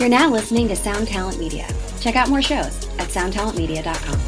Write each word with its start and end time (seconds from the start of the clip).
You're 0.00 0.08
now 0.08 0.30
listening 0.30 0.66
to 0.68 0.76
Sound 0.76 1.08
Talent 1.08 1.38
Media. 1.38 1.68
Check 2.00 2.16
out 2.16 2.30
more 2.30 2.40
shows 2.40 2.88
at 2.98 3.08
soundtalentmedia.com. 3.08 4.18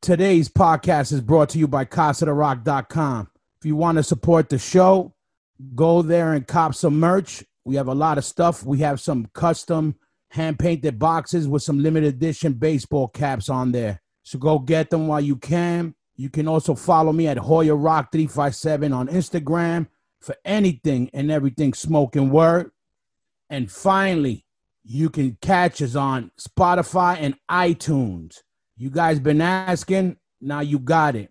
Today's 0.00 0.48
podcast 0.48 1.12
is 1.12 1.20
brought 1.20 1.50
to 1.50 1.58
you 1.58 1.68
by 1.68 1.84
CasaDeRock.com. 1.84 3.28
If 3.58 3.66
you 3.66 3.76
want 3.76 3.98
to 3.98 4.02
support 4.02 4.48
the 4.48 4.56
show, 4.56 5.12
go 5.74 6.00
there 6.00 6.32
and 6.32 6.46
cop 6.46 6.74
some 6.74 6.98
merch. 6.98 7.44
We 7.66 7.74
have 7.74 7.88
a 7.88 7.94
lot 7.94 8.16
of 8.16 8.24
stuff. 8.24 8.64
We 8.64 8.78
have 8.78 9.02
some 9.02 9.26
custom 9.34 9.96
hand 10.30 10.58
painted 10.58 10.98
boxes 10.98 11.46
with 11.46 11.62
some 11.62 11.82
limited 11.82 12.14
edition 12.14 12.54
baseball 12.54 13.08
caps 13.08 13.50
on 13.50 13.72
there. 13.72 14.00
So 14.22 14.38
go 14.38 14.58
get 14.58 14.88
them 14.88 15.08
while 15.08 15.20
you 15.20 15.36
can. 15.36 15.94
You 16.16 16.30
can 16.30 16.46
also 16.46 16.74
follow 16.74 17.12
me 17.12 17.26
at 17.26 17.38
Hoya 17.38 17.74
Rock 17.74 18.12
357 18.12 18.92
on 18.92 19.08
Instagram 19.08 19.88
for 20.20 20.36
anything 20.44 21.10
and 21.12 21.30
everything 21.30 21.74
smoking 21.74 22.30
word. 22.30 22.70
And 23.50 23.70
finally, 23.70 24.44
you 24.84 25.10
can 25.10 25.36
catch 25.40 25.82
us 25.82 25.96
on 25.96 26.30
Spotify 26.38 27.16
and 27.20 27.34
iTunes. 27.50 28.42
You 28.76 28.90
guys 28.90 29.18
been 29.18 29.40
asking, 29.40 30.16
now 30.40 30.60
you 30.60 30.78
got 30.78 31.16
it. 31.16 31.30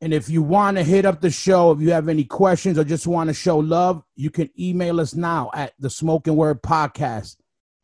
And 0.00 0.12
if 0.12 0.28
you 0.28 0.42
want 0.42 0.76
to 0.76 0.82
hit 0.82 1.04
up 1.06 1.20
the 1.20 1.30
show, 1.30 1.72
if 1.72 1.80
you 1.80 1.92
have 1.92 2.08
any 2.08 2.24
questions 2.24 2.78
or 2.78 2.84
just 2.84 3.06
want 3.06 3.28
to 3.28 3.34
show 3.34 3.58
love, 3.58 4.02
you 4.14 4.30
can 4.30 4.50
email 4.58 5.00
us 5.00 5.14
now 5.14 5.50
at 5.54 5.72
the 5.78 5.88
Smoking 5.88 6.36
Word 6.36 6.62
Podcast 6.62 7.36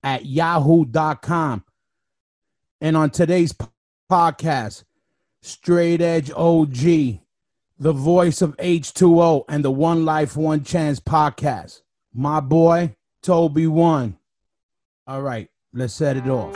at 0.02 0.26
yahoo.com. 0.26 1.64
And 2.80 2.96
on 2.96 3.10
today's 3.10 3.54
podcast, 4.10 4.84
Straight 5.44 6.00
Edge 6.00 6.30
OG, 6.36 7.18
the 7.76 7.92
voice 7.92 8.42
of 8.42 8.56
H2O 8.58 9.44
and 9.48 9.64
the 9.64 9.72
One 9.72 10.04
Life, 10.04 10.36
One 10.36 10.62
Chance 10.62 11.00
podcast. 11.00 11.80
My 12.14 12.38
boy, 12.38 12.94
Toby 13.24 13.66
One. 13.66 14.18
All 15.06 15.20
right, 15.20 15.48
let's 15.72 15.94
set 15.94 16.16
it 16.16 16.28
off. 16.28 16.54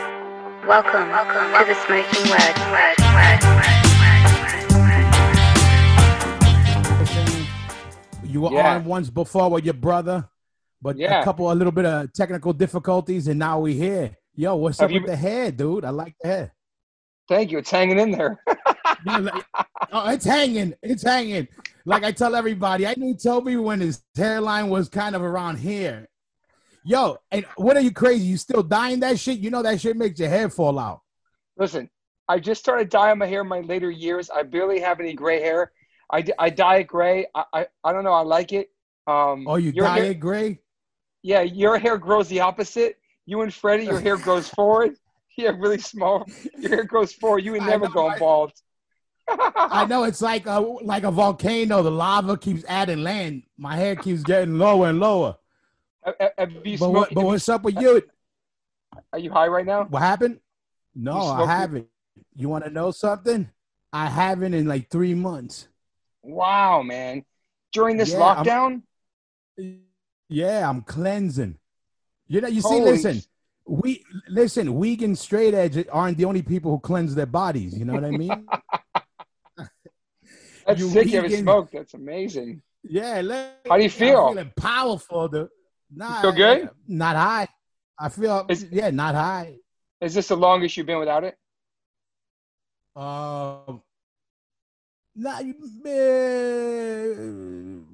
Welcome, 0.69 1.09
welcome 1.11 1.53
to 1.53 1.65
the 1.67 1.75
Smoking 1.85 2.31
Word. 2.31 3.57
You 8.25 8.43
were 8.43 8.53
Yeah. 8.53 8.75
on 8.77 8.85
once 8.85 9.09
before 9.11 9.51
with 9.51 9.65
your 9.65 9.75
brother, 9.75 10.29
but 10.83 10.97
Yeah. 10.99 11.21
a 11.23 11.25
couple, 11.25 11.51
a 11.51 11.55
little 11.55 11.73
bit 11.73 11.87
of 11.87 12.13
technical 12.13 12.53
difficulties, 12.53 13.27
and 13.29 13.39
now 13.39 13.61
we 13.61 13.75
here. 13.75 14.17
Yo, 14.35 14.55
what's 14.57 14.79
Have 14.79 14.91
up 14.91 14.95
you 14.95 15.01
with 15.01 15.11
the 15.11 15.17
hair, 15.17 15.51
dude? 15.51 15.85
I 15.85 15.91
like 15.91 16.15
the 16.21 16.29
hair. 16.29 16.53
Thank 17.29 17.51
you. 17.51 17.59
It's 17.59 17.71
hanging 17.71 17.99
in 17.99 18.11
there. 18.13 18.41
Yeah, 19.07 19.19
like- 19.19 19.45
oh, 19.93 20.11
it's 20.11 20.25
hanging. 20.25 20.75
It's 20.83 21.03
hanging. 21.03 21.49
Like 21.85 22.03
I 22.03 22.11
tell 22.13 22.35
everybody, 22.35 22.87
I 22.87 22.95
knew 22.97 23.15
Toby 23.15 23.57
when 23.57 23.81
his 23.81 24.03
hairline 24.17 24.69
was 24.69 24.89
kind 24.89 25.15
of 25.15 25.23
around 25.23 25.59
here. 25.59 26.09
Yo, 26.85 27.17
and 27.31 27.45
what 27.57 27.77
are 27.77 27.81
you 27.81 27.93
crazy? 27.93 28.25
You 28.25 28.37
still 28.37 28.63
dyeing 28.63 29.01
that 29.01 29.19
shit? 29.19 29.39
You 29.39 29.51
know 29.51 29.63
that 29.63 29.81
shit 29.81 29.97
makes 29.97 30.19
your 30.21 30.29
hair 30.29 30.49
fall 30.51 30.79
out. 30.79 31.01
Listen, 31.57 31.89
I 32.29 32.39
just 32.39 32.61
started 32.61 32.89
dyeing 32.91 33.19
my 33.19 33.27
hair 33.27 33.41
in 33.43 33.49
my 33.49 33.61
later 33.61 33.91
years. 33.91 34.31
I 34.31 34.43
barely 34.43 34.81
have 34.81 35.01
any 35.01 35.15
gray 35.15 35.41
hair. 35.41 35.73
I, 36.13 36.25
I 36.39 36.51
dye 36.51 36.77
it 36.79 36.85
gray. 36.89 37.27
I, 37.35 37.45
I, 37.53 37.67
I 37.85 37.93
don't 37.93 38.05
know. 38.05 38.13
I 38.13 38.21
like 38.23 38.53
it. 38.53 38.71
Um, 39.07 39.47
Oh, 39.49 39.57
you 39.57 39.73
dye 39.73 39.99
hair, 40.01 40.11
it 40.13 40.21
gray? 40.21 40.61
Yeah, 41.23 41.43
your 41.43 41.79
hair 41.79 41.99
grows 41.99 42.29
the 42.29 42.41
opposite. 42.41 42.99
You 43.27 43.43
and 43.43 43.53
Freddie, 43.53 43.85
your 43.85 44.01
hair 44.01 44.17
grows 44.17 44.49
forward. 44.49 44.97
Have 45.39 45.59
really 45.59 45.79
small. 45.79 46.25
Your 46.59 46.71
hair 46.71 46.85
grows 46.85 47.13
forward. 47.13 47.45
You 47.45 47.53
would 47.53 47.63
never 47.63 47.87
know, 47.87 47.93
go 47.93 48.15
bald. 48.19 48.53
I 49.29 49.87
know 49.89 50.05
it's 50.05 50.23
like 50.23 50.47
a 50.47 50.61
like 50.61 51.03
a 51.05 51.11
volcano. 51.11 51.83
The 51.83 51.91
lava 51.91 52.37
keeps 52.37 52.65
adding 52.69 53.03
land. 53.03 53.43
My 53.59 53.77
hair 53.77 53.97
keeps 53.97 54.23
getting 54.23 54.59
lower 54.59 54.89
and 54.89 55.01
lower. 55.01 55.37
Have- 56.39 56.53
you 56.65 56.79
But, 56.79 56.91
what, 56.93 57.15
but 57.15 57.25
what's 57.25 57.49
up 57.49 57.65
with 57.65 57.81
you? 57.81 58.03
Are 59.13 59.19
you 59.19 59.31
high 59.33 59.49
right 59.49 59.67
now? 59.67 59.85
What 59.85 60.03
happened? 60.03 60.39
No, 60.95 61.19
I 61.19 61.45
haven't. 61.47 61.89
You 62.37 62.49
want 62.49 62.65
to 62.65 62.71
know 62.71 62.91
something? 62.93 63.49
I 63.93 64.07
haven't 64.07 64.55
in 64.55 64.67
like 64.67 64.89
three 64.89 65.15
months. 65.15 65.69
Wow, 66.23 66.83
man. 66.83 67.25
During 67.73 67.97
this 67.97 68.13
Yeah, 68.13 68.23
I'm- 68.23 68.45
lockdown? 68.45 69.81
Yeah, 70.29 70.69
I'm 70.69 70.83
cleansing. 70.83 71.59
You 72.29 72.41
know, 72.41 72.49
you 72.49 72.61
see, 72.61 72.81
listen, 72.81 73.23
we 73.67 74.05
listen, 74.29 74.81
vegan 74.81 75.15
straight 75.17 75.55
edge 75.55 75.85
aren't 75.93 76.19
the 76.19 76.25
only 76.25 76.43
people 76.43 76.71
who 76.73 76.79
cleanse 76.81 77.15
their 77.15 77.27
bodies. 77.27 77.77
You 77.79 77.85
know 77.85 77.95
what 77.95 78.05
I 78.05 78.11
mean? 78.11 78.47
That's 80.67 80.81
you 80.81 80.89
sick. 80.89 81.07
You 81.07 81.17
haven't 81.23 81.33
smoked. 81.39 81.73
That's 81.73 81.95
amazing. 81.95 82.63
yeah. 82.83 83.21
let- 83.21 83.61
How 83.69 83.77
do 83.77 83.83
you 83.83 83.89
I'm 83.89 83.91
feel? 83.91 84.29
feeling 84.29 84.53
powerful, 84.57 85.29
dude. 85.29 85.49
Nah, 85.95 86.21
feel 86.21 86.33
good? 86.33 86.71
Not 86.89 87.17
high. 87.17 87.49
I 87.99 88.09
feel 88.09 88.45
Is- 88.49 88.67
yeah, 88.71 88.91
not 88.91 89.15
high. 89.15 89.57
Is 90.01 90.15
this 90.15 90.29
the 90.29 90.37
longest 90.37 90.77
you've 90.77 90.87
been 90.87 90.99
without 90.99 91.25
it? 91.25 91.37
Um, 92.95 93.83
you- 95.15 95.55
eh, 95.87 97.15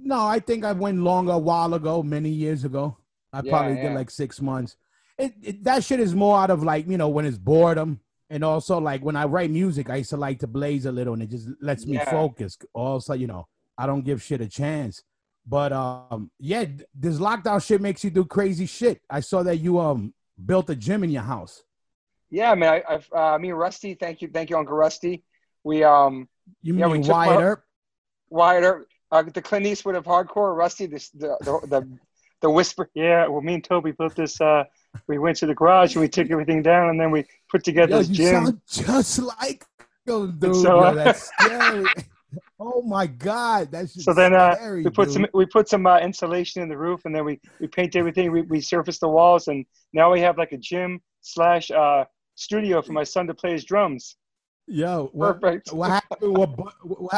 no, 0.03 0.27
I 0.27 0.41
think 0.41 0.65
I 0.65 0.72
went 0.72 0.99
longer 0.99 1.33
a 1.33 1.39
while 1.39 1.75
ago, 1.75 2.03
many 2.03 2.31
years 2.31 2.65
ago. 2.65 2.97
I 3.33 3.41
Yeah, 3.43 3.50
probably 3.50 3.77
yeah. 3.77 3.89
did 3.89 3.94
like 3.94 4.10
six 4.10 4.41
months. 4.41 4.77
It, 5.19 5.34
it 5.43 5.65
that 5.65 5.84
shit 5.84 6.00
is 6.00 6.15
more 6.15 6.39
out 6.39 6.50
of 6.50 6.62
like 6.62 6.89
you 6.89 6.97
know 6.99 7.09
when 7.09 7.25
it's 7.27 7.39
boredom, 7.39 8.00
and 8.32 8.43
also 8.43 8.78
like 8.81 9.04
when 9.04 9.15
I 9.15 9.25
write 9.26 9.50
music, 9.50 9.91
I 9.91 9.97
used 9.97 10.10
to 10.10 10.16
like 10.16 10.38
to 10.41 10.47
blaze 10.47 10.87
a 10.87 10.93
little, 10.93 11.12
and 11.15 11.22
it 11.22 11.31
just 11.31 11.48
lets 11.60 11.87
me 11.87 11.94
Yeah. 11.97 12.10
focus. 12.10 12.56
Also, 12.72 13.12
you 13.12 13.26
know, 13.26 13.47
I 13.76 13.87
don't 13.87 14.04
give 14.04 14.22
shit 14.22 14.41
a 14.41 14.48
chance. 14.48 15.03
But 15.47 15.72
um, 15.72 16.31
yeah, 16.38 16.65
this 16.94 17.19
lockdown 17.19 17.65
shit 17.65 17.81
makes 17.81 18.03
you 18.04 18.10
do 18.10 18.25
crazy 18.25 18.66
shit. 18.66 19.00
I 19.10 19.21
saw 19.21 19.42
that 19.42 19.56
you 19.59 19.78
um 19.78 20.15
built 20.50 20.71
a 20.71 20.75
gym 20.75 21.04
in 21.04 21.10
your 21.10 21.22
house. 21.34 21.62
Yeah, 22.31 22.54
man. 22.54 22.71
I, 22.75 22.94
I've 22.94 23.09
uh, 23.12 23.38
me 23.38 23.50
and 23.50 23.59
Rusty. 23.59 23.94
Thank 23.94 24.22
you, 24.22 24.28
thank 24.28 24.48
you, 24.50 24.56
Uncle 24.56 24.76
Rusty. 24.76 25.25
We 25.65 25.82
um 25.84 26.28
You 26.62 26.75
Yeah, 26.76 26.87
we 26.87 26.94
mean 26.94 27.03
took 27.03 27.12
Wyatt 27.16 27.32
part- 27.32 27.44
Earp? 27.44 27.65
wired 28.31 28.65
up 28.65 28.76
uh, 29.10 29.22
the 29.22 29.42
Clint 29.42 29.66
Eastwood 29.66 29.94
of 29.94 30.04
hardcore. 30.06 30.56
Rusty, 30.56 30.87
this 30.87 31.10
the 31.10 31.37
the 31.47 31.53
the, 31.72 31.81
the 32.41 32.50
whisper. 32.50 32.88
Yeah, 32.94 33.26
well, 33.28 33.42
me 33.42 33.54
and 33.54 33.65
Toby 33.65 33.92
built 33.92 34.15
this. 34.16 34.41
Uh, 34.41 34.65
we 35.06 35.19
went 35.19 35.36
to 35.38 35.47
the 35.47 35.54
garage 35.54 35.94
and 35.94 36.03
we 36.03 36.08
took 36.08 36.30
everything 36.30 36.62
down, 36.62 36.88
and 36.88 37.00
then 37.00 37.10
we 37.10 37.25
put 37.50 37.64
together 37.64 37.92
Yo, 37.92 37.98
this 37.98 38.08
you 38.10 38.14
gym. 38.16 38.44
sound 38.44 38.60
just 38.69 39.19
like 39.19 39.64
him, 40.06 40.36
dude. 40.38 40.56
so, 40.56 40.84
Yo, 40.84 40.94
that's 40.94 41.30
scary. 41.38 41.86
oh 42.60 42.82
my 42.82 43.06
god, 43.06 43.70
that's 43.70 44.03
so 44.04 44.12
then 44.14 44.34
uh, 44.34 44.54
scary, 44.54 44.84
we 44.84 44.91
put 44.91 45.06
dude. 45.06 45.14
some 45.14 45.26
we 45.34 45.47
put 45.47 45.69
some 45.69 45.86
uh, 45.86 45.98
insulation 46.00 46.62
in 46.62 46.69
the 46.69 46.76
roof, 46.76 47.03
and 47.04 47.14
then 47.14 47.25
we 47.25 47.41
we 47.60 47.66
painted 47.66 47.98
everything. 47.98 48.30
We 48.32 48.42
we 48.42 48.60
surfaced 48.60 49.00
the 49.00 49.08
walls, 49.08 49.48
and 49.48 49.64
now 49.92 50.12
we 50.12 50.20
have 50.20 50.38
like 50.38 50.53
a 50.53 50.58
gym 50.58 51.00
slash 51.20 51.70
uh, 51.70 52.04
studio 52.34 52.82
for 52.82 52.92
my 52.92 53.04
son 53.04 53.26
to 53.26 53.34
play 53.34 53.53
his 53.53 53.64
drums. 53.64 54.16
Yo, 54.69 55.10
what, 55.12 55.41
Perfect. 55.41 55.72
what 55.72 55.91
happened 55.91 56.38
with 56.38 56.50
what, 56.50 56.74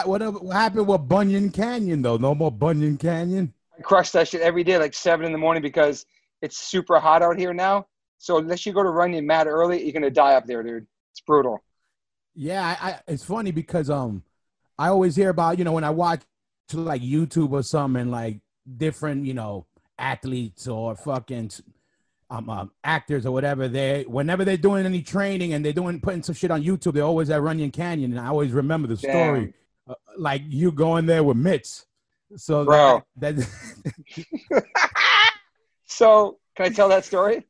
what 0.08 0.42
what 0.42 0.56
happened 0.56 0.86
with 0.86 1.00
Runyon 1.08 1.50
Canyon 1.50 2.02
though? 2.02 2.16
No 2.16 2.34
more 2.34 2.50
Runyon 2.58 2.96
Canyon. 2.96 3.52
I 3.78 3.82
crush 3.82 4.10
that 4.10 4.28
shit 4.28 4.40
every 4.40 4.64
day, 4.64 4.78
like 4.78 4.94
seven 4.94 5.26
in 5.26 5.32
the 5.32 5.38
morning, 5.38 5.62
because 5.62 6.06
it's 6.44 6.58
super 6.58 7.00
hot 7.00 7.22
out 7.22 7.38
here 7.38 7.54
now. 7.54 7.86
So 8.18 8.36
unless 8.36 8.66
you 8.66 8.74
go 8.74 8.82
to 8.82 8.90
running 8.90 9.26
mad 9.26 9.46
early, 9.46 9.82
you're 9.82 9.94
gonna 9.94 10.10
die 10.10 10.34
up 10.34 10.46
there, 10.46 10.62
dude. 10.62 10.86
It's 11.10 11.20
brutal. 11.20 11.64
Yeah, 12.34 12.62
I, 12.62 12.90
I 12.90 13.00
it's 13.08 13.24
funny 13.24 13.50
because 13.50 13.88
um 13.88 14.22
I 14.78 14.88
always 14.88 15.16
hear 15.16 15.30
about 15.30 15.58
you 15.58 15.64
know 15.64 15.72
when 15.72 15.84
I 15.84 15.90
watch 15.90 16.20
like 16.72 17.02
YouTube 17.02 17.52
or 17.52 17.62
something 17.62 18.02
and 18.02 18.10
like 18.10 18.40
different 18.76 19.24
you 19.24 19.32
know 19.34 19.66
athletes 19.98 20.68
or 20.68 20.96
fucking 20.96 21.50
um, 22.28 22.50
um 22.50 22.70
actors 22.82 23.24
or 23.24 23.32
whatever 23.32 23.68
they 23.68 24.04
whenever 24.06 24.44
they're 24.44 24.56
doing 24.56 24.84
any 24.84 25.02
training 25.02 25.54
and 25.54 25.64
they're 25.64 25.72
doing 25.72 26.00
putting 26.00 26.22
some 26.22 26.34
shit 26.34 26.50
on 26.50 26.62
YouTube 26.62 26.94
they're 26.94 27.04
always 27.04 27.30
at 27.30 27.40
Runyon 27.40 27.70
Canyon 27.70 28.10
and 28.12 28.20
I 28.20 28.28
always 28.28 28.50
remember 28.52 28.88
the 28.88 28.96
story 28.96 29.54
uh, 29.88 29.94
like 30.18 30.42
you 30.46 30.72
going 30.72 31.06
there 31.06 31.22
with 31.22 31.36
mitts 31.36 31.86
so 32.36 32.64
Bro. 32.64 33.02
that, 33.18 33.36
that 33.36 34.26
so 35.94 36.38
can 36.56 36.66
I 36.66 36.68
tell 36.70 36.88
that 36.88 37.04
story? 37.04 37.46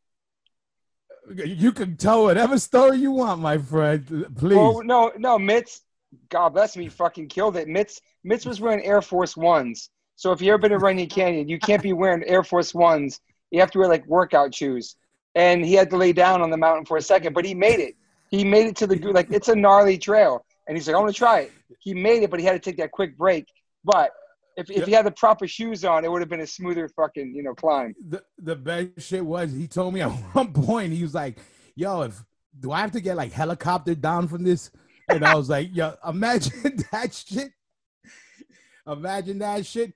you 1.35 1.73
can 1.73 1.96
tell 1.96 2.25
whatever 2.25 2.58
story 2.58 2.99
you 2.99 3.11
want 3.11 3.41
my 3.41 3.56
friend 3.56 4.26
please 4.37 4.56
Well, 4.56 4.82
no, 4.85 5.11
no, 5.17 5.38
Mitz. 5.38 5.81
God 6.29 6.50
bless 6.50 6.76
me, 6.76 6.88
fucking 6.88 7.29
killed 7.29 7.56
it. 7.56 7.67
Mitz, 7.67 8.00
Mitz 8.26 8.46
was 8.46 8.61
wearing 8.61 8.85
Air 8.85 9.02
Force 9.02 9.37
Ones. 9.37 9.91
So 10.17 10.32
if 10.32 10.41
you 10.41 10.52
ever 10.52 10.58
been 10.58 10.70
to 10.70 10.79
Runyon 10.79 11.08
Canyon, 11.08 11.49
you 11.49 11.58
can't 11.58 11.82
be 11.82 11.93
wearing 11.93 12.23
Air 12.25 12.44
Force 12.44 12.75
Ones. 12.75 13.20
You 13.50 13.61
have 13.61 13.70
to 13.73 13.79
wear 13.79 13.88
like 13.88 14.06
workout 14.06 14.55
shoes. 14.55 14.96
And 15.35 15.64
he 15.64 15.75
had 15.75 15.91
to 15.91 15.96
lay 15.96 16.12
down 16.12 16.43
on 16.43 16.50
the 16.50 16.56
mountain 16.56 16.85
for 16.85 16.96
a 16.99 17.02
second, 17.02 17.32
but 17.32 17.44
he 17.44 17.55
made 17.55 17.81
it. 17.81 17.96
He 18.31 18.44
made 18.44 18.67
it 18.67 18.76
to 18.76 18.87
the 18.87 18.96
like 19.12 19.31
it's 19.31 19.49
a 19.49 19.56
gnarly 19.56 19.99
trail, 19.99 20.44
and 20.67 20.76
he's 20.76 20.87
like, 20.87 20.96
I 20.96 21.00
want 21.00 21.12
to 21.12 21.19
try 21.19 21.41
it. 21.41 21.52
He 21.81 21.94
made 21.94 22.23
it, 22.23 22.31
but 22.31 22.41
he 22.41 22.46
had 22.46 22.52
to 22.52 22.58
take 22.58 22.79
that 22.79 22.91
quick 22.93 23.17
break. 23.17 23.46
But 23.85 24.11
if, 24.56 24.71
if 24.71 24.85
he 24.87 24.93
had 24.93 25.06
the 25.06 25.11
proper 25.11 25.47
shoes 25.47 25.85
on, 25.85 26.05
it 26.05 26.11
would 26.11 26.21
have 26.23 26.29
been 26.29 26.41
a 26.41 26.47
smoother 26.47 26.89
fucking 26.89 27.35
you 27.35 27.43
know 27.43 27.55
climb. 27.55 27.95
the, 28.09 28.23
the 28.39 28.56
best 28.56 29.01
shit 29.01 29.25
was 29.25 29.53
he 29.53 29.67
told 29.67 29.95
me 29.95 30.01
at 30.06 30.09
one 30.09 30.53
point 30.53 30.93
he 30.93 31.03
was 31.03 31.15
like 31.15 31.39
yo 31.77 32.03
if 32.03 32.23
do 32.61 32.71
i 32.71 32.81
have 32.81 32.93
to 32.93 33.01
get 33.01 33.17
like 33.17 33.33
helicopter 33.33 33.95
down 33.95 34.29
from 34.29 34.45
this 34.45 34.71
and 35.09 35.25
i 35.25 35.35
was 35.35 35.49
like 35.49 35.69
yo 35.73 35.95
imagine 36.09 36.53
that 36.93 37.12
shit 37.12 37.51
imagine 38.87 39.39
that 39.39 39.67
shit 39.67 39.93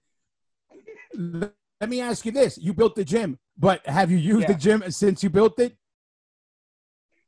let 1.80 1.88
me 1.88 2.00
ask 2.00 2.24
you 2.26 2.32
this: 2.32 2.58
You 2.58 2.72
built 2.74 2.94
the 2.96 3.04
gym, 3.04 3.38
but 3.56 3.86
have 3.86 4.10
you 4.10 4.16
used 4.18 4.42
Yeah. 4.42 4.52
the 4.52 4.58
gym 4.58 4.90
since 4.90 5.22
you 5.22 5.30
built 5.30 5.58
it? 5.60 5.76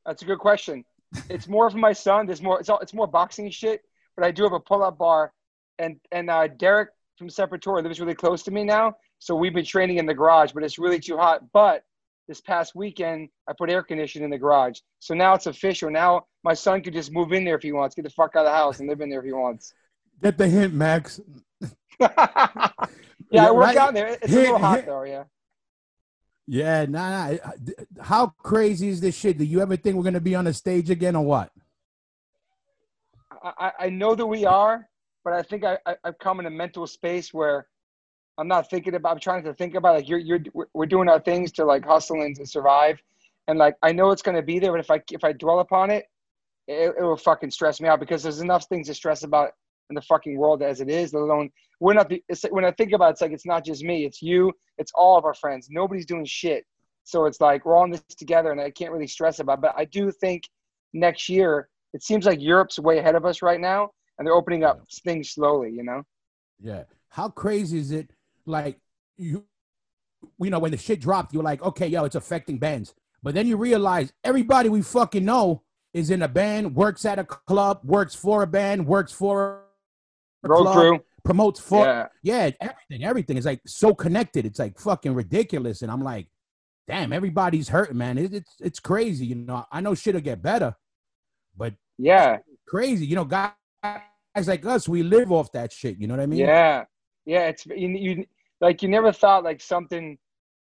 That's 0.05 0.23
a 0.23 0.25
good 0.25 0.39
question. 0.39 0.85
It's 1.29 1.49
more 1.49 1.71
for 1.71 1.79
my 1.79 1.93
son. 1.93 2.27
There's 2.27 2.43
more. 2.43 2.59
It's 2.61 2.69
all, 2.69 2.79
it's 2.81 2.95
more 2.95 3.07
boxing 3.07 3.51
shit. 3.51 3.83
But 4.17 4.25
I 4.25 4.31
do 4.31 4.43
have 4.43 4.53
a 4.53 4.61
pull-up 4.61 4.99
bar, 4.99 5.33
and 5.79 6.01
and 6.13 6.31
uh, 6.31 6.49
Derek 6.49 6.91
from 7.21 7.29
Separator 7.29 7.83
lives 7.83 8.01
really 8.01 8.15
close 8.15 8.43
to 8.45 8.51
me 8.51 8.65
now. 8.65 8.97
So 9.19 9.35
we've 9.37 9.53
been 9.53 9.65
training 9.67 9.99
in 9.99 10.07
the 10.07 10.15
garage, 10.15 10.53
but 10.53 10.63
it's 10.65 10.79
really 10.79 10.99
too 10.99 11.19
hot. 11.19 11.43
But 11.53 11.85
this 12.27 12.41
past 12.41 12.75
weekend, 12.75 13.29
I 13.47 13.53
put 13.53 13.69
air 13.69 13.83
conditioning 13.83 14.25
in 14.25 14.31
the 14.31 14.39
garage. 14.39 14.79
So 15.01 15.13
now 15.13 15.35
it's 15.35 15.45
official. 15.47 15.91
Now 15.91 16.25
my 16.45 16.55
son 16.55 16.81
could 16.81 16.95
just 16.95 17.13
move 17.13 17.33
in 17.33 17.45
there 17.45 17.57
if 17.57 17.63
he 17.63 17.73
wants. 17.73 17.95
Get 17.95 18.05
the 18.05 18.11
fuck 18.11 18.35
out 18.37 18.47
of 18.47 18.53
the 18.53 18.57
house 18.57 18.81
and 18.81 18.89
live 18.89 19.03
in 19.03 19.11
there 19.11 19.19
if 19.19 19.27
he 19.27 19.33
wants. 19.33 19.75
Get 20.23 20.39
the 20.39 20.49
hint, 20.49 20.73
Max. 20.73 21.21
yeah, 22.01 22.09
I 22.09 23.51
work 23.51 23.67
Right. 23.67 23.77
out 23.77 23.93
there. 23.93 24.09
It's 24.23 24.33
a 24.33 24.37
little 24.37 24.59
hot 24.59 24.77
hit- 24.79 24.87
though. 24.87 25.03
Yeah. 25.03 25.25
Yeah, 26.47 26.87
nah, 26.89 27.33
nah. 27.33 27.37
How 28.01 28.29
crazy 28.39 28.89
is 28.89 29.03
this 29.03 29.15
shit? 29.15 29.37
Do 29.37 29.45
you 29.45 29.61
ever 29.61 29.77
think 29.77 29.97
we're 29.97 30.03
gonna 30.05 30.21
be 30.21 30.35
on 30.35 30.47
the 30.47 30.55
stage 30.55 30.89
again 30.89 31.15
or 31.17 31.25
what? 31.25 31.51
I- 33.43 33.73
I 33.79 33.91
know 33.91 34.15
that 34.15 34.27
we 34.27 34.47
are, 34.47 34.89
but 35.25 35.33
I 35.33 35.43
think 35.43 35.65
I, 35.65 35.79
I, 35.87 35.97
I've 36.05 36.19
come 36.19 36.41
in 36.41 36.47
a 36.47 36.51
mental 36.51 36.87
space 36.87 37.33
where 37.33 37.67
I'm 38.39 38.49
not 38.49 38.71
thinking 38.71 38.95
about. 38.95 39.13
I'm 39.13 39.21
trying 39.21 39.45
to 39.45 39.55
think 39.55 39.75
about 39.75 39.97
like 39.97 40.09
you're 40.09 40.19
you're 40.19 40.41
we're- 40.75 40.89
doing 40.89 41.09
our 41.09 41.21
things 41.21 41.53
to 41.53 41.65
like 41.65 41.85
hustle 41.85 42.23
and 42.23 42.49
survive, 42.49 43.01
and 43.49 43.59
like 43.59 43.77
I 43.83 43.93
know 43.93 44.11
it's 44.11 44.23
gonna 44.23 44.43
be 44.43 44.59
there, 44.59 44.73
but 44.73 44.81
if 44.81 44.91
I 44.91 45.03
if 45.11 45.25
I 45.25 45.33
dwell 45.33 45.61
upon 45.61 45.91
it, 45.91 46.07
it, 46.67 46.95
it 46.99 47.03
will 47.03 47.17
fucking 47.17 47.51
stress 47.51 47.81
me 47.81 47.89
out 47.89 48.01
because 48.01 48.23
there's 48.23 48.41
enough 48.41 48.67
things 48.67 48.87
to 48.87 48.95
stress 48.95 49.25
about 49.25 49.53
in 49.91 49.95
the 49.95 50.03
fucking 50.03 50.39
world 50.39 50.63
as 50.63 50.81
it 50.81 50.89
is. 50.89 51.13
Let 51.13 51.23
alone 51.23 51.51
we're 51.81 51.95
not 51.95 52.09
the. 52.09 52.23
When 52.51 52.65
I 52.65 52.71
think 52.71 52.93
about 52.93 53.09
it, 53.09 53.13
it's 53.13 53.21
like 53.21 53.33
it's 53.33 53.47
not 53.47 53.65
just 53.65 53.83
me, 53.83 54.05
it's 54.05 54.23
you, 54.23 54.53
it's 54.79 54.93
all 54.95 55.19
of 55.19 55.25
our 55.25 55.35
friends. 55.35 55.69
Nobody's 55.71 56.07
doing 56.07 56.25
shit, 56.25 56.65
so 57.05 57.27
it's 57.27 57.41
like 57.41 57.65
we're 57.67 57.77
all 57.77 57.85
in 57.85 57.91
this 57.91 58.03
together, 58.17 58.53
and 58.53 58.61
I 58.61 58.71
can't 58.71 58.93
really 58.93 59.07
stress 59.07 59.41
about. 59.41 59.59
It. 59.59 59.63
But 59.63 59.75
I 59.77 59.85
do 59.85 60.11
think 60.11 60.45
next 60.95 61.29
year 61.29 61.69
it 61.93 62.03
seems 62.03 62.25
like 62.25 62.41
Europe's 62.41 62.79
way 62.79 62.99
ahead 62.99 63.17
of 63.17 63.27
us 63.27 63.43
right 63.43 63.61
now, 63.61 63.91
and 64.21 64.27
they're 64.27 64.35
opening 64.35 64.63
up 64.63 64.83
things 65.03 65.31
slowly. 65.31 65.71
You 65.73 65.83
know? 65.83 66.03
Yeah. 66.61 66.85
How 67.09 67.29
crazy 67.31 67.79
is 67.79 67.91
it? 67.91 68.11
Like 68.47 68.79
you, 69.17 69.45
you 70.39 70.51
know, 70.51 70.59
when 70.61 70.71
the 70.71 70.77
shit 70.77 71.01
dropped, 71.01 71.33
you're 71.33 71.43
like, 71.43 71.63
okay, 71.63 71.89
yo, 71.89 72.05
it's 72.05 72.15
affecting 72.15 72.59
bands. 72.59 72.95
But 73.23 73.35
then 73.35 73.47
you 73.47 73.57
realize 73.57 74.13
everybody 74.23 74.69
we 74.69 74.83
fucking 74.83 75.25
know 75.25 75.63
is 75.93 76.11
in 76.11 76.23
a 76.23 76.29
band, 76.29 76.77
works 76.77 77.05
at 77.05 77.19
a 77.19 77.25
club, 77.25 77.81
works 77.83 78.15
for 78.15 78.43
a 78.43 78.47
band, 78.47 78.87
works 78.87 79.11
for 79.13 79.63
a 80.45 80.49
Road 80.49 80.63
club, 80.63 80.77
crew. 80.77 81.01
promotes 81.25 81.61
for 81.61 81.85
Yeah. 81.85 82.07
yeah, 82.23 82.51
everything, 82.61 83.05
everything 83.05 83.37
is 83.37 83.45
like 83.47 83.61
so 83.67 83.95
connected. 83.95 84.47
It's 84.47 84.59
like 84.59 84.79
fucking 84.79 85.15
ridiculous. 85.15 85.83
And 85.83 85.91
I'm 85.91 86.03
like, 86.03 86.29
damn, 86.87 87.13
everybody's 87.13 87.69
hurting, 87.69 87.99
man. 87.99 88.19
It, 88.19 88.33
it's 88.35 88.55
it's 88.61 88.81
crazy. 88.81 89.27
You 89.27 89.35
know, 89.37 89.65
I 89.73 89.81
know 89.81 89.95
shit'll 89.95 90.21
get 90.21 90.43
better, 90.43 90.77
but 91.57 91.75
Yeah. 91.99 92.39
crazy. 92.67 93.05
You 93.07 93.17
know, 93.17 93.25
guys 94.35 94.49
like 94.49 94.65
us, 94.67 94.89
we 94.89 95.03
live 95.03 95.33
off 95.33 95.53
that 95.53 95.73
shit. 95.73 95.99
You 95.99 96.07
know 96.07 96.15
what 96.15 96.23
I 96.23 96.27
mean? 96.27 96.41
Yeah. 96.41 96.85
Yeah. 97.27 97.49
It's 97.49 97.67
you, 97.67 97.89
you 97.89 98.25
like 98.61 98.83
you 98.83 98.89
never 98.89 99.13
thought 99.13 99.45
like 99.45 99.61
something 99.61 100.19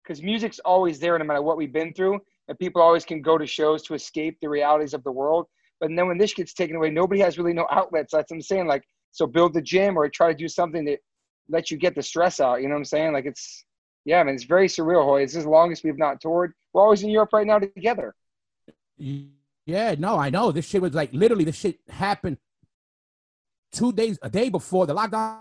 because 0.04 0.22
music's 0.22 0.60
always 0.60 1.00
there 1.00 1.18
no 1.18 1.26
matter 1.26 1.42
what 1.42 1.58
we've 1.58 1.74
been 1.74 1.94
through, 1.94 2.20
and 2.48 2.58
people 2.58 2.82
always 2.82 3.06
can 3.06 3.22
go 3.22 3.38
to 3.38 3.46
shows 3.46 3.84
to 3.84 3.94
escape 3.94 4.38
the 4.42 4.50
realities 4.50 4.94
of 4.94 5.04
the 5.04 5.12
world. 5.12 5.48
But 5.80 5.90
then 5.96 6.08
when 6.08 6.18
this 6.18 6.34
gets 6.34 6.54
taken 6.54 6.76
away, 6.76 6.90
nobody 6.90 7.22
has 7.22 7.38
really 7.38 7.54
no 7.54 7.68
outlets. 7.72 8.14
That's 8.14 8.32
what 8.32 8.38
I'm 8.38 8.42
saying. 8.42 8.68
Like, 8.68 8.84
so 9.12 9.26
build 9.26 9.54
the 9.54 9.62
gym 9.62 9.98
or 9.98 10.08
try 10.10 10.32
to 10.32 10.38
do 10.38 10.48
something 10.48 10.86
that 10.86 11.00
lets 11.50 11.72
you 11.72 11.78
get 11.78 11.96
the 11.96 12.04
stress 12.04 12.40
out. 12.40 12.62
You 12.62 12.68
know 12.68 12.76
what 12.76 12.80
I'm 12.80 12.86
saying? 12.86 13.14
Like, 13.14 13.26
it's 13.26 13.66
yeah, 14.06 14.20
I 14.20 14.24
man. 14.24 14.36
It's 14.36 14.44
very 14.44 14.68
surreal, 14.68 15.04
Hoy. 15.04 15.22
It's 15.22 15.36
as 15.36 15.46
long 15.46 15.72
as 15.72 15.84
we've 15.84 15.98
not 15.98 16.22
toured. 16.22 16.54
We're 16.74 16.82
always 16.82 17.04
in 17.04 17.10
Europe 17.10 17.30
right 17.34 17.46
now 17.46 17.60
together. 17.60 18.16
Yeah, 18.98 19.96
no, 19.98 20.18
I 20.18 20.30
know. 20.30 20.52
This 20.52 20.66
shit 20.68 20.82
was 20.82 20.94
like 20.94 21.14
literally 21.14 21.44
this 21.44 21.56
shit 21.56 21.80
happened 21.90 22.38
two 23.72 23.92
days, 23.94 24.18
a 24.22 24.30
day 24.30 24.50
before 24.50 24.86
the 24.86 24.96
lockdown 24.96 25.40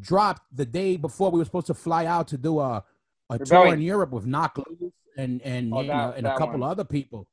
dropped. 0.00 0.42
The 0.54 0.66
day 0.66 0.96
before 0.96 1.30
we 1.30 1.38
were 1.38 1.44
supposed 1.44 1.66
to 1.68 1.74
fly 1.74 2.06
out 2.06 2.28
to 2.28 2.38
do 2.38 2.60
a 2.60 2.84
a 3.30 3.38
tour 3.38 3.74
in 3.74 3.82
Europe 3.82 4.10
with 4.10 4.24
Knocked 4.26 4.58
Loose 4.58 4.92
and 5.16 5.42
and 5.42 5.72
Oh, 5.74 5.82
know, 5.82 5.86
that- 5.88 6.16
and 6.18 6.26
a 6.26 6.36
couple 6.38 6.60
one. 6.60 6.70
other 6.70 6.84
people. 6.84 7.26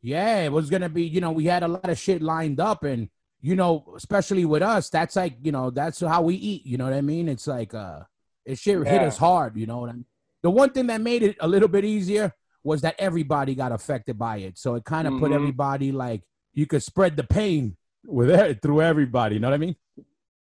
Yeah, 0.00 0.40
it 0.40 0.52
was 0.52 0.70
gonna 0.70 0.88
be. 0.88 1.04
You 1.04 1.20
know, 1.20 1.32
we 1.32 1.44
had 1.46 1.62
a 1.62 1.68
lot 1.68 1.88
of 1.88 1.98
shit 1.98 2.22
lined 2.22 2.60
up, 2.60 2.84
and 2.84 3.08
you 3.40 3.54
know, 3.56 3.84
especially 3.96 4.44
with 4.46 4.62
us, 4.62 4.88
that's 4.90 5.16
like 5.16 5.36
you 5.42 5.52
know, 5.52 5.70
that's 5.70 6.00
how 6.00 6.22
we 6.22 6.34
eat. 6.34 6.64
You 6.66 6.78
know 6.78 6.84
what 6.84 6.94
I 6.94 7.00
mean? 7.02 7.28
It's 7.28 7.46
like 7.46 7.74
uh, 7.74 8.00
it 8.44 8.58
shit 8.58 8.86
hit 8.86 9.02
us 9.02 9.18
hard. 9.18 9.56
You 9.56 9.66
know 9.66 9.78
what 9.80 9.90
I 9.90 9.94
mean? 9.94 10.06
The 10.42 10.50
one 10.50 10.70
thing 10.70 10.86
that 10.88 11.00
made 11.00 11.22
it 11.22 11.36
a 11.40 11.48
little 11.48 11.68
bit 11.68 11.84
easier 11.84 12.32
was 12.62 12.80
that 12.82 12.94
everybody 12.98 13.54
got 13.54 13.72
affected 13.72 14.18
by 14.18 14.38
it. 14.38 14.56
So 14.58 14.74
it 14.74 14.84
kind 14.84 15.06
of 15.06 15.18
put 15.18 15.30
Mhm. 15.30 15.34
everybody 15.34 15.92
like 15.92 16.22
you 16.54 16.66
could 16.66 16.82
spread 16.82 17.16
the 17.16 17.24
pain 17.24 17.76
with 18.04 18.30
it 18.30 18.62
through 18.62 18.82
everybody. 18.82 19.36
You 19.36 19.40
know 19.40 19.48
what 19.48 19.54
I 19.54 19.58
mean? 19.58 19.76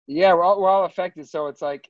Yeah, 0.08 0.34
we're 0.34 0.44
all, 0.44 0.62
we're 0.62 0.70
all 0.70 0.86
affected. 0.86 1.28
So 1.30 1.48
it's 1.48 1.62
like, 1.62 1.90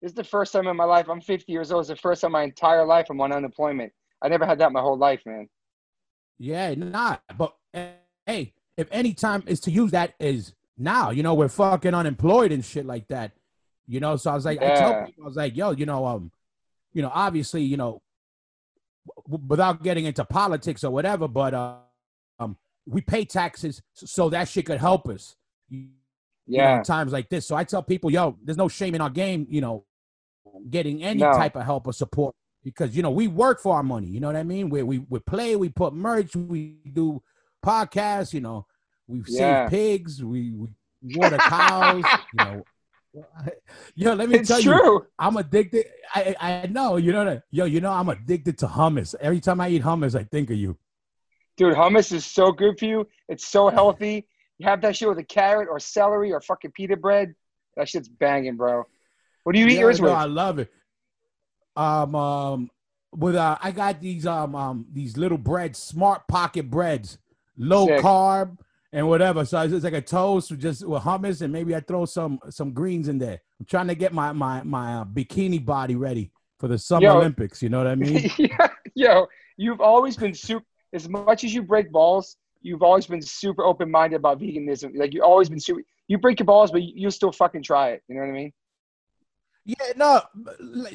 this 0.00 0.10
is 0.10 0.14
the 0.16 0.24
first 0.24 0.52
time 0.52 0.66
in 0.66 0.76
my 0.76 0.84
life. 0.84 1.08
I'm 1.08 1.20
50 1.20 1.52
years 1.52 1.70
old. 1.70 1.82
It's 1.82 1.88
the 1.88 1.96
first 1.96 2.22
time 2.22 2.30
in 2.30 2.32
my 2.32 2.42
entire 2.42 2.84
life 2.84 3.06
I'm 3.10 3.20
on 3.20 3.32
unemployment. 3.32 3.92
I 4.22 4.28
never 4.28 4.46
had 4.46 4.58
that 4.58 4.72
my 4.72 4.80
whole 4.80 4.98
life, 4.98 5.22
man. 5.26 5.48
Yeah, 6.38 6.74
not. 6.74 7.22
But 7.36 7.54
hey, 8.26 8.54
if 8.76 8.88
any 8.90 9.14
time 9.14 9.44
is 9.46 9.60
to 9.60 9.70
use 9.70 9.90
that 9.92 10.14
is 10.18 10.54
now. 10.78 11.10
You 11.10 11.22
know, 11.22 11.34
we're 11.34 11.48
fucking 11.48 11.94
unemployed 11.94 12.52
and 12.52 12.64
shit 12.64 12.86
like 12.86 13.08
that. 13.08 13.32
You 13.86 14.00
know, 14.00 14.16
so 14.16 14.30
I 14.30 14.34
was 14.34 14.44
like, 14.44 14.62
I 14.62 14.74
tell 14.74 15.04
people, 15.04 15.24
I 15.24 15.26
was 15.26 15.36
like, 15.36 15.56
yo, 15.56 15.72
you 15.72 15.86
know, 15.86 16.06
um, 16.06 16.30
you 16.92 17.02
know, 17.02 17.10
obviously, 17.12 17.62
you 17.62 17.76
know, 17.76 18.00
w- 19.26 19.44
without 19.46 19.82
getting 19.82 20.04
into 20.04 20.24
politics 20.24 20.84
or 20.84 20.90
whatever, 20.90 21.28
but 21.28 21.52
uh, 21.52 21.76
um, 22.38 22.56
we 22.86 23.00
pay 23.00 23.24
taxes 23.24 23.82
so- 23.94 24.30
that 24.30 24.48
shit 24.48 24.66
could 24.66 24.78
help 24.80 25.08
us. 25.08 25.36
You 25.68 25.78
know, 25.80 25.88
Yeah. 26.46 26.82
times 26.82 27.12
like 27.12 27.28
this. 27.28 27.46
So 27.46 27.54
I 27.56 27.64
tell 27.64 27.82
people, 27.82 28.10
yo, 28.10 28.36
there's 28.42 28.56
no 28.58 28.68
shame 28.68 28.94
in 28.94 29.00
our 29.00 29.10
game, 29.10 29.46
you 29.48 29.60
know, 29.60 29.84
getting 30.68 31.02
any 31.02 31.20
No. 31.20 31.32
type 31.32 31.56
of 31.56 31.62
help 31.64 31.86
or 31.86 31.92
support 31.92 32.34
because 32.64 32.94
you 32.96 33.02
know 33.02 33.10
we 33.10 33.26
work 33.28 33.60
for 33.60 33.74
our 33.76 33.82
money. 33.82 34.08
You 34.08 34.20
know 34.20 34.26
what 34.26 34.36
I 34.36 34.42
mean? 34.42 34.68
We 34.68 34.82
we 34.82 34.98
we 34.98 35.18
play, 35.20 35.56
we 35.56 35.68
put 35.68 35.94
merch, 35.94 36.34
we 36.36 36.78
do 36.92 37.22
podcasts. 37.64 38.32
You 38.34 38.40
know, 38.40 38.66
we 39.06 39.22
Yeah. 39.28 39.68
save 39.68 39.70
pigs, 39.70 40.22
we, 40.22 40.52
we 40.52 40.68
water 41.16 41.38
cows. 41.38 42.04
you 42.34 42.44
know, 42.44 42.64
yo, 43.94 44.14
let 44.14 44.28
me 44.28 44.38
It's 44.38 44.48
tell 44.48 44.60
you. 44.60 45.06
I'm 45.18 45.36
addicted. 45.36 45.86
I 46.14 46.34
I 46.40 46.66
know, 46.66 46.96
you 46.96 47.12
know 47.12 47.24
that. 47.24 47.44
Yo, 47.50 47.64
you 47.64 47.80
know 47.80 47.92
I'm 47.92 48.08
addicted 48.08 48.58
to 48.58 48.66
hummus. 48.66 49.14
Every 49.20 49.40
time 49.40 49.60
I 49.60 49.68
eat 49.68 49.82
hummus, 49.82 50.18
I 50.18 50.24
think 50.24 50.50
of 50.50 50.56
you. 50.56 50.76
Dude, 51.62 51.74
hummus 51.76 52.10
is 52.12 52.26
so 52.26 52.50
good 52.50 52.76
for 52.76 52.86
you. 52.86 53.06
It's 53.28 53.46
so 53.46 53.68
healthy. 53.68 54.26
You 54.58 54.66
have 54.66 54.80
that 54.80 54.96
shit 54.96 55.08
with 55.08 55.18
a 55.18 55.22
carrot 55.22 55.68
or 55.70 55.78
celery 55.78 56.32
or 56.32 56.40
fucking 56.40 56.72
pita 56.72 56.96
bread. 56.96 57.36
That 57.76 57.88
shit's 57.88 58.08
banging, 58.08 58.56
bro. 58.56 58.82
What 59.44 59.52
do 59.54 59.60
you 59.60 59.68
eat 59.68 59.74
Yeah, 59.74 59.80
yours 59.82 60.00
no, 60.00 60.06
with? 60.08 60.14
I 60.14 60.24
love 60.24 60.58
it. 60.58 60.72
Um, 61.76 62.16
um, 62.16 62.70
with 63.14 63.36
uh, 63.36 63.58
I 63.62 63.70
got 63.70 64.00
these 64.00 64.26
um 64.26 64.56
um 64.56 64.86
these 64.92 65.16
little 65.16 65.38
breads, 65.38 65.78
smart 65.78 66.26
pocket 66.26 66.68
breads, 66.68 67.18
low 67.56 67.86
Sick. 67.86 68.00
carb 68.00 68.58
and 68.92 69.08
whatever. 69.08 69.44
So 69.44 69.60
it's 69.60 69.84
like 69.84 69.92
a 69.92 70.00
toast 70.02 70.50
with 70.50 70.60
just 70.60 70.84
with 70.84 71.04
hummus 71.04 71.42
and 71.42 71.52
maybe 71.52 71.76
I 71.76 71.80
throw 71.80 72.06
some 72.06 72.40
some 72.50 72.72
greens 72.72 73.06
in 73.06 73.18
there. 73.18 73.40
I'm 73.60 73.66
trying 73.66 73.86
to 73.86 73.94
get 73.94 74.12
my 74.12 74.32
my 74.32 74.64
my 74.64 74.94
uh, 74.94 75.04
bikini 75.04 75.64
body 75.64 75.94
ready 75.94 76.32
for 76.58 76.66
the 76.66 76.76
Summer 76.76 77.06
Yo. 77.06 77.18
Olympics. 77.18 77.62
You 77.62 77.68
know 77.68 77.78
what 77.78 77.86
I 77.86 77.94
mean? 77.94 78.28
Yeah, 78.36 78.68
Yo, 78.96 79.26
you've 79.56 79.80
always 79.80 80.16
been 80.16 80.34
super. 80.34 80.66
As 80.92 81.08
much 81.08 81.44
as 81.44 81.54
you 81.54 81.62
break 81.62 81.90
balls, 81.90 82.36
you've 82.60 82.82
always 82.82 83.06
been 83.06 83.22
super 83.22 83.64
open 83.64 83.90
minded 83.90 84.16
about 84.16 84.40
veganism. 84.40 84.92
Like 84.96 85.14
you've 85.14 85.24
always 85.24 85.48
been 85.48 85.60
super. 85.60 85.82
You 86.08 86.18
break 86.18 86.38
your 86.38 86.46
balls, 86.46 86.70
but 86.70 86.82
you, 86.82 86.92
you 86.94 87.10
still 87.10 87.32
fucking 87.32 87.62
try 87.62 87.90
it. 87.90 88.02
You 88.08 88.16
know 88.16 88.22
what 88.22 88.28
I 88.28 88.32
mean? 88.32 88.52
Yeah, 89.64 89.92
no, 89.96 90.20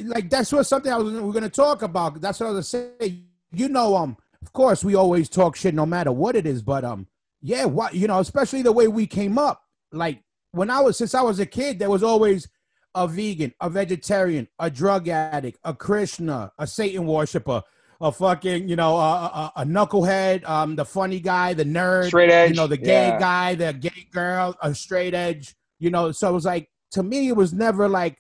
like, 0.04 0.30
that's 0.30 0.52
what 0.52 0.66
something 0.66 0.92
I 0.92 0.98
was 0.98 1.14
we're 1.14 1.32
gonna 1.32 1.50
talk 1.50 1.84
about. 1.84 2.20
That's 2.20 2.40
what 2.40 2.48
I 2.48 2.52
was 2.52 2.72
gonna 2.72 2.90
say. 3.00 3.22
You 3.52 3.70
know, 3.70 3.96
um, 3.96 4.18
of 4.42 4.52
course 4.52 4.84
we 4.84 4.96
always 4.96 5.30
talk 5.30 5.56
shit 5.56 5.74
no 5.74 5.86
matter 5.86 6.12
what 6.12 6.36
it 6.36 6.46
is, 6.46 6.62
but 6.62 6.84
um, 6.84 7.08
yeah, 7.42 7.66
what 7.66 7.96
you 7.96 8.08
know, 8.08 8.20
especially 8.20 8.64
the 8.64 8.74
way 8.74 8.88
we 8.88 9.08
came 9.08 9.38
up. 9.38 9.62
Like 9.94 10.22
when 10.52 10.70
I 10.70 10.82
was 10.82 10.98
since 10.98 11.16
I 11.16 11.22
was 11.22 11.40
a 11.40 11.46
kid, 11.46 11.80
there 11.80 11.90
was 11.90 12.04
always 12.04 12.50
a 12.94 13.08
vegan, 13.08 13.54
a 13.62 13.70
vegetarian, 13.70 14.50
a 14.60 14.70
drug 14.70 15.08
addict, 15.08 15.60
a 15.64 15.74
Krishna, 15.74 16.52
a 16.58 16.68
Satan 16.68 17.06
worshiper, 17.06 17.64
a 18.00 18.12
fucking 18.12 18.68
you 18.68 18.76
know, 18.76 18.96
a, 18.98 19.52
a, 19.56 19.62
a 19.62 19.66
knucklehead, 19.66 20.48
um, 20.48 20.76
the 20.76 20.86
funny 20.86 21.20
guy, 21.20 21.54
the 21.54 21.66
nerd, 21.66 22.08
Straight 22.08 22.30
edge. 22.30 22.50
you 22.50 22.56
know, 22.56 22.68
the 22.68 22.78
gay 22.78 23.08
yeah. 23.08 23.20
guy, 23.20 23.56
the 23.56 23.74
gay 23.74 24.08
girl, 24.12 24.56
a 24.62 24.74
straight 24.74 25.14
edge, 25.14 25.56
you 25.80 25.90
know. 25.90 26.12
So 26.12 26.30
it 26.30 26.34
was 26.34 26.46
like 26.46 26.70
to 26.92 27.04
me, 27.04 27.28
it 27.28 27.36
was 27.36 27.54
never 27.54 27.90
like, 27.90 28.18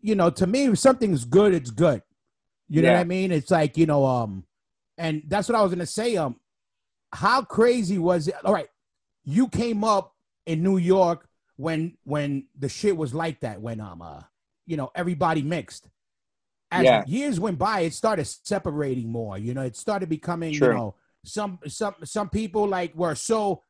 you 0.00 0.14
know, 0.14 0.30
to 0.30 0.46
me, 0.46 0.66
if 0.66 0.78
something's 0.78 1.24
good, 1.24 1.54
it's 1.54 1.70
good. 1.70 2.02
You 2.68 2.82
know 2.82 2.92
what 2.92 3.00
I 3.00 3.04
mean? 3.04 3.30
It's 3.30 3.50
like 3.50 3.76
you 3.76 3.86
know, 3.86 4.04
um, 4.04 4.44
and 4.98 5.22
that's 5.28 5.48
what 5.48 5.56
I 5.56 5.62
was 5.62 5.72
gonna 5.72 5.86
say. 5.86 6.16
Um, 6.16 6.36
how 7.12 7.42
crazy 7.42 7.98
was 7.98 8.28
it? 8.28 8.34
All 8.44 8.52
right, 8.52 8.68
you 9.24 9.48
came 9.48 9.84
up 9.84 10.14
in 10.46 10.62
New 10.62 10.78
York 10.78 11.28
when 11.56 11.96
when 12.04 12.46
the 12.58 12.68
shit 12.68 12.96
was 12.96 13.14
like 13.14 13.40
that. 13.40 13.60
When 13.60 13.80
um, 13.80 14.02
uh, 14.02 14.22
you 14.66 14.76
know, 14.76 14.90
everybody 14.94 15.42
mixed. 15.42 15.88
As 16.70 16.84
Yeah. 16.84 17.04
years 17.06 17.38
went 17.38 17.58
by, 17.58 17.80
it 17.80 17.94
started 17.94 18.24
separating 18.26 19.08
more. 19.10 19.38
You 19.38 19.54
know, 19.54 19.62
it 19.62 19.76
started 19.76 20.08
becoming, 20.08 20.54
True. 20.54 20.68
you 20.68 20.74
know, 20.74 20.94
some 21.24 21.58
some 21.66 21.94
some 22.04 22.28
people 22.28 22.66
like 22.68 22.94
were 22.94 23.14
so, 23.14 23.62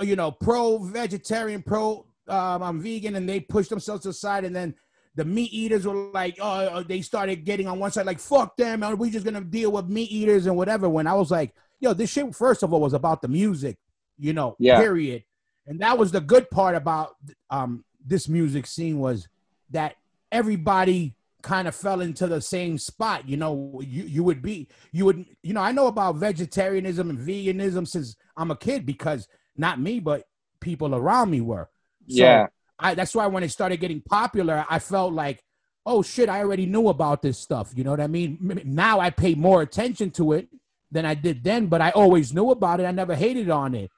you 0.00 0.16
know, 0.16 0.30
pro 0.30 0.78
vegetarian, 0.78 1.62
pro 1.62 2.06
um, 2.28 2.62
I'm 2.62 2.80
vegan, 2.80 3.16
and 3.16 3.28
they 3.28 3.40
pushed 3.40 3.70
themselves 3.70 4.06
aside, 4.06 4.44
and 4.44 4.54
then 4.54 4.74
the 5.14 5.24
meat 5.24 5.52
eaters 5.52 5.86
were 5.86 6.10
like, 6.12 6.38
oh, 6.40 6.82
they 6.82 7.02
started 7.02 7.44
getting 7.44 7.66
on 7.66 7.78
one 7.78 7.90
side, 7.90 8.06
like, 8.06 8.20
fuck 8.20 8.56
them, 8.56 8.80
man, 8.80 8.96
we 8.96 9.10
just 9.10 9.26
gonna 9.26 9.42
deal 9.42 9.72
with 9.72 9.88
meat 9.88 10.10
eaters 10.10 10.46
and 10.46 10.56
whatever. 10.56 10.88
When 10.88 11.06
I 11.06 11.14
was 11.14 11.30
like, 11.30 11.52
yo, 11.80 11.92
this 11.92 12.08
shit, 12.10 12.34
first 12.34 12.62
of 12.62 12.72
all, 12.72 12.80
was 12.80 12.94
about 12.94 13.20
the 13.20 13.28
music, 13.28 13.76
you 14.16 14.32
know, 14.32 14.56
Yeah. 14.58 14.78
period. 14.78 15.24
And 15.66 15.80
that 15.80 15.98
was 15.98 16.12
the 16.12 16.20
good 16.20 16.48
part 16.50 16.74
about 16.76 17.16
um 17.50 17.84
this 18.04 18.28
music 18.28 18.66
scene 18.66 18.98
was 18.98 19.28
that 19.70 19.96
everybody 20.30 21.14
kind 21.42 21.68
of 21.68 21.74
fell 21.74 22.00
into 22.00 22.26
the 22.26 22.40
same 22.40 22.78
spot. 22.78 23.28
You 23.28 23.36
know, 23.36 23.80
you, 23.84 24.04
you 24.04 24.24
would 24.24 24.42
be, 24.42 24.68
you 24.92 25.04
would, 25.04 25.24
you 25.42 25.52
know, 25.52 25.60
I 25.60 25.72
know 25.72 25.86
about 25.86 26.16
vegetarianism 26.16 27.10
and 27.10 27.18
veganism 27.18 27.86
since 27.86 28.16
I'm 28.36 28.50
a 28.50 28.56
kid 28.56 28.86
because 28.86 29.28
not 29.56 29.80
me, 29.80 30.00
but 30.00 30.24
people 30.60 30.94
around 30.94 31.30
me 31.30 31.40
were. 31.40 31.68
So 32.08 32.16
Yeah. 32.16 32.46
I, 32.78 32.94
that's 32.94 33.14
why 33.14 33.26
when 33.26 33.42
it 33.42 33.50
started 33.50 33.78
getting 33.78 34.00
popular, 34.00 34.64
I 34.68 34.78
felt 34.78 35.12
like, 35.12 35.42
oh 35.84 36.02
shit, 36.02 36.28
I 36.28 36.40
already 36.40 36.66
knew 36.66 36.88
about 36.88 37.22
this 37.22 37.38
stuff. 37.38 37.72
You 37.74 37.84
know 37.84 37.90
what 37.90 38.00
I 38.00 38.06
mean? 38.06 38.62
Now 38.64 39.00
I 39.00 39.10
pay 39.10 39.34
more 39.34 39.62
attention 39.62 40.10
to 40.12 40.32
it 40.32 40.48
than 40.90 41.04
I 41.04 41.14
did 41.14 41.42
then, 41.44 41.66
but 41.66 41.80
I 41.80 41.90
always 41.90 42.32
knew 42.32 42.50
about 42.50 42.80
it. 42.80 42.84
I 42.84 42.90
never 42.90 43.14
hated 43.14 43.50
on 43.50 43.74
it. 43.74 43.90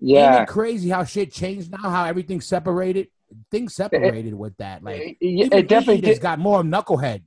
Yeah. 0.00 0.42
it 0.42 0.48
crazy 0.48 0.88
how 0.88 1.04
shit 1.04 1.32
changed 1.32 1.70
now? 1.70 1.88
How 1.90 2.04
everything's 2.04 2.46
separated? 2.46 3.08
Things 3.50 3.74
separated 3.74 4.34
with 4.34 4.56
that. 4.58 4.82
Like 4.82 5.16
It, 5.20 5.52
it 5.52 5.68
definitely 5.68 6.00
did. 6.00 6.20
got 6.20 6.38
more 6.38 6.62
knucklehead. 6.62 7.22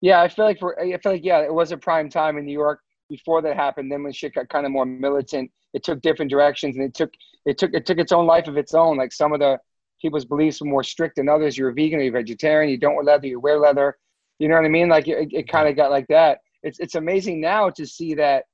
Yeah, 0.00 0.20
I 0.20 0.28
feel 0.28 0.44
like 0.44 0.58
for 0.58 0.78
I 0.78 0.96
feel 0.98 1.12
like 1.12 1.24
yeah, 1.24 1.40
it 1.40 1.52
was 1.52 1.72
a 1.72 1.76
prime 1.76 2.10
time 2.10 2.36
in 2.36 2.44
New 2.44 2.52
York 2.52 2.80
before 3.08 3.40
that 3.42 3.56
happened. 3.56 3.90
Then 3.90 4.02
when 4.02 4.12
shit 4.12 4.34
got 4.34 4.48
kind 4.48 4.66
of 4.66 4.72
more 4.72 4.84
militant, 4.84 5.50
it 5.72 5.82
took 5.82 6.02
different 6.02 6.30
directions 6.30 6.76
and 6.76 6.84
it 6.84 6.94
took 6.94 7.12
it 7.46 7.58
took 7.58 7.72
it 7.72 7.86
took 7.86 7.98
its 7.98 8.12
own 8.12 8.26
life 8.26 8.46
of 8.46 8.56
its 8.56 8.74
own. 8.74 8.96
Like 8.96 9.12
some 9.12 9.32
of 9.32 9.40
the 9.40 9.58
people's 10.00 10.24
beliefs 10.24 10.60
were 10.60 10.66
more 10.66 10.82
strict 10.82 11.16
than 11.16 11.28
others. 11.28 11.56
You're 11.56 11.70
a 11.70 11.74
vegan, 11.74 12.00
or 12.00 12.02
you're 12.02 12.12
vegetarian, 12.12 12.70
you 12.70 12.78
don't 12.78 12.94
wear 12.94 13.04
leather, 13.04 13.26
you 13.26 13.40
wear 13.40 13.58
leather. 13.58 13.96
You 14.38 14.48
know 14.48 14.56
what 14.56 14.64
I 14.64 14.68
mean? 14.68 14.88
Like 14.88 15.08
it, 15.08 15.28
it 15.32 15.48
kind 15.48 15.68
of 15.68 15.76
got 15.76 15.90
like 15.90 16.06
that. 16.08 16.38
It's 16.62 16.78
it's 16.80 16.94
amazing 16.96 17.40
now 17.40 17.70
to 17.70 17.86
see 17.86 18.14
that 18.14 18.44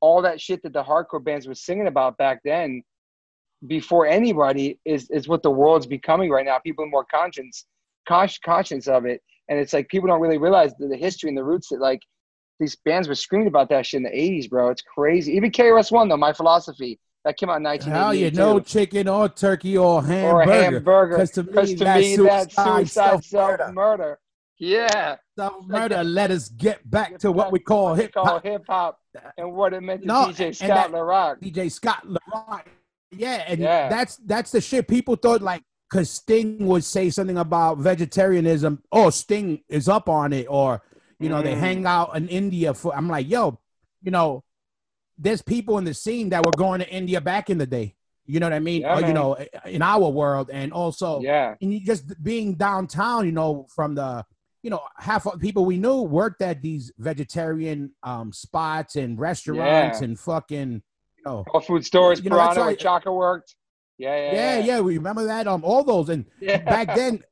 all 0.00 0.22
that 0.22 0.40
shit 0.40 0.62
that 0.62 0.72
the 0.72 0.82
hardcore 0.82 1.22
bands 1.22 1.46
were 1.46 1.54
singing 1.54 1.86
about 1.86 2.16
back 2.18 2.40
then, 2.44 2.82
before 3.66 4.06
anybody, 4.06 4.78
is 4.84 5.10
is 5.10 5.28
what 5.28 5.42
the 5.42 5.50
world's 5.50 5.86
becoming 5.86 6.30
right 6.30 6.44
now. 6.44 6.58
People 6.58 6.84
are 6.84 6.88
more 6.88 7.04
conscious 7.12 7.64
conscious 8.08 8.38
conscious 8.38 8.88
of 8.88 9.04
it, 9.06 9.20
and 9.48 9.58
it's 9.58 9.72
like 9.72 9.88
people 9.88 10.08
don't 10.08 10.20
really 10.20 10.38
realize 10.38 10.72
the, 10.78 10.88
the 10.88 10.96
history 10.96 11.28
and 11.28 11.36
the 11.38 11.44
roots 11.44 11.68
that 11.68 11.80
like 11.80 12.00
these 12.58 12.76
bands 12.84 13.08
were 13.08 13.14
screaming 13.14 13.48
about 13.48 13.68
that 13.70 13.86
shit 13.86 13.98
in 13.98 14.02
the 14.04 14.10
'80s, 14.10 14.48
bro. 14.48 14.70
It's 14.70 14.82
crazy. 14.82 15.32
Even 15.34 15.50
KRS 15.50 15.92
One 15.92 16.08
though, 16.08 16.16
my 16.16 16.32
philosophy 16.32 16.98
that 17.24 17.36
came 17.36 17.50
out 17.50 17.56
in 17.56 17.64
Hell 17.64 18.14
yeah, 18.14 18.30
1982. 18.30 18.36
no 18.38 18.60
chicken 18.60 19.08
or 19.08 19.28
turkey 19.28 19.76
or 19.76 19.98
or 19.98 20.02
hamburger. 20.02 20.52
hamburger. 20.52 21.16
Because 21.16 21.30
to 21.32 21.42
me, 21.42 21.74
to 21.76 21.84
that's 21.84 22.00
me, 22.00 22.16
suicide, 22.16 22.52
suicide, 22.52 23.24
self 23.24 23.72
murder. 23.72 24.18
Yeah, 24.58 25.16
Self 25.38 25.66
murder. 25.66 26.04
Let 26.04 26.30
us 26.30 26.50
get 26.50 26.88
back 26.90 27.18
to 27.20 27.32
what 27.32 27.50
we 27.50 27.60
call 27.60 27.94
hip 27.94 28.12
call 28.12 28.26
hop. 28.26 28.44
hip 28.44 28.62
hop 28.68 28.98
and 29.38 29.54
what 29.54 29.72
it 29.72 29.80
meant 29.82 30.02
to 30.02 30.06
No, 30.06 30.26
DJ 30.26 30.54
Scott 30.54 30.92
LaRock. 30.92 31.40
DJ 31.40 31.70
Scott 31.72 32.06
LaRock. 32.06 32.62
Yeah, 33.12 33.44
and 33.46 33.60
Yeah. 33.60 33.88
that's 33.88 34.16
that's 34.16 34.50
the 34.52 34.60
shit 34.60 34.86
people 34.88 35.16
thought 35.16 35.42
like 35.42 35.62
because 35.88 36.10
Sting 36.10 36.66
would 36.66 36.84
say 36.84 37.10
something 37.10 37.38
about 37.38 37.78
vegetarianism. 37.78 38.82
Oh, 38.92 39.10
Sting 39.10 39.62
is 39.68 39.88
up 39.88 40.08
on 40.08 40.32
it, 40.32 40.46
or 40.48 40.82
you 41.18 41.28
know 41.28 41.42
they 41.42 41.54
Mm. 41.54 41.58
hang 41.58 41.86
out 41.86 42.16
in 42.16 42.28
India 42.28 42.74
for. 42.74 42.94
I'm 42.94 43.08
like, 43.08 43.28
yo, 43.28 43.58
you 44.02 44.10
know, 44.10 44.44
there's 45.18 45.42
people 45.42 45.78
in 45.78 45.84
the 45.84 45.94
scene 45.94 46.28
that 46.30 46.44
were 46.44 46.52
going 46.52 46.80
to 46.80 46.88
India 46.88 47.20
back 47.20 47.50
in 47.50 47.58
the 47.58 47.66
day. 47.66 47.96
You 48.26 48.38
know 48.38 48.46
what 48.46 48.52
I 48.52 48.60
mean? 48.60 48.82
Yeah, 48.82 48.96
Or, 48.96 49.00
you 49.00 49.12
know, 49.12 49.34
in 49.66 49.82
our 49.82 50.08
world, 50.08 50.50
and 50.52 50.72
also 50.72 51.20
Yeah, 51.20 51.56
and 51.60 51.72
you 51.74 51.80
just 51.80 52.22
being 52.22 52.54
downtown, 52.54 53.26
you 53.26 53.32
know, 53.32 53.66
from 53.74 53.96
the, 53.96 54.24
you 54.62 54.70
know, 54.70 54.82
half 54.96 55.26
of 55.26 55.40
people 55.40 55.64
we 55.64 55.78
knew 55.78 56.02
worked 56.02 56.40
at 56.40 56.62
these 56.62 56.92
vegetarian 56.96 57.92
um 58.04 58.32
spots 58.32 58.94
and 58.94 59.18
restaurants 59.18 60.00
Yeah. 60.00 60.04
and 60.04 60.18
fucking, 60.20 60.82
know, 61.24 61.44
all 61.52 61.60
food 61.60 61.84
stores, 61.84 62.22
You 62.22 62.30
know, 62.30 62.36
Piranha, 62.36 62.60
where 62.60 62.76
Chaka 62.76 63.12
worked. 63.12 63.54
Yeah, 63.98 64.16
yeah, 64.16 64.32
yeah, 64.32 64.58
yeah. 64.58 64.64
yeah, 64.64 64.80
we 64.80 64.96
remember 64.96 65.24
that. 65.26 65.46
Um, 65.46 65.62
all 65.64 65.84
those 65.84 66.08
and 66.08 66.24
yeah. 66.40 66.58
back 66.58 66.94
then, 66.94 67.22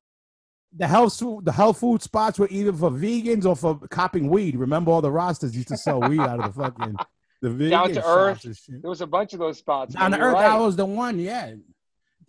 the 0.77 0.87
health 0.87 1.19
food, 1.19 1.45
the 1.45 1.53
health 1.53 1.79
food 1.81 2.03
spots 2.03 2.39
were 2.39 2.49
either 2.51 2.73
for 2.73 2.91
vegans 2.91 3.47
or 3.47 3.57
for 3.57 3.79
copping 3.89 4.29
weed. 4.29 4.57
Remember 4.57 4.91
all 4.91 5.01
the 5.01 5.11
rosters 5.11 5.57
used 5.57 5.69
to 5.69 5.77
sell 5.77 6.01
weed 6.01 6.21
out 6.21 6.41
of 6.41 6.55
the 6.55 6.63
fucking 6.63 6.97
the 7.43 7.51
vegan 7.51 7.71
Down 7.71 7.93
to 7.93 8.07
earth. 8.07 8.43
There 8.69 8.91
was 8.91 9.01
a 9.01 9.07
bunch 9.07 9.33
of 9.33 9.39
those 9.39 9.59
spots. 9.59 9.97
On 9.97 10.11
the 10.11 10.19
earth, 10.19 10.35
right. 10.35 10.49
that 10.49 10.61
was 10.61 10.77
the 10.77 10.85
one. 10.85 11.19
Yeah, 11.19 11.55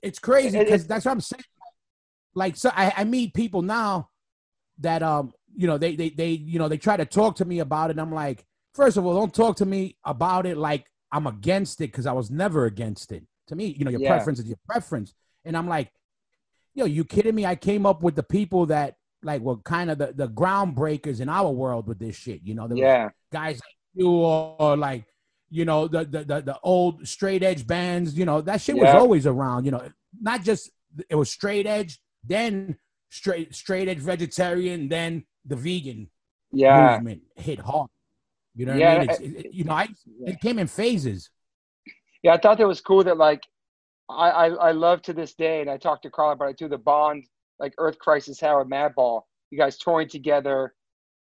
it's 0.02 0.20
crazy 0.20 0.58
It- 0.58 0.62
it- 0.62 0.66
because 0.66 0.88
that's 0.88 1.06
what 1.06 1.12
I'm 1.12 1.22
saying. 1.22 1.44
Like, 2.36 2.56
so 2.56 2.72
I, 2.74 2.94
I 2.96 3.04
meet 3.04 3.34
people 3.34 3.62
now 3.62 4.10
that 4.80 5.04
um, 5.04 5.34
you 5.56 5.68
know, 5.68 5.78
they 5.78 5.96
they 5.96 6.10
they 6.10 6.30
you 6.30 6.60
know 6.60 6.70
they 6.70 6.78
try 6.78 6.96
to 6.96 7.06
talk 7.06 7.38
to 7.38 7.46
me 7.46 7.60
about 7.60 7.90
it. 7.90 7.94
And 7.94 8.02
I'm 8.02 8.14
like, 8.14 8.46
first 8.74 8.96
of 8.98 9.06
all, 9.06 9.14
don't 9.16 9.34
talk 9.34 9.58
to 9.58 9.66
me 9.66 9.98
about 10.06 10.46
it 10.46 10.58
like 10.58 10.86
I'm 11.12 11.28
against 11.28 11.82
it 11.82 11.92
because 11.92 12.06
I 12.06 12.12
was 12.14 12.30
never 12.30 12.66
against 12.66 13.12
it. 13.12 13.24
To 13.48 13.56
me, 13.56 13.66
you 13.78 13.86
know, 13.86 13.92
your 13.92 14.02
Yeah. 14.02 14.10
preference 14.10 14.40
is 14.40 14.48
your 14.48 14.60
preference, 14.68 15.14
and 15.44 15.58
I'm 15.58 15.68
like, 15.68 15.92
yo, 16.76 16.86
you 16.86 17.04
kidding 17.04 17.36
me? 17.36 17.46
I 17.46 17.56
came 17.56 17.86
up 17.86 18.04
with 18.04 18.16
the 18.16 18.24
people 18.24 18.68
that 18.68 18.96
like 19.24 19.42
were 19.42 19.58
kind 19.58 19.90
of 19.90 19.98
the 19.98 20.14
the 20.14 20.30
groundbreakers 20.30 21.20
in 21.20 21.30
our 21.30 21.52
world 21.52 21.88
with 21.88 22.00
this 22.00 22.16
shit. 22.16 22.42
You 22.44 22.54
know, 22.56 22.68
there 22.68 22.78
Yeah, 22.78 23.10
guys 23.32 23.56
like 23.56 23.76
you 23.94 24.10
or, 24.12 24.56
or 24.60 24.78
like 24.78 25.06
you 25.50 25.66
know 25.66 25.88
the, 25.88 26.06
the 26.06 26.24
the 26.24 26.42
the 26.42 26.60
old 26.64 27.08
straight 27.08 27.42
edge 27.44 27.66
bands 27.66 28.18
you 28.18 28.26
know 28.26 28.40
that 28.42 28.62
shit 28.62 28.78
was 28.78 28.94
always 28.94 29.26
around 29.26 29.66
you 29.66 29.72
know 29.72 29.82
not 30.22 30.44
just 30.44 30.70
it 31.10 31.16
was 31.16 31.30
straight 31.32 31.66
edge 31.66 32.00
then 32.24 32.78
straight 33.10 33.56
straight 33.56 33.88
edge 33.88 33.98
vegetarian 33.98 34.88
then 34.90 35.26
the 35.46 35.56
vegan 35.56 36.08
yeah. 36.52 36.98
movement 36.98 37.22
hit 37.36 37.60
hard 37.60 37.90
you 38.56 38.66
know 38.66 38.74
what 38.74 38.80
Yeah, 38.82 38.94
i 38.96 39.00
mean 39.00 39.10
it's, 39.10 39.20
it, 39.20 39.46
it- 39.46 39.54
you 39.54 39.64
know 39.64 39.74
i 39.74 39.88
it 40.26 40.40
came 40.42 40.60
in 40.60 40.68
phases 40.68 41.30
Yeah, 42.24 42.34
I 42.34 42.38
thought 42.38 42.58
that 42.58 42.68
was 42.68 42.82
cool 42.82 43.04
that 43.06 43.18
like 43.18 43.44
I, 44.10 44.30
I 44.30 44.46
I 44.70 44.72
love 44.72 45.02
to 45.04 45.14
this 45.14 45.34
day, 45.36 45.62
and 45.62 45.70
I 45.70 45.78
talked 45.78 46.04
to 46.04 46.10
Carl 46.10 46.32
about 46.32 46.50
it 46.50 46.58
too. 46.58 46.68
The 46.68 46.78
bond, 46.80 47.26
like 47.60 47.74
Earth 47.78 47.98
Crisis, 48.00 48.40
Howard 48.42 48.68
Madball, 48.70 49.22
you 49.52 49.58
guys 49.58 49.78
touring 49.78 50.10
together, 50.10 50.74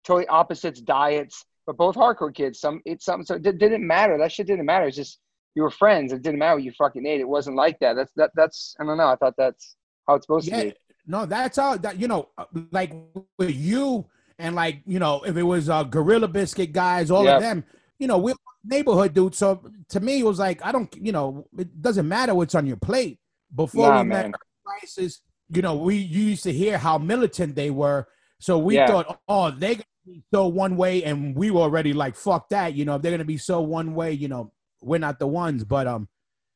totally 0.06 0.26
opposites 0.28 0.80
diets, 0.82 1.46
but 1.68 1.76
both 1.78 1.96
hardcore 1.96 2.34
kids. 2.34 2.60
Some 2.60 2.82
it's 2.86 3.04
something 3.06 3.26
so 3.26 3.36
it 3.36 3.44
di- 3.44 3.52
didn't 3.52 3.86
matter. 3.86 4.18
That 4.18 4.32
shit 4.32 4.48
didn't 4.48 4.66
matter. 4.66 4.88
It's 4.88 4.96
just 4.96 5.20
you 5.56 5.64
were 5.64 5.70
friends. 5.70 6.14
It 6.14 6.22
didn't 6.24 6.40
matter 6.40 6.56
what 6.56 6.64
you 6.64 6.72
fucking 6.72 7.06
ate. 7.06 7.20
It 7.20 7.28
wasn't 7.28 7.58
like 7.58 7.78
that. 7.82 7.96
That's 7.98 8.14
that 8.16 8.32
that's 8.36 8.76
I 8.80 8.86
don't 8.86 8.98
know. 8.98 9.08
I 9.08 9.18
thought 9.18 9.36
that's 9.38 9.76
how 10.08 10.16
it's 10.16 10.26
supposed 10.26 10.48
yeah 10.48 10.60
to 10.64 10.66
be. 10.70 10.76
no 11.06 11.26
that's 11.26 11.58
how 11.58 11.76
that 11.78 12.00
you 12.00 12.08
know 12.08 12.30
like 12.72 12.94
with 13.38 13.54
you 13.54 14.06
and 14.40 14.56
like 14.56 14.82
you 14.86 15.00
know 15.00 15.22
if 15.24 15.36
it 15.38 15.44
was 15.44 15.70
uh 15.70 15.84
gorilla 15.84 16.28
biscuit 16.28 16.72
guys 16.72 17.10
all 17.12 17.26
Yep. 17.26 17.36
of 17.36 17.42
them 17.42 17.64
you 18.00 18.08
know 18.08 18.18
we're 18.18 18.36
neighborhood 18.64 19.14
dudes 19.14 19.38
so 19.38 19.62
to 19.90 20.00
me 20.00 20.20
it 20.20 20.26
was 20.26 20.40
like 20.40 20.64
i 20.66 20.72
don't 20.72 20.94
you 20.98 21.12
know 21.12 21.48
it 21.58 21.82
doesn't 21.82 22.08
matter 22.08 22.36
what's 22.36 22.56
on 22.56 22.66
your 22.68 22.78
plate 22.78 23.20
before 23.56 23.90
Nah, 23.90 24.04
we 24.04 24.10
met 24.10 24.24
man. 24.26 24.34
crisis 24.66 25.22
you 25.50 25.62
know 25.62 25.76
we 25.76 25.96
you 25.96 26.24
used 26.24 26.44
to 26.44 26.52
hear 26.52 26.78
how 26.78 26.98
militant 26.98 27.56
they 27.56 27.70
were 27.70 28.06
so 28.40 28.58
we 28.58 28.76
Yeah. 28.76 28.88
thought 28.88 29.20
oh 29.30 29.52
they're 29.52 29.76
gonna 29.76 29.86
be 30.06 30.24
so 30.34 30.48
one 30.48 30.76
way 30.76 31.04
and 31.04 31.36
we 31.36 31.50
were 31.50 31.62
already 31.62 31.94
like 31.94 32.16
fuck 32.16 32.50
that 32.50 32.74
you 32.74 32.84
know 32.84 32.96
if 32.96 33.02
they're 33.02 33.12
gonna 33.12 33.24
be 33.24 33.38
so 33.38 33.62
one 33.62 33.96
way 33.96 34.12
you 34.12 34.28
know 34.28 34.52
we're 34.82 35.00
not 35.00 35.18
the 35.20 35.28
ones 35.28 35.64
but 35.64 35.88
um 35.88 36.08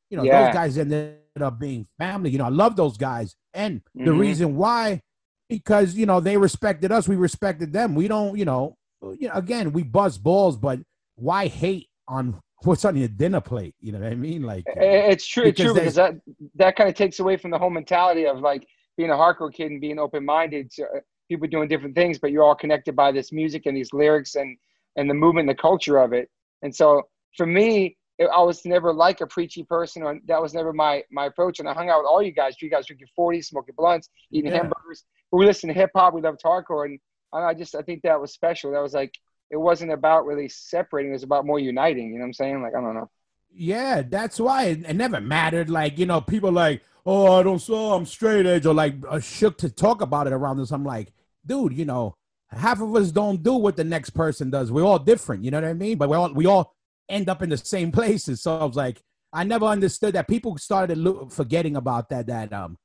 you 0.10 0.18
know 0.18 0.26
Yeah. 0.26 0.46
those 0.46 0.54
guys 0.54 0.78
ended 0.78 1.18
up 1.40 1.58
being 1.60 1.88
family 1.98 2.30
you 2.30 2.38
know 2.38 2.46
i 2.46 2.50
love 2.50 2.76
those 2.76 2.98
guys 2.98 3.36
and 3.54 3.82
the 3.96 4.12
Mhm. 4.12 4.20
reason 4.20 4.56
why 4.58 5.02
because 5.52 5.96
you 5.96 6.06
know 6.06 6.22
they 6.22 6.38
respected 6.38 6.92
us 6.94 7.08
we 7.10 7.16
respected 7.18 7.74
them 7.74 7.94
we 7.94 8.08
don't 8.08 8.38
you 8.38 8.46
know 8.46 8.76
you 9.20 9.28
know 9.28 9.34
again 9.34 9.74
we 9.74 9.84
buzz 9.84 10.18
balls 10.18 10.56
but 10.58 10.80
why 11.16 11.48
hate 11.48 11.90
on 12.08 12.40
what's 12.64 12.86
on 12.86 12.96
your 12.96 13.10
dinner 13.10 13.42
plate 13.42 13.76
you 13.82 13.92
know 13.92 14.00
what 14.00 14.12
i 14.12 14.16
mean 14.16 14.44
like 14.44 14.64
It's 14.78 15.26
true. 15.26 15.46
It's 15.46 15.60
true 15.60 15.74
because 15.74 15.96
that 15.96 16.14
that 16.56 16.76
kind 16.78 16.90
of 16.90 16.96
takes 16.96 17.20
away 17.20 17.36
from 17.36 17.52
the 17.52 17.58
whole 17.58 17.70
mentality 17.70 18.26
of 18.28 18.40
like 18.40 18.66
being 18.98 19.10
a 19.10 19.14
hardcore 19.14 19.54
kid 19.54 19.72
and 19.72 19.82
being 19.82 20.00
open 20.00 20.24
minded 20.24 20.72
to 20.72 20.84
uh, 20.84 21.00
people 21.28 21.48
doing 21.48 21.68
different 21.68 21.96
things, 21.96 22.20
but 22.20 22.32
you're 22.32 22.44
all 22.44 22.56
connected 22.56 22.96
by 22.96 23.12
this 23.12 23.32
music 23.32 23.66
and 23.66 23.76
these 23.76 23.92
lyrics 23.94 24.36
and 24.36 24.58
and 24.96 25.10
the 25.10 25.14
movement, 25.14 25.50
and 25.50 25.58
the 25.58 25.62
culture 25.62 25.98
of 25.98 26.14
it. 26.14 26.30
And 26.62 26.74
so 26.76 27.04
for 27.36 27.46
me, 27.46 27.98
it, 28.20 28.30
I 28.34 28.42
was 28.42 28.64
never 28.66 28.94
like 28.94 29.22
a 29.22 29.28
preachy 29.28 29.64
person, 29.64 30.04
or 30.04 30.20
that 30.28 30.42
was 30.42 30.54
never 30.54 30.72
my 30.72 31.04
my 31.12 31.26
approach. 31.26 31.60
And 31.60 31.68
I 31.68 31.74
hung 31.74 31.90
out 31.90 32.00
with 32.00 32.08
all 32.08 32.22
you 32.22 32.32
guys. 32.32 32.62
You 32.62 32.70
guys 32.70 32.86
drinking 32.86 33.08
40s, 33.18 33.46
smoking 33.46 33.76
blunts, 33.76 34.10
eating 34.32 34.52
Yeah. 34.52 34.58
hamburgers. 34.58 35.06
We 35.32 35.46
listened 35.46 35.74
to 35.74 35.80
hip 35.80 35.92
hop. 35.96 36.14
We 36.14 36.22
loved 36.22 36.42
hardcore, 36.44 36.86
and 36.86 37.00
I, 37.34 37.54
just 37.54 37.76
I 37.76 37.82
think 37.82 38.02
that 38.04 38.20
was 38.20 38.34
special. 38.34 38.72
That 38.72 38.82
was 38.82 38.94
like 38.94 39.14
it 39.50 39.58
wasn't 39.58 39.92
about 39.92 40.26
really 40.26 40.50
separating. 40.50 41.12
It 41.12 41.14
was 41.14 41.24
about 41.24 41.46
more 41.46 41.60
uniting. 41.60 42.08
You 42.08 42.16
know 42.16 42.22
what 42.22 42.28
I'm 42.28 42.34
saying? 42.34 42.62
Like 42.62 42.74
I 42.76 42.82
don't 42.82 42.96
know. 42.96 43.10
yeah 43.54 44.02
that's 44.02 44.40
why 44.40 44.66
it, 44.66 44.86
it 44.86 44.96
never 44.96 45.20
mattered 45.20 45.70
like 45.70 46.00
you 46.00 46.06
know 46.06 46.22
people 46.22 46.52
like 46.52 46.82
oh, 47.06 47.40
I 47.40 47.44
don't 47.44 47.60
saw 47.60 47.96
I'm 47.96 48.06
straight 48.06 48.46
edge 48.46 48.66
or 48.66 48.74
like 48.74 48.96
uh, 49.08 49.20
shook 49.20 49.58
to 49.60 49.70
talk 49.70 50.02
about 50.02 50.28
it 50.28 50.34
around 50.34 50.60
us. 50.60 50.72
I'm 50.72 50.86
like, 50.86 51.14
dude, 51.46 51.74
you 51.74 51.86
know, 51.86 52.16
half 52.50 52.82
of 52.82 52.96
us 52.96 53.12
don't 53.12 53.42
do 53.42 53.54
what 53.54 53.76
the 53.76 53.84
next 53.84 54.12
person 54.12 54.50
does. 54.50 54.72
We're 54.72 54.84
all 54.84 55.00
different, 55.00 55.44
you 55.44 55.52
know 55.52 55.62
what 55.62 55.70
I 55.70 55.74
mean? 55.74 55.98
But 55.98 56.10
we 56.10 56.16
all 56.16 56.34
we 56.34 56.46
all 56.46 56.76
end 57.10 57.30
up 57.30 57.42
in 57.42 57.50
the 57.50 57.58
same 57.58 57.92
places. 57.92 58.42
So 58.42 58.58
I 58.58 58.64
was 58.66 58.76
like, 58.76 59.02
I 59.34 59.44
never 59.44 59.66
understood 59.66 60.14
that. 60.16 60.28
People 60.28 60.58
started 60.58 61.04
forgetting 61.30 61.76
about 61.76 62.10
that. 62.10 62.28
That 62.28 62.54
um, 62.54 62.78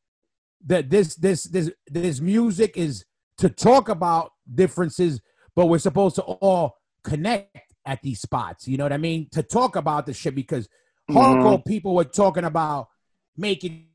that 0.65 0.91
this 0.91 1.15
this 1.17 1.45
this 1.45 1.71
this 1.87 2.21
music 2.21 2.77
is 2.77 3.05
to 3.39 3.49
talk 3.49 3.89
about 3.89 4.33
differences, 4.53 5.21
but 5.55 5.67
we're 5.67 5.79
supposed 5.79 6.17
to 6.17 6.23
all 6.23 6.77
connect 7.05 7.75
at 7.85 8.03
these 8.03 8.21
spots. 8.21 8.67
You 8.67 8.77
know 8.79 8.85
what 8.85 8.93
I 8.93 8.97
mean? 8.99 9.29
To 9.33 9.43
talk 9.43 9.77
about 9.77 10.07
the 10.07 10.15
shit 10.15 10.35
because 10.35 10.69
Mm-hmm. 11.09 11.19
hardcore 11.21 11.65
people 11.65 11.95
were 11.95 12.03
talking 12.03 12.43
about 12.43 12.89
making 13.37 13.87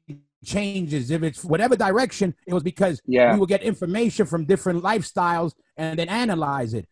changes. 0.46 1.12
If 1.12 1.24
it's 1.24 1.44
whatever 1.44 1.76
direction, 1.76 2.34
it 2.48 2.54
was 2.54 2.64
because 2.64 3.02
Yeah. 3.06 3.34
we 3.34 3.40
would 3.40 3.50
get 3.50 3.64
information 3.64 4.26
from 4.26 4.46
different 4.46 4.82
lifestyles 4.82 5.52
and 5.76 6.00
then 6.00 6.08
analyze 6.08 6.74
it. 6.74 6.88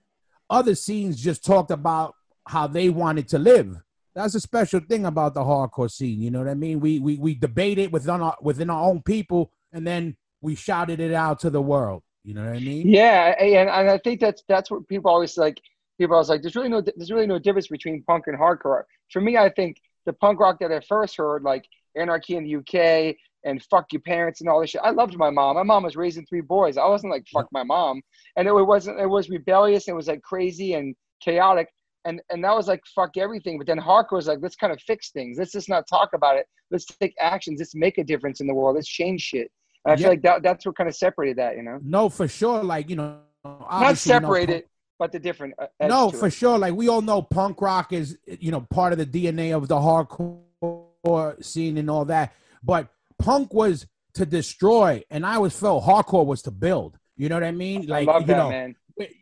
Other 0.49 0.75
scenes 0.75 1.21
just 1.21 1.45
talked 1.45 1.71
about 1.71 2.15
how 2.47 2.67
they 2.67 2.89
wanted 2.89 3.29
to 3.29 3.39
live. 3.39 3.77
That's 4.13 4.35
a 4.35 4.41
special 4.41 4.81
thing 4.81 5.05
about 5.05 5.35
the 5.35 5.41
hardcore 5.41 5.89
scene. 5.89 6.21
You 6.21 6.31
know 6.31 6.39
what 6.39 6.49
I 6.49 6.53
mean? 6.55 6.81
We 6.81 6.99
we 6.99 7.15
we 7.17 7.33
debate 7.35 7.77
it 7.77 7.91
within 7.93 8.19
our 8.21 8.35
within 8.41 8.69
our 8.69 8.89
own 8.89 9.01
people, 9.03 9.53
and 9.71 9.85
then 9.85 10.15
we 10.41 10.55
shouted 10.55 10.99
it 10.99 11.13
out 11.13 11.39
to 11.41 11.49
the 11.49 11.61
world. 11.61 12.03
You 12.23 12.33
know 12.33 12.45
what 12.45 12.55
I 12.55 12.59
mean? 12.59 12.87
Yeah, 12.87 13.35
and, 13.39 13.69
and 13.69 13.89
I 13.89 13.97
think 13.97 14.19
that's 14.19 14.43
that's 14.47 14.69
what 14.69 14.87
people 14.87 15.11
always 15.11 15.37
like. 15.37 15.59
People 15.97 16.15
always 16.15 16.29
like, 16.29 16.41
there's 16.41 16.55
really 16.55 16.69
no 16.69 16.81
there's 16.81 17.11
really 17.11 17.27
no 17.27 17.39
difference 17.39 17.67
between 17.67 18.03
punk 18.03 18.25
and 18.27 18.37
hardcore. 18.37 18.83
For 19.11 19.21
me, 19.21 19.37
I 19.37 19.49
think 19.49 19.77
the 20.05 20.13
punk 20.13 20.39
rock 20.39 20.59
that 20.59 20.71
I 20.71 20.79
first 20.81 21.17
heard, 21.17 21.43
like 21.43 21.65
Anarchy 21.95 22.35
in 22.35 22.43
the 22.43 22.55
UK 22.57 23.15
and 23.45 23.63
Fuck 23.63 23.91
Your 23.91 24.01
Parents 24.01 24.41
and 24.41 24.49
all 24.49 24.59
this 24.59 24.71
shit. 24.71 24.81
I 24.83 24.91
loved 24.91 25.17
my 25.17 25.29
mom. 25.29 25.55
My 25.55 25.63
mom 25.63 25.83
was 25.83 25.95
raising 25.95 26.25
three 26.25 26.41
boys. 26.41 26.77
I 26.77 26.87
wasn't 26.87 27.13
like 27.13 27.25
fuck 27.31 27.47
my 27.51 27.63
mom, 27.63 28.01
and 28.35 28.47
it 28.47 28.51
wasn't. 28.51 28.99
It 28.99 29.09
was 29.09 29.29
rebellious. 29.29 29.87
And 29.87 29.93
it 29.93 29.97
was 29.97 30.07
like 30.07 30.21
crazy 30.21 30.73
and 30.73 30.95
chaotic. 31.21 31.69
And 32.05 32.21
and 32.29 32.43
that 32.43 32.55
was 32.55 32.67
like 32.67 32.81
fuck 32.93 33.17
everything. 33.17 33.57
But 33.57 33.67
then 33.67 33.79
hardcore 33.79 34.13
was 34.13 34.27
like, 34.27 34.39
let's 34.41 34.55
kind 34.55 34.73
of 34.73 34.81
fix 34.81 35.11
things. 35.11 35.37
Let's 35.37 35.51
just 35.51 35.69
not 35.69 35.87
talk 35.87 36.09
about 36.13 36.37
it. 36.37 36.45
Let's 36.71 36.85
take 36.85 37.15
actions. 37.19 37.59
Let's 37.59 37.75
make 37.75 37.97
a 37.97 38.03
difference 38.03 38.41
in 38.41 38.47
the 38.47 38.53
world. 38.53 38.75
Let's 38.75 38.87
change 38.87 39.21
shit. 39.21 39.51
I 39.85 39.91
Yeah. 39.91 39.95
feel 39.97 40.09
like 40.09 40.21
that 40.23 40.43
that's 40.43 40.65
what 40.65 40.75
kind 40.75 40.89
of 40.89 40.95
separated 40.95 41.37
that. 41.37 41.55
You 41.57 41.63
know, 41.63 41.79
No, 41.81 42.09
for 42.09 42.27
sure. 42.27 42.63
Like 42.63 42.89
you 42.89 42.95
know, 42.95 43.17
not 43.43 43.65
obviously, 43.69 44.13
you 44.13 44.19
know, 44.19 44.25
separated, 44.27 44.63
but 44.97 45.11
the 45.11 45.19
different. 45.19 45.53
uh, 45.57 45.67
no, 45.87 46.09
for 46.11 46.27
it. 46.27 46.31
sure. 46.33 46.57
Like 46.57 46.73
we 46.73 46.87
all 46.89 47.01
know, 47.01 47.21
punk 47.21 47.61
rock 47.61 47.93
is 47.93 48.17
you 48.25 48.51
know 48.51 48.61
part 48.61 48.91
of 48.93 48.99
the 48.99 49.05
DNA 49.05 49.55
of 49.55 49.67
the 49.67 49.75
hardcore 49.75 51.43
scene 51.43 51.77
and 51.77 51.89
all 51.89 52.05
that. 52.05 52.33
But 52.63 52.87
punk 53.17 53.53
was 53.53 53.87
to 54.15 54.25
destroy, 54.25 55.03
and 55.09 55.25
I 55.25 55.35
always 55.35 55.57
felt 55.57 55.83
hardcore 55.83 56.25
was 56.25 56.41
to 56.43 56.51
build. 56.51 56.97
You 57.15 57.29
know 57.29 57.35
what 57.35 57.43
I 57.43 57.51
mean? 57.51 57.85
Like 57.87 58.07
I 58.07 58.11
love 58.11 58.21
you 58.21 58.27
that, 58.27 58.37
know, 58.37 58.49
man. 58.49 58.75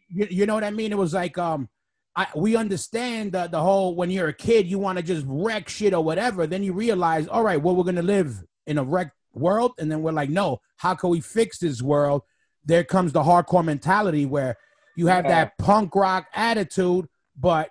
you, 0.10 0.28
you 0.30 0.46
know 0.46 0.54
what 0.56 0.64
I 0.64 0.72
mean? 0.72 0.92
It 0.92 0.98
was 0.98 1.14
like 1.14 1.38
um, 1.38 1.70
I 2.16 2.28
we 2.36 2.56
understand 2.56 3.32
the 3.34 3.48
the 3.48 3.60
whole 3.62 3.96
when 3.96 4.10
you're 4.10 4.30
a 4.30 4.34
kid, 4.34 4.66
you 4.68 4.80
want 4.80 4.98
to 4.98 5.04
just 5.04 5.26
wreck 5.28 5.70
shit 5.70 5.94
or 5.94 6.04
whatever. 6.04 6.48
Then 6.48 6.64
you 6.64 6.74
realize, 6.74 7.28
all 7.28 7.44
right, 7.44 7.62
well, 7.62 7.76
we're 7.76 7.84
gonna 7.84 8.02
live 8.02 8.44
in 8.66 8.78
a 8.80 8.84
wrecked 8.84 9.12
world, 9.40 9.72
and 9.80 9.92
then 9.92 10.02
we're 10.02 10.12
like, 10.12 10.30
no, 10.30 10.60
how 10.78 10.96
can 10.96 11.10
we 11.10 11.22
fix 11.22 11.60
this 11.60 11.82
world? 11.82 12.22
There 12.66 12.84
comes 12.84 13.12
the 13.14 13.24
hardcore 13.24 13.64
mentality 13.64 14.26
where 14.26 14.58
you 14.96 15.08
have 15.08 15.26
Yeah. 15.26 15.32
that 15.46 15.58
punk 15.58 15.96
rock 15.96 16.28
attitude, 16.34 17.08
but 17.40 17.70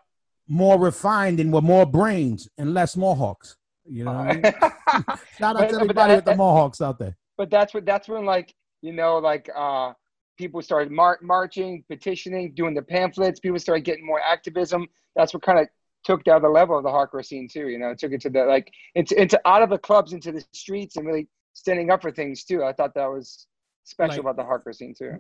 more 0.49 0.79
refined 0.79 1.41
and 1.41 1.53
with 1.53 1.65
more 1.65 1.85
brains 1.87 2.49
and 2.57 2.73
less 2.73 2.97
mohawks. 2.97 3.57
You 3.89 4.05
know, 4.05 4.13
I 4.13 4.33
mean? 4.35 4.43
shout 5.39 5.57
out 5.61 5.69
to 5.69 5.75
everybody 5.77 6.13
that- 6.13 6.17
with 6.17 6.25
the 6.25 6.37
mohawks 6.37 6.81
out 6.81 6.99
there. 6.99 7.17
but 7.37 7.51
that's 7.51 7.75
what 7.75 7.85
that's 7.85 8.09
when 8.09 8.25
like 8.25 8.55
you 8.83 8.93
know 8.93 9.19
like 9.19 9.49
uh 9.57 9.93
people 10.39 10.61
started 10.63 10.91
mar- 10.93 11.19
marching 11.23 11.83
petitioning 11.89 12.53
doing 12.55 12.75
the 12.75 12.83
pamphlets 12.83 13.41
people 13.41 13.59
started 13.59 13.85
getting 13.85 14.05
more 14.07 14.21
activism 14.21 14.87
that's 15.15 15.33
what 15.35 15.43
kind 15.43 15.59
of 15.59 15.67
took 16.05 16.23
down 16.25 16.43
the 16.43 16.49
level 16.49 16.77
of 16.77 16.83
the 16.85 16.91
hardcore 16.91 17.25
scene 17.25 17.49
too 17.49 17.69
you 17.69 17.79
know 17.79 17.91
it 17.91 17.99
took 17.99 18.13
it 18.13 18.21
to 18.21 18.29
the 18.31 18.45
like 18.45 18.71
into, 18.95 19.21
into 19.21 19.41
out 19.47 19.63
of 19.63 19.71
the 19.71 19.79
clubs 19.79 20.13
into 20.13 20.31
the 20.33 20.45
streets 20.53 20.97
and 20.97 21.07
really 21.07 21.27
standing 21.57 21.91
up 21.91 22.03
for 22.03 22.11
things 22.11 22.45
too 22.45 22.63
i 22.63 22.73
thought 22.73 22.95
that 22.95 23.07
was 23.07 23.47
special 23.85 24.23
Like- 24.23 24.35
about 24.35 24.37
the 24.37 24.43
hardcore 24.43 24.75
scene 24.75 24.95
too 24.97 25.13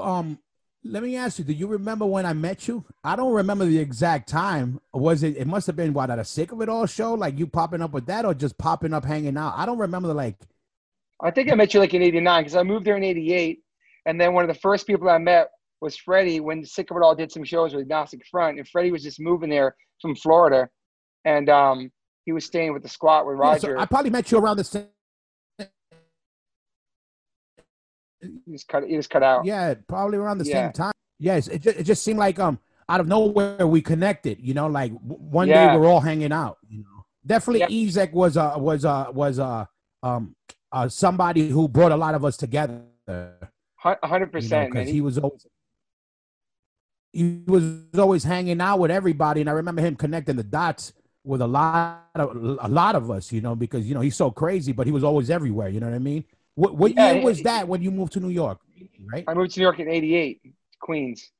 Um, 0.00 0.38
let 0.84 1.02
me 1.02 1.16
ask 1.16 1.38
you: 1.40 1.44
Do 1.44 1.52
you 1.52 1.66
remember 1.66 2.06
when 2.06 2.24
I 2.26 2.32
met 2.32 2.68
you? 2.68 2.84
I 3.02 3.16
don't 3.16 3.32
remember 3.32 3.64
the 3.64 3.78
exact 3.78 4.28
time. 4.28 4.78
Was 4.92 5.24
it? 5.24 5.36
It 5.36 5.46
must 5.48 5.66
have 5.66 5.74
been 5.74 5.92
what 5.92 6.10
at 6.10 6.18
a 6.20 6.24
sick 6.24 6.52
of 6.52 6.60
it 6.60 6.68
all 6.68 6.86
show, 6.86 7.14
like 7.14 7.36
you 7.38 7.46
popping 7.48 7.82
up 7.82 7.90
with 7.92 8.06
that, 8.06 8.24
or 8.24 8.34
just 8.34 8.56
popping 8.58 8.92
up 8.94 9.04
hanging 9.04 9.36
out. 9.36 9.54
I 9.56 9.66
don't 9.66 9.78
remember 9.78 10.06
the 10.08 10.14
like. 10.14 10.36
i 11.22 11.30
think 11.30 11.50
i 11.50 11.54
met 11.56 11.72
you 11.74 11.80
like 11.80 11.94
in 11.94 12.02
89 12.02 12.42
because 12.42 12.54
i 12.56 12.62
moved 12.62 12.84
there 12.86 12.96
in 12.98 13.02
88 13.02 13.60
and 14.04 14.20
then 14.20 14.34
one 14.34 14.44
of 14.44 14.48
the 14.54 14.60
first 14.60 14.86
people 14.86 15.08
i 15.08 15.16
met 15.18 15.48
was 15.80 15.96
freddie 15.96 16.40
when 16.40 16.62
sick 16.64 16.90
of 16.90 16.96
it 16.98 17.02
all 17.02 17.14
did 17.14 17.32
some 17.32 17.42
shows 17.52 17.72
with 17.72 17.80
agnostic 17.82 18.20
front 18.30 18.58
and 18.58 18.68
freddie 18.68 18.92
was 18.92 19.02
just 19.02 19.18
moving 19.18 19.48
there 19.48 19.74
from 20.02 20.14
florida 20.14 20.68
and 21.24 21.48
um 21.48 21.90
he 22.26 22.32
was 22.32 22.44
staying 22.44 22.72
with 22.74 22.82
the 22.82 22.88
squat 22.98 23.26
with 23.26 23.36
Yeah, 23.38 23.56
so 23.56 23.68
roger 23.68 23.78
I 23.78 23.86
probably 23.86 24.10
met 24.10 24.30
you 24.30 24.36
around 24.38 24.58
the 24.58 24.64
same. 24.64 24.88
He 28.20 28.52
just 28.52 28.68
cut. 28.68 28.84
He 28.84 28.94
just 28.96 29.10
cut 29.10 29.22
out. 29.22 29.44
Yeah, 29.44 29.74
probably 29.88 30.18
around 30.18 30.38
the 30.38 30.44
Yeah. 30.44 30.66
same 30.66 30.72
time. 30.72 30.92
Yes, 31.18 31.48
it 31.48 31.60
just, 31.62 31.78
it 31.78 31.84
just 31.84 32.02
seemed 32.02 32.18
like 32.18 32.38
um 32.38 32.58
out 32.88 33.00
of 33.00 33.08
nowhere 33.08 33.66
we 33.66 33.82
connected. 33.82 34.38
You 34.40 34.54
know, 34.54 34.66
like 34.66 34.92
one 35.02 35.48
Yeah. 35.48 35.72
day 35.72 35.76
we're 35.78 35.86
all 35.86 36.00
hanging 36.00 36.32
out. 36.32 36.58
You 36.68 36.80
know, 36.80 37.04
definitely 37.24 37.60
Yep. 37.60 37.70
Ezek 37.70 38.12
was 38.12 38.36
uh 38.36 38.54
was 38.56 38.84
uh 38.84 39.06
was 39.12 39.38
uh 39.38 39.66
um 40.02 40.34
uh 40.72 40.88
somebody 40.88 41.48
who 41.48 41.68
brought 41.68 41.92
a 41.92 41.96
lot 41.96 42.14
of 42.14 42.24
us 42.24 42.36
together. 42.36 42.82
Hundred 43.78 44.32
percent, 44.32 44.72
because 44.72 44.88
he 44.90 45.00
was 45.00 45.18
always 45.18 45.46
he 47.12 47.42
was 47.46 47.64
always 47.98 48.24
hanging 48.24 48.60
out 48.60 48.78
with 48.78 48.90
everybody, 48.90 49.40
and 49.40 49.48
I 49.48 49.54
remember 49.54 49.80
him 49.80 49.96
connecting 49.96 50.36
the 50.36 50.42
dots 50.42 50.92
with 51.24 51.40
a 51.40 51.46
lot 51.46 52.04
of 52.14 52.36
a 52.60 52.68
lot 52.68 52.94
of 52.94 53.10
us, 53.10 53.32
you 53.32 53.40
know, 53.40 53.54
because 53.54 53.86
you 53.86 53.94
know 53.94 54.00
he's 54.00 54.16
so 54.16 54.30
crazy, 54.30 54.72
but 54.72 54.86
he 54.86 54.92
was 54.92 55.04
always 55.04 55.30
everywhere. 55.30 55.68
You 55.68 55.80
know 55.80 55.86
what 55.86 55.94
I 55.94 56.00
mean? 56.00 56.24
What 56.56 56.74
what 56.74 56.94
Yeah, 56.94 57.12
year 57.12 57.22
was 57.22 57.42
that 57.42 57.68
when 57.68 57.82
you 57.82 57.90
moved 57.90 58.14
to 58.14 58.20
New 58.20 58.30
York? 58.30 58.58
Right, 59.12 59.24
I 59.28 59.34
moved 59.34 59.52
to 59.52 59.60
New 59.60 59.64
York 59.64 59.78
in 59.78 59.88
'88, 59.88 60.40
Queens. 60.80 61.30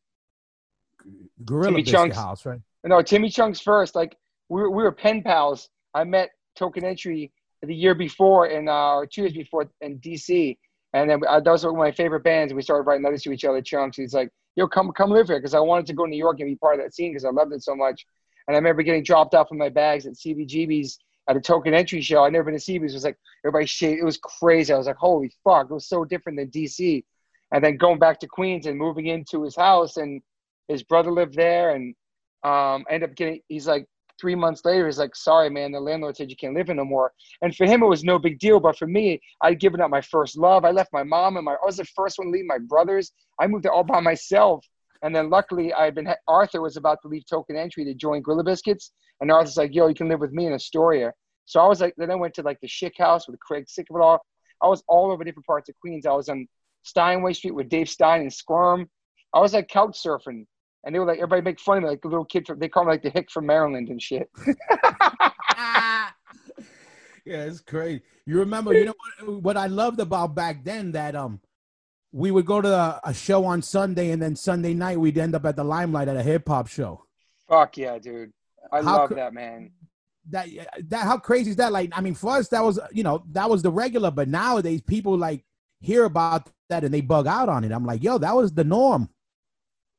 Gorilla 1.44 1.70
Timmy 1.70 1.82
Chunks. 1.82 2.16
House, 2.16 2.46
right? 2.46 2.60
No, 2.84 3.02
Timmy 3.02 3.30
Chunks 3.30 3.60
first. 3.60 3.94
Like 3.94 4.16
we 4.48 4.60
were, 4.60 4.70
we 4.70 4.82
were 4.82 4.92
pen 4.92 5.22
pals. 5.22 5.68
I 5.94 6.04
met 6.04 6.30
Token 6.56 6.84
Entry 6.84 7.32
the 7.62 7.74
year 7.74 7.94
before, 7.94 8.46
in 8.48 8.68
uh, 8.68 8.94
or 8.94 9.06
two 9.06 9.22
years 9.22 9.32
before 9.32 9.70
in 9.80 9.98
DC, 10.00 10.56
and 10.92 11.10
then 11.10 11.20
uh, 11.26 11.40
those 11.40 11.64
were 11.64 11.72
my 11.72 11.92
favorite 11.92 12.22
bands. 12.22 12.52
And 12.52 12.56
we 12.56 12.62
started 12.62 12.82
writing 12.82 13.04
letters 13.04 13.22
to 13.22 13.32
each 13.32 13.44
other. 13.44 13.62
Chunks. 13.62 13.96
He's 13.96 14.12
like, 14.12 14.28
"Yo, 14.54 14.68
come 14.68 14.92
come 14.92 15.10
live 15.10 15.28
here," 15.28 15.38
because 15.38 15.54
I 15.54 15.60
wanted 15.60 15.86
to 15.86 15.94
go 15.94 16.04
to 16.04 16.10
New 16.10 16.18
York 16.18 16.40
and 16.40 16.48
be 16.48 16.56
part 16.56 16.78
of 16.78 16.84
that 16.84 16.94
scene 16.94 17.12
because 17.12 17.24
I 17.24 17.30
loved 17.30 17.54
it 17.54 17.62
so 17.62 17.74
much. 17.74 18.04
And 18.46 18.54
I 18.54 18.58
remember 18.58 18.82
getting 18.82 19.02
dropped 19.02 19.34
off 19.34 19.48
in 19.50 19.56
my 19.56 19.70
bags 19.70 20.06
at 20.06 20.12
CBGB's 20.12 20.98
at 21.28 21.36
a 21.36 21.40
Token 21.40 21.74
Entry 21.74 22.00
show. 22.00 22.24
I'd 22.24 22.32
never 22.32 22.44
been 22.50 22.58
to 22.58 22.60
CB's. 22.60 22.92
It 22.92 22.96
was 22.96 23.04
like 23.04 23.18
everybody 23.44 23.66
shaved. 23.66 24.00
It 24.00 24.04
was 24.04 24.18
crazy. 24.18 24.72
I 24.72 24.78
was 24.78 24.86
like, 24.86 24.96
"Holy 24.96 25.30
fuck!" 25.44 25.70
It 25.70 25.74
was 25.74 25.88
so 25.88 26.04
different 26.04 26.38
than 26.38 26.50
DC. 26.50 27.04
And 27.52 27.62
then 27.62 27.76
going 27.76 27.98
back 27.98 28.18
to 28.20 28.26
Queens 28.26 28.66
and 28.66 28.78
moving 28.78 29.06
into 29.06 29.42
his 29.42 29.56
house, 29.56 29.96
and 29.96 30.20
his 30.68 30.82
brother 30.82 31.12
lived 31.12 31.34
there, 31.34 31.70
and 31.70 31.94
um, 32.44 32.84
I 32.88 32.94
ended 32.94 33.10
up 33.10 33.16
getting. 33.16 33.40
He's 33.48 33.66
like 33.66 33.86
three 34.20 34.34
months 34.34 34.64
later. 34.64 34.86
He's 34.86 34.98
like, 34.98 35.14
"Sorry, 35.16 35.50
man, 35.50 35.72
the 35.72 35.80
landlord 35.80 36.16
said 36.16 36.30
you 36.30 36.36
can't 36.36 36.54
live 36.54 36.66
here 36.66 36.74
no 36.74 36.84
more." 36.84 37.12
And 37.42 37.54
for 37.54 37.66
him, 37.66 37.82
it 37.82 37.86
was 37.86 38.04
no 38.04 38.18
big 38.18 38.38
deal, 38.38 38.60
but 38.60 38.78
for 38.78 38.86
me, 38.86 39.20
I'd 39.42 39.60
given 39.60 39.80
up 39.80 39.90
my 39.90 40.00
first 40.00 40.36
love. 40.36 40.64
I 40.64 40.70
left 40.70 40.92
my 40.92 41.02
mom 41.02 41.36
and 41.36 41.44
my. 41.44 41.52
I 41.54 41.66
was 41.66 41.76
the 41.76 41.84
first 41.84 42.18
one 42.18 42.28
to 42.28 42.32
leave 42.32 42.46
my 42.46 42.58
brothers. 42.58 43.12
I 43.40 43.46
moved 43.46 43.64
there 43.64 43.72
all 43.72 43.84
by 43.84 44.00
myself. 44.00 44.64
And 45.06 45.14
then 45.14 45.30
luckily, 45.30 45.72
I 45.72 45.84
had 45.84 45.94
been. 45.94 46.12
Arthur 46.26 46.60
was 46.60 46.76
about 46.76 46.98
to 47.02 47.08
leave 47.08 47.24
Token 47.26 47.54
Entry 47.54 47.84
to 47.84 47.94
join 47.94 48.22
Gorilla 48.22 48.42
Biscuits, 48.42 48.90
and 49.20 49.30
Arthur's 49.30 49.56
like, 49.56 49.72
"Yo, 49.72 49.86
you 49.86 49.94
can 49.94 50.08
live 50.08 50.18
with 50.18 50.32
me 50.32 50.46
in 50.46 50.52
Astoria." 50.52 51.12
So 51.44 51.60
I 51.60 51.68
was 51.68 51.80
like, 51.80 51.94
then 51.96 52.10
I 52.10 52.16
went 52.16 52.34
to 52.34 52.42
like 52.42 52.58
the 52.60 52.66
Schick 52.66 52.98
House 52.98 53.28
with 53.28 53.38
Craig 53.38 53.66
Sick 53.68 53.86
of 53.88 53.94
it 53.94 54.02
all. 54.02 54.20
I 54.60 54.66
was 54.66 54.82
all 54.88 55.12
over 55.12 55.22
different 55.22 55.46
parts 55.46 55.68
of 55.68 55.76
Queens. 55.80 56.06
I 56.06 56.12
was 56.12 56.28
on 56.28 56.48
Steinway 56.82 57.34
Street 57.34 57.52
with 57.52 57.68
Dave 57.68 57.88
Stein 57.88 58.22
and 58.22 58.32
Squirm. 58.32 58.90
I 59.32 59.38
was 59.38 59.52
like 59.54 59.68
couch 59.68 59.96
surfing, 60.04 60.44
and 60.82 60.92
they 60.92 60.98
were 60.98 61.06
like, 61.06 61.18
everybody 61.18 61.42
make 61.42 61.60
fun 61.60 61.76
of 61.76 61.84
me, 61.84 61.90
like 61.90 62.04
a 62.04 62.08
little 62.08 62.24
kid. 62.24 62.44
From, 62.44 62.58
they 62.58 62.68
call 62.68 62.82
me 62.82 62.90
like 62.90 63.04
the 63.04 63.10
hick 63.10 63.30
from 63.30 63.46
Maryland 63.46 63.88
and 63.90 64.02
shit. 64.02 64.28
yeah, 65.56 66.10
it's 67.24 67.60
crazy. 67.60 68.02
You 68.24 68.40
remember, 68.40 68.74
you 68.74 68.86
know 68.86 68.94
what, 69.20 69.42
what 69.42 69.56
I 69.56 69.68
loved 69.68 70.00
about 70.00 70.34
back 70.34 70.64
then 70.64 70.90
that 70.92 71.14
um 71.14 71.40
we 72.16 72.30
would 72.30 72.46
go 72.46 72.62
to 72.62 72.72
a, 72.72 73.00
a 73.04 73.12
show 73.12 73.44
on 73.44 73.60
Sunday 73.60 74.10
and 74.10 74.22
then 74.22 74.34
Sunday 74.34 74.72
night 74.72 74.98
we'd 74.98 75.18
end 75.18 75.34
up 75.34 75.44
at 75.44 75.54
the 75.54 75.62
limelight 75.62 76.08
at 76.08 76.16
a 76.16 76.22
hip 76.22 76.48
hop 76.48 76.66
show. 76.66 77.04
Fuck 77.46 77.76
yeah, 77.76 77.98
dude. 77.98 78.32
I 78.72 78.80
How 78.80 78.96
love 78.96 79.08
cr- 79.08 79.16
that 79.16 79.34
man. 79.34 79.70
That 80.30 80.48
that 80.88 81.04
how 81.04 81.18
crazy 81.18 81.50
is 81.50 81.56
that? 81.56 81.72
Like, 81.72 81.90
I 81.92 82.00
mean, 82.00 82.14
for 82.14 82.30
us 82.30 82.48
that 82.48 82.64
was 82.64 82.80
you 82.90 83.02
know 83.02 83.22
that 83.32 83.50
was 83.50 83.62
the 83.62 83.70
regular, 83.70 84.10
but 84.10 84.28
nowadays 84.28 84.80
people 84.80 85.16
like 85.18 85.44
hear 85.80 86.04
about 86.04 86.48
that 86.70 86.84
and 86.84 86.92
they 86.92 87.02
bug 87.02 87.26
out 87.26 87.50
on 87.50 87.64
it. 87.64 87.70
I'm 87.70 87.84
like, 87.84 88.02
yo, 88.02 88.16
that 88.16 88.34
was 88.34 88.50
the 88.50 88.64
norm. 88.64 89.10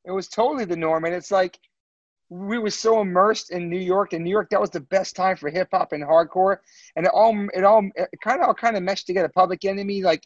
It 0.04 0.10
was 0.10 0.26
totally 0.26 0.64
the 0.64 0.76
norm, 0.76 1.04
and 1.04 1.14
it's 1.14 1.30
like, 1.30 1.56
we 2.30 2.58
were 2.58 2.70
so 2.70 3.00
immersed 3.00 3.50
in 3.50 3.70
New 3.70 3.78
York. 3.78 4.12
In 4.12 4.22
New 4.22 4.30
York, 4.30 4.50
that 4.50 4.60
was 4.60 4.70
the 4.70 4.80
best 4.80 5.16
time 5.16 5.36
for 5.36 5.48
hip 5.48 5.68
hop 5.72 5.92
and 5.92 6.02
hardcore, 6.02 6.58
and 6.96 7.06
it 7.06 7.12
all 7.14 7.34
it 7.54 7.64
all 7.64 7.88
it 7.94 8.08
kind 8.22 8.40
of 8.40 8.48
all 8.48 8.54
kind 8.54 8.76
of 8.76 8.82
meshed 8.82 9.06
together. 9.06 9.30
Public 9.34 9.64
Enemy, 9.64 10.02
like 10.02 10.22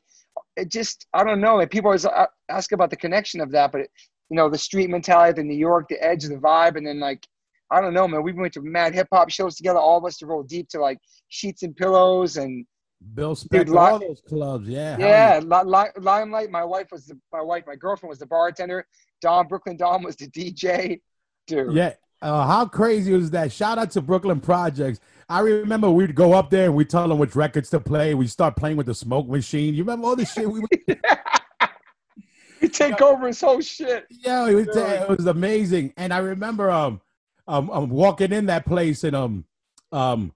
it 0.56 0.68
just 0.68 1.06
I 1.14 1.22
don't 1.24 1.40
know. 1.40 1.56
Like 1.56 1.70
people 1.70 1.88
always 1.88 2.06
ask 2.50 2.72
about 2.72 2.90
the 2.90 2.96
connection 2.96 3.40
of 3.40 3.52
that, 3.52 3.70
but 3.70 3.82
it, 3.82 3.90
you 4.30 4.36
know 4.36 4.48
the 4.48 4.58
street 4.58 4.90
mentality, 4.90 5.40
the 5.40 5.46
New 5.46 5.56
York, 5.56 5.86
the 5.88 6.02
edge, 6.02 6.24
the 6.24 6.36
vibe, 6.36 6.76
and 6.76 6.86
then 6.86 6.98
like 6.98 7.26
I 7.70 7.80
don't 7.80 7.94
know, 7.94 8.08
man. 8.08 8.22
We 8.22 8.32
went 8.32 8.52
to 8.54 8.62
mad 8.62 8.94
hip 8.94 9.08
hop 9.12 9.30
shows 9.30 9.56
together. 9.56 9.78
All 9.78 9.98
of 9.98 10.04
us 10.04 10.18
to 10.18 10.26
roll 10.26 10.42
deep 10.42 10.68
to 10.70 10.80
like 10.80 10.98
sheets 11.28 11.62
and 11.62 11.76
pillows 11.76 12.36
and 12.36 12.66
Bill 13.14 13.34
Spector, 13.34 13.66
Dude, 13.66 13.76
all 13.76 13.98
those 13.98 14.22
clubs. 14.28 14.68
Yeah. 14.68 14.96
yeah, 14.98 15.40
li- 15.42 15.64
li- 15.64 16.00
Limelight. 16.00 16.50
My 16.50 16.64
wife 16.64 16.88
was 16.90 17.06
the 17.06 17.18
my 17.32 17.42
wife. 17.42 17.64
My 17.66 17.76
girlfriend 17.76 18.10
was 18.10 18.18
the 18.18 18.26
bartender. 18.26 18.86
Dom 19.20 19.46
Brooklyn 19.46 19.76
Dom 19.76 20.02
was 20.02 20.16
the 20.16 20.28
DJ. 20.28 21.00
Dude. 21.46 21.72
Yeah. 21.72 21.94
Uh, 22.20 22.46
how 22.46 22.66
crazy 22.66 23.12
was 23.12 23.30
that? 23.32 23.50
Shout 23.50 23.78
out 23.78 23.90
to 23.92 24.00
Brooklyn 24.00 24.40
Projects. 24.40 25.00
I 25.28 25.40
remember 25.40 25.90
we'd 25.90 26.14
go 26.14 26.32
up 26.34 26.50
there 26.50 26.66
and 26.66 26.74
we'd 26.76 26.88
tell 26.90 27.08
them 27.08 27.18
which 27.18 27.34
records 27.34 27.68
to 27.70 27.80
play. 27.80 28.14
We'd 28.14 28.30
start 28.30 28.54
playing 28.54 28.76
with 28.76 28.86
the 28.86 28.94
smoke 28.94 29.28
machine. 29.28 29.74
You 29.74 29.82
remember 29.82 30.06
all 30.08 30.16
this 30.16 30.32
shit? 30.32 30.48
We 30.48 30.60
would, 30.60 30.70
you 32.60 32.68
take 32.68 33.00
over 33.02 33.26
his 33.26 33.40
whole 33.40 33.60
shit. 33.60 34.06
yeah, 34.10 34.48
it 34.48 34.54
was, 34.54 34.68
it 34.76 35.08
was 35.08 35.26
amazing. 35.26 35.92
And 35.96 36.12
I 36.14 36.18
remember 36.18 36.70
um, 36.70 37.00
um, 37.48 37.70
um 37.70 37.88
walking 37.90 38.32
in 38.32 38.46
that 38.46 38.64
place 38.66 39.02
and 39.02 39.16
um 39.16 39.44
um 39.90 40.32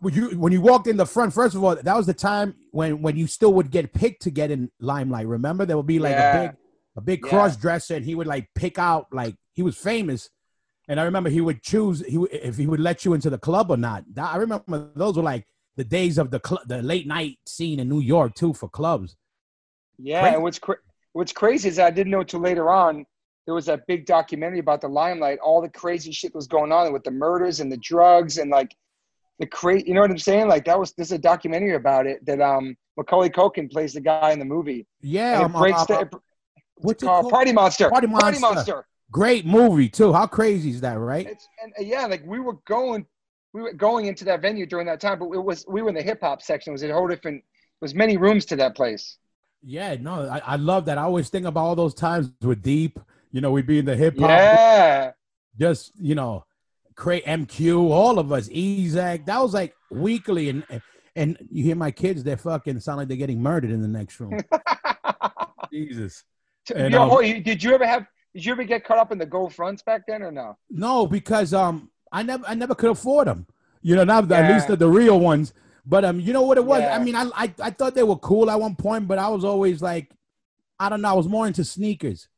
when 0.00 0.14
you 0.14 0.30
when 0.38 0.52
you 0.52 0.60
walked 0.60 0.86
in 0.88 0.96
the 0.96 1.06
front. 1.06 1.32
First 1.32 1.54
of 1.54 1.62
all, 1.62 1.76
that 1.76 1.96
was 1.96 2.06
the 2.06 2.14
time 2.14 2.54
when 2.72 3.00
when 3.00 3.16
you 3.16 3.26
still 3.28 3.52
would 3.54 3.70
get 3.70 3.92
picked 3.92 4.22
to 4.22 4.30
get 4.30 4.50
in 4.50 4.70
limelight. 4.80 5.26
Remember, 5.28 5.64
there 5.64 5.76
would 5.76 5.86
be 5.86 5.98
like 6.00 6.12
Yeah. 6.12 6.36
a 6.36 6.48
big 6.48 6.56
a 6.96 7.00
big 7.00 7.20
Yeah. 7.24 7.30
cross 7.30 7.56
dresser, 7.56 7.96
and 7.96 8.04
he 8.04 8.14
would 8.14 8.26
like 8.26 8.48
pick 8.54 8.78
out 8.78 9.06
like 9.12 9.36
he 9.52 9.62
was 9.62 9.76
famous. 9.76 10.28
And 10.88 10.98
I 11.00 11.04
remember 11.04 11.30
he 11.30 11.40
would 11.40 11.62
choose 11.62 12.00
he 12.06 12.16
if 12.32 12.56
he 12.56 12.66
would 12.66 12.80
let 12.80 13.04
you 13.04 13.14
into 13.14 13.30
the 13.30 13.38
club 13.38 13.70
or 13.70 13.76
not. 13.76 14.04
I 14.18 14.36
remember 14.36 14.90
those 14.94 15.16
were 15.16 15.22
like 15.22 15.46
the 15.76 15.84
days 15.84 16.18
of 16.18 16.30
the 16.30 16.40
cl- 16.44 16.62
the 16.66 16.82
late 16.82 17.06
night 17.06 17.38
scene 17.46 17.78
in 17.80 17.88
New 17.88 18.00
York 18.00 18.34
too 18.34 18.52
for 18.52 18.68
clubs. 18.68 19.16
Yeah, 19.98 20.20
Crazy. 20.22 20.34
and 20.34 20.42
what's 20.42 20.58
cra- 20.58 20.76
what's 21.12 21.32
crazy 21.32 21.68
is 21.68 21.78
I 21.78 21.90
didn't 21.90 22.10
know 22.10 22.22
till 22.24 22.40
later 22.40 22.68
on 22.70 23.06
there 23.46 23.54
was 23.54 23.66
that 23.66 23.86
big 23.86 24.04
documentary 24.06 24.58
about 24.58 24.80
the 24.80 24.88
limelight. 24.88 25.38
All 25.38 25.60
the 25.62 25.68
crazy 25.68 26.12
shit 26.12 26.34
was 26.34 26.46
going 26.46 26.72
on 26.72 26.92
with 26.92 27.04
the 27.04 27.10
murders 27.10 27.60
and 27.60 27.70
the 27.72 27.76
drugs 27.78 28.38
and 28.38 28.50
like 28.50 28.74
the 29.38 29.46
crazy. 29.46 29.84
You 29.86 29.94
know 29.94 30.00
what 30.02 30.10
I'm 30.10 30.18
saying? 30.18 30.48
Like 30.48 30.64
that 30.66 30.78
was 30.78 30.92
there's 30.92 31.12
a 31.12 31.18
documentary 31.18 31.74
about 31.76 32.06
it 32.06 32.24
that 32.26 32.40
um 32.40 32.76
Macaulay 32.96 33.30
Culkin 33.30 33.70
plays 33.70 33.94
the 33.94 34.00
guy 34.00 34.32
in 34.32 34.38
the 34.38 34.44
movie. 34.44 34.86
Yeah, 35.00 35.40
it 35.40 35.44
um, 35.44 35.52
breaks 35.52 35.80
uh, 35.80 35.84
the, 35.86 35.98
uh, 35.98 36.00
it- 36.02 36.14
what's 36.76 37.02
it 37.02 37.06
called? 37.06 37.30
Party 37.30 37.52
Monster. 37.52 37.90
Party 37.90 38.06
Party 38.06 38.38
Monster. 38.38 38.40
Monster. 38.40 38.86
Great 39.10 39.44
movie 39.44 39.88
too. 39.88 40.12
How 40.12 40.26
crazy 40.26 40.70
is 40.70 40.80
that, 40.80 40.98
right? 40.98 41.26
It's 41.26 41.46
and 41.62 41.72
yeah, 41.86 42.06
like 42.06 42.24
we 42.26 42.40
were 42.40 42.56
going, 42.66 43.06
we 43.52 43.60
were 43.62 43.72
going 43.72 44.06
into 44.06 44.24
that 44.24 44.40
venue 44.40 44.66
during 44.66 44.86
that 44.86 45.00
time, 45.00 45.18
but 45.18 45.26
it 45.32 45.42
was 45.44 45.64
we 45.68 45.82
were 45.82 45.90
in 45.90 45.94
the 45.94 46.02
hip 46.02 46.20
hop 46.20 46.40
section. 46.40 46.70
It 46.70 46.74
was 46.74 46.82
a 46.82 46.92
whole 46.92 47.08
different. 47.08 47.42
There 47.42 47.86
was 47.86 47.94
many 47.94 48.16
rooms 48.16 48.46
to 48.46 48.56
that 48.56 48.74
place. 48.74 49.18
Yeah, 49.62 49.96
no, 50.00 50.28
I, 50.28 50.38
I 50.38 50.56
love 50.56 50.86
that. 50.86 50.98
I 50.98 51.02
always 51.02 51.28
think 51.28 51.46
about 51.46 51.60
all 51.60 51.76
those 51.76 51.94
times 51.94 52.32
with 52.40 52.62
Deep. 52.62 52.98
You 53.30 53.40
know, 53.40 53.50
we'd 53.50 53.66
be 53.66 53.78
in 53.78 53.84
the 53.84 53.96
hip 53.96 54.18
hop, 54.18 54.28
Yeah, 54.28 55.12
just 55.58 55.92
you 56.00 56.14
know, 56.14 56.44
create 56.94 57.24
MQ, 57.26 57.90
all 57.90 58.18
of 58.18 58.32
us, 58.32 58.48
Ezak. 58.48 59.26
That 59.26 59.40
was 59.40 59.52
like 59.52 59.74
weekly, 59.90 60.48
and 60.48 60.64
and 61.14 61.36
you 61.50 61.64
hear 61.64 61.76
my 61.76 61.90
kids, 61.90 62.24
they're 62.24 62.36
fucking 62.36 62.80
sound 62.80 62.98
like 62.98 63.08
they're 63.08 63.16
getting 63.16 63.42
murdered 63.42 63.70
in 63.70 63.82
the 63.82 63.88
next 63.88 64.18
room. 64.20 64.40
Jesus. 65.72 66.24
And, 66.74 66.92
Yo, 66.92 67.02
um, 67.02 67.10
oh, 67.10 67.22
did 67.22 67.62
you 67.62 67.74
ever 67.74 67.86
have? 67.86 68.06
Did 68.34 68.44
you 68.44 68.52
ever 68.52 68.64
get 68.64 68.84
caught 68.84 68.98
up 68.98 69.12
in 69.12 69.18
the 69.18 69.26
gold 69.26 69.54
fronts 69.54 69.82
back 69.82 70.02
then, 70.06 70.22
or 70.22 70.30
no? 70.32 70.56
No, 70.70 71.06
because 71.06 71.52
um, 71.52 71.90
I 72.10 72.22
never, 72.22 72.44
I 72.46 72.54
never 72.54 72.74
could 72.74 72.90
afford 72.90 73.26
them. 73.28 73.46
You 73.82 73.96
know, 73.96 74.04
now 74.04 74.18
at 74.20 74.52
least 74.52 74.68
the, 74.68 74.76
the 74.76 74.88
real 74.88 75.18
ones. 75.20 75.52
But 75.84 76.04
um, 76.04 76.20
you 76.20 76.32
know 76.32 76.42
what 76.42 76.56
it 76.56 76.64
was? 76.64 76.80
Yeah. 76.82 76.94
I 76.94 77.02
mean, 77.02 77.16
I, 77.16 77.24
I 77.34 77.54
I 77.60 77.70
thought 77.70 77.94
they 77.94 78.04
were 78.04 78.16
cool 78.16 78.48
at 78.50 78.58
one 78.60 78.76
point, 78.76 79.08
but 79.08 79.18
I 79.18 79.28
was 79.28 79.44
always 79.44 79.82
like, 79.82 80.12
I 80.78 80.88
don't 80.88 81.02
know, 81.02 81.08
I 81.08 81.14
was 81.14 81.28
more 81.28 81.46
into 81.46 81.64
sneakers. 81.64 82.28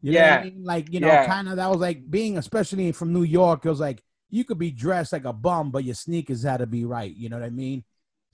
You 0.00 0.12
know 0.12 0.20
what 0.20 0.30
I 0.30 0.36
Yeah. 0.36 0.44
mean? 0.44 0.64
Like, 0.64 0.92
you 0.92 1.00
know, 1.00 1.08
Yeah. 1.08 1.26
kind 1.26 1.48
of 1.48 1.56
that 1.56 1.70
was 1.70 1.80
like 1.80 2.10
being, 2.10 2.38
especially 2.38 2.90
from 2.92 3.12
New 3.12 3.22
York, 3.22 3.66
it 3.66 3.68
was 3.68 3.80
like 3.80 4.02
you 4.30 4.44
could 4.44 4.58
be 4.58 4.70
dressed 4.70 5.12
like 5.12 5.26
a 5.26 5.32
bum, 5.32 5.70
but 5.70 5.84
your 5.84 5.94
sneakers 5.94 6.42
had 6.42 6.56
to 6.58 6.66
be 6.66 6.84
right. 6.86 7.14
You 7.14 7.28
know 7.28 7.38
what 7.38 7.44
I 7.46 7.50
mean? 7.50 7.84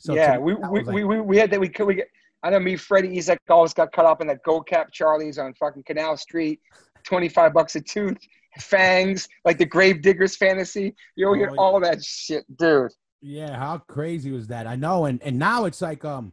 to 0.04 0.14
yeah, 0.14 0.36
me, 0.36 0.38
we, 0.38 0.54
we, 0.54 0.82
like- 0.82 0.94
we, 0.94 1.04
we, 1.04 1.20
we 1.20 1.36
had 1.36 1.50
that. 1.50 1.60
We 1.60 1.68
could 1.68 1.86
we 1.86 1.96
get. 1.96 2.08
I 2.42 2.50
know 2.50 2.60
me, 2.60 2.76
Freddie 2.76 3.16
Isaac 3.18 3.38
always 3.48 3.74
got 3.74 3.92
caught 3.92 4.06
up 4.06 4.20
in 4.20 4.26
that 4.28 4.42
gold 4.44 4.66
cap 4.66 4.90
Charlie's 4.92 5.38
on 5.38 5.52
fucking 5.54 5.82
Canal 5.84 6.16
Street, 6.16 6.60
twenty 7.04 7.28
five 7.28 7.52
bucks 7.52 7.76
a 7.76 7.80
tooth, 7.80 8.16
fangs, 8.58 9.28
like 9.44 9.58
the 9.58 9.66
grave 9.66 10.02
diggers 10.02 10.36
fantasy. 10.36 10.94
You 11.16 11.32
hear 11.34 11.50
Oh, 11.52 11.56
all 11.58 11.80
that 11.80 12.02
shit, 12.02 12.44
dude. 12.56 12.92
Yeah, 13.20 13.56
how 13.56 13.78
crazy 13.78 14.30
was 14.30 14.46
that? 14.48 14.66
I 14.66 14.76
know, 14.76 15.04
and 15.04 15.22
and 15.22 15.38
now 15.38 15.66
it's 15.66 15.82
like 15.82 16.04
um, 16.04 16.32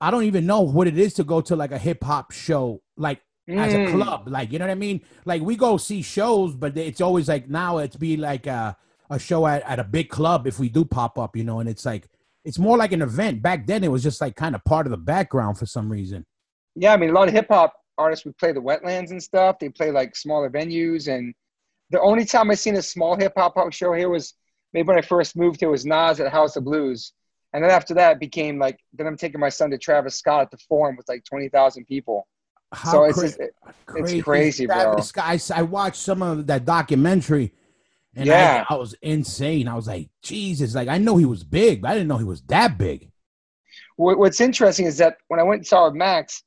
I 0.00 0.10
don't 0.10 0.24
even 0.24 0.46
know 0.46 0.60
what 0.60 0.86
it 0.86 0.98
is 0.98 1.14
to 1.14 1.24
go 1.24 1.40
to 1.42 1.56
like 1.56 1.72
a 1.72 1.78
hip 1.78 2.04
hop 2.04 2.32
show, 2.32 2.82
like 2.96 3.22
as 3.48 3.74
a 3.74 3.78
Mm. 3.78 3.86
club, 3.90 4.28
like 4.28 4.52
you 4.52 4.58
know 4.58 4.66
what 4.66 4.72
I 4.72 4.74
mean. 4.76 5.00
Like 5.24 5.40
we 5.42 5.56
go 5.56 5.76
see 5.78 6.02
shows, 6.02 6.54
but 6.54 6.76
it's 6.76 7.00
always 7.00 7.28
like 7.28 7.48
now 7.48 7.78
it's 7.78 7.96
be 7.96 8.16
like 8.16 8.46
a 8.46 8.76
a 9.08 9.18
show 9.18 9.44
at, 9.46 9.62
at 9.62 9.78
a 9.80 9.84
big 9.84 10.08
club 10.08 10.46
if 10.46 10.60
we 10.60 10.68
do 10.68 10.84
pop 10.84 11.18
up, 11.18 11.34
you 11.36 11.42
know, 11.42 11.58
and 11.60 11.68
it's 11.68 11.84
like 11.84 12.08
it's 12.44 12.58
more 12.58 12.76
like 12.76 12.92
an 12.92 13.02
event. 13.02 13.42
Back 13.42 13.66
then, 13.66 13.84
it 13.84 13.88
was 13.88 14.02
just 14.02 14.20
like 14.20 14.36
kind 14.36 14.54
of 14.54 14.64
part 14.64 14.86
of 14.86 14.90
the 14.90 14.96
background 14.96 15.58
for 15.58 15.66
some 15.66 15.90
reason. 15.90 16.24
Yeah, 16.74 16.92
I 16.92 16.96
mean, 16.96 17.10
a 17.10 17.12
lot 17.12 17.28
of 17.28 17.34
hip 17.34 17.48
hop 17.48 17.74
artists 17.98 18.24
would 18.24 18.36
play 18.38 18.52
the 18.52 18.62
wetlands 18.62 19.10
and 19.10 19.22
stuff. 19.22 19.58
They 19.58 19.68
play 19.68 19.90
like 19.90 20.16
smaller 20.16 20.48
venues. 20.50 21.08
And 21.08 21.34
the 21.90 22.00
only 22.00 22.24
time 22.24 22.50
I 22.50 22.54
seen 22.54 22.76
a 22.76 22.82
small 22.82 23.16
hip 23.16 23.34
hop 23.36 23.54
show 23.72 23.92
here 23.92 24.08
was 24.08 24.34
maybe 24.72 24.86
when 24.88 24.98
I 24.98 25.02
first 25.02 25.36
moved 25.36 25.60
here 25.60 25.70
was 25.70 25.84
Nas 25.84 26.20
at 26.20 26.32
House 26.32 26.56
of 26.56 26.64
Blues. 26.64 27.12
And 27.52 27.64
then 27.64 27.70
after 27.70 27.94
that, 27.94 28.12
it 28.12 28.20
became 28.20 28.58
like, 28.58 28.78
then 28.92 29.06
I'm 29.06 29.16
taking 29.16 29.40
my 29.40 29.48
son 29.48 29.70
to 29.70 29.78
Travis 29.78 30.16
Scott 30.16 30.42
at 30.42 30.50
the 30.50 30.58
Forum 30.68 30.96
with 30.96 31.08
like 31.08 31.24
20,000 31.24 31.84
people. 31.84 32.26
How 32.72 32.92
so 32.92 33.04
it's, 33.04 33.18
cra- 33.18 33.28
just, 33.28 33.40
it- 33.40 33.54
crazy, 33.86 34.22
crazy, 34.22 34.66
bro. 34.66 34.76
Travis 34.76 35.08
Scott, 35.08 35.24
I 35.52 35.58
I 35.58 35.62
watched 35.62 35.96
some 35.96 36.22
of 36.22 36.46
that 36.46 36.64
documentary, 36.64 37.52
and 38.20 38.28
Yeah. 38.28 38.64
I, 38.68 38.74
I 38.74 38.76
was 38.76 38.94
insane. 39.02 39.66
I 39.68 39.74
was 39.74 39.86
like, 39.88 40.08
Jesus, 40.22 40.74
like 40.74 40.88
I 40.88 40.98
know 40.98 41.16
he 41.16 41.24
was 41.24 41.42
big, 41.42 41.82
but 41.82 41.90
I 41.90 41.94
didn't 41.94 42.08
know 42.08 42.18
he 42.18 42.24
was 42.24 42.42
that 42.42 42.78
big. 42.78 43.10
what's 43.96 44.40
interesting 44.40 44.86
is 44.86 44.98
that 44.98 45.16
when 45.28 45.40
I 45.40 45.42
went 45.42 45.60
and 45.60 45.66
saw 45.66 45.90
Max, 45.90 46.42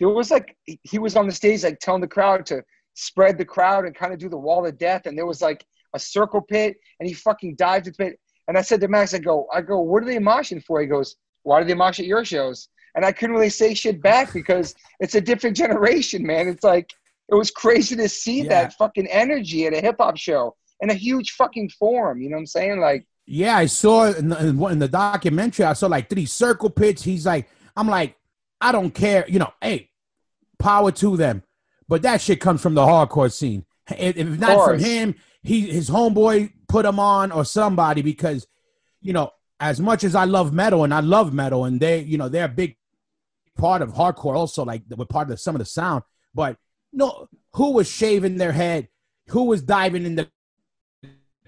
there 0.00 0.08
was 0.08 0.30
like, 0.30 0.56
he 0.82 0.98
was 0.98 1.16
on 1.16 1.26
the 1.26 1.32
stage, 1.32 1.62
like 1.64 1.78
telling 1.80 2.00
the 2.00 2.08
crowd 2.08 2.46
to 2.46 2.62
spread 2.94 3.38
the 3.38 3.44
crowd 3.44 3.84
and 3.84 3.94
kind 3.94 4.12
of 4.12 4.18
do 4.18 4.28
the 4.28 4.36
wall 4.38 4.66
of 4.66 4.78
death. 4.78 5.06
And 5.06 5.16
there 5.16 5.26
was 5.26 5.40
like 5.42 5.64
a 5.94 5.98
circle 5.98 6.40
pit 6.40 6.76
and 6.98 7.08
he 7.08 7.14
fucking 7.14 7.54
dived 7.56 7.86
into 7.86 8.04
it. 8.06 8.20
And 8.48 8.58
I 8.58 8.62
said 8.62 8.80
to 8.80 8.88
Max, 8.88 9.14
I 9.14 9.18
go, 9.18 9.46
I 9.52 9.60
go, 9.62 9.80
what 9.80 10.02
are 10.02 10.06
they 10.06 10.18
moshing 10.18 10.62
for? 10.62 10.80
He 10.80 10.86
goes, 10.86 11.16
why 11.44 11.60
do 11.60 11.66
they 11.66 11.74
mosh 11.74 12.00
at 12.00 12.06
your 12.06 12.24
shows? 12.24 12.68
And 12.94 13.04
I 13.04 13.12
couldn't 13.12 13.34
really 13.34 13.48
say 13.50 13.74
shit 13.74 14.00
back 14.02 14.32
because 14.32 14.74
it's 15.00 15.14
a 15.14 15.20
different 15.20 15.56
generation, 15.56 16.24
man. 16.26 16.48
It's 16.48 16.64
like, 16.64 16.92
it 17.30 17.34
was 17.34 17.50
crazy 17.50 17.96
to 17.96 18.08
see 18.08 18.42
Yeah. 18.42 18.48
that 18.50 18.74
fucking 18.74 19.06
energy 19.08 19.66
at 19.66 19.72
a 19.74 19.80
hip 19.80 19.96
hop 19.98 20.16
show 20.16 20.54
in 20.80 20.90
a 20.90 20.94
huge 20.94 21.32
fucking 21.32 21.70
forum. 21.70 22.20
You 22.20 22.30
know 22.30 22.36
what 22.36 22.40
I'm 22.40 22.46
saying? 22.46 22.80
Like, 22.80 23.06
Yeah, 23.26 23.56
I 23.56 23.66
saw 23.66 24.06
in 24.06 24.28
the, 24.28 24.66
in 24.66 24.78
the 24.78 24.88
documentary. 24.88 25.64
I 25.64 25.72
saw 25.72 25.86
like 25.86 26.10
three 26.10 26.26
circle 26.26 26.70
pits. 26.70 27.02
He's 27.02 27.26
like, 27.26 27.48
I'm 27.76 27.88
like, 27.88 28.16
I 28.60 28.72
don't 28.72 28.90
care. 28.90 29.24
You 29.28 29.40
know, 29.40 29.52
hey, 29.60 29.90
power 30.58 30.92
to 30.92 31.16
them. 31.16 31.42
But 31.88 32.02
that 32.02 32.20
shit 32.20 32.40
comes 32.40 32.60
from 32.60 32.74
the 32.74 32.82
hardcore 32.82 33.32
scene. 33.32 33.64
If, 33.90 34.16
if 34.16 34.38
not 34.38 34.64
from 34.64 34.78
him, 34.78 35.14
he 35.42 35.62
his 35.62 35.90
homeboy 35.90 36.52
put 36.68 36.86
him 36.86 36.98
on 36.98 37.30
or 37.30 37.44
somebody 37.44 38.00
because, 38.00 38.46
you 39.02 39.12
know, 39.12 39.30
as 39.60 39.80
much 39.80 40.04
as 40.04 40.14
I 40.14 40.24
love 40.24 40.52
metal 40.52 40.84
and 40.84 40.94
I 40.94 41.00
love 41.00 41.34
metal 41.34 41.66
and 41.66 41.78
they, 41.78 42.00
you 42.00 42.16
know, 42.16 42.28
they're 42.28 42.46
a 42.46 42.48
big 42.48 42.76
part 43.56 43.82
of 43.82 43.92
hardcore 43.92 44.34
also. 44.34 44.64
Like 44.64 44.82
we're 44.88 45.04
part 45.04 45.24
of 45.24 45.30
the, 45.32 45.36
some 45.36 45.54
of 45.54 45.58
the 45.58 45.66
sound. 45.66 46.02
But 46.34 46.56
no, 46.92 47.28
who 47.52 47.72
was 47.72 47.88
shaving 47.88 48.36
their 48.36 48.52
head? 48.52 48.88
Who 49.28 49.44
was 49.44 49.62
diving 49.62 50.06
in 50.06 50.16
the 50.16 50.30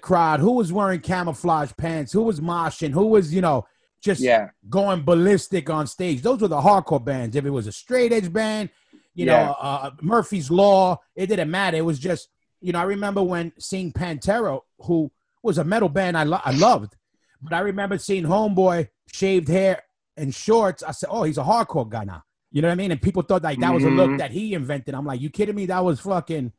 crowd? 0.07 0.41
Who 0.41 0.53
was 0.53 0.73
wearing 0.73 1.01
camouflage 1.01 1.73
pants? 1.77 2.13
Who 2.13 2.23
was 2.23 2.41
moshing? 2.41 2.93
Who 2.93 3.07
was, 3.07 3.35
you 3.35 3.41
know, 3.41 3.67
just 4.01 4.21
yeah, 4.21 4.51
going 4.71 5.03
ballistic 5.03 5.69
on 5.69 5.87
stage? 5.87 6.23
Those 6.23 6.41
were 6.41 6.49
the 6.49 6.61
hardcore 6.61 7.05
bands. 7.05 7.35
If 7.37 7.45
it 7.45 7.51
was 7.51 7.67
a 7.67 7.73
straight 7.73 8.13
edge 8.13 8.33
band, 8.33 8.71
you 9.15 9.27
Yeah. 9.27 9.47
know, 9.47 9.53
uh, 9.61 9.91
Murphy's 10.01 10.51
Law, 10.51 11.01
it 11.15 11.27
didn't 11.27 11.51
matter. 11.51 11.77
It 11.77 11.85
was 11.85 11.99
just, 11.99 12.29
you 12.61 12.73
know, 12.73 12.79
I 12.79 12.85
remember 12.85 13.23
when 13.23 13.53
seeing 13.59 13.93
Pantera, 13.93 14.61
who 14.81 15.11
was 15.43 15.59
a 15.59 15.65
metal 15.65 15.89
band 15.89 16.17
I, 16.17 16.25
lo- 16.25 16.41
I 16.45 16.53
loved, 16.53 16.97
but 17.43 17.53
I 17.53 17.61
remember 17.61 17.99
seeing 17.99 18.25
Homeboy 18.25 18.89
shaved 19.13 19.49
hair 19.49 19.83
and 20.17 20.35
shorts. 20.35 20.83
I 20.83 20.93
said, 20.93 21.09
oh, 21.11 21.25
he's 21.25 21.39
a 21.39 21.43
hardcore 21.45 21.89
guy 21.89 22.05
now. 22.05 22.23
You 22.53 22.63
know 22.63 22.69
what 22.69 22.73
I 22.73 22.77
mean? 22.77 22.91
And 22.93 23.03
people 23.03 23.23
thought 23.23 23.43
like 23.43 23.59
that 23.61 23.75
was 23.75 23.85
a 23.85 23.91
look 23.91 24.11
Mhm. 24.11 24.19
that 24.19 24.31
he 24.31 24.55
invented. 24.55 24.95
I'm 24.95 25.05
like, 25.05 25.21
you 25.21 25.31
kidding 25.31 25.55
me? 25.57 25.67
That 25.67 25.85
was 25.85 26.01
fucking 26.01 26.53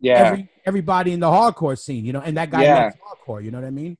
yeah. 0.00 0.14
every 0.24 0.48
everybody 0.64 1.12
in 1.12 1.20
the 1.20 1.26
hardcore 1.26 1.78
scene, 1.78 2.04
you 2.04 2.12
know, 2.12 2.20
and 2.20 2.36
that 2.36 2.50
guy 2.50 2.62
Yeah. 2.62 2.84
loves 2.84 2.96
hardcore, 2.96 3.44
you 3.44 3.50
know 3.50 3.58
what 3.60 3.66
I 3.66 3.70
mean? 3.70 3.96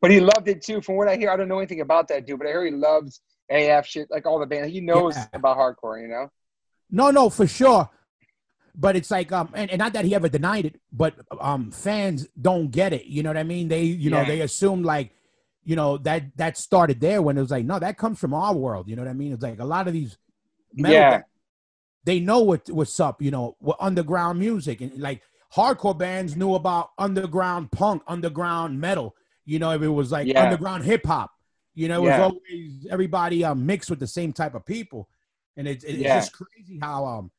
But 0.00 0.10
he 0.10 0.20
loved 0.20 0.48
it 0.48 0.62
too. 0.62 0.80
From 0.80 0.96
what 0.96 1.08
I 1.08 1.16
hear, 1.16 1.30
I 1.30 1.36
don't 1.36 1.48
know 1.48 1.58
anything 1.58 1.80
about 1.80 2.08
that 2.08 2.26
dude, 2.26 2.38
but 2.38 2.46
I 2.48 2.50
hear 2.50 2.64
he 2.64 2.70
loves 2.70 3.20
AF 3.50 3.86
shit, 3.86 4.10
like 4.10 4.26
all 4.26 4.38
the 4.38 4.46
band. 4.46 4.70
He 4.70 4.80
knows 4.80 5.16
Yeah. 5.16 5.26
about 5.34 5.58
hardcore, 5.58 6.00
you 6.00 6.08
know. 6.08 6.30
No, 6.90 7.10
no, 7.10 7.28
for 7.30 7.46
sure. 7.46 7.88
but 8.76 8.94
it's 8.96 9.10
like 9.10 9.30
um 9.32 9.50
and, 9.52 9.68
and 9.70 9.78
not 9.80 9.92
that 9.94 10.04
he 10.04 10.14
ever 10.14 10.28
denied 10.28 10.64
it, 10.64 10.80
but 10.92 11.14
um 11.40 11.70
fans 11.72 12.26
don't 12.40 12.70
get 12.70 12.92
it. 12.92 13.04
You 13.06 13.22
know 13.24 13.30
what 13.30 13.36
I 13.36 13.42
mean? 13.42 13.66
They 13.68 13.82
you 13.82 14.10
know 14.10 14.20
Yeah. 14.20 14.28
they 14.28 14.40
assume 14.42 14.82
like 14.84 15.10
you 15.64 15.74
know 15.76 15.98
that 15.98 16.22
that 16.36 16.56
started 16.56 17.00
there 17.00 17.20
when 17.20 17.36
it 17.36 17.40
was 17.40 17.50
like 17.50 17.66
no 17.66 17.78
that 17.80 17.98
comes 17.98 18.18
from 18.20 18.32
our 18.32 18.54
world. 18.54 18.88
You 18.88 18.94
know 18.96 19.02
what 19.02 19.10
I 19.10 19.14
mean? 19.14 19.32
It's 19.32 19.42
like 19.42 19.58
a 19.58 19.64
lot 19.64 19.88
of 19.88 19.92
these 19.92 20.16
metal 20.74 20.94
Yeah. 20.94 21.22
they 22.04 22.20
know 22.20 22.40
what 22.40 22.70
what's 22.70 22.98
up. 23.00 23.20
You 23.20 23.32
know 23.32 23.56
what 23.58 23.76
underground 23.80 24.38
music 24.38 24.80
and 24.80 24.96
like 24.98 25.20
hardcore 25.54 25.96
bands 25.98 26.36
knew 26.36 26.54
about 26.54 26.90
underground 26.98 27.72
punk, 27.72 28.02
underground 28.06 28.80
metal. 28.80 29.14
You 29.44 29.58
know 29.58 29.70
if 29.72 29.82
it 29.82 29.88
was 29.88 30.12
like 30.12 30.26
Yeah. 30.28 30.42
underground 30.44 30.84
hip 30.84 31.04
hop. 31.06 31.30
You 31.74 31.88
know 31.88 32.02
it 32.04 32.06
Yeah. 32.08 32.18
was 32.26 32.32
always 32.32 32.86
everybody 32.90 33.44
um, 33.44 33.64
mixed 33.66 33.90
with 33.90 34.00
the 34.00 34.06
same 34.06 34.32
type 34.32 34.54
of 34.54 34.64
people, 34.64 35.08
and 35.56 35.66
it's 35.66 35.84
it's 35.84 35.98
Yeah. 35.98 36.16
just 36.18 36.32
crazy 36.32 36.78
how 36.80 37.04
um 37.04 37.30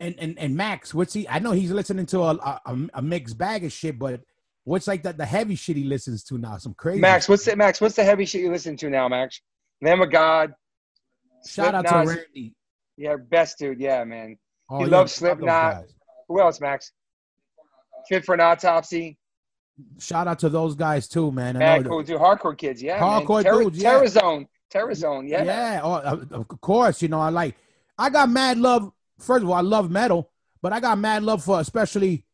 and 0.00 0.14
and 0.18 0.38
and 0.38 0.56
Max, 0.56 0.94
what's 0.94 1.12
he? 1.12 1.28
I 1.28 1.38
know 1.40 1.52
he's 1.52 1.70
listening 1.72 2.06
to 2.06 2.20
a 2.20 2.34
a, 2.66 2.78
a 2.94 3.02
mixed 3.02 3.36
bag 3.36 3.64
of 3.64 3.72
shit, 3.72 3.98
but 3.98 4.20
what's 4.64 4.86
like 4.86 5.02
the, 5.02 5.12
the 5.12 5.26
heavy 5.26 5.54
shit 5.56 5.76
he 5.76 5.84
listens 5.84 6.22
to 6.24 6.38
now? 6.38 6.56
Some 6.58 6.74
crazy. 6.74 7.00
Max, 7.00 7.28
what's 7.28 7.44
the 7.44 7.56
Max? 7.56 7.80
What's 7.80 7.96
the 7.96 8.04
heavy 8.04 8.24
shit 8.24 8.42
you 8.42 8.50
listen 8.52 8.76
to 8.76 8.88
now, 8.90 9.08
Max? 9.08 9.40
Lamb 9.82 10.00
of 10.00 10.10
God. 10.10 10.54
Shout 11.46 11.74
out 11.74 11.82
to 11.82 11.88
Slipknot. 11.88 12.06
Randy. 12.06 12.54
Yeah, 12.96 13.16
best 13.16 13.58
dude. 13.58 13.80
Yeah, 13.80 14.04
man. 14.04 14.36
Oh, 14.70 14.78
He 14.78 14.84
yeah, 14.84 14.90
loves 14.90 15.12
Slipknot. 15.12 15.84
Who 16.28 16.40
else, 16.40 16.60
Max? 16.60 16.92
Fit 18.08 18.24
for 18.24 18.34
an 18.34 18.40
autopsy. 18.40 19.18
Shout 19.98 20.26
out 20.26 20.38
to 20.40 20.48
those 20.48 20.74
guys 20.74 21.08
too, 21.08 21.30
man. 21.30 21.58
Mad 21.58 21.86
cool 21.86 22.02
dude. 22.02 22.18
Hardcore 22.18 22.56
kids. 22.56 22.82
Yeah. 22.82 22.98
Hardcore. 22.98 23.42
Terror, 23.42 23.62
dudes, 23.64 23.78
yeah. 23.78 23.90
Terror 23.90 24.08
Zone. 24.08 24.48
Terror 24.70 24.94
Zone. 24.94 25.26
Yeah. 25.26 25.44
yeah, 25.44 25.80
oh, 25.82 26.26
of 26.32 26.60
course. 26.60 27.00
You 27.02 27.08
know, 27.08 27.20
I 27.20 27.28
like. 27.28 27.56
I 27.96 28.10
got 28.10 28.28
mad 28.28 28.58
love. 28.58 28.90
First 29.18 29.42
of 29.42 29.50
all, 29.50 29.54
I 29.54 29.60
love 29.60 29.90
metal, 29.90 30.30
but 30.62 30.72
I 30.72 30.80
got 30.80 30.98
mad 30.98 31.22
love 31.22 31.44
for 31.44 31.60
especially 31.60 32.24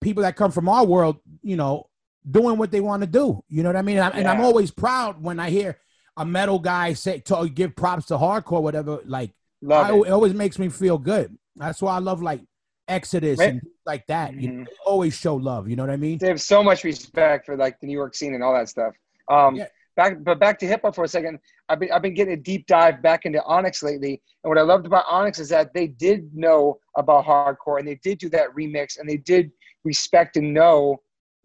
people 0.00 0.22
that 0.22 0.36
come 0.36 0.50
from 0.50 0.68
our 0.68 0.84
world. 0.84 1.18
You 1.42 1.56
know, 1.56 1.88
doing 2.28 2.58
what 2.58 2.70
they 2.70 2.80
want 2.80 3.02
to 3.02 3.06
do. 3.06 3.44
You 3.48 3.62
know 3.62 3.68
what 3.68 3.76
I 3.76 3.82
mean? 3.82 3.98
And, 3.98 4.12
I, 4.12 4.18
and 4.18 4.28
I'm 4.28 4.40
always 4.40 4.70
proud 4.70 5.22
when 5.22 5.38
I 5.38 5.50
hear 5.50 5.78
a 6.16 6.24
metal 6.24 6.58
guy 6.58 6.94
say 6.94 7.20
to 7.20 7.48
give 7.48 7.76
props 7.76 8.06
to 8.06 8.14
hardcore, 8.14 8.62
whatever. 8.62 9.00
Like. 9.04 9.32
I, 9.68 9.92
it. 9.92 10.06
it 10.06 10.10
always 10.10 10.34
makes 10.34 10.58
me 10.58 10.68
feel 10.68 10.98
good. 10.98 11.36
That's 11.56 11.82
why 11.82 11.96
I 11.96 11.98
love 11.98 12.22
like 12.22 12.40
Exodus 12.88 13.38
Right. 13.38 13.50
and 13.50 13.62
like 13.86 14.06
that. 14.06 14.34
You 14.34 14.48
Mhm. 14.48 14.58
know, 14.58 14.64
they 14.64 14.76
always 14.84 15.14
show 15.14 15.36
love. 15.36 15.68
You 15.68 15.76
know 15.76 15.82
what 15.84 15.90
I 15.90 15.96
mean? 15.96 16.18
They 16.18 16.28
have 16.28 16.40
so 16.40 16.62
much 16.62 16.84
respect 16.84 17.46
for 17.46 17.56
like 17.56 17.78
the 17.80 17.86
New 17.86 17.92
York 17.92 18.14
scene 18.14 18.34
and 18.34 18.42
all 18.42 18.54
that 18.54 18.68
stuff. 18.68 18.94
Um, 19.30 19.56
Yeah. 19.56 19.66
back, 19.96 20.22
but 20.24 20.38
back 20.40 20.58
to 20.60 20.66
hip 20.66 20.80
hop 20.82 20.94
for 20.94 21.04
a 21.04 21.08
second. 21.08 21.38
I've 21.68 21.78
been 21.80 21.92
I've 21.92 22.02
been 22.02 22.14
getting 22.14 22.34
a 22.34 22.36
deep 22.36 22.66
dive 22.66 23.02
back 23.02 23.26
into 23.26 23.42
Onyx 23.44 23.82
lately, 23.82 24.20
and 24.42 24.48
what 24.48 24.58
I 24.58 24.62
loved 24.62 24.86
about 24.86 25.04
Onyx 25.08 25.38
is 25.38 25.48
that 25.50 25.72
they 25.74 25.86
did 25.86 26.34
know 26.34 26.78
about 26.96 27.24
hardcore, 27.26 27.78
and 27.78 27.86
they 27.86 27.96
did 27.96 28.18
do 28.18 28.28
that 28.30 28.48
remix, 28.56 28.98
and 28.98 29.08
they 29.08 29.18
did 29.18 29.52
respect 29.84 30.36
and 30.36 30.52
know 30.52 30.96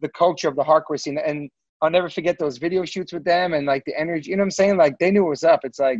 the 0.01 0.09
culture 0.09 0.47
of 0.47 0.55
the 0.55 0.63
hardcore 0.63 0.99
scene. 0.99 1.17
And 1.17 1.49
I'll 1.81 1.89
never 1.89 2.09
forget 2.09 2.39
those 2.39 2.57
video 2.57 2.85
shoots 2.85 3.11
with 3.11 3.25
them 3.25 3.53
and 3.53 3.65
like 3.67 3.83
the 3.85 3.97
energy. 3.99 4.29
You 4.31 4.37
know 4.37 4.41
what 4.41 4.45
I'm 4.47 4.51
saying? 4.51 4.77
Like 4.77 4.97
they 4.99 5.11
knew 5.11 5.25
it 5.25 5.29
was 5.29 5.43
up. 5.43 5.61
It's 5.63 5.79
like 5.79 5.99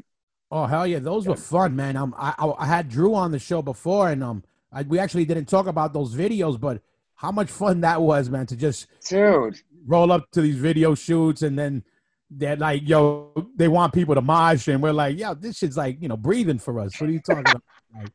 Oh 0.52 0.66
hell 0.66 0.86
yeah, 0.86 1.00
those 1.00 1.28
were 1.28 1.36
fun, 1.36 1.76
man. 1.76 1.96
Um, 1.98 2.14
I 2.18 2.34
I, 2.38 2.54
I 2.60 2.66
had 2.66 2.88
Drew 2.88 3.16
on 3.16 3.32
the 3.32 3.40
show 3.40 3.62
before, 3.62 4.10
and 4.10 4.24
um, 4.24 4.44
I, 4.74 4.82
we 4.84 5.00
actually 5.00 5.26
didn't 5.26 5.46
talk 5.46 5.68
about 5.68 5.94
those 5.94 6.16
videos, 6.16 6.60
but 6.60 6.82
how 7.16 7.32
much 7.32 7.50
fun 7.50 7.82
that 7.82 8.02
was, 8.02 8.30
man, 8.30 8.46
to 8.48 8.56
just 8.56 8.88
dude. 9.08 9.60
roll 9.86 10.12
up 10.12 10.30
to 10.32 10.42
these 10.42 10.56
video 10.58 10.96
shoots 10.96 11.42
and 11.44 11.58
then 11.58 11.84
they're 12.30 12.56
like, 12.56 12.82
yo, 12.88 13.32
they 13.56 13.68
want 13.68 13.94
people 13.94 14.16
to 14.16 14.22
mosh, 14.22 14.68
and 14.68 14.82
we're 14.82 14.92
like, 14.92 15.20
yo, 15.20 15.36
this 15.36 15.58
shit's 15.60 15.78
like, 15.78 16.02
you 16.02 16.08
know, 16.08 16.18
breathing 16.18 16.58
for 16.58 16.80
us. 16.80 17.00
What 17.00 17.10
are 17.10 17.14
you 17.14 17.20
talking 17.20 17.42
about? 17.42 17.62
Like, 17.96 18.10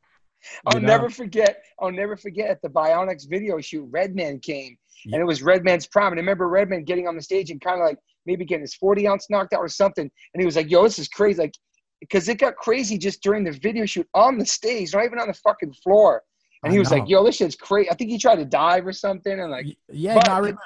I'll 0.67 0.75
you 0.75 0.81
know? 0.81 0.87
never 0.89 1.09
forget. 1.11 1.63
I'll 1.79 1.93
never 1.93 2.17
forget 2.17 2.51
at 2.51 2.61
the 2.63 2.69
Bionyx 2.69 3.27
video 3.27 3.61
shoot, 3.61 3.87
Redman 3.93 4.41
came, 4.41 4.77
Yeah. 5.05 5.15
and 5.17 5.23
it 5.23 5.25
was 5.25 5.41
Redman's 5.43 5.87
prom. 5.87 6.13
And 6.13 6.19
I 6.19 6.23
remember 6.23 6.49
Redman 6.49 6.83
getting 6.85 7.07
on 7.07 7.15
the 7.15 7.23
stage 7.23 7.51
and 7.53 7.61
kind 7.61 7.81
of 7.81 7.87
like 7.87 7.99
maybe 8.27 8.45
getting 8.45 8.63
his 8.63 8.75
40 8.75 9.07
ounce 9.07 9.27
knocked 9.31 9.53
out 9.53 9.61
or 9.61 9.69
something. 9.69 10.03
And 10.35 10.41
he 10.41 10.45
was 10.47 10.57
like, 10.57 10.69
"Yo, 10.71 10.83
this 10.83 10.99
is 10.99 11.07
crazy!" 11.09 11.43
Like, 11.43 11.55
because 12.01 12.29
it 12.29 12.39
got 12.39 12.57
crazy 12.57 12.99
just 12.99 13.23
during 13.23 13.45
the 13.45 13.53
video 13.53 13.85
shoot 13.87 14.09
on 14.15 14.37
the 14.39 14.47
stage, 14.47 14.95
not 14.95 15.05
even 15.05 15.19
on 15.21 15.29
the 15.29 15.35
fucking 15.35 15.75
floor. 15.75 16.23
And 16.65 16.73
he 16.73 16.79
was 16.79 16.91
like, 16.91 17.09
"Yo, 17.09 17.25
this 17.25 17.37
shit's 17.37 17.55
crazy." 17.57 17.91
I 17.91 17.95
think 17.95 18.11
he 18.11 18.19
tried 18.19 18.37
to 18.37 18.45
dive 18.45 18.87
or 18.87 18.93
something. 18.93 19.39
And 19.39 19.51
like, 19.51 19.67
yeah, 19.89 20.15
no, 20.15 20.21
I 20.33 20.39
remember. 20.39 20.61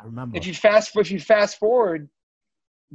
I 0.00 0.04
remember. 0.04 0.36
if 0.36 0.46
you 0.46 0.54
fast 0.54 0.96
if 0.96 1.10
you 1.10 1.18
fast 1.18 1.58
forward, 1.58 2.08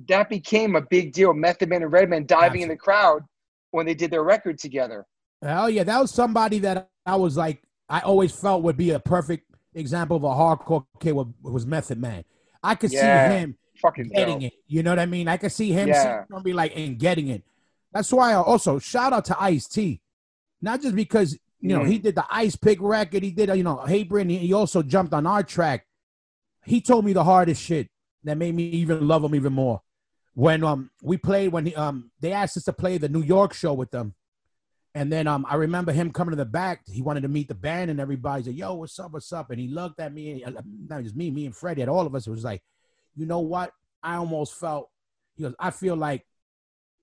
that 0.07 0.29
became 0.29 0.75
a 0.75 0.81
big 0.81 1.11
deal. 1.13 1.33
Method 1.33 1.69
Man 1.69 1.83
and 1.83 1.91
Redman 1.91 2.25
diving 2.25 2.61
in 2.61 2.69
the 2.69 2.77
crowd 2.77 3.23
when 3.71 3.85
they 3.85 3.93
did 3.93 4.11
their 4.11 4.23
record 4.23 4.57
together. 4.57 5.05
Hell 5.41 5.69
yeah, 5.69 5.83
that 5.83 5.99
was 5.99 6.11
somebody 6.11 6.59
that 6.59 6.89
I 7.05 7.15
was 7.15 7.37
like, 7.37 7.61
I 7.89 7.99
always 8.01 8.31
felt 8.31 8.63
would 8.63 8.77
be 8.77 8.91
a 8.91 8.99
perfect 8.99 9.45
example 9.73 10.17
of 10.17 10.23
a 10.23 10.27
hardcore 10.27 10.85
kid 10.99 11.13
was, 11.13 11.27
was 11.41 11.65
Method 11.65 11.99
Man. 11.99 12.23
I 12.63 12.75
could 12.75 12.91
Yeah. 12.91 13.29
see 13.29 13.35
him 13.35 13.57
Fucking 13.81 14.09
getting 14.09 14.39
dope. 14.41 14.51
it. 14.51 14.53
You 14.67 14.83
know 14.83 14.91
what 14.91 14.99
I 14.99 15.05
mean? 15.05 15.27
I 15.27 15.37
could 15.37 15.51
see 15.51 15.71
him 15.71 15.89
Yeah. 15.89 16.23
be 16.43 16.53
like 16.53 16.75
and 16.75 16.97
getting 16.99 17.29
it. 17.29 17.43
That's 17.93 18.11
why 18.11 18.31
I 18.31 18.35
also 18.35 18.79
shout 18.79 19.13
out 19.13 19.25
to 19.25 19.41
Ice 19.41 19.67
T, 19.67 20.01
not 20.61 20.81
just 20.81 20.95
because 20.95 21.37
you 21.61 21.77
know 21.77 21.83
he 21.83 21.97
did 21.99 22.15
the 22.15 22.25
Ice 22.29 22.55
Pick 22.55 22.79
record, 22.81 23.23
he 23.23 23.31
did 23.31 23.55
you 23.55 23.63
know 23.63 23.77
Hey 23.85 24.03
Bryn, 24.03 24.29
he 24.29 24.53
also 24.53 24.81
jumped 24.81 25.13
on 25.13 25.27
our 25.27 25.43
track. 25.43 25.85
He 26.65 26.81
told 26.81 27.05
me 27.05 27.13
the 27.13 27.23
hardest 27.23 27.61
shit 27.61 27.89
that 28.23 28.37
made 28.37 28.55
me 28.55 28.63
even 28.63 29.07
love 29.07 29.23
him 29.23 29.35
even 29.35 29.53
more. 29.53 29.81
When 30.33 30.63
um 30.63 30.91
we 31.01 31.17
played 31.17 31.51
when 31.51 31.65
he, 31.65 31.75
um 31.75 32.11
they 32.19 32.31
asked 32.31 32.57
us 32.57 32.63
to 32.63 32.73
play 32.73 32.97
the 32.97 33.09
New 33.09 33.21
York 33.23 33.53
show 33.53 33.73
with 33.73 33.91
them, 33.91 34.15
and 34.95 35.11
then 35.11 35.27
um 35.27 35.45
I 35.49 35.55
remember 35.55 35.91
him 35.91 36.11
coming 36.11 36.31
to 36.31 36.37
the 36.37 36.45
back. 36.45 36.81
He 36.87 37.01
wanted 37.01 37.21
to 37.21 37.27
meet 37.27 37.47
the 37.47 37.55
band 37.55 37.91
and 37.91 37.99
everybody 37.99 38.43
said, 38.43 38.55
"Yo, 38.55 38.75
what's 38.75 38.97
up? 38.99 39.11
What's 39.11 39.33
up?" 39.33 39.49
And 39.51 39.59
he 39.59 39.67
looked 39.67 39.99
at 39.99 40.13
me, 40.13 40.43
uh, 40.43 40.51
not 40.87 41.03
just 41.03 41.15
me, 41.15 41.31
me 41.31 41.45
and 41.45 41.55
Freddie, 41.55 41.81
at 41.81 41.89
all 41.89 42.05
of 42.05 42.15
us. 42.15 42.27
It 42.27 42.31
was 42.31 42.43
like, 42.43 42.61
you 43.15 43.25
know 43.25 43.39
what? 43.39 43.73
I 44.01 44.15
almost 44.15 44.55
felt. 44.55 44.89
He 45.35 45.43
goes, 45.43 45.55
I 45.59 45.71
feel 45.71 45.95
like 45.95 46.25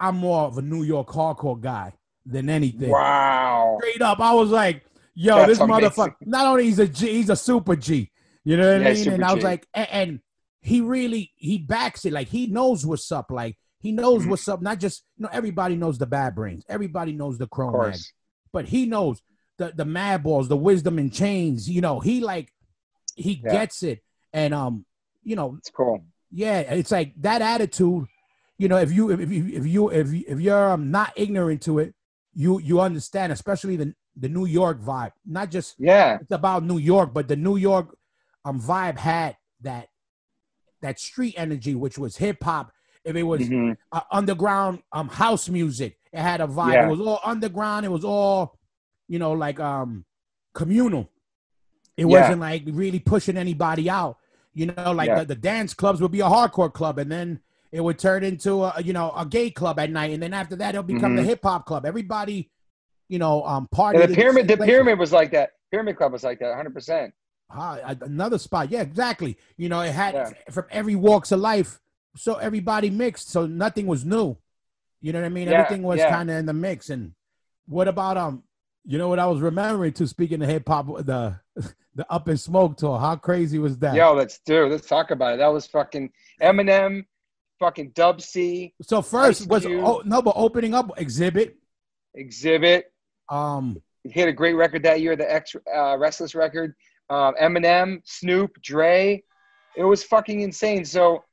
I'm 0.00 0.16
more 0.16 0.44
of 0.44 0.58
a 0.58 0.62
New 0.62 0.82
York 0.82 1.08
hardcore 1.08 1.60
guy 1.60 1.94
than 2.26 2.48
anything. 2.50 2.90
Wow. 2.90 3.78
Straight 3.80 4.02
up, 4.02 4.20
I 4.20 4.32
was 4.34 4.50
like, 4.50 4.84
yo, 5.14 5.36
That's 5.36 5.48
this 5.48 5.60
amazing. 5.60 5.90
motherfucker. 5.90 6.14
Not 6.24 6.46
only 6.46 6.64
he's 6.64 6.78
a 6.78 6.86
G, 6.88 7.12
he's 7.12 7.30
a 7.30 7.36
super 7.36 7.76
G. 7.76 8.10
You 8.44 8.56
know 8.56 8.72
what 8.74 8.82
Yeah, 8.82 8.88
I 8.88 8.94
mean? 8.94 9.08
And 9.10 9.24
I 9.24 9.32
was 9.32 9.42
G. 9.42 9.44
like, 9.44 9.66
and, 9.74 9.88
and 9.90 10.20
he 10.60 10.80
really 10.80 11.32
he 11.36 11.58
backs 11.58 12.04
it. 12.04 12.12
Like 12.12 12.28
he 12.28 12.46
knows 12.46 12.84
what's 12.84 13.10
up. 13.12 13.30
Like 13.30 13.56
he 13.80 13.92
knows 13.92 14.24
Mhm. 14.24 14.30
what's 14.30 14.48
up. 14.48 14.62
Not 14.62 14.80
just 14.80 15.04
you 15.16 15.24
know, 15.24 15.30
everybody 15.32 15.76
knows 15.76 15.98
the 15.98 16.06
bad 16.06 16.34
brains. 16.34 16.64
Everybody 16.68 17.12
knows 17.12 17.38
the 17.38 17.46
chrome 17.46 17.92
But 18.52 18.66
he 18.66 18.86
knows 18.86 19.20
the 19.58 19.72
the 19.74 19.84
mad 19.84 20.22
balls, 20.22 20.48
the 20.48 20.56
wisdom 20.56 20.98
in 20.98 21.10
chains. 21.10 21.68
You 21.70 21.80
know, 21.80 22.00
he 22.00 22.20
like 22.20 22.52
he 23.14 23.40
Yeah. 23.44 23.52
gets 23.52 23.82
it. 23.82 24.02
And 24.32 24.52
um, 24.52 24.84
you 25.22 25.36
know, 25.36 25.56
It's 25.58 25.70
cool. 25.70 26.04
yeah, 26.30 26.60
it's 26.60 26.90
like 26.90 27.14
that 27.22 27.42
attitude. 27.42 28.06
You 28.58 28.68
know, 28.68 28.78
if 28.78 28.90
you 28.92 29.10
if 29.10 29.30
you 29.30 29.46
if 29.48 29.66
you 29.66 29.90
if 29.90 30.12
you, 30.12 30.24
if 30.26 30.40
you're 30.40 30.70
um, 30.72 30.90
not 30.90 31.12
ignorant 31.16 31.62
to 31.62 31.78
it, 31.78 31.94
you 32.38 32.60
you 32.60 32.80
understand, 32.80 33.32
especially 33.32 33.76
the 33.76 33.94
the 34.14 34.28
New 34.28 34.44
York 34.46 34.80
vibe. 34.80 35.12
Not 35.24 35.50
just 35.50 35.74
Yeah. 35.78 36.18
it's 36.20 36.30
about 36.30 36.62
New 36.64 36.78
York, 36.78 37.12
but 37.14 37.28
the 37.28 37.36
New 37.36 37.56
York 37.56 37.96
um 38.44 38.60
vibe 38.60 38.98
had 38.98 39.36
that 39.62 39.88
that 40.82 41.00
street 41.00 41.34
energy, 41.38 41.74
which 41.74 41.96
was 41.98 42.16
hip 42.18 42.42
hop. 42.44 42.70
If 43.04 43.16
it 43.16 43.22
was 43.22 43.40
Mhm. 43.40 43.76
uh, 43.90 44.00
underground 44.12 44.82
um 44.92 45.08
house 45.08 45.48
music, 45.48 45.98
it 46.12 46.20
had 46.20 46.40
a 46.42 46.46
vibe. 46.46 46.72
Yeah. 46.74 46.86
It 46.86 46.90
was 46.90 47.00
all 47.00 47.20
underground. 47.24 47.86
It 47.86 47.90
was 47.90 48.04
all 48.04 48.58
you 49.08 49.18
know 49.18 49.32
like 49.32 49.58
um 49.58 50.04
communal. 50.54 51.10
It 51.96 52.06
Yeah. 52.06 52.20
wasn't 52.20 52.40
like 52.40 52.64
really 52.66 52.98
pushing 53.00 53.38
anybody 53.38 53.88
out. 53.88 54.18
You 54.52 54.66
know, 54.66 54.92
like 54.92 55.08
Yeah. 55.08 55.20
the, 55.20 55.26
the 55.26 55.34
dance 55.52 55.72
clubs 55.74 56.00
would 56.02 56.12
be 56.12 56.20
a 56.20 56.24
hardcore 56.28 56.72
club, 56.72 56.98
and 56.98 57.10
then 57.10 57.40
it 57.72 57.80
would 57.80 57.98
turn 57.98 58.24
into 58.24 58.64
a 58.64 58.80
you 58.82 58.92
know 58.92 59.12
a 59.16 59.26
gay 59.26 59.50
club 59.50 59.78
at 59.78 59.90
night, 59.90 60.12
and 60.12 60.22
then 60.22 60.32
after 60.32 60.56
that 60.56 60.70
it'll 60.70 60.82
become 60.82 61.16
the 61.16 61.22
Mhm. 61.22 61.26
hip 61.26 61.40
hop 61.42 61.66
club. 61.66 61.84
Everybody, 61.86 62.50
you 63.08 63.18
know, 63.18 63.44
um, 63.44 63.68
party. 63.68 64.04
The 64.04 64.14
pyramid. 64.14 64.48
The 64.48 64.56
pyramid 64.56 64.98
was 64.98 65.12
like 65.12 65.30
that. 65.32 65.50
Pyramid 65.70 65.96
Club 65.96 66.12
was 66.12 66.22
like 66.22 66.38
that. 66.38 66.48
100. 66.50 66.72
percent 66.72 67.12
Ah, 67.50 67.78
another 68.00 68.38
spot. 68.38 68.70
Yeah, 68.70 68.82
exactly. 68.82 69.36
You 69.56 69.68
know, 69.68 69.80
it 69.80 69.92
had 69.92 70.14
Yeah. 70.14 70.30
from 70.50 70.64
every 70.70 70.94
walks 70.96 71.30
of 71.32 71.40
life, 71.40 71.80
so 72.16 72.34
everybody 72.36 72.90
mixed, 72.90 73.30
so 73.30 73.46
nothing 73.46 73.86
was 73.86 74.04
new. 74.04 74.36
You 75.00 75.12
know 75.12 75.20
what 75.20 75.26
I 75.26 75.28
mean? 75.28 75.48
Yeah, 75.48 75.60
Everything 75.60 75.82
was 75.84 75.98
yeah. 75.98 76.10
kind 76.10 76.30
of 76.30 76.36
in 76.36 76.46
the 76.46 76.52
mix. 76.52 76.90
And 76.90 77.12
what 77.66 77.86
about 77.88 78.16
um? 78.16 78.42
You 78.84 78.98
know 78.98 79.08
what 79.08 79.18
I 79.18 79.26
was 79.26 79.40
remembering 79.40 79.92
to 79.94 80.06
Speaking 80.06 80.40
of 80.42 80.48
hip 80.48 80.68
hop, 80.68 80.86
the 81.04 81.40
the 81.94 82.06
Up 82.10 82.28
in 82.28 82.36
Smoke 82.36 82.76
tour. 82.76 82.98
How 82.98 83.16
crazy 83.16 83.58
was 83.58 83.78
that? 83.78 83.94
Yo, 83.94 84.12
let's 84.14 84.38
do. 84.40 84.66
Let's 84.66 84.86
talk 84.88 85.10
about 85.10 85.34
it. 85.34 85.36
That 85.38 85.48
was 85.52 85.66
fucking 85.66 86.10
Eminem, 86.42 87.04
fucking 87.58 87.90
Dub 87.94 88.20
C, 88.20 88.72
So 88.82 89.02
first 89.02 89.42
Ice 89.42 89.46
was 89.48 89.64
Cube. 89.64 89.82
oh, 89.84 90.02
no, 90.04 90.22
but 90.22 90.34
opening 90.36 90.74
up 90.74 90.88
Xzibit. 90.96 91.54
Xzibit. 92.16 92.84
Um, 93.28 93.80
He 94.04 94.18
had 94.20 94.28
a 94.28 94.32
great 94.32 94.54
record 94.54 94.82
that 94.84 95.00
year, 95.00 95.16
the 95.16 95.30
X 95.32 95.54
uh, 95.74 95.96
Restless 95.98 96.34
record. 96.34 96.74
Um, 97.10 97.34
Eminem, 97.40 98.00
Snoop, 98.04 98.60
Dre. 98.62 99.22
It 99.76 99.84
was 99.84 100.02
fucking 100.04 100.40
insane. 100.40 100.84
So 100.84 101.24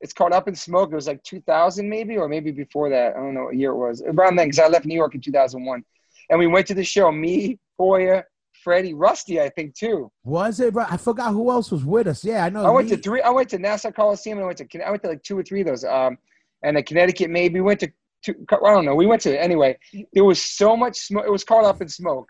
it's 0.00 0.12
called 0.12 0.32
Up 0.32 0.48
in 0.48 0.54
Smoke. 0.54 0.92
It 0.92 0.94
was 0.94 1.06
like 1.06 1.22
2000 1.24 1.88
maybe, 1.88 2.16
or 2.16 2.28
maybe 2.28 2.50
before 2.52 2.88
that. 2.90 3.16
I 3.16 3.18
don't 3.18 3.34
know 3.34 3.44
what 3.44 3.56
year 3.56 3.70
it 3.72 3.76
was. 3.76 4.02
Around 4.02 4.36
then, 4.36 4.46
because 4.48 4.58
I 4.58 4.68
left 4.68 4.86
New 4.86 4.94
York 4.94 5.14
in 5.14 5.20
2001. 5.20 5.84
And 6.30 6.38
we 6.38 6.46
went 6.46 6.66
to 6.68 6.74
the 6.74 6.84
show. 6.84 7.10
Me, 7.10 7.58
Hoya, 7.78 8.24
Freddie, 8.62 8.94
Rusty, 8.94 9.40
I 9.40 9.48
think 9.48 9.74
too. 9.74 10.10
Was 10.24 10.60
it? 10.60 10.74
Bro? 10.74 10.86
I 10.88 10.96
forgot 10.96 11.32
who 11.32 11.50
else 11.50 11.70
was 11.70 11.84
with 11.84 12.06
us. 12.06 12.24
Yeah, 12.24 12.44
I 12.44 12.50
know. 12.50 12.64
I 12.64 12.70
went 12.70 12.88
to 12.90 12.96
three. 12.96 13.22
I 13.22 13.30
went 13.30 13.48
to 13.50 13.58
Nassau 13.58 13.90
Coliseum. 13.90 14.38
And 14.38 14.44
I 14.44 14.46
went 14.46 14.58
to. 14.58 14.86
I 14.86 14.90
went 14.90 15.02
to 15.02 15.08
like 15.08 15.22
two 15.22 15.38
or 15.38 15.42
three 15.42 15.60
of 15.60 15.66
those. 15.66 15.84
Um, 15.84 16.18
and 16.62 16.76
the 16.76 16.82
Connecticut 16.82 17.30
maybe 17.30 17.54
we 17.54 17.62
went 17.62 17.80
to. 17.80 17.92
Two, 18.22 18.34
I 18.50 18.56
don't 18.56 18.84
know. 18.84 18.94
We 18.94 19.06
went 19.06 19.22
to 19.22 19.40
anyway. 19.40 19.78
There 20.12 20.24
was 20.24 20.42
so 20.42 20.76
much 20.76 20.98
smoke. 20.98 21.24
It 21.26 21.30
was 21.30 21.44
caught 21.44 21.64
up 21.64 21.80
in 21.80 21.88
smoke. 21.88 22.28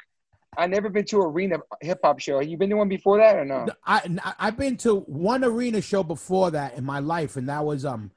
I 0.56 0.66
never 0.66 0.88
been 0.88 1.04
to 1.06 1.20
an 1.20 1.26
arena 1.26 1.58
hip 1.80 2.00
hop 2.04 2.20
show. 2.20 2.40
You 2.40 2.56
been 2.56 2.70
to 2.70 2.76
one 2.76 2.88
before 2.88 3.18
that 3.18 3.36
or 3.36 3.44
no? 3.44 3.66
I 3.84 4.18
I've 4.38 4.56
been 4.56 4.76
to 4.78 5.00
one 5.00 5.44
arena 5.44 5.80
show 5.80 6.02
before 6.02 6.52
that 6.52 6.76
in 6.76 6.84
my 6.84 7.00
life, 7.00 7.36
and 7.36 7.48
that 7.48 7.64
was 7.64 7.84
um 7.84 8.10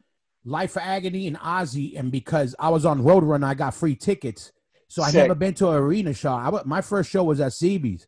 Life 0.46 0.76
of 0.76 0.84
Agony 0.84 1.28
and 1.28 1.38
Ozzy. 1.40 1.98
And 1.98 2.12
because 2.12 2.56
I 2.60 2.70
was 2.70 2.86
on 2.86 3.02
Roadrunner, 3.02 3.46
I 3.46 3.54
got 3.54 3.74
free 3.74 3.96
tickets. 3.96 4.52
So 4.94 5.02
I 5.02 5.10
never 5.10 5.34
been 5.34 5.56
to 5.56 5.70
an 5.70 5.76
arena 5.78 6.14
show. 6.14 6.34
I, 6.34 6.62
my 6.66 6.82
first 6.82 7.10
show 7.10 7.24
was 7.24 7.40
at 7.40 7.52
CB's. 7.54 8.06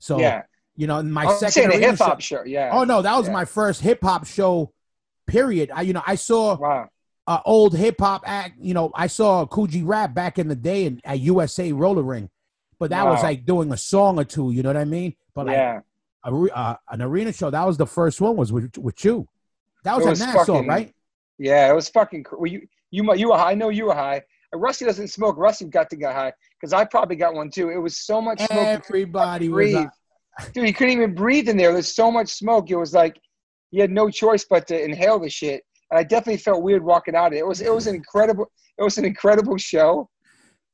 So 0.00 0.18
yeah, 0.18 0.42
you 0.74 0.88
know, 0.88 1.00
my 1.00 1.26
I'm 1.26 1.38
second 1.38 1.72
a 1.72 1.76
hip 1.78 1.96
hop 1.96 2.20
show- 2.20 2.38
show. 2.38 2.44
Yeah. 2.44 2.70
Oh 2.72 2.82
no, 2.82 3.02
that 3.02 3.16
was 3.16 3.28
Yeah. 3.28 3.34
my 3.34 3.44
first 3.44 3.80
hip 3.80 4.00
hop 4.02 4.26
show. 4.26 4.72
Period. 5.28 5.70
I 5.72 5.82
you 5.82 5.92
know 5.92 6.02
I 6.04 6.16
saw 6.16 6.56
Wow. 6.56 6.88
uh, 7.28 7.38
old 7.44 7.76
hip 7.76 8.00
hop 8.00 8.22
act. 8.26 8.58
You 8.58 8.74
know, 8.74 8.90
I 8.96 9.06
saw 9.06 9.46
Kool 9.46 9.68
G 9.68 9.82
Rap 9.82 10.12
back 10.12 10.40
in 10.40 10.48
the 10.48 10.56
day 10.56 10.86
in, 10.86 11.00
at 11.04 11.20
USA 11.20 11.70
Roller 11.70 12.02
Ring, 12.02 12.28
but 12.80 12.90
that 12.90 13.06
was 13.06 13.22
like 13.22 13.46
doing 13.46 13.72
a 13.72 13.76
song 13.76 14.18
or 14.18 14.24
two. 14.24 14.50
You 14.50 14.64
know 14.64 14.70
what 14.70 14.76
I 14.76 14.84
mean? 14.86 15.14
But 15.36 15.46
like 15.46 15.54
yeah. 15.56 15.80
a, 16.24 16.34
uh, 16.34 16.76
an 16.90 17.00
arena 17.00 17.32
show, 17.32 17.48
that 17.48 17.64
was 17.64 17.76
the 17.76 17.86
first 17.86 18.20
one. 18.20 18.34
Was 18.34 18.50
with, 18.52 18.76
with 18.76 19.04
you. 19.04 19.28
That 19.84 19.96
was 19.96 20.04
It 20.20 20.20
at 20.24 20.34
Nassau, 20.34 20.54
fucking- 20.54 20.66
right? 20.68 20.92
Yeah, 21.38 21.70
it 21.70 21.74
was 21.76 21.88
fucking. 21.90 22.26
Well, 22.32 22.50
you 22.50 22.66
you 22.90 23.14
you 23.14 23.28
were 23.30 23.38
high. 23.38 23.52
I 23.52 23.54
know 23.54 23.68
you 23.68 23.84
were 23.86 23.94
high. 23.94 24.22
Rusty 24.54 24.84
doesn't 24.84 25.08
smoke. 25.08 25.36
Rusty 25.36 25.66
got 25.66 25.90
to 25.90 25.96
get 25.96 26.14
high 26.14 26.32
because 26.60 26.72
I 26.72 26.84
probably 26.84 27.16
got 27.16 27.34
one 27.34 27.50
too. 27.50 27.70
It 27.70 27.78
was 27.78 27.96
so 27.96 28.20
much 28.20 28.38
smoke. 28.38 28.50
Everybody 28.50 29.48
was. 29.48 29.86
Dude, 30.52 30.64
he 30.64 30.72
couldn't 30.72 30.94
even 30.94 31.14
breathe 31.14 31.48
in 31.48 31.56
there. 31.56 31.72
There's 31.72 31.94
so 31.94 32.10
much 32.10 32.28
smoke. 32.28 32.70
It 32.70 32.76
was 32.76 32.92
like 32.92 33.16
he 33.70 33.78
had 33.78 33.90
no 33.90 34.10
choice 34.10 34.44
but 34.48 34.66
to 34.68 34.82
inhale 34.82 35.18
the 35.18 35.30
shit. 35.30 35.62
And 35.90 35.98
I 35.98 36.02
definitely 36.02 36.38
felt 36.38 36.62
weird 36.62 36.84
walking 36.84 37.14
out 37.14 37.28
of 37.28 37.32
it. 37.34 37.38
It 37.38 37.46
was 37.46 37.60
it 37.60 37.72
was 37.72 37.86
an 37.86 37.94
incredible 37.94 38.46
it 38.78 38.82
was 38.82 38.98
an 38.98 39.04
incredible 39.04 39.56
show. 39.56 40.08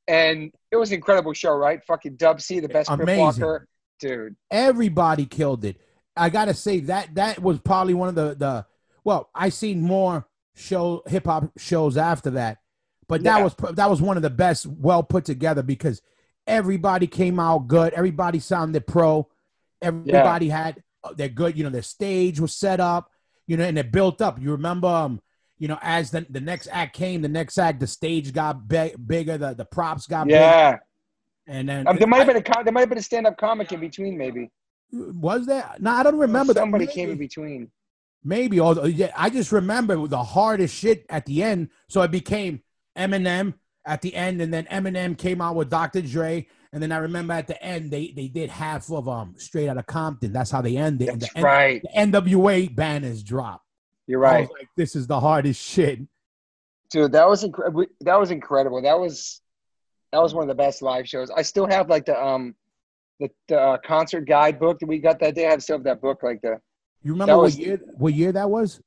And 0.08 0.50
it 0.72 0.76
was 0.76 0.90
an 0.90 0.96
incredible 0.96 1.32
show, 1.34 1.52
right? 1.52 1.80
Fucking 1.86 2.16
Dub 2.16 2.40
C, 2.40 2.58
the 2.60 2.68
best 2.68 2.90
Amazing. 2.90 3.20
walker. 3.20 3.66
Dude. 4.00 4.34
everybody 4.50 5.26
killed 5.26 5.62
it. 5.66 5.76
I 6.16 6.30
gotta 6.30 6.54
say 6.54 6.80
that 6.80 7.14
that 7.16 7.38
was 7.38 7.60
probably 7.60 7.92
one 7.92 8.08
of 8.08 8.14
the 8.14 8.34
the 8.34 8.66
well, 9.04 9.28
I 9.34 9.50
seen 9.50 9.82
more 9.82 10.26
show 10.54 11.02
hip 11.06 11.26
hop 11.26 11.52
shows 11.58 11.96
after 11.96 12.30
that, 12.30 12.58
but 13.10 13.22
that 13.24 13.38
Yeah. 13.38 13.44
was 13.44 13.54
that 13.74 13.90
was 13.90 14.00
one 14.00 14.16
of 14.16 14.22
the 14.22 14.30
best, 14.30 14.64
well 14.66 15.02
put 15.02 15.24
together 15.26 15.62
because 15.62 16.00
everybody 16.46 17.06
came 17.06 17.38
out 17.38 17.68
good. 17.68 17.92
Everybody 17.92 18.38
sounded 18.38 18.86
pro. 18.86 19.28
Everybody 19.82 20.48
had 20.48 20.82
uh, 21.04 21.12
they're 21.14 21.28
good. 21.28 21.56
You 21.56 21.64
know, 21.64 21.70
their 21.70 21.82
stage 21.82 22.40
was 22.40 22.54
set 22.54 22.80
up. 22.80 23.10
You 23.46 23.56
know, 23.56 23.64
and 23.64 23.76
it 23.78 23.90
built 23.90 24.22
up. 24.22 24.40
You 24.40 24.52
remember, 24.52 24.86
um, 24.86 25.20
you 25.58 25.66
know, 25.66 25.78
as 25.82 26.10
the 26.12 26.24
the 26.30 26.40
next 26.40 26.68
act 26.70 26.94
came, 26.94 27.20
the 27.20 27.28
next 27.28 27.58
act, 27.58 27.80
the 27.80 27.86
stage 27.86 28.32
got 28.32 28.68
big, 28.68 28.94
bigger, 29.06 29.36
the 29.38 29.54
the 29.54 29.64
props 29.64 30.06
got 30.06 30.26
bigger, 30.28 30.38
Yeah. 30.38 30.78
and 31.48 31.68
then 31.68 31.88
Um, 31.88 31.96
there 31.96 32.06
might 32.06 32.18
have 32.18 32.26
been 32.28 32.36
a 32.36 32.64
there 32.64 32.72
might 32.72 32.80
have 32.80 32.88
been 32.88 32.98
a 32.98 33.02
stand 33.02 33.26
up 33.26 33.36
comic 33.38 33.72
in 33.72 33.80
between, 33.80 34.16
maybe. 34.16 34.50
was 34.92 35.46
there? 35.46 35.68
No, 35.80 35.90
I 35.92 36.02
don't 36.04 36.18
remember. 36.18 36.52
that. 36.54 36.60
Somebody 36.60 36.86
Maybe. 36.86 36.94
came 36.94 37.10
in 37.10 37.18
between. 37.18 37.70
Maybe, 38.22 38.60
although 38.60 38.84
yeah, 38.84 39.10
I 39.16 39.30
just 39.30 39.50
remember 39.50 40.06
the 40.06 40.22
hardest 40.22 40.74
shit 40.74 41.04
at 41.08 41.24
the 41.26 41.42
end. 41.42 41.70
So 41.88 42.02
it 42.02 42.10
became 42.10 42.62
Eminem 43.00 43.54
at 43.86 44.02
the 44.02 44.14
end, 44.14 44.40
and 44.42 44.52
then 44.52 44.64
Eminem 44.66 45.16
came 45.16 45.40
out 45.40 45.56
with 45.56 45.70
Dr. 45.70 46.02
Dre, 46.02 46.46
and 46.72 46.82
then 46.82 46.92
I 46.92 46.98
remember 46.98 47.32
at 47.32 47.46
the 47.46 47.60
end 47.62 47.90
they 47.90 48.12
they 48.14 48.28
did 48.28 48.50
half 48.50 48.90
of 48.90 49.08
um 49.08 49.34
Straight 49.38 49.68
Outta 49.68 49.82
Compton. 49.82 50.32
That's 50.32 50.50
how 50.50 50.60
they 50.62 50.76
ended. 50.76 51.08
and 51.08 51.20
That's 51.22 51.32
the, 51.34 51.42
right. 51.42 51.82
the 51.82 51.88
NWA 51.98 52.74
banners 52.74 53.22
dropped. 53.22 53.64
You're 54.06 54.24
I 54.26 54.30
right. 54.32 54.40
was 54.42 54.50
like, 54.58 54.68
this 54.76 54.94
is 54.96 55.06
the 55.06 55.18
hardest 55.20 55.60
shit. 55.60 56.00
Dude, 56.90 57.12
that 57.12 57.28
was 57.28 57.44
incredible. 57.44 57.86
That 58.00 58.18
was 58.18 58.30
incredible. 58.30 58.82
That 58.82 58.98
was 58.98 59.40
that 60.12 60.20
was 60.20 60.34
one 60.34 60.42
of 60.42 60.48
the 60.48 60.54
best 60.60 60.82
live 60.82 61.08
shows. 61.08 61.30
I 61.30 61.42
still 61.42 61.66
have 61.68 61.88
like 61.88 62.04
the 62.06 62.20
um 62.20 62.54
the, 63.20 63.30
the 63.48 63.60
uh, 63.60 63.78
concert 63.78 64.22
guidebook 64.26 64.78
that 64.80 64.86
we 64.86 64.98
got 64.98 65.20
that 65.20 65.34
day. 65.34 65.46
I 65.46 65.56
still 65.58 65.76
have 65.76 65.84
that 65.84 66.00
book. 66.00 66.22
Like 66.22 66.40
the 66.42 66.58
You 67.02 67.12
remember 67.12 67.36
what 67.36 67.42
was- 67.44 67.58
year 67.58 67.80
what 67.98 68.12
year 68.14 68.32
that 68.32 68.50
was? 68.50 68.80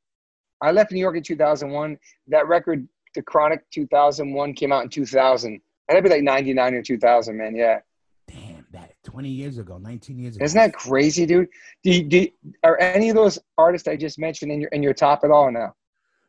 I 0.61 0.71
left 0.71 0.91
New 0.91 0.99
York 0.99 1.17
in 1.17 1.23
2001. 1.23 1.97
That 2.27 2.47
record, 2.47 2.87
The 3.15 3.21
Chronic 3.21 3.69
2001, 3.71 4.53
came 4.53 4.71
out 4.71 4.83
in 4.83 4.89
2000. 4.89 5.61
That'd 5.87 6.03
be 6.03 6.09
like 6.09 6.23
99 6.23 6.73
or 6.75 6.81
2000, 6.81 7.37
man. 7.37 7.55
Yeah, 7.55 7.79
Damn, 8.27 8.65
that 8.71 8.93
twenty 9.03 9.29
years 9.29 9.57
ago, 9.57 9.77
nineteen 9.77 10.17
years 10.17 10.35
ago. 10.37 10.45
isn't 10.45 10.57
that 10.57 10.73
crazy, 10.73 11.25
dude? 11.25 11.49
Do, 11.83 11.91
you- 11.91 12.03
do, 12.03 12.17
you- 12.21 12.31
are 12.63 12.79
any 12.79 13.09
of 13.09 13.15
those 13.15 13.37
artists 13.57 13.87
I 13.87 13.95
just 13.97 14.17
mentioned 14.17 14.51
in 14.51 14.61
your 14.61 14.69
in 14.69 14.81
your 14.81 14.93
top 14.93 15.23
at 15.23 15.29
all 15.31 15.51
now? 15.51 15.75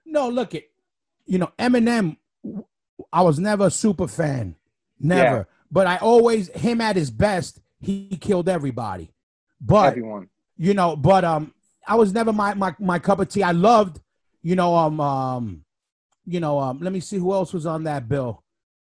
No, 0.04 0.28
look 0.28 0.54
it. 0.54 0.70
You 1.26 1.38
know, 1.38 1.52
Eminem. 1.58 2.16
I 3.12 3.22
was 3.22 3.38
never 3.38 3.66
a 3.66 3.70
super 3.70 4.06
fan, 4.08 4.56
never. 5.00 5.36
Yeah. 5.38 5.44
But 5.70 5.86
I 5.86 5.96
always 5.98 6.48
him 6.48 6.80
at 6.80 6.96
his 6.96 7.10
best. 7.10 7.60
He 7.80 8.16
killed 8.20 8.48
everybody. 8.48 9.12
But 9.60 9.86
Everyone. 9.92 10.28
you 10.56 10.74
know, 10.74 10.94
but 10.96 11.24
um, 11.24 11.54
I 11.86 11.94
was 11.94 12.12
never 12.12 12.32
my 12.32 12.54
my 12.54 12.74
my 12.78 12.98
cup 12.98 13.20
of 13.20 13.28
tea. 13.28 13.42
I 13.42 13.52
loved, 13.52 14.00
you 14.42 14.56
know, 14.56 14.74
um, 14.74 15.00
um, 15.00 15.63
you 16.26 16.40
know, 16.40 16.58
um. 16.58 16.78
Let 16.80 16.92
me 16.92 17.00
see 17.00 17.18
who 17.18 17.32
else 17.32 17.52
was 17.52 17.66
on 17.66 17.84
that 17.84 18.08
bill. 18.08 18.42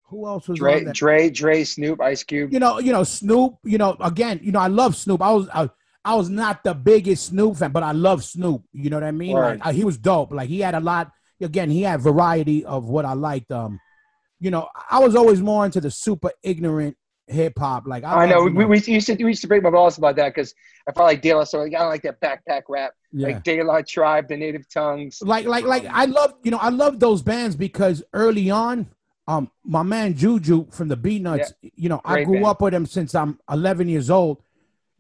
Who 0.09 0.27
else 0.27 0.49
was 0.49 0.61
on 0.61 0.65
Dre, 0.65 0.85
that? 0.85 0.95
Dre, 0.95 1.31
Dre, 1.31 1.65
Snoop, 1.65 2.01
Ice 2.01 2.23
Cube. 2.23 2.53
you 2.53 2.61
know, 2.61 2.79
you 2.79 2.93
know, 2.93 3.03
Snoop. 3.03 3.57
You 3.65 3.79
know, 3.79 3.97
again, 4.01 4.41
you 4.43 4.53
know, 4.53 4.61
I 4.61 4.69
love 4.69 4.97
Snoop. 4.97 5.21
I 5.21 5.33
was, 5.33 5.49
I, 5.53 5.69
I 6.05 6.15
was 6.15 6.29
not 6.29 6.63
the 6.63 6.75
biggest 6.75 7.27
Snoop 7.27 7.57
fan, 7.57 7.73
but 7.73 7.83
I 7.83 7.91
love 7.91 8.23
Snoop. 8.23 8.63
You 8.73 8.91
know 8.91 8.97
what 8.97 9.05
I 9.05 9.11
mean? 9.11 9.33
Word. 9.33 9.59
Like, 9.59 9.67
uh, 9.67 9.73
he 9.73 9.85
was 9.85 9.99
dope. 9.99 10.33
Like 10.33 10.49
he 10.49 10.61
had 10.61 10.75
a 10.75 10.81
lot. 10.81 11.11
Again, 11.41 11.69
he 11.69 11.83
had 11.83 12.01
variety 12.01 12.65
of 12.65 12.85
what 12.85 13.05
I 13.05 13.15
liked. 13.15 13.51
Um, 13.51 13.81
you 14.39 14.51
know, 14.51 14.69
I 14.91 15.01
was 15.01 15.17
always 15.17 15.43
more 15.43 15.65
into 15.65 15.81
the 15.81 15.91
super 15.91 16.31
ignorant 16.43 16.97
hip 17.27 17.59
hop. 17.59 17.87
Like 17.87 18.05
I 18.05 18.27
know. 18.27 18.45
We, 18.45 18.65
we 18.65 18.81
used 18.81 19.09
to 19.09 19.17
we 19.17 19.31
used 19.31 19.43
to 19.43 19.49
break 19.49 19.63
my 19.63 19.71
balls 19.71 19.99
about 19.99 20.17
that 20.17 20.35
because 20.35 20.55
I 20.89 20.93
felt 20.93 21.07
like 21.07 21.23
De 21.23 21.35
La 21.35 21.45
Soul. 21.45 21.65
Like, 21.65 21.75
I 21.75 21.81
don't 21.81 21.89
like 21.89 22.03
that 22.03 22.21
backpack 22.21 22.63
rap. 22.69 22.93
Yeah. 23.19 23.29
Like 23.29 23.45
De 23.45 23.63
La 23.63 23.81
Tribe, 23.81 24.29
the 24.29 24.37
Native 24.37 24.69
Tongues. 24.69 25.23
like 25.23 25.47
like 25.47 25.65
like 25.65 25.87
I 25.87 26.05
love 26.05 26.35
you 26.43 26.51
know 26.51 26.59
I 26.59 26.69
love 26.69 27.01
those 27.01 27.23
bands 27.23 27.57
because 27.57 28.03
early 28.13 28.51
on, 28.51 28.89
um, 29.27 29.51
my 29.65 29.83
man 29.83 30.15
Juju 30.15 30.67
from 30.71 30.89
the 30.89 30.99
Beatnuts, 30.99 31.55
you 31.63 31.89
know, 31.89 32.03
I 32.05 32.25
grew 32.25 32.35
band. 32.35 32.45
up 32.47 32.61
with 32.61 32.75
him 32.75 32.85
since 32.85 33.15
I'm 33.15 33.39
11 33.51 33.89
years 33.89 34.11
old. 34.11 34.43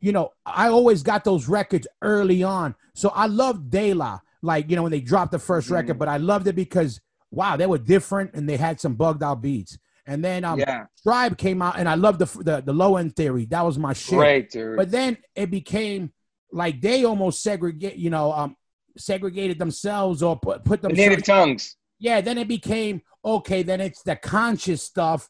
You 0.00 0.12
know, 0.12 0.32
I 0.46 0.68
always 0.68 1.02
got 1.02 1.24
those 1.24 1.46
records 1.46 1.86
early 2.00 2.42
on, 2.42 2.74
so 2.94 3.10
I 3.10 3.26
loved 3.26 3.70
De 3.70 3.92
La. 3.92 4.20
Like 4.40 4.70
you 4.70 4.76
know 4.76 4.82
when 4.84 4.92
they 4.92 5.00
dropped 5.00 5.32
the 5.32 5.38
1st 5.38 5.68
Mhm. 5.68 5.72
record, 5.72 5.98
but 5.98 6.08
I 6.08 6.16
loved 6.16 6.46
it 6.46 6.54
because 6.56 7.00
wow, 7.30 7.56
they 7.56 7.66
were 7.66 7.78
different 7.78 8.30
and 8.34 8.48
they 8.48 8.56
had 8.56 8.80
some 8.80 8.94
bugged 8.94 9.22
out 9.22 9.42
beats. 9.42 9.76
And 10.06 10.24
then 10.24 10.44
um, 10.44 10.58
yeah, 10.60 10.86
Tribe 11.02 11.36
came 11.36 11.60
out, 11.60 11.76
and 11.78 11.86
I 11.88 11.96
loved 11.96 12.20
the 12.20 12.26
the, 12.42 12.62
the 12.64 12.72
low 12.72 12.96
end 12.96 13.14
theory. 13.16 13.44
That 13.46 13.62
was 13.66 13.76
my 13.76 13.92
shit. 13.92 14.16
great, 14.18 14.50
dude. 14.50 14.76
But 14.76 14.90
then 14.90 15.18
it 15.34 15.50
became 15.50 16.12
like 16.52 16.80
they 16.80 17.04
almost 17.04 17.42
segregate, 17.42 17.96
you 17.96 18.10
know, 18.10 18.32
um, 18.32 18.56
segregated 18.96 19.58
themselves 19.58 20.22
or 20.22 20.38
put, 20.38 20.64
put 20.64 20.82
the. 20.82 20.88
Native 20.88 21.22
Tongues. 21.24 21.76
yeah, 21.98 22.20
then 22.20 22.38
it 22.38 22.48
became 22.48 23.02
okay. 23.24 23.62
Then 23.62 23.80
it's 23.80 24.02
the 24.02 24.16
conscious 24.16 24.82
stuff, 24.82 25.28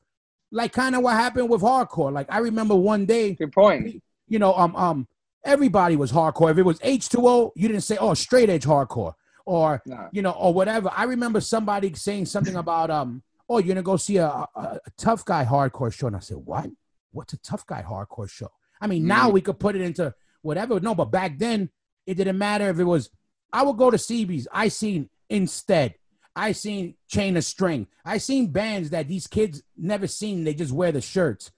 like 0.52 0.72
kind 0.72 0.94
of 0.94 1.02
what 1.02 1.14
happened 1.14 1.48
with 1.48 1.62
hardcore. 1.62 2.12
Like 2.12 2.26
I 2.30 2.38
remember 2.38 2.74
one 2.76 3.06
day, 3.06 3.34
Good 3.34 3.52
point. 3.52 4.02
you 4.28 4.38
know, 4.38 4.54
um, 4.54 4.76
um, 4.76 5.08
everybody 5.44 5.96
was 5.96 6.12
hardcore. 6.12 6.50
If 6.50 6.58
it 6.58 6.62
was 6.64 6.78
H 6.82 7.08
two 7.08 7.26
O, 7.26 7.52
you 7.56 7.68
didn't 7.68 7.82
say, 7.82 7.96
oh, 7.98 8.14
straight 8.14 8.50
edge 8.50 8.64
hardcore, 8.64 9.14
or 9.44 9.82
No. 9.86 10.08
you 10.12 10.22
know, 10.22 10.32
or 10.32 10.52
whatever. 10.54 10.90
I 10.94 11.04
remember 11.04 11.40
somebody 11.40 11.92
saying 11.94 12.26
something 12.26 12.56
about 12.56 12.90
um, 12.90 13.22
oh, 13.48 13.58
you're 13.58 13.68
gonna 13.74 13.82
go 13.82 13.96
see 13.96 14.18
a, 14.18 14.26
a, 14.28 14.48
a 14.54 14.80
tough 14.96 15.24
guy 15.24 15.44
hardcore 15.44 15.92
show, 15.92 16.06
and 16.08 16.16
I 16.16 16.20
said, 16.20 16.36
what? 16.38 16.66
What's 17.12 17.32
a 17.32 17.38
tough 17.38 17.66
guy 17.66 17.82
hardcore 17.82 18.28
show? 18.28 18.50
I 18.80 18.86
mean, 18.88 19.06
now 19.06 19.30
Mhm. 19.30 19.32
we 19.32 19.40
could 19.40 19.58
put 19.58 19.74
it 19.74 19.80
into 19.80 20.12
whatever. 20.46 20.80
No, 20.80 20.94
but 20.94 21.10
back 21.10 21.38
then 21.38 21.70
it 22.06 22.14
didn't 22.14 22.38
matter 22.38 22.70
if 22.70 22.78
it 22.78 22.84
was. 22.84 23.10
I 23.52 23.62
would 23.62 23.76
go 23.76 23.90
to 23.90 23.96
CB's. 23.96 24.48
I 24.52 24.68
seen 24.68 25.10
instead. 25.28 25.94
I 26.34 26.52
seen 26.52 26.94
Chain 27.08 27.36
of 27.36 27.44
Strength. 27.44 27.90
I 28.04 28.18
seen 28.18 28.52
bands 28.52 28.90
that 28.90 29.08
these 29.08 29.26
kids 29.26 29.62
never 29.76 30.06
seen. 30.06 30.44
They 30.44 30.54
just 30.54 30.72
wear 30.72 30.92
the 30.92 31.00
shirts. 31.00 31.50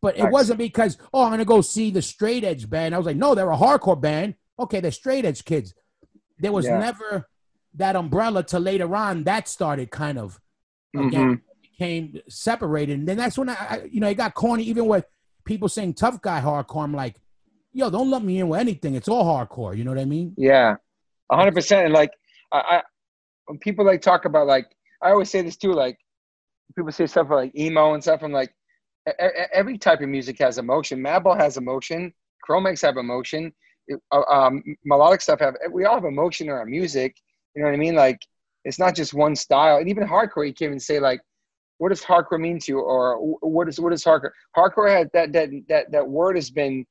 But 0.00 0.18
it 0.18 0.30
wasn't 0.30 0.58
because, 0.58 0.98
oh, 1.14 1.24
I'm 1.24 1.30
gonna 1.30 1.44
go 1.46 1.60
see 1.62 1.90
the 1.90 2.02
straight 2.02 2.44
edge 2.44 2.68
band. 2.68 2.94
I 2.94 2.98
was 2.98 3.06
like, 3.06 3.16
no, 3.16 3.34
they're 3.34 3.50
a 3.50 3.56
hardcore 3.56 3.98
band. 4.00 4.34
Okay, 4.58 4.80
they're 4.80 4.90
straight 4.90 5.24
edge 5.24 5.44
kids. 5.44 5.72
There 6.38 6.52
was 6.52 6.66
Yeah. 6.66 6.78
never 6.78 7.28
that 7.74 7.96
umbrella 7.96 8.42
till 8.42 8.60
later 8.60 8.94
on 8.94 9.24
that 9.24 9.48
started 9.48 9.90
kind 9.90 10.18
of 10.18 10.40
Mhm. 10.94 11.40
became 11.62 12.20
separated. 12.28 12.98
And 12.98 13.08
then 13.08 13.16
that's 13.16 13.38
when 13.38 13.48
I, 13.48 13.54
I 13.54 13.88
you 13.90 14.00
know, 14.00 14.08
it 14.08 14.14
got 14.16 14.34
corny 14.34 14.64
even 14.64 14.86
with 14.86 15.06
people 15.44 15.68
saying 15.68 15.94
tough 15.94 16.20
guy 16.20 16.40
hardcore. 16.40 16.84
I'm 16.84 16.92
like, 16.92 17.16
yo, 17.74 17.90
don't 17.90 18.10
let 18.10 18.22
me 18.22 18.38
in 18.38 18.48
with 18.48 18.60
anything. 18.60 18.94
It's 18.94 19.08
all 19.08 19.24
hardcore. 19.24 19.76
You 19.76 19.84
know 19.84 19.90
what 19.90 20.00
I 20.00 20.06
mean? 20.06 20.32
Yeah, 20.38 20.76
hundred 21.30 21.54
percent. 21.54 21.84
And 21.84 21.92
like, 21.92 22.12
I, 22.52 22.58
I, 22.58 22.82
when 23.46 23.58
people 23.58 23.84
like 23.84 24.00
talk 24.00 24.24
about 24.24 24.46
like, 24.46 24.66
I 25.02 25.10
always 25.10 25.28
say 25.28 25.42
this 25.42 25.56
too. 25.56 25.72
Like, 25.72 25.98
people 26.76 26.92
say 26.92 27.06
stuff 27.06 27.28
like 27.30 27.54
emo 27.58 27.94
and 27.94 28.02
stuff. 28.02 28.22
I'm 28.22 28.32
like, 28.32 28.54
every 29.52 29.76
type 29.76 30.00
of 30.00 30.08
music 30.08 30.38
has 30.38 30.56
emotion. 30.56 31.02
Madball 31.02 31.36
has 31.36 31.56
emotion. 31.56 32.14
Cro-Mags 32.42 32.80
have 32.82 32.96
emotion. 32.96 33.52
Uh, 34.12 34.22
um, 34.30 34.62
melodic 34.84 35.20
stuff 35.20 35.40
have. 35.40 35.54
We 35.70 35.84
all 35.84 35.96
have 35.96 36.04
emotion 36.04 36.48
in 36.48 36.54
our 36.54 36.64
music. 36.64 37.16
You 37.54 37.62
know 37.62 37.68
what 37.68 37.74
I 37.74 37.78
mean? 37.78 37.94
Like 37.94 38.18
it's 38.64 38.78
not 38.78 38.94
just 38.94 39.12
one 39.12 39.36
style. 39.36 39.76
And 39.76 39.88
even 39.88 40.06
hardcore, 40.06 40.46
you 40.46 40.54
can't 40.54 40.70
even 40.70 40.80
say 40.80 41.00
like, 41.00 41.20
what 41.78 41.90
does 41.90 42.02
hardcore 42.02 42.40
mean 42.40 42.58
to 42.60 42.72
you, 42.72 42.78
or 42.78 43.18
what 43.40 43.68
is 43.68 43.80
what 43.80 43.92
is 43.92 44.04
hardcore? 44.04 44.30
Hardcore 44.56 44.88
had 44.90 45.10
that 45.12 45.32
that 45.32 45.50
that 45.68 45.92
that 45.92 46.08
word 46.08 46.36
has 46.36 46.50
been 46.50 46.86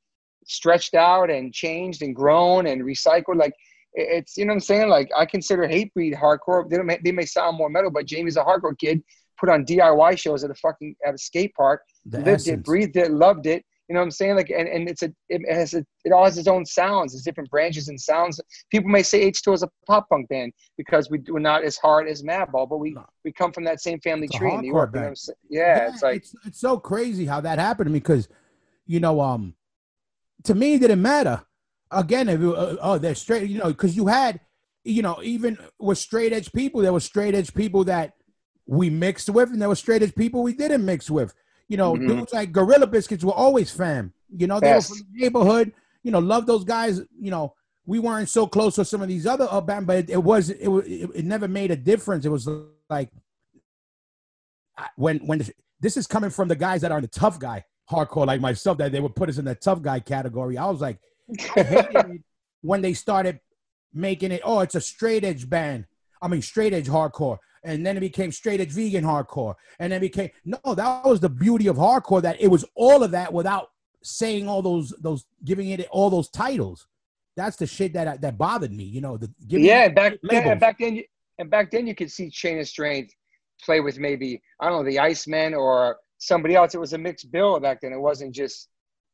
stretched 0.48 0.94
out 0.94 1.30
and 1.30 1.54
changed 1.54 2.02
and 2.02 2.16
grown 2.16 2.68
and 2.68 2.84
recycled. 2.84 3.38
Like 3.38 3.54
it's 3.94 4.38
you 4.38 4.46
know 4.46 4.52
what 4.52 4.56
I'm 4.56 4.60
saying. 4.62 4.90
Like 4.90 5.10
I 5.16 5.26
consider 5.26 5.68
Hatebreed 5.68 6.16
hardcore. 6.16 6.70
They 6.70 6.78
don't 6.78 7.04
they 7.04 7.12
may 7.12 7.26
sound 7.26 7.58
more 7.58 7.70
metal, 7.70 7.92
but 7.92 8.06
Jamie's 8.06 8.38
a 8.38 8.44
hardcore 8.44 8.78
kid. 8.78 9.04
Put 9.40 9.50
on 9.50 9.66
DIY 9.66 10.18
shows 10.18 10.44
at 10.44 10.52
a 10.52 10.56
fucking 10.56 10.96
at 11.06 11.14
a 11.14 11.18
skate 11.18 11.54
park. 11.56 11.82
The 12.06 12.20
lived 12.20 12.42
essence. 12.42 12.60
it, 12.60 12.64
breathed 12.64 12.96
it, 12.98 13.12
loved 13.12 13.48
it. 13.48 13.66
You 13.90 13.96
know 13.96 14.00
what 14.00 14.06
I'm 14.06 14.12
saying? 14.12 14.38
Like, 14.38 14.50
and, 14.50 14.68
and 14.68 14.88
it's 14.90 15.04
a, 15.04 15.14
it 15.28 15.42
has 15.54 15.74
a, 15.74 15.86
it 16.06 16.14
all 16.14 16.24
has 16.24 16.38
its 16.38 16.48
own 16.48 16.66
sounds. 16.66 17.14
It's 17.14 17.24
different 17.24 17.50
branches 17.50 17.90
and 17.90 18.00
sounds. 18.00 18.40
People 18.72 18.90
may 18.90 19.04
say 19.04 19.30
H2 19.30 19.54
is 19.56 19.64
a 19.64 19.70
pop 19.86 20.08
punk 20.10 20.30
band 20.30 20.54
because 20.78 21.10
we 21.10 21.18
do 21.18 21.38
not 21.38 21.66
as 21.66 21.76
hard 21.78 22.08
as 22.08 22.24
Madball, 22.24 22.68
but 22.70 22.78
we, 22.78 22.92
No. 22.94 23.06
we 23.26 23.34
come 23.34 23.52
from 23.52 23.66
that 23.66 23.82
same 23.82 24.00
family 24.00 24.28
It's 24.28 24.38
tree 24.38 24.54
in 24.54 24.62
New 24.62 24.68
York. 24.70 24.92
You 24.94 25.00
know 25.02 25.08
band. 25.08 25.18
Yeah, 25.50 25.90
it's 25.90 26.02
like, 26.02 26.18
it's, 26.18 26.34
it's 26.46 26.60
so 26.60 26.78
crazy 26.78 27.26
how 27.26 27.42
that 27.42 27.60
happened 27.60 27.88
to 27.88 27.92
me 27.92 28.00
because, 28.00 28.30
you 28.86 29.02
know, 29.02 29.20
um, 29.20 29.54
to 30.44 30.56
me 30.56 30.74
it 30.76 30.80
didn't 30.80 31.02
matter. 31.02 31.42
Again, 31.92 32.28
if 32.30 32.40
you, 32.42 32.56
uh, 32.56 32.76
oh 32.82 32.98
they're 32.98 33.16
straight, 33.16 33.50
you 33.50 33.60
know, 33.60 33.68
because 33.68 33.96
you 33.96 34.08
had, 34.08 34.40
you 34.84 35.02
know, 35.02 35.20
even 35.24 35.58
with 35.80 35.98
straight 35.98 36.34
edge 36.34 36.52
people, 36.52 36.82
there 36.82 36.94
were 36.94 37.00
straight 37.00 37.36
edge 37.36 37.54
people 37.54 37.84
that 37.86 38.14
we 38.66 38.90
mixed 38.90 39.30
with, 39.30 39.50
and 39.52 39.62
there 39.62 39.70
were 39.70 39.76
straight 39.76 40.02
edge 40.02 40.16
people 40.16 40.42
we 40.44 40.54
didn't 40.54 40.84
mix 40.86 41.10
with. 41.10 41.34
You 41.70 41.78
know, 41.78 41.96
Mhm. 41.96 42.08
dudes 42.08 42.34
like 42.34 42.52
Gorilla 42.52 42.88
Biscuits 42.88 43.24
were 43.24 43.34
always 43.34 43.72
fam. 43.72 44.14
You 44.36 44.48
know, 44.48 44.60
they 44.60 44.68
Yes. 44.68 44.90
were 44.90 44.96
from 44.96 45.08
the 45.14 45.20
neighborhood. 45.22 45.74
You 46.04 46.12
know, 46.12 46.20
love 46.20 46.46
those 46.46 46.64
guys. 46.64 47.00
You 47.20 47.32
know, 47.32 47.54
we 47.86 48.00
weren't 48.00 48.30
so 48.30 48.48
close 48.48 48.78
with 48.78 48.88
some 48.88 49.02
of 49.02 49.08
these 49.08 49.26
other 49.28 49.48
uh, 49.50 49.62
bands, 49.62 49.88
but 49.88 49.98
it, 49.98 50.10
it 50.10 50.24
was 50.24 50.50
it, 50.50 50.68
was 50.68 50.86
it, 50.88 51.10
it 51.14 51.26
never 51.26 51.48
made 51.48 51.72
a 51.72 51.76
difference. 51.76 52.26
It 52.26 52.30
was 52.30 52.48
like 52.90 53.10
when 54.96 55.20
when 55.28 55.46
this 55.80 55.98
is 55.98 56.08
coming 56.08 56.30
from 56.30 56.48
the 56.48 56.56
guys 56.56 56.82
that 56.82 56.92
are 56.92 57.02
the 57.02 57.08
tough 57.08 57.40
guy 57.40 57.64
hardcore 57.90 58.26
like 58.26 58.42
myself 58.42 58.78
that 58.78 58.92
they 58.92 59.00
would 59.00 59.16
put 59.16 59.30
us 59.30 59.38
in 59.38 59.46
the 59.46 59.56
tough 59.56 59.82
guy 59.82 60.00
category. 60.00 60.58
I 60.58 60.66
was 60.66 60.82
like, 60.82 61.00
I 61.56 62.20
when 62.62 62.82
they 62.82 62.94
started 62.94 63.40
making 63.94 64.32
it. 64.32 64.42
Oh, 64.44 64.60
it's 64.60 64.76
a 64.76 64.82
straight 64.82 65.24
edge 65.24 65.50
band. 65.50 65.86
I 66.22 66.28
mean, 66.28 66.42
straight 66.42 66.74
edge 66.74 66.88
hardcore, 66.88 67.38
and 67.64 67.86
then 67.86 67.98
it 67.98 68.00
became 68.02 68.32
straight 68.32 68.62
edge 68.62 68.72
vegan 68.72 69.04
hardcore, 69.04 69.56
and 69.80 69.92
then 69.92 69.98
it 69.98 70.12
became 70.12 70.30
no. 70.46 70.74
That 70.74 71.06
was 71.06 71.20
the 71.20 71.30
beauty 71.30 71.68
of 71.68 71.76
hardcore 71.76 72.22
that 72.22 72.42
it 72.42 72.48
was 72.48 72.66
all 72.76 73.04
of 73.04 73.12
that 73.12 73.32
without 73.32 73.70
saying 74.02 74.48
all 74.48 74.62
those 74.62 74.94
those 75.02 75.26
giving 75.44 75.70
it 75.70 75.88
all 75.92 76.10
those 76.10 76.30
titles. 76.30 76.88
That's 77.36 77.58
the 77.58 77.68
shit 77.68 77.94
that 77.94 78.22
that 78.22 78.38
bothered 78.38 78.72
me. 78.72 78.84
You 78.84 79.02
know, 79.02 79.18
the 79.18 79.32
giving 79.48 79.66
yeah, 79.66 79.90
back 79.90 80.18
labels. 80.24 80.52
and 80.52 80.60
back 80.60 80.78
then, 80.80 81.04
and 81.40 81.50
back 81.50 81.72
then 81.72 81.88
you 81.88 81.96
could 81.96 82.12
see 82.12 82.30
Chain 82.30 82.60
of 82.60 82.68
Strength 82.68 83.14
play 83.64 83.80
with 83.80 83.98
maybe, 83.98 84.42
I 84.60 84.70
don't 84.70 84.84
know, 84.84 84.90
the 84.90 84.98
Icemen 84.98 85.58
or 85.58 85.98
somebody 86.24 86.56
else. 86.56 86.74
It 86.74 86.80
was 86.80 86.94
a 86.94 86.98
mixed 86.98 87.32
bill 87.32 87.60
back 87.60 87.82
then. 87.82 87.94
It 87.94 88.00
wasn't 88.00 88.34
just 88.34 88.70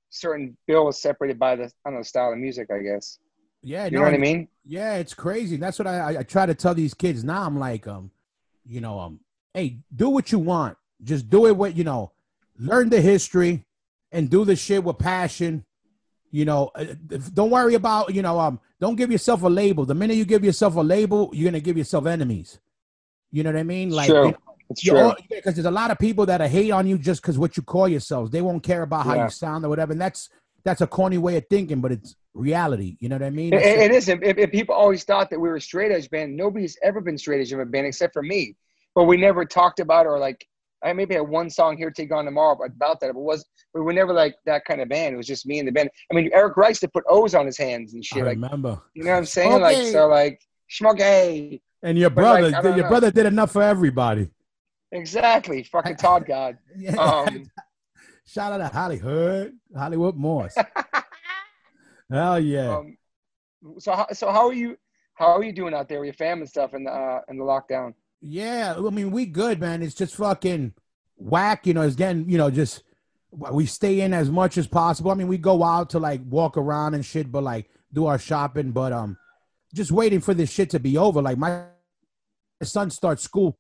certain 0.09 0.55
bills 0.67 1.01
separated 1.01 1.39
by 1.39 1.55
the, 1.55 1.65
I 1.65 1.89
don't 1.89 1.95
know, 1.95 2.01
style 2.03 2.31
of 2.31 2.37
music, 2.37 2.69
I 2.71 2.79
guess. 2.79 3.19
yeah, 3.61 3.85
You 3.85 3.91
no, 3.91 3.99
know 3.99 4.05
what 4.05 4.13
I 4.13 4.17
mean? 4.17 4.47
Yeah, 4.65 4.95
it's 4.95 5.13
crazy. 5.13 5.57
That's 5.57 5.79
what 5.79 5.87
I, 5.87 5.99
I 5.99 6.19
I 6.19 6.23
try 6.23 6.45
to 6.45 6.55
tell 6.55 6.73
these 6.73 6.93
kids 6.93 7.23
now. 7.23 7.43
I'm 7.43 7.57
like, 7.57 7.87
um, 7.87 8.11
you 8.65 8.81
know, 8.81 8.99
um, 8.99 9.19
hey, 9.53 9.79
do 9.95 10.09
what 10.09 10.31
you 10.31 10.39
want. 10.39 10.77
Just 11.03 11.29
do 11.29 11.47
it 11.47 11.55
with 11.57 11.77
you 11.77 11.83
know, 11.83 12.11
learn 12.57 12.89
the 12.89 13.01
history 13.01 13.65
and 14.11 14.29
do 14.29 14.45
the 14.45 14.55
shit 14.55 14.83
with 14.83 14.97
passion. 14.99 15.65
You 16.31 16.45
know, 16.45 16.69
uh, 16.75 16.85
don't 17.33 17.49
worry 17.49 17.73
about 17.73 18.13
you 18.13 18.21
know, 18.21 18.39
um, 18.39 18.59
don't 18.79 18.95
give 18.95 19.11
yourself 19.11 19.41
a 19.43 19.49
label. 19.49 19.85
The 19.85 19.95
minute 19.95 20.17
you 20.17 20.25
give 20.25 20.43
yourself 20.43 20.75
a 20.75 20.81
label, 20.81 21.31
you're 21.33 21.49
gonna 21.49 21.59
give 21.59 21.77
yourself 21.77 22.05
enemies. 22.05 22.59
You 23.31 23.43
know 23.43 23.51
what 23.51 23.59
I 23.59 23.63
mean? 23.63 23.89
Like, 23.89 24.09
true. 24.09 24.25
you 24.27 24.31
know, 24.31 24.37
It's 24.69 24.81
true. 24.81 24.97
all- 24.99 25.15
because 25.29 25.55
there's 25.55 25.65
a 25.65 25.71
lot 25.71 25.89
of 25.91 25.97
people 25.99 26.25
that 26.27 26.41
are 26.41 26.47
hate 26.47 26.71
on 26.71 26.85
you 26.87 26.97
just 26.97 27.21
because 27.21 27.37
what 27.37 27.57
you 27.57 27.63
call 27.63 27.87
yourselves. 27.87 28.31
They 28.31 28.41
won't 28.41 28.61
care 28.63 28.83
about 28.83 29.05
how 29.05 29.15
Yeah. 29.15 29.23
you 29.25 29.29
sound 29.31 29.65
or 29.65 29.69
whatever. 29.69 29.91
And 29.93 30.01
that's 30.01 30.29
that's 30.65 30.81
a 30.81 30.87
corny 30.87 31.17
way 31.17 31.37
of 31.37 31.45
thinking, 31.49 31.79
but 31.79 31.91
it's 31.91 32.15
reality. 32.33 32.97
You 32.99 33.07
know 33.09 33.15
what 33.15 33.23
I 33.23 33.29
mean? 33.29 33.53
It, 33.53 33.63
That's 33.63 33.81
it 33.81 33.91
is. 33.91 34.09
If, 34.09 34.19
if 34.37 34.51
people 34.51 34.75
always 34.75 35.03
thought 35.05 35.29
that 35.29 35.39
we 35.39 35.47
were 35.47 35.55
a 35.55 35.61
straight 35.61 35.91
edge 35.91 36.09
band, 36.09 36.35
nobody's 36.35 36.77
ever 36.83 36.99
been 37.01 37.17
straight 37.17 37.39
edge 37.41 37.53
of 37.53 37.59
a 37.59 37.65
band 37.65 37.87
except 37.87 38.11
for 38.13 38.21
me. 38.21 38.55
But 38.93 39.05
we 39.05 39.15
never 39.17 39.45
talked 39.45 39.79
about 39.79 40.05
or 40.05 40.19
like 40.19 40.45
I 40.83 40.93
maybe 40.93 41.15
had 41.15 41.27
one 41.27 41.49
song 41.49 41.75
here, 41.77 41.89
take 41.91 42.11
on 42.13 42.25
tomorrow 42.25 42.57
about 42.63 42.99
that. 42.99 43.13
But 43.13 43.21
was 43.21 43.45
we 43.73 43.81
were 43.81 43.93
never 43.93 44.13
like 44.13 44.35
that 44.45 44.65
kind 44.65 44.81
of 44.81 44.89
band. 44.89 45.13
It 45.13 45.17
was 45.17 45.27
just 45.27 45.45
me 45.45 45.59
and 45.59 45.67
the 45.67 45.71
band. 45.71 45.89
I 46.11 46.15
mean, 46.15 46.29
Eric 46.33 46.57
Rice 46.57 46.79
to 46.81 46.87
put 46.89 47.03
O's 47.09 47.33
on 47.35 47.45
his 47.45 47.57
hands 47.57 47.93
and 47.93 48.03
I 48.03 48.15
shit. 48.15 48.25
Like 48.25 48.35
remember. 48.35 48.81
you 48.93 49.03
know 49.05 49.11
what 49.11 49.17
I'm 49.17 49.25
saying? 49.25 49.61
Like 49.61 49.77
Okay. 49.77 49.91
so, 49.91 50.07
like 50.07 50.39
Schmuggy. 50.69 51.61
And 51.81 51.97
your 51.97 52.09
But, 52.09 52.23
like, 52.41 52.51
brother, 52.51 52.69
your 52.75 52.83
know. 52.83 52.89
brother 52.89 53.11
did 53.11 53.25
enough 53.25 53.51
for 53.51 53.63
everybody. 53.63 54.29
Exactly. 54.91 55.63
Fucking 55.63 55.95
Todd 55.97 56.25
God. 56.25 56.57
Yeah. 56.77 56.95
Um, 56.95 57.49
Shout 58.25 58.53
out 58.53 58.57
to 58.57 58.67
Hollywood, 58.67 59.53
Hollywood 59.75 60.15
Morse. 60.15 60.55
Hell 62.11 62.39
yeah. 62.39 62.77
um, 62.77 62.97
so 63.79 63.93
how, 63.93 64.07
so 64.13 64.31
how 64.31 64.47
are 64.47 64.53
you? 64.53 64.77
How 65.15 65.35
are 65.35 65.43
you 65.43 65.51
doing 65.51 65.73
out 65.73 65.89
there 65.89 65.99
with 65.99 66.07
your 66.07 66.13
family 66.13 66.41
and 66.41 66.49
stuff 66.49 66.75
in 66.75 66.83
the 66.83 66.91
uh, 66.91 67.21
in 67.27 67.37
the 67.37 67.43
lockdown? 67.43 67.93
yeah, 68.21 68.75
I 68.77 68.89
mean, 68.89 69.11
we 69.11 69.25
good, 69.25 69.59
man. 69.59 69.81
It's 69.81 69.95
just 69.95 70.15
fucking 70.15 70.73
whack, 71.15 71.65
you 71.65 71.73
know. 71.73 71.81
It's 71.81 71.95
getting, 71.95 72.29
you 72.29 72.37
know, 72.37 72.49
just 72.49 72.83
we 73.31 73.65
stay 73.65 74.01
in 74.01 74.13
as 74.13 74.29
much 74.29 74.57
as 74.57 74.67
possible. 74.67 75.11
I 75.11 75.15
mean, 75.15 75.27
we 75.27 75.37
go 75.37 75.63
out 75.63 75.91
to 75.91 75.99
like 75.99 76.21
walk 76.25 76.57
around 76.57 76.95
and 76.95 77.05
shit, 77.05 77.31
but 77.31 77.43
like 77.43 77.69
do 77.93 78.07
our 78.07 78.19
shopping, 78.19 78.71
but 78.71 78.91
um, 78.91 79.17
just 79.73 79.91
waiting 79.91 80.19
for 80.19 80.33
this 80.33 80.51
shit 80.51 80.69
to 80.71 80.79
be 80.79 80.97
over. 80.97 81.21
Like 81.21 81.37
my 81.37 81.63
son 82.63 82.89
starts 82.89 83.23
school. 83.23 83.57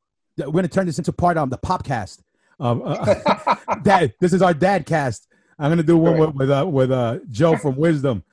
We're 0.47 0.51
gonna 0.53 0.67
turn 0.67 0.85
this 0.85 0.97
into 0.97 1.11
part 1.13 1.37
of 1.37 1.49
the 1.49 1.57
popcast. 1.57 2.19
Um, 2.59 2.81
uh, 2.85 3.55
dad, 3.83 4.13
this 4.19 4.33
is 4.33 4.41
our 4.41 4.53
dad 4.53 4.85
cast. 4.85 5.27
I'm 5.57 5.71
gonna 5.71 5.83
do 5.83 5.97
one 5.97 6.17
with 6.17 6.35
with, 6.35 6.49
uh, 6.51 6.65
with 6.67 6.91
uh, 6.91 7.19
Joe 7.29 7.57
from 7.57 7.75
Wisdom. 7.75 8.23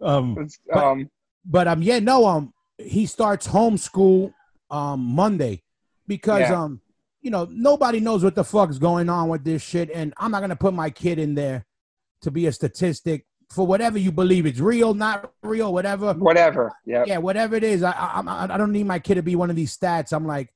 Um, 0.00 0.34
But- 0.68 0.76
um, 0.82 1.10
but 1.48 1.68
um, 1.68 1.82
yeah, 1.82 2.00
no, 2.00 2.26
um, 2.26 2.52
he 2.78 3.06
starts 3.06 3.46
homeschool 3.48 4.32
um 4.70 5.00
Monday 5.00 5.62
because 6.08 6.40
Yeah. 6.40 6.62
um, 6.62 6.80
you 7.22 7.30
know, 7.30 7.46
nobody 7.50 7.98
knows 8.00 8.22
what 8.22 8.34
the 8.34 8.44
fuck's 8.44 8.78
going 8.78 9.08
on 9.08 9.28
with 9.28 9.44
this 9.44 9.62
shit, 9.62 9.90
and 9.94 10.12
I'm 10.16 10.30
not 10.30 10.40
gonna 10.40 10.56
put 10.56 10.74
my 10.74 10.90
kid 10.90 11.18
in 11.18 11.34
there 11.34 11.66
to 12.22 12.30
be 12.30 12.46
a 12.46 12.52
statistic 12.52 13.26
for 13.50 13.64
whatever 13.66 13.96
you 13.98 14.10
believe 14.10 14.44
it's 14.44 14.58
real, 14.58 14.92
not 14.92 15.32
real, 15.42 15.72
whatever. 15.72 16.12
whatever. 16.14 16.72
Yeah. 16.84 17.04
Yeah, 17.06 17.18
whatever 17.18 17.54
it 17.54 17.62
is, 17.62 17.82
I, 17.84 17.92
I 17.92 18.48
I 18.54 18.56
don't 18.56 18.72
need 18.72 18.86
my 18.86 18.98
kid 18.98 19.14
to 19.16 19.22
be 19.22 19.36
one 19.36 19.50
of 19.50 19.56
these 19.56 19.76
stats. 19.76 20.12
I'm 20.12 20.26
like, 20.26 20.52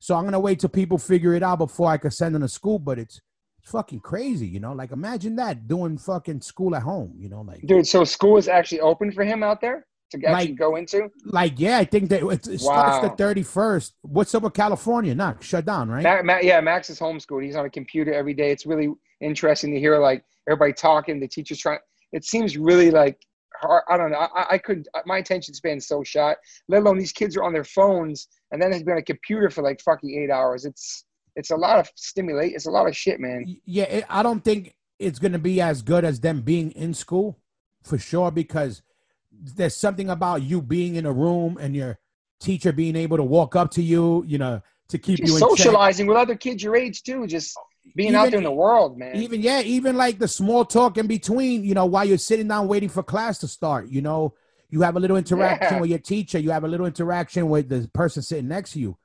so 0.00 0.16
I'm 0.16 0.24
gonna 0.24 0.40
wait 0.40 0.58
till 0.60 0.68
people 0.70 0.98
figure 0.98 1.34
it 1.34 1.42
out 1.42 1.58
before 1.58 1.88
I 1.88 1.96
can 1.98 2.10
send 2.10 2.34
them 2.34 2.42
to 2.42 2.48
school. 2.48 2.78
But 2.78 2.98
it's 2.98 3.20
it's 3.62 3.70
fucking 3.70 4.00
crazy, 4.00 4.46
you 4.48 4.58
know. 4.58 4.72
Like 4.72 4.90
imagine 4.90 5.36
that 5.36 5.68
doing 5.68 5.96
fucking 5.98 6.40
school 6.40 6.74
at 6.74 6.82
home, 6.82 7.14
you 7.16 7.28
know, 7.28 7.42
like. 7.42 7.60
Dude, 7.66 7.86
so 7.86 8.04
school 8.04 8.36
is 8.36 8.48
actually 8.48 8.80
open 8.80 9.12
for 9.12 9.22
him 9.24 9.42
out 9.42 9.60
there 9.60 9.86
to 10.12 10.16
actually 10.26 10.48
Like- 10.48 10.58
go 10.58 10.76
into? 10.76 11.08
Like, 11.24 11.54
yeah, 11.60 11.78
I 11.78 11.84
think 11.84 12.08
that 12.10 12.22
it, 12.22 12.48
it 12.48 12.60
starts 12.60 12.64
Wow. 12.64 13.02
the 13.02 13.10
31st. 13.10 13.92
What's 14.02 14.34
up 14.34 14.42
with 14.42 14.54
California? 14.54 15.14
Not 15.14 15.42
shut 15.44 15.64
down, 15.66 15.88
right? 15.90 16.02
Yeah, 16.42 16.60
Max 16.60 16.90
is 16.90 16.98
homeschooled. 16.98 17.44
He's 17.44 17.54
on 17.54 17.64
a 17.66 17.70
computer 17.70 18.12
every 18.12 18.34
day. 18.34 18.50
It's 18.50 18.66
really 18.66 18.92
interesting 19.20 19.72
to 19.72 19.78
hear 19.78 19.98
like 19.98 20.24
everybody 20.48 20.72
talking, 20.72 21.20
the 21.20 21.28
teachers 21.28 21.58
trying. 21.58 21.78
It 22.12 22.24
seems 22.24 22.56
really 22.56 22.90
like 22.90 23.20
hard. 23.60 23.84
I 23.88 23.96
don't 23.96 24.10
know. 24.10 24.18
I, 24.18 24.46
I 24.52 24.58
could. 24.58 24.88
My 25.06 25.18
attention 25.18 25.54
span 25.54 25.78
is 25.78 25.86
so 25.86 26.02
shot. 26.02 26.36
Let 26.68 26.82
alone 26.82 26.98
these 26.98 27.12
kids 27.12 27.36
are 27.36 27.44
on 27.44 27.52
their 27.52 27.64
phones 27.64 28.28
and 28.50 28.60
then 28.60 28.70
they've 28.70 28.84
been 28.84 28.92
on 28.94 28.98
a 28.98 29.02
computer 29.02 29.50
for 29.50 29.62
like 29.62 29.80
fucking 29.80 30.22
eight 30.22 30.30
hours. 30.30 30.64
It's 30.64 31.04
it's 31.36 31.50
a 31.50 31.56
lot 31.56 31.78
of 31.78 31.90
stimulate. 31.94 32.54
It's 32.54 32.66
a 32.66 32.70
lot 32.70 32.88
of 32.88 32.96
shit, 32.96 33.20
man. 33.20 33.56
Yeah, 33.64 33.84
it, 33.84 34.04
I 34.08 34.22
don't 34.22 34.44
think 34.44 34.74
it's 34.98 35.18
going 35.18 35.32
to 35.32 35.38
be 35.38 35.60
as 35.60 35.82
good 35.82 36.04
as 36.04 36.20
them 36.20 36.42
being 36.42 36.72
in 36.72 36.94
school 36.94 37.38
for 37.82 37.98
sure 37.98 38.30
because 38.30 38.82
there's 39.32 39.76
something 39.76 40.10
about 40.10 40.42
you 40.42 40.60
being 40.60 40.96
in 40.96 41.06
a 41.06 41.12
room 41.12 41.56
and 41.60 41.74
your 41.74 41.98
teacher 42.40 42.72
being 42.72 42.96
able 42.96 43.16
to 43.16 43.22
walk 43.22 43.56
up 43.56 43.70
to 43.72 43.82
you, 43.82 44.24
you 44.26 44.38
know, 44.38 44.60
to 44.88 44.98
keep 44.98 45.18
Just 45.18 45.28
you 45.28 45.34
in 45.36 45.40
check. 45.40 45.48
socializing 45.50 46.06
with 46.06 46.16
other 46.16 46.36
kids 46.36 46.62
your 46.62 46.76
age 46.76 47.02
too. 47.02 47.26
Just 47.26 47.56
being 47.94 48.14
out 48.14 48.30
there 48.30 48.38
in 48.38 48.44
the 48.44 48.50
world, 48.52 48.96
man. 48.98 49.16
Even 49.16 49.40
yeah, 49.40 49.60
even 49.60 49.96
like 49.96 50.18
the 50.18 50.28
small 50.28 50.64
talk 50.64 50.96
in 50.98 51.06
between, 51.06 51.64
you 51.64 51.74
know, 51.74 51.86
while 51.86 52.04
you're 52.04 52.18
sitting 52.18 52.48
down 52.48 52.68
waiting 52.68 52.88
for 52.88 53.02
class 53.02 53.38
to 53.38 53.48
start, 53.48 53.88
you 53.88 54.00
know, 54.02 54.34
you 54.68 54.82
have 54.82 54.96
a 54.96 55.00
little 55.00 55.16
interaction 55.16 55.74
Yeah. 55.76 55.80
with 55.80 55.90
your 55.90 55.98
teacher, 55.98 56.38
you 56.38 56.50
have 56.50 56.64
a 56.64 56.68
little 56.68 56.86
interaction 56.86 57.48
with 57.48 57.68
the 57.68 57.88
person 57.92 58.22
sitting 58.22 58.48
next 58.48 58.72
to 58.72 58.78
you. 58.80 58.96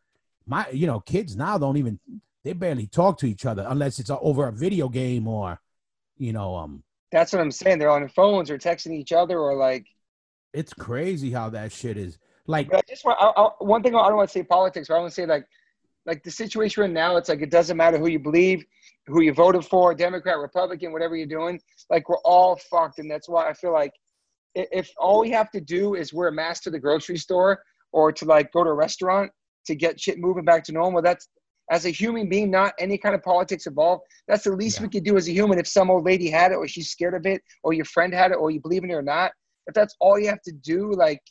My, 0.45 0.67
you 0.69 0.85
know, 0.85 0.99
kids 0.99 1.35
now 1.35 1.57
don't 1.57 1.77
even 1.77 1.99
they 2.43 2.53
barely 2.53 2.85
talk 2.85 3.17
to 3.19 3.25
each 3.25 3.45
other 3.47 3.65
unless 3.67 3.97
it's 3.97 4.11
over 4.11 4.47
a 4.47 4.51
video 4.51 4.87
game 4.87 5.27
or, 5.27 5.59
you 6.17 6.31
know, 6.31 6.55
um, 6.55 6.83
That's 7.11 7.33
what 7.33 7.41
I'm 7.41 7.49
saying. 7.51 7.79
They're 7.79 7.89
on 7.89 8.01
their 8.01 8.09
phones 8.09 8.51
or 8.51 8.59
texting 8.59 8.93
each 8.93 9.11
other 9.11 9.39
or 9.39 9.55
like. 9.55 9.87
it's 10.53 10.71
crazy 10.73 11.31
how 11.31 11.49
that 11.49 11.71
shit 11.71 11.97
is. 11.97 12.19
Like, 12.45 12.69
But 12.69 12.77
I 12.77 12.81
just 12.87 13.03
want 13.03 13.17
I, 13.19 13.29
I, 13.41 13.49
one 13.59 13.81
thing. 13.81 13.95
I 13.95 14.07
don't 14.07 14.17
want 14.17 14.29
to 14.29 14.33
say 14.33 14.43
politics, 14.43 14.87
but 14.87 14.95
I 14.95 14.99
want 14.99 15.09
to 15.09 15.15
say 15.15 15.25
like 15.25 15.47
like 16.05 16.23
the 16.23 16.31
situation 16.31 16.81
right 16.81 16.91
now, 16.91 17.17
it's 17.17 17.29
like 17.29 17.41
it 17.41 17.51
doesn't 17.51 17.77
matter 17.77 17.97
who 17.97 18.07
you 18.07 18.19
believe, 18.19 18.63
who 19.07 19.21
you 19.21 19.33
voted 19.33 19.65
for, 19.65 19.93
Democrat, 19.93 20.37
Republican, 20.37 20.91
whatever 20.91 21.15
you're 21.15 21.27
doing. 21.27 21.59
Like 21.89 22.09
we're 22.09 22.19
all 22.19 22.55
fucked, 22.55 22.99
and 22.99 23.09
that's 23.09 23.29
why 23.29 23.49
I 23.49 23.53
feel 23.53 23.73
like 23.73 23.91
if 24.55 24.89
all 24.97 25.21
we 25.21 25.31
have 25.31 25.51
to 25.51 25.61
do 25.61 25.95
is 25.95 26.13
wear 26.13 26.29
a 26.29 26.31
mask 26.31 26.63
to 26.63 26.69
the 26.69 26.79
grocery 26.79 27.17
store 27.17 27.61
or 27.91 28.11
to 28.11 28.25
like 28.25 28.51
go 28.51 28.63
to 28.63 28.69
a 28.69 28.73
restaurant 28.73 29.31
to 29.65 29.75
get 29.75 29.99
shit 29.99 30.19
moving 30.19 30.45
back 30.45 30.63
to 30.65 30.71
normal, 30.71 31.01
that's 31.01 31.27
as 31.71 31.85
a 31.85 31.89
human 31.89 32.29
being, 32.29 32.51
not 32.51 32.73
any 32.79 32.97
kind 32.97 33.15
of 33.15 33.23
politics 33.23 33.65
involved. 33.65 34.03
That's 34.27 34.43
the 34.43 34.51
least 34.51 34.77
yeah. 34.77 34.83
we 34.83 34.89
could 34.89 35.03
do 35.03 35.17
as 35.17 35.27
a 35.27 35.31
human. 35.31 35.57
If 35.57 35.67
some 35.67 35.89
old 35.89 36.05
lady 36.05 36.29
had 36.29 36.51
it, 36.51 36.55
or 36.55 36.67
she's 36.67 36.89
scared 36.89 37.15
of 37.15 37.25
it, 37.25 37.41
or 37.63 37.73
your 37.73 37.85
friend 37.85 38.13
had 38.13 38.31
it, 38.31 38.35
or 38.35 38.51
you 38.51 38.61
believe 38.61 38.83
in 38.83 38.91
it 38.91 38.93
or 38.93 39.01
not, 39.01 39.31
if 39.67 39.73
that's 39.73 39.95
all 39.99 40.19
you 40.19 40.27
have 40.27 40.41
to 40.43 40.51
do, 40.51 40.93
like 40.93 41.21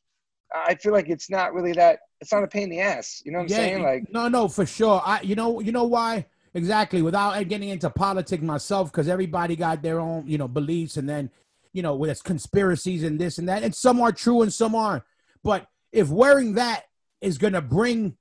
I 0.54 0.74
feel 0.76 0.92
like 0.92 1.08
it's 1.08 1.30
not 1.30 1.54
really 1.54 1.72
that. 1.72 2.00
It's 2.24 2.32
not 2.32 2.42
a 2.42 2.46
pain 2.46 2.64
in 2.64 2.70
the 2.70 2.80
ass. 2.80 3.22
You 3.22 3.32
know 3.32 3.40
what 3.40 3.44
I'm 3.44 3.50
yeah, 3.50 3.56
saying? 3.56 3.82
Like 3.82 4.10
no, 4.10 4.28
no, 4.28 4.48
for 4.48 4.64
sure. 4.64 5.02
I, 5.04 5.20
you 5.20 5.34
know, 5.34 5.60
you 5.60 5.72
know 5.72 5.84
why? 5.84 6.24
Exactly. 6.54 7.02
Without 7.02 7.36
getting 7.48 7.68
into 7.68 7.90
politics 7.90 8.42
myself, 8.42 8.90
because 8.90 9.08
everybody 9.08 9.56
got 9.56 9.82
their 9.82 10.00
own, 10.00 10.26
you 10.26 10.38
know, 10.38 10.48
beliefs, 10.48 10.96
and 10.96 11.06
then, 11.06 11.30
you 11.74 11.82
know, 11.82 11.94
with 11.94 12.24
conspiracies 12.24 13.02
and 13.02 13.20
this 13.20 13.36
and 13.36 13.46
that, 13.50 13.62
and 13.62 13.74
some 13.74 14.00
are 14.00 14.10
true 14.10 14.40
and 14.40 14.50
some 14.50 14.74
aren't. 14.74 15.02
But 15.42 15.66
if 15.92 16.08
wearing 16.08 16.54
that 16.54 16.84
is 17.20 17.36
going 17.36 17.52
to 17.52 17.60
bring 17.60 18.16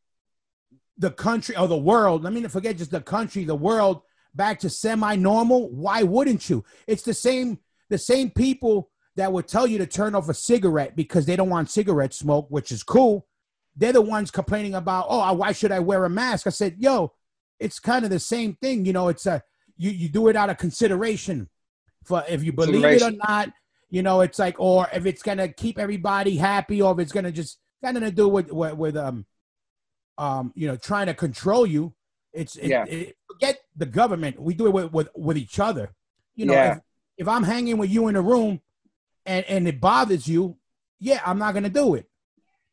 the 0.98 1.12
country 1.12 1.56
or 1.56 1.70
the 1.70 1.78
world, 1.78 2.26
I 2.28 2.30
mean, 2.30 2.46
forget 2.50 2.78
just 2.78 2.92
the 2.92 3.00
country, 3.00 3.46
the 3.46 3.56
world 3.56 4.02
back 4.36 4.60
to 4.60 4.70
semi-normal, 4.70 5.70
why 5.70 6.04
wouldn't 6.04 6.50
you? 6.50 6.66
It's 6.88 7.04
the 7.04 7.14
same. 7.14 7.60
The 7.90 7.98
same 8.00 8.32
people 8.32 8.90
that 9.16 9.32
would 9.32 9.48
tell 9.48 9.68
you 9.68 9.78
to 9.78 9.86
turn 9.86 10.16
off 10.16 10.28
a 10.28 10.34
cigarette 10.34 10.96
because 10.96 11.26
they 11.26 11.36
don't 11.36 11.50
want 11.50 11.70
cigarette 11.70 12.14
smoke, 12.14 12.48
which 12.50 12.72
is 12.72 12.82
cool. 12.82 13.28
They're 13.76 13.94
the 13.94 14.02
ones 14.02 14.30
complaining 14.32 14.76
about, 14.76 15.08
oh, 15.10 15.34
why 15.34 15.52
should 15.52 15.72
I 15.72 15.80
wear 15.80 16.06
a 16.06 16.10
mask? 16.10 16.46
I 16.46 16.52
said, 16.52 16.76
yo, 16.78 17.14
it's 17.60 17.80
kind 17.80 18.06
of 18.06 18.12
the 18.12 18.20
same 18.20 18.56
thing. 18.62 18.86
You 18.86 18.94
know, 18.94 19.08
it's 19.08 19.26
a 19.26 19.42
you 19.78 19.90
you 19.90 20.10
do 20.10 20.28
it 20.28 20.36
out 20.36 20.50
of 20.50 20.58
consideration 20.58 21.50
for 22.04 22.24
if 22.28 22.44
you 22.44 22.54
believe 22.54 22.84
it 22.84 23.02
or 23.02 23.12
not. 23.12 23.52
You 23.90 24.02
know, 24.02 24.22
it's 24.22 24.40
like, 24.40 24.60
or 24.60 24.88
if 24.94 25.06
it's 25.06 25.24
gonna 25.24 25.48
keep 25.48 25.80
everybody 25.80 26.38
happy, 26.38 26.82
or 26.82 26.94
if 26.94 27.00
it's 27.00 27.12
gonna 27.12 27.32
just 27.32 27.60
kind 27.84 27.98
of 27.98 28.16
do 28.16 28.28
with, 28.28 28.52
with 28.52 28.76
with 28.76 28.98
um 28.98 29.26
um 30.18 30.52
you 30.56 30.68
know 30.68 30.76
trying 30.76 31.08
to 31.08 31.14
control 31.14 31.66
you. 31.66 31.94
It's 32.34 32.56
it, 32.56 32.70
yeah. 32.70 32.86
It, 32.86 33.16
forget 33.32 33.60
the 33.76 33.86
government. 33.86 34.40
We 34.40 34.54
do 34.54 34.68
it 34.68 34.74
with 34.74 34.92
with, 34.92 35.10
with 35.16 35.38
each 35.38 35.60
other. 35.60 35.94
You 36.36 36.48
know, 36.48 36.54
yeah. 36.54 36.72
if, 36.74 36.80
if 37.20 37.28
I'm 37.28 37.44
hanging 37.44 37.78
with 37.78 37.92
you 37.92 38.08
in 38.08 38.16
a 38.16 38.22
room 38.22 38.62
and 39.26 39.46
and 39.46 39.68
it 39.68 39.80
bothers 39.80 40.28
you, 40.28 40.58
yeah, 41.00 41.22
I'm 41.26 41.40
not 41.40 41.54
gonna 41.54 41.70
do 41.70 41.96
it. 41.96 42.08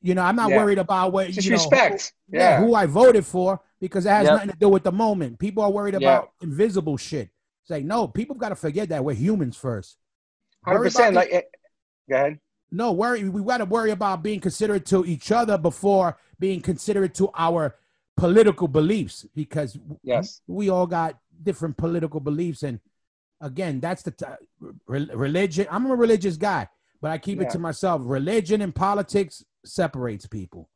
You 0.03 0.14
know, 0.14 0.22
I'm 0.22 0.36
not 0.36 0.51
yeah. 0.51 0.57
worried 0.57 0.78
about 0.78 1.12
what 1.12 1.28
Just 1.30 1.44
you 1.44 1.51
know, 1.51 1.57
respect. 1.57 2.12
Who, 2.30 2.38
yeah. 2.38 2.61
who 2.61 2.74
I 2.74 2.86
voted 2.86 3.26
for 3.26 3.61
because 3.80 4.07
it 4.07 4.11
has 4.11 4.24
yep. 4.24 4.34
nothing 4.34 4.51
to 4.51 4.57
do 4.57 4.68
with 4.68 4.82
the 4.82 4.92
moment. 4.92 5.38
People 5.38 5.62
are 5.62 5.70
worried 5.70 5.94
about 5.94 6.30
yep. 6.40 6.51
invisible 6.51 6.96
shit. 6.96 7.28
It's 7.62 7.70
like 7.70 7.84
no, 7.84 8.09
people 8.09 8.36
got 8.36 8.51
to 8.51 8.57
forget 8.57 8.88
that 8.88 9.05
we're 9.05 9.14
humans 9.14 9.57
first. 9.57 9.96
Hundred 10.64 10.84
percent. 10.84 11.14
Like, 11.16 11.30
it, 11.30 11.51
go 12.09 12.16
ahead. 12.16 12.40
No, 12.70 12.92
worry. 12.92 13.28
We 13.28 13.42
got 13.42 13.59
to 13.59 13.64
worry 13.64 13.90
about 13.90 14.22
being 14.22 14.40
considerate 14.40 14.86
to 14.86 15.05
each 15.05 15.32
other 15.32 15.59
before 15.59 16.16
being 16.38 16.61
considerate 16.61 17.14
to 17.14 17.30
our 17.36 17.74
political 18.16 18.68
beliefs 18.68 19.26
because 19.34 19.78
yes, 20.03 20.40
we 20.46 20.70
all 20.70 20.86
got 20.86 21.18
different 21.42 21.76
political 21.76 22.20
beliefs 22.20 22.62
and 22.62 22.80
again, 23.40 23.80
that's 23.80 24.03
the 24.03 24.11
t- 24.11 24.24
religion. 24.86 25.66
I'm 25.70 25.86
a 25.86 25.96
religious 25.96 26.36
guy, 26.36 26.68
but 27.01 27.11
I 27.11 27.18
keep 27.18 27.40
yeah. 27.40 27.46
it 27.46 27.51
to 27.51 27.59
myself. 27.59 28.03
Religion 28.05 28.61
and 28.61 28.74
politics 28.74 29.44
separates 29.64 30.26
people. 30.26 30.68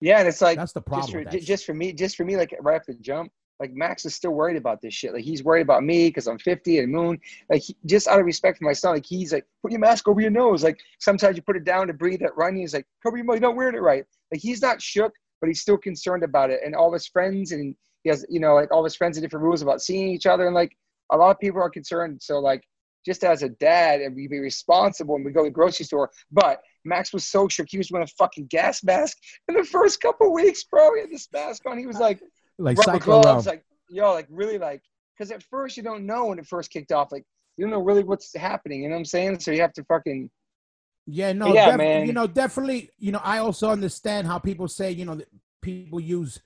Yeah, 0.00 0.18
and 0.18 0.28
it's 0.28 0.40
like 0.40 0.58
that's 0.58 0.72
the 0.72 0.80
problem. 0.80 1.24
Just 1.24 1.32
for, 1.32 1.46
just 1.46 1.66
for 1.66 1.74
me, 1.74 1.92
just 1.92 2.16
for 2.16 2.24
me, 2.24 2.36
like 2.36 2.54
right 2.60 2.76
after 2.76 2.92
the 2.92 3.00
jump, 3.00 3.32
like 3.60 3.72
Max 3.72 4.04
is 4.04 4.14
still 4.14 4.30
worried 4.30 4.56
about 4.56 4.80
this 4.80 4.94
shit. 4.94 5.12
Like 5.12 5.24
he's 5.24 5.42
worried 5.42 5.62
about 5.62 5.82
me 5.82 6.08
because 6.08 6.28
I'm 6.28 6.38
50 6.38 6.78
and 6.78 6.92
Moon. 6.92 7.18
Like 7.50 7.62
he, 7.62 7.76
just 7.86 8.06
out 8.06 8.20
of 8.20 8.26
respect 8.26 8.58
for 8.58 8.64
my 8.64 8.72
son, 8.72 8.94
like 8.94 9.06
he's 9.06 9.32
like, 9.32 9.44
put 9.62 9.72
your 9.72 9.80
mask 9.80 10.06
over 10.06 10.20
your 10.20 10.30
nose. 10.30 10.62
Like 10.62 10.78
sometimes 11.00 11.36
you 11.36 11.42
put 11.42 11.56
it 11.56 11.64
down 11.64 11.88
to 11.88 11.92
breathe 11.92 12.22
at 12.22 12.36
running. 12.36 12.60
He's 12.60 12.74
like, 12.74 12.86
cover 13.02 13.16
your 13.16 13.26
mouth. 13.26 13.40
You're 13.40 13.50
not 13.50 13.56
wearing 13.56 13.74
it 13.74 13.82
right. 13.82 14.04
Like 14.30 14.40
he's 14.40 14.62
not 14.62 14.80
shook, 14.80 15.12
but 15.40 15.48
he's 15.48 15.60
still 15.60 15.78
concerned 15.78 16.22
about 16.22 16.50
it. 16.50 16.60
And 16.64 16.74
all 16.74 16.92
his 16.92 17.08
friends 17.08 17.52
and 17.52 17.74
he 18.04 18.10
has, 18.10 18.24
you 18.28 18.40
know, 18.40 18.54
like 18.54 18.70
all 18.70 18.84
his 18.84 18.94
friends 18.94 19.16
have 19.16 19.24
different 19.24 19.44
rules 19.44 19.62
about 19.62 19.82
seeing 19.82 20.08
each 20.08 20.26
other. 20.26 20.46
And 20.46 20.54
like 20.54 20.76
a 21.10 21.16
lot 21.16 21.30
of 21.30 21.40
people 21.40 21.60
are 21.60 21.70
concerned. 21.70 22.20
So 22.22 22.38
like 22.38 22.62
just 23.04 23.24
as 23.24 23.42
a 23.42 23.48
dad 23.48 24.00
and 24.00 24.14
we 24.14 24.28
be 24.28 24.38
responsible 24.38 25.16
and 25.16 25.24
we 25.24 25.32
go 25.32 25.42
to 25.42 25.48
the 25.48 25.54
grocery 25.54 25.86
store. 25.86 26.10
But 26.30 26.60
Max 26.88 27.12
was 27.12 27.26
so 27.26 27.48
shook. 27.48 27.66
He 27.70 27.78
was 27.78 27.90
wearing 27.90 28.08
a 28.08 28.14
fucking 28.18 28.46
gas 28.46 28.82
mask 28.82 29.16
in 29.48 29.54
the 29.54 29.64
first 29.64 30.00
couple 30.00 30.32
weeks, 30.32 30.64
bro. 30.64 30.94
He 30.94 31.02
had 31.02 31.10
this 31.10 31.28
mask 31.32 31.62
on. 31.66 31.78
He 31.78 31.86
was 31.86 31.98
like, 31.98 32.20
like 32.58 32.78
rubber 32.78 32.98
gloves, 32.98 33.46
like 33.46 33.64
yo, 33.88 34.12
like 34.12 34.26
really 34.30 34.58
like 34.58 34.82
because 35.16 35.30
at 35.30 35.42
first 35.44 35.76
you 35.76 35.82
don't 35.82 36.06
know 36.06 36.26
when 36.26 36.38
it 36.38 36.46
first 36.46 36.70
kicked 36.70 36.92
off. 36.92 37.12
Like 37.12 37.24
you 37.56 37.64
don't 37.64 37.70
know 37.72 37.82
really 37.82 38.04
what's 38.04 38.34
happening. 38.34 38.82
You 38.82 38.88
know 38.88 38.94
what 38.94 39.00
I'm 39.00 39.04
saying? 39.04 39.40
So 39.40 39.50
you 39.50 39.60
have 39.60 39.72
to 39.74 39.84
fucking. 39.84 40.30
Yeah, 41.06 41.32
no, 41.32 41.54
yeah, 41.54 41.70
def- 41.70 41.78
man. 41.78 42.06
You 42.06 42.12
know, 42.12 42.26
definitely. 42.26 42.90
You 42.98 43.12
know, 43.12 43.20
I 43.22 43.38
also 43.38 43.70
understand 43.70 44.26
how 44.26 44.38
people 44.38 44.68
say, 44.68 44.90
you 44.90 45.04
know, 45.04 45.20
people 45.62 46.00
use 46.00 46.40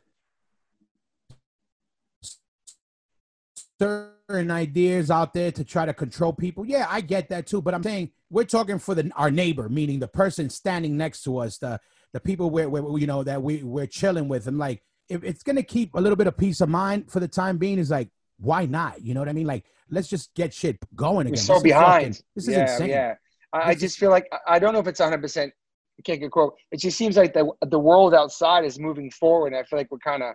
certain 3.78 4.12
ideas 4.34 5.10
out 5.10 5.34
there 5.34 5.52
to 5.52 5.64
try 5.64 5.86
to 5.86 5.94
control 5.94 6.32
people. 6.32 6.64
Yeah, 6.66 6.86
I 6.88 7.00
get 7.00 7.28
that 7.30 7.46
too. 7.46 7.62
But 7.62 7.74
I'm 7.74 7.82
saying 7.82 8.10
we're 8.30 8.44
talking 8.44 8.78
for 8.78 8.94
the 8.94 9.10
our 9.16 9.30
neighbor, 9.30 9.68
meaning 9.68 9.98
the 9.98 10.08
person 10.08 10.50
standing 10.50 10.96
next 10.96 11.22
to 11.24 11.38
us, 11.38 11.58
the 11.58 11.80
the 12.12 12.20
people 12.20 12.50
we're, 12.50 12.68
we're 12.68 12.98
you 12.98 13.06
know 13.06 13.22
that 13.22 13.42
we 13.42 13.62
we're 13.62 13.86
chilling 13.86 14.28
with. 14.28 14.46
And 14.46 14.58
like, 14.58 14.82
if 15.08 15.24
it's 15.24 15.42
gonna 15.42 15.62
keep 15.62 15.94
a 15.94 16.00
little 16.00 16.16
bit 16.16 16.26
of 16.26 16.36
peace 16.36 16.60
of 16.60 16.68
mind 16.68 17.10
for 17.10 17.20
the 17.20 17.28
time 17.28 17.58
being, 17.58 17.78
is 17.78 17.90
like, 17.90 18.08
why 18.38 18.66
not? 18.66 19.02
You 19.02 19.14
know 19.14 19.20
what 19.20 19.28
I 19.28 19.32
mean? 19.32 19.46
Like, 19.46 19.64
let's 19.90 20.08
just 20.08 20.34
get 20.34 20.52
shit 20.52 20.78
going 20.94 21.26
again. 21.26 21.32
We're 21.32 21.36
so 21.36 21.54
this 21.54 21.62
behind. 21.62 22.16
Fucking, 22.16 22.26
this 22.34 22.48
yeah, 22.48 22.64
is 22.64 22.70
insane. 22.72 22.88
Yeah, 22.88 23.14
I, 23.52 23.70
I 23.70 23.74
just 23.74 23.98
feel 23.98 24.10
like 24.10 24.28
I 24.46 24.58
don't 24.58 24.72
know 24.72 24.80
if 24.80 24.86
it's 24.86 25.00
100. 25.00 25.20
percent 25.20 25.52
I 25.98 26.02
can't 26.02 26.20
get 26.20 26.30
quote. 26.30 26.54
It 26.70 26.78
just 26.78 26.96
seems 26.96 27.16
like 27.16 27.34
the 27.34 27.50
the 27.68 27.78
world 27.78 28.14
outside 28.14 28.64
is 28.64 28.78
moving 28.78 29.10
forward. 29.10 29.48
And 29.48 29.56
I 29.56 29.62
feel 29.64 29.78
like 29.78 29.90
we're 29.90 29.98
kind 29.98 30.22
of 30.22 30.34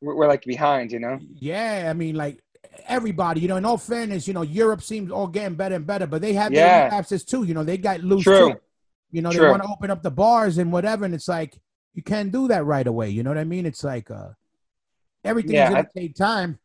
we're, 0.00 0.14
we're, 0.14 0.28
like 0.28 0.44
behind, 0.44 0.92
you 0.92 1.00
know? 1.00 1.18
Yeah, 1.34 1.88
I 1.88 1.92
mean, 1.92 2.14
like 2.14 2.40
everybody, 2.86 3.40
you 3.40 3.48
know, 3.48 3.56
in 3.56 3.64
all 3.64 3.78
fairness, 3.78 4.28
you 4.28 4.34
know, 4.34 4.42
Europe 4.42 4.82
seems 4.82 5.10
all 5.10 5.26
getting 5.26 5.56
better 5.56 5.76
and 5.76 5.86
better, 5.86 6.06
but 6.06 6.22
they 6.22 6.32
have 6.34 6.52
yeah. 6.52 6.66
their 6.66 6.84
relapses 6.90 7.24
too. 7.24 7.44
You 7.44 7.54
know, 7.54 7.64
they 7.64 7.78
got 7.78 8.00
loose 8.00 8.24
True. 8.24 8.52
too. 8.52 8.60
You 9.10 9.22
know, 9.22 9.30
True. 9.30 9.44
they 9.44 9.50
want 9.50 9.62
to 9.62 9.68
open 9.68 9.90
up 9.90 10.02
the 10.02 10.10
bars 10.10 10.58
and 10.58 10.72
whatever, 10.72 11.04
and 11.04 11.14
it's 11.14 11.28
like 11.28 11.58
you 11.94 12.02
can't 12.02 12.30
do 12.30 12.48
that 12.48 12.64
right 12.64 12.86
away. 12.86 13.10
You 13.10 13.22
know 13.22 13.30
what 13.30 13.38
I 13.38 13.44
mean? 13.44 13.66
It's 13.66 13.82
like 13.82 14.10
uh 14.10 14.28
everything's 15.24 15.54
yeah, 15.54 15.70
gonna 15.70 15.80
I, 15.80 15.98
take 16.00 16.14
time, 16.14 16.58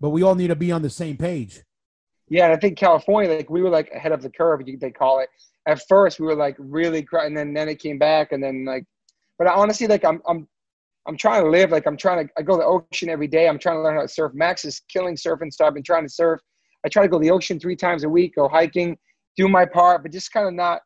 but 0.00 0.10
we 0.10 0.22
all 0.22 0.34
need 0.34 0.48
to 0.48 0.56
be 0.56 0.72
on 0.72 0.82
the 0.82 0.90
same 0.90 1.16
page. 1.16 1.62
Yeah, 2.28 2.44
and 2.44 2.54
I 2.54 2.56
think 2.56 2.78
California, 2.78 3.30
like 3.30 3.50
we 3.50 3.62
were 3.62 3.70
like 3.70 3.90
ahead 3.94 4.12
of 4.12 4.22
the 4.22 4.30
curve, 4.30 4.62
they 4.80 4.90
call 4.90 5.20
it. 5.20 5.28
At 5.66 5.82
first, 5.88 6.18
we 6.18 6.26
were 6.26 6.34
like 6.34 6.56
really, 6.58 7.06
and 7.12 7.36
then 7.36 7.52
then 7.52 7.68
it 7.68 7.78
came 7.78 7.98
back, 7.98 8.32
and 8.32 8.42
then 8.42 8.64
like, 8.64 8.84
but 9.38 9.46
honestly, 9.46 9.86
like 9.86 10.04
I'm 10.04 10.22
I'm 10.26 10.48
I'm 11.06 11.16
trying 11.16 11.42
to 11.42 11.50
live 11.50 11.70
like 11.70 11.86
I'm 11.86 11.96
trying 11.96 12.26
to. 12.26 12.32
I 12.38 12.42
go 12.42 12.54
to 12.54 12.58
the 12.58 12.66
ocean 12.66 13.08
every 13.08 13.26
day. 13.26 13.48
I'm 13.48 13.58
trying 13.58 13.76
to 13.76 13.82
learn 13.82 13.96
how 13.96 14.02
to 14.02 14.08
surf. 14.08 14.32
Max 14.34 14.64
is 14.64 14.82
killing 14.88 15.16
surfing, 15.16 15.52
so 15.52 15.66
I've 15.66 15.74
been 15.74 15.82
trying 15.82 16.04
to 16.04 16.12
surf. 16.12 16.40
I 16.84 16.88
try 16.88 17.02
to 17.02 17.08
go 17.08 17.18
to 17.18 17.22
the 17.22 17.30
ocean 17.30 17.58
three 17.58 17.76
times 17.76 18.04
a 18.04 18.08
week, 18.08 18.36
go 18.36 18.48
hiking, 18.48 18.96
do 19.36 19.48
my 19.48 19.64
part, 19.64 20.02
but 20.02 20.12
just 20.12 20.32
kind 20.32 20.46
of 20.46 20.54
not. 20.54 20.80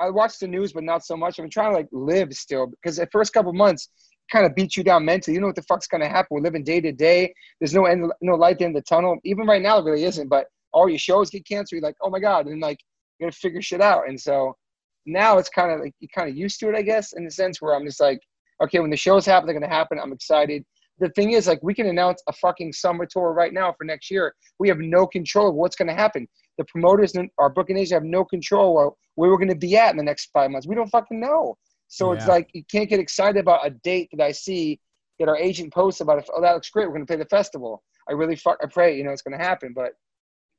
I 0.00 0.10
watch 0.10 0.38
the 0.38 0.48
news, 0.48 0.72
but 0.72 0.84
not 0.84 1.04
so 1.04 1.16
much. 1.16 1.38
I'm 1.38 1.50
trying 1.50 1.70
to 1.70 1.76
like 1.76 1.88
live 1.92 2.32
still 2.32 2.66
because 2.66 2.96
the 2.96 3.08
first 3.12 3.32
couple 3.32 3.52
months 3.52 3.88
kind 4.30 4.46
of 4.46 4.54
beats 4.54 4.76
you 4.76 4.84
down 4.84 5.04
mentally. 5.04 5.34
You 5.34 5.40
know 5.40 5.48
what 5.48 5.56
the 5.56 5.62
fuck's 5.62 5.86
gonna 5.86 6.08
happen. 6.08 6.28
We're 6.30 6.40
living 6.40 6.64
day 6.64 6.80
to 6.80 6.92
day. 6.92 7.32
There's 7.60 7.74
no 7.74 7.86
end, 7.86 8.10
no 8.20 8.34
light 8.34 8.60
in 8.60 8.72
the 8.72 8.82
tunnel. 8.82 9.16
Even 9.24 9.46
right 9.46 9.62
now, 9.62 9.78
it 9.78 9.84
really 9.84 10.04
isn't. 10.04 10.28
But 10.28 10.46
all 10.72 10.88
your 10.88 10.98
shows 10.98 11.30
get 11.30 11.46
canceled. 11.46 11.80
You're 11.80 11.88
like, 11.88 11.96
oh 12.02 12.10
my 12.10 12.20
god, 12.20 12.46
and 12.46 12.60
like 12.60 12.78
you 13.18 13.26
gotta 13.26 13.36
figure 13.36 13.62
shit 13.62 13.80
out. 13.80 14.08
And 14.08 14.20
so 14.20 14.56
now 15.06 15.38
it's 15.38 15.48
kind 15.48 15.72
of 15.72 15.80
like 15.80 15.94
you 16.00 16.08
kind 16.14 16.28
of 16.28 16.36
used 16.36 16.60
to 16.60 16.68
it, 16.68 16.76
I 16.76 16.82
guess, 16.82 17.12
in 17.12 17.24
the 17.24 17.30
sense 17.30 17.60
where 17.60 17.74
I'm 17.74 17.84
just 17.84 18.00
like 18.00 18.20
okay, 18.62 18.80
when 18.80 18.90
the 18.90 18.96
shows 18.96 19.26
happen, 19.26 19.46
they're 19.46 19.58
going 19.58 19.68
to 19.68 19.74
happen. 19.74 19.98
I'm 19.98 20.12
excited. 20.12 20.64
The 20.98 21.08
thing 21.10 21.32
is, 21.32 21.46
like, 21.46 21.62
we 21.62 21.74
can 21.74 21.86
announce 21.86 22.22
a 22.28 22.32
fucking 22.32 22.72
summer 22.72 23.06
tour 23.06 23.32
right 23.32 23.52
now 23.52 23.74
for 23.76 23.84
next 23.84 24.10
year. 24.10 24.34
We 24.58 24.68
have 24.68 24.78
no 24.78 25.06
control 25.06 25.48
of 25.48 25.54
what's 25.54 25.76
going 25.76 25.88
to 25.88 25.94
happen. 25.94 26.28
The 26.58 26.64
promoters 26.64 27.14
and 27.14 27.28
our 27.38 27.48
booking 27.48 27.76
agents 27.76 27.92
have 27.92 28.04
no 28.04 28.24
control 28.24 28.78
of 28.78 28.94
where 29.14 29.30
we're 29.30 29.38
going 29.38 29.48
to 29.48 29.54
be 29.54 29.76
at 29.76 29.90
in 29.90 29.96
the 29.96 30.02
next 30.02 30.30
five 30.32 30.50
months. 30.50 30.66
We 30.66 30.74
don't 30.74 30.90
fucking 30.90 31.18
know. 31.18 31.56
So 31.88 32.12
yeah. 32.12 32.18
it's 32.18 32.28
like 32.28 32.50
you 32.52 32.62
can't 32.70 32.88
get 32.88 33.00
excited 33.00 33.40
about 33.40 33.66
a 33.66 33.70
date 33.70 34.08
that 34.12 34.24
I 34.24 34.32
see 34.32 34.80
that 35.18 35.28
our 35.28 35.36
agent 35.36 35.72
posts 35.72 36.00
about. 36.00 36.18
If, 36.18 36.26
oh, 36.34 36.40
that 36.40 36.54
looks 36.54 36.70
great. 36.70 36.86
We're 36.86 36.94
going 36.94 37.06
to 37.06 37.10
play 37.10 37.16
the 37.16 37.26
festival. 37.26 37.82
I 38.08 38.12
really 38.12 38.36
fuck. 38.36 38.58
I 38.62 38.66
pray 38.66 38.96
you 38.96 39.04
know 39.04 39.10
it's 39.10 39.22
going 39.22 39.38
to 39.38 39.44
happen, 39.44 39.72
but 39.74 39.92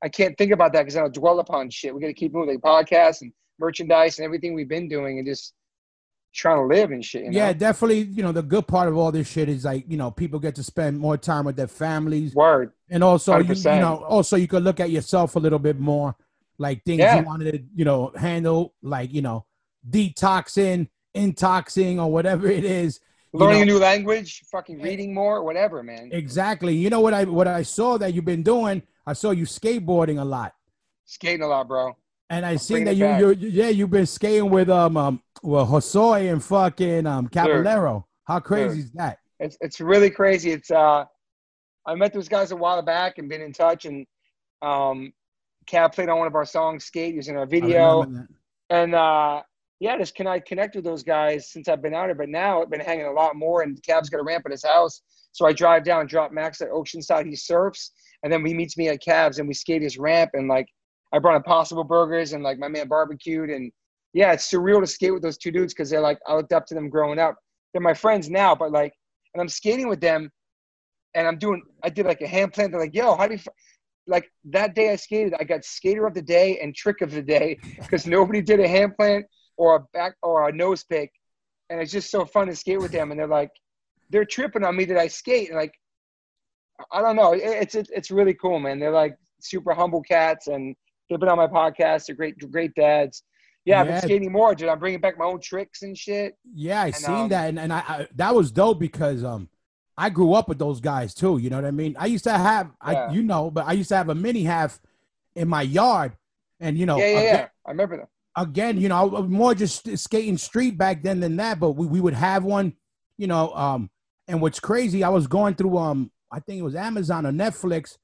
I 0.03 0.09
can't 0.09 0.37
think 0.37 0.51
about 0.51 0.73
that 0.73 0.83
because 0.83 0.95
I'll 0.95 1.09
dwell 1.09 1.39
upon 1.39 1.69
shit. 1.69 1.93
We 1.93 2.01
got 2.01 2.07
to 2.07 2.13
keep 2.13 2.33
moving 2.33 2.53
the 2.53 2.61
podcast 2.61 3.21
and 3.21 3.31
merchandise 3.59 4.19
and 4.19 4.25
everything 4.25 4.53
we've 4.53 4.69
been 4.69 4.87
doing, 4.87 5.17
and 5.19 5.27
just 5.27 5.53
trying 6.33 6.57
to 6.57 6.75
live 6.75 6.91
and 6.91 7.05
shit. 7.05 7.23
You 7.23 7.31
know? 7.31 7.37
Yeah, 7.37 7.53
definitely. 7.53 8.01
You 8.01 8.23
know, 8.23 8.31
the 8.31 8.41
good 8.41 8.67
part 8.67 8.87
of 8.87 8.97
all 8.97 9.11
this 9.11 9.27
shit 9.27 9.47
is 9.47 9.65
like, 9.65 9.85
you 9.87 9.97
know, 9.97 10.11
people 10.11 10.39
get 10.39 10.55
to 10.55 10.63
spend 10.63 10.99
more 10.99 11.17
time 11.17 11.45
with 11.45 11.55
their 11.55 11.67
families. 11.67 12.33
Word. 12.33 12.73
And 12.89 13.03
also, 13.03 13.37
you, 13.37 13.53
you, 13.53 13.63
know, 13.63 14.03
also 14.07 14.35
you 14.35 14.47
could 14.47 14.63
look 14.63 14.79
at 14.79 14.89
yourself 14.89 15.35
a 15.35 15.39
little 15.39 15.59
bit 15.59 15.79
more, 15.79 16.15
like 16.57 16.83
things 16.83 16.99
yeah. 16.99 17.19
you 17.19 17.25
wanted 17.25 17.51
to, 17.51 17.63
you 17.75 17.85
know, 17.85 18.11
handle, 18.17 18.73
like 18.81 19.13
you 19.13 19.21
know, 19.21 19.45
detoxing, 19.89 20.89
intoxing, 21.15 21.99
or 21.99 22.11
whatever 22.11 22.47
it 22.47 22.65
is. 22.65 22.99
Learning 23.35 23.57
know- 23.57 23.63
a 23.63 23.65
new 23.65 23.79
language, 23.79 24.43
fucking 24.51 24.81
reading 24.81 25.13
more, 25.13 25.43
whatever, 25.43 25.81
man. 25.81 26.09
Exactly. 26.11 26.75
You 26.75 26.89
know 26.89 26.99
what 26.99 27.13
I 27.13 27.23
what 27.23 27.47
I 27.47 27.63
saw 27.63 27.97
that 27.97 28.13
you've 28.13 28.25
been 28.25 28.43
doing? 28.43 28.83
I 29.05 29.13
saw 29.13 29.31
you 29.31 29.45
skateboarding 29.45 30.19
a 30.19 30.25
lot. 30.25 30.53
Skating 31.05 31.41
a 31.41 31.47
lot, 31.47 31.67
bro. 31.67 31.95
And 32.33 32.45
I 32.47 32.55
seen 32.55 32.83
that 32.85 32.95
you 32.95 33.07
you 33.07 33.49
yeah, 33.49 33.69
you've 33.69 33.91
been 33.91 34.07
skating 34.07 34.49
with 34.49 34.69
um 34.69 34.97
um 34.97 35.21
well 35.43 35.67
Hosoi 35.67 36.31
and 36.31 36.43
fucking 36.43 37.05
um 37.05 37.27
Caballero. 37.27 38.07
How 38.23 38.39
crazy 38.39 38.77
Dude. 38.77 38.85
is 38.85 38.91
that? 38.93 39.19
It's 39.39 39.57
it's 39.61 39.79
really 39.79 40.09
crazy. 40.09 40.51
It's 40.51 40.71
uh, 40.71 41.05
I 41.85 41.95
met 41.95 42.11
those 42.11 42.27
guys 42.27 42.51
a 42.51 42.55
while 42.55 42.81
back 42.81 43.19
and 43.19 43.29
been 43.29 43.41
in 43.41 43.53
touch, 43.53 43.85
and 43.85 44.07
um, 44.63 45.13
Cab 45.67 45.93
played 45.93 46.09
on 46.09 46.17
one 46.17 46.27
of 46.27 46.33
our 46.33 46.45
songs, 46.45 46.85
"Skate." 46.85 47.13
using 47.13 47.37
our 47.37 47.43
I 47.43 47.45
video, 47.45 48.01
remember 48.01 48.27
that. 48.69 48.75
and 48.75 48.95
uh, 48.95 49.41
yeah, 49.79 49.95
just 49.97 50.15
can 50.15 50.25
I 50.25 50.39
connect 50.39 50.75
with 50.75 50.85
those 50.85 51.03
guys 51.03 51.51
since 51.51 51.67
I've 51.67 51.83
been 51.83 51.93
out 51.93 52.05
here. 52.05 52.15
But 52.15 52.29
now 52.29 52.63
I've 52.63 52.69
been 52.71 52.79
hanging 52.79 53.05
a 53.05 53.11
lot 53.11 53.35
more, 53.35 53.61
and 53.61 53.81
Cab's 53.83 54.09
got 54.09 54.21
a 54.21 54.23
ramp 54.23 54.43
at 54.45 54.51
his 54.51 54.65
house, 54.65 55.01
so 55.33 55.45
I 55.45 55.53
drive 55.53 55.83
down, 55.83 56.07
drop 56.07 56.31
Max 56.31 56.61
at 56.61 56.71
Oceanside. 56.71 57.27
He 57.27 57.35
surfs, 57.35 57.91
and 58.23 58.33
then 58.33 58.43
he 58.43 58.55
meets 58.55 58.75
me 58.75 58.87
at 58.89 59.01
Cab's, 59.01 59.37
and 59.37 59.47
we 59.47 59.53
skate 59.53 59.83
his 59.83 59.99
ramp, 59.99 60.31
and 60.33 60.47
like 60.47 60.67
I 61.13 61.19
brought 61.19 61.35
Impossible 61.35 61.83
Burgers, 61.83 62.33
and 62.33 62.43
like 62.43 62.57
my 62.57 62.67
man 62.67 62.87
barbecued, 62.87 63.51
and 63.51 63.71
yeah, 64.13 64.33
it's 64.33 64.51
surreal 64.51 64.81
to 64.81 64.87
skate 64.87 65.13
with 65.13 65.21
those 65.21 65.37
two 65.37 65.51
dudes 65.51 65.73
because 65.73 65.89
they're 65.89 66.01
like 66.01 66.19
I 66.27 66.35
looked 66.35 66.53
up 66.53 66.65
to 66.67 66.73
them 66.73 66.89
growing 66.89 67.19
up. 67.19 67.35
They're 67.71 67.81
my 67.81 67.93
friends 67.93 68.29
now, 68.29 68.55
but 68.55 68.71
like, 68.71 68.93
and 69.33 69.41
I'm 69.41 69.47
skating 69.47 69.87
with 69.87 70.01
them, 70.01 70.31
and 71.13 71.27
I'm 71.27 71.37
doing. 71.37 71.61
I 71.83 71.89
did 71.89 72.05
like 72.07 72.21
a 72.21 72.27
hand 72.27 72.53
plant. 72.53 72.71
They're 72.71 72.81
like, 72.81 72.95
"Yo, 72.95 73.15
how 73.15 73.27
do 73.27 73.33
you?" 73.33 73.39
f-" 73.39 73.47
Like 74.05 74.29
that 74.45 74.75
day 74.75 74.91
I 74.91 74.97
skated, 74.97 75.33
I 75.39 75.45
got 75.45 75.63
skater 75.63 76.05
of 76.05 76.13
the 76.13 76.21
day 76.21 76.59
and 76.59 76.75
trick 76.75 76.99
of 76.99 77.11
the 77.11 77.21
day 77.21 77.57
because 77.77 78.05
nobody 78.05 78.41
did 78.41 78.59
a 78.59 78.67
hand 78.67 78.97
plant 78.97 79.25
or 79.55 79.75
a 79.77 79.79
back 79.93 80.15
or 80.21 80.49
a 80.49 80.51
nose 80.51 80.83
pick, 80.83 81.11
and 81.69 81.79
it's 81.79 81.91
just 81.91 82.11
so 82.11 82.25
fun 82.25 82.47
to 82.47 82.55
skate 82.55 82.81
with 82.81 82.91
them. 82.91 83.11
And 83.11 83.19
they're 83.19 83.27
like, 83.27 83.51
they're 84.09 84.25
tripping 84.25 84.65
on 84.65 84.75
me 84.75 84.85
that 84.85 84.97
I 84.97 85.07
skate, 85.07 85.49
and 85.49 85.57
like, 85.57 85.73
I 86.91 87.01
don't 87.01 87.15
know. 87.15 87.33
It's 87.33 87.75
it's, 87.75 87.89
it's 87.91 88.11
really 88.11 88.33
cool, 88.33 88.59
man. 88.59 88.79
They're 88.79 88.91
like 88.91 89.15
super 89.39 89.73
humble 89.73 90.01
cats, 90.01 90.47
and 90.47 90.75
they've 91.09 91.19
been 91.19 91.29
on 91.29 91.37
my 91.37 91.47
podcast. 91.47 92.05
They're 92.07 92.15
great, 92.15 92.37
great 92.51 92.73
dads. 92.75 93.23
Yeah, 93.65 93.79
I've 93.81 93.87
Yeah. 93.87 93.93
been 93.93 94.01
skating 94.01 94.31
more, 94.31 94.53
dude. 94.55 94.69
I'm 94.69 94.79
bringing 94.79 94.99
back 94.99 95.17
my 95.17 95.25
own 95.25 95.39
tricks 95.39 95.81
and 95.83 95.97
shit. 95.97 96.35
Yeah, 96.53 96.81
I 96.81 96.85
And, 96.87 96.95
seen 96.95 97.13
um, 97.23 97.29
that, 97.29 97.49
and, 97.49 97.59
and 97.59 97.71
I, 97.73 97.79
I 97.79 98.07
that 98.15 98.35
was 98.35 98.51
dope 98.51 98.79
because 98.79 99.23
um 99.23 99.49
I 99.97 100.09
grew 100.09 100.33
up 100.33 100.49
with 100.49 100.57
those 100.59 100.79
guys 100.81 101.13
too. 101.13 101.37
You 101.37 101.49
know 101.49 101.57
what 101.57 101.65
I 101.65 101.71
mean? 101.71 101.95
I 101.99 102.07
used 102.07 102.23
to 102.25 102.31
have 102.37 102.71
I 102.81 103.11
you 103.13 103.23
know, 103.23 103.51
but 103.51 103.65
I 103.67 103.73
used 103.73 103.89
to 103.89 103.95
have 103.95 104.09
a 104.09 104.15
mini 104.15 104.43
half 104.43 104.81
in 105.35 105.47
my 105.47 105.61
yard, 105.61 106.17
and 106.59 106.77
you 106.77 106.85
know, 106.85 106.97
yeah, 106.97 107.05
yeah, 107.05 107.19
again, 107.19 107.33
yeah. 107.35 107.47
I 107.65 107.71
remember 107.71 107.97
them. 107.97 108.07
again, 108.35 108.79
you 108.81 108.89
know, 108.89 108.95
I 108.97 109.03
was 109.03 109.29
more 109.29 109.55
just 109.55 109.97
skating 109.97 110.37
street 110.37 110.77
back 110.77 111.01
then 111.03 111.19
than 111.21 111.35
that. 111.37 111.59
But 111.59 111.71
we, 111.71 111.85
we 111.87 112.01
would 112.01 112.15
have 112.15 112.43
one, 112.43 112.73
you 113.17 113.27
know. 113.27 113.53
Um, 113.53 113.89
and 114.27 114.41
what's 114.41 114.59
crazy, 114.59 115.03
I 115.03 115.09
was 115.09 115.27
going 115.27 115.55
through 115.55 115.77
um, 115.77 116.11
I 116.31 116.39
think 116.41 116.59
it 116.59 116.63
was 116.63 116.75
Amazon 116.75 117.25
or 117.25 117.31
Netflix, 117.31 117.97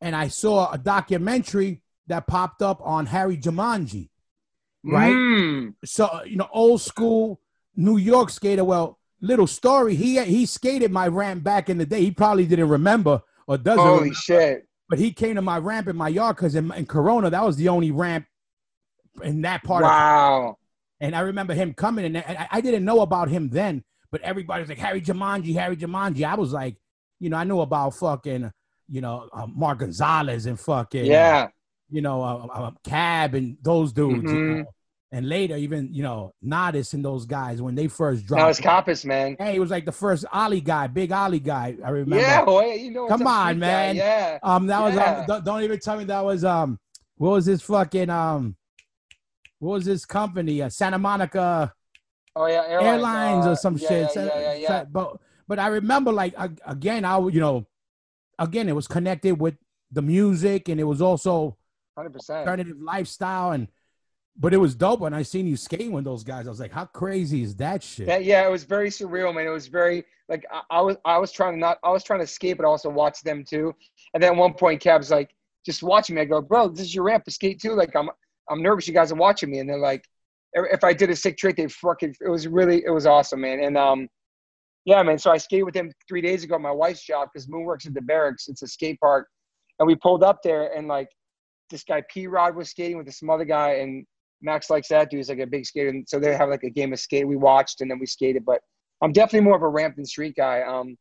and 0.00 0.16
I 0.16 0.28
saw 0.28 0.72
a 0.72 0.78
documentary 0.78 1.82
that 2.08 2.26
popped 2.26 2.62
up 2.62 2.80
on 2.82 3.06
Harry 3.06 3.36
Jumonji. 3.36 4.08
Right. 4.84 5.12
Mm. 5.14 5.74
So 5.84 6.22
you 6.24 6.36
know, 6.36 6.48
old 6.52 6.80
school 6.80 7.40
New 7.76 7.96
York 7.96 8.30
skater. 8.30 8.64
Well, 8.64 8.98
little 9.20 9.46
story. 9.46 9.94
He 9.94 10.22
he 10.24 10.46
skated 10.46 10.90
my 10.90 11.08
ramp 11.08 11.42
back 11.44 11.68
in 11.68 11.78
the 11.78 11.86
day. 11.86 12.00
He 12.00 12.10
probably 12.10 12.46
didn't 12.46 12.68
remember 12.68 13.22
or 13.46 13.58
doesn't. 13.58 13.78
Holy 13.84 13.94
remember, 13.98 14.14
shit. 14.14 14.68
but 14.88 14.98
he 14.98 15.12
came 15.12 15.34
to 15.36 15.42
my 15.42 15.58
ramp 15.58 15.88
in 15.88 15.96
my 15.96 16.08
yard 16.08 16.36
because 16.36 16.54
in, 16.54 16.72
in 16.72 16.86
Corona 16.86 17.30
that 17.30 17.44
was 17.44 17.56
the 17.56 17.68
only 17.68 17.90
ramp 17.90 18.26
in 19.22 19.42
that 19.42 19.64
part 19.64 19.82
of 19.82 19.88
Wow. 19.90 20.58
and 21.00 21.14
I 21.16 21.20
remember 21.20 21.54
him 21.54 21.74
coming, 21.74 22.04
and 22.04 22.18
I, 22.18 22.48
I 22.52 22.60
didn't 22.60 22.84
know 22.84 23.00
about 23.00 23.28
him 23.28 23.48
then, 23.48 23.82
but 24.12 24.20
everybody 24.22 24.60
was 24.62 24.68
like, 24.68 24.78
Harry 24.78 25.00
Jumonji, 25.00 25.54
Harry 25.54 25.76
Jumonji. 25.76 26.24
I 26.24 26.36
was 26.36 26.52
like, 26.52 26.76
you 27.18 27.28
know, 27.30 27.36
I 27.36 27.42
knew 27.44 27.60
about 27.60 27.94
fucking, 27.96 28.52
you 28.88 29.00
know, 29.00 29.28
uh, 29.32 29.46
Mark 29.48 29.80
Gonzalez 29.80 30.46
and 30.46 30.58
fucking, 30.58 31.02
uh, 31.02 31.04
Yeah. 31.04 31.48
You 31.90 32.02
know, 32.02 32.22
uh, 32.22 32.46
uh, 32.52 32.70
Cab 32.84 33.34
and 33.34 33.56
those 33.62 33.92
dudes. 33.92 34.30
you 34.30 34.38
Mhm. 34.38 34.58
know. 34.58 34.64
And 35.10 35.26
later, 35.26 35.56
even, 35.56 35.88
you 35.94 36.02
know, 36.02 36.34
Natas 36.44 36.92
and 36.92 37.02
those 37.02 37.24
guys, 37.24 37.62
when 37.62 37.74
they 37.74 37.88
first 37.88 38.26
dropped. 38.26 38.60
Natas 38.60 38.62
Kaupas, 38.62 39.04
man. 39.06 39.36
Hey, 39.38 39.54
he 39.54 39.58
was 39.58 39.70
like 39.70 39.86
the 39.86 39.92
first 39.92 40.26
Ollie 40.30 40.60
guy, 40.60 40.86
big 40.86 41.10
Ollie 41.12 41.40
guy. 41.40 41.78
I 41.82 41.88
remember. 41.88 42.22
Yeah, 42.22 42.44
boy. 42.44 42.74
You 42.74 42.90
know 42.90 43.06
Come 43.08 43.26
on, 43.26 43.46
street 43.46 43.54
guy. 43.60 43.66
man. 43.66 43.96
Yeah. 43.96 44.38
Um, 44.42 44.66
that 44.66 44.80
was 44.82 44.94
Yeah. 44.94 45.20
um, 45.20 45.26
don't- 45.26 45.44
don't 45.46 45.62
even 45.62 45.78
tell 45.80 45.96
me 45.96 46.04
that 46.04 46.22
was 46.22 46.44
um, 46.44 46.78
what 47.16 47.30
was 47.30 47.46
this 47.46 47.62
fucking 47.62 48.10
um, 48.10 48.54
what 49.60 49.72
was 49.72 49.86
this 49.86 50.04
company? 50.04 50.60
Uh, 50.62 50.68
Santa 50.68 50.98
Monica 50.98 51.72
Oh, 52.36 52.46
yeah. 52.46 52.62
Airlines, 52.68 52.84
Airlines 52.84 53.46
uh, 53.46 53.50
or 53.50 53.56
some 53.56 53.76
yeah, 53.78 53.88
shit. 53.88 54.10
Yeah, 54.14 54.24
yeah, 54.40 54.52
yeah. 54.54 54.84
But 54.84 55.16
but 55.48 55.58
I 55.58 55.68
remember 55.68 56.12
like 56.12 56.34
again, 56.66 57.06
I 57.06 57.18
you 57.18 57.40
know, 57.40 57.66
again 58.38 58.68
it 58.68 58.74
was 58.76 58.86
connected 58.86 59.40
with 59.40 59.56
the 59.90 60.02
music 60.02 60.68
and 60.68 60.78
it 60.78 60.84
was 60.84 61.00
also 61.00 61.56
100%. 61.98 62.30
alternative 62.30 62.80
lifestyle 62.80 63.52
and 63.52 63.68
but 64.40 64.54
it 64.54 64.58
was 64.58 64.76
dope 64.76 65.00
when 65.00 65.12
I 65.12 65.22
seen 65.22 65.48
you 65.48 65.56
skating 65.56 65.90
with 65.90 66.04
those 66.04 66.22
guys. 66.22 66.46
I 66.46 66.50
was 66.50 66.60
like, 66.60 66.70
how 66.70 66.84
crazy 66.84 67.42
is 67.42 67.56
that 67.56 67.82
shit? 67.82 68.06
That, 68.06 68.24
yeah, 68.24 68.46
it 68.46 68.50
was 68.50 68.62
very 68.62 68.88
surreal, 68.88 69.34
man. 69.34 69.46
It 69.46 69.50
was 69.50 69.66
very 69.66 70.04
like 70.28 70.46
I, 70.52 70.62
I 70.70 70.80
was 70.80 70.96
I 71.04 71.18
was 71.18 71.32
trying 71.32 71.54
to 71.54 71.58
not 71.58 71.78
I 71.82 71.90
was 71.90 72.04
trying 72.04 72.20
to 72.20 72.26
skate, 72.26 72.56
but 72.56 72.64
also 72.64 72.88
watch 72.88 73.20
them 73.22 73.44
too. 73.44 73.74
And 74.14 74.22
then 74.22 74.32
at 74.32 74.38
one 74.38 74.54
point, 74.54 74.80
Cab's 74.80 75.10
like 75.10 75.34
just 75.66 75.82
watching 75.82 76.14
me. 76.14 76.22
I 76.22 76.24
go, 76.24 76.40
bro, 76.40 76.68
this 76.68 76.82
is 76.82 76.94
your 76.94 77.04
ramp 77.04 77.24
to 77.24 77.30
skate 77.32 77.60
too. 77.60 77.74
Like 77.74 77.96
I'm 77.96 78.08
I'm 78.48 78.62
nervous. 78.62 78.86
You 78.86 78.94
guys 78.94 79.10
are 79.10 79.16
watching 79.16 79.50
me, 79.50 79.58
and 79.58 79.68
they're 79.68 79.78
like, 79.78 80.04
if 80.52 80.74
if 80.74 80.84
I 80.84 80.92
did 80.92 81.10
a 81.10 81.16
sick 81.16 81.36
trick, 81.36 81.56
they 81.56 81.66
fucking. 81.66 82.14
It 82.20 82.28
was 82.28 82.46
really 82.46 82.84
it 82.84 82.90
was 82.90 83.06
awesome, 83.06 83.40
man. 83.40 83.60
And 83.60 83.76
um, 83.76 84.08
yeah, 84.84 85.02
man. 85.02 85.18
So 85.18 85.32
I 85.32 85.38
skated 85.38 85.64
with 85.64 85.74
them 85.74 85.90
three 86.08 86.20
days 86.20 86.44
ago 86.44 86.54
at 86.54 86.60
my 86.60 86.70
wife's 86.70 87.04
job 87.04 87.28
because 87.32 87.48
Moon 87.48 87.64
works 87.64 87.86
at 87.86 87.94
the 87.94 88.00
Berrics. 88.00 88.48
It's 88.48 88.62
a 88.62 88.68
skate 88.68 89.00
park, 89.00 89.26
and 89.80 89.86
we 89.86 89.96
pulled 89.96 90.22
up 90.22 90.42
there, 90.44 90.72
and 90.76 90.86
like 90.86 91.08
this 91.70 91.84
guy 91.84 92.02
P 92.10 92.26
Rod 92.26 92.54
was 92.56 92.70
skating 92.70 92.96
with 92.96 93.06
this 93.06 93.22
other 93.28 93.44
guy, 93.44 93.74
and 93.74 94.06
Max 94.42 94.70
likes 94.70 94.88
that 94.88 95.10
dude. 95.10 95.18
He's 95.18 95.28
like 95.28 95.38
a 95.40 95.46
big 95.46 95.66
skater, 95.66 95.88
and 95.88 96.08
so 96.08 96.18
they 96.18 96.34
have 96.36 96.48
like 96.48 96.64
a 96.64 96.70
game 96.70 96.92
of 96.92 97.00
skate. 97.00 97.26
We 97.26 97.36
watched, 97.36 97.80
and 97.80 97.90
then 97.90 97.98
we 97.98 98.06
skated. 98.06 98.44
But 98.44 98.60
I'm 99.02 99.12
definitely 99.12 99.46
more 99.46 99.56
of 99.56 99.62
a 99.62 99.68
ramp 99.68 99.96
than 99.96 100.04
street 100.06 100.34
guy. 100.36 100.62
Um, 100.62 100.96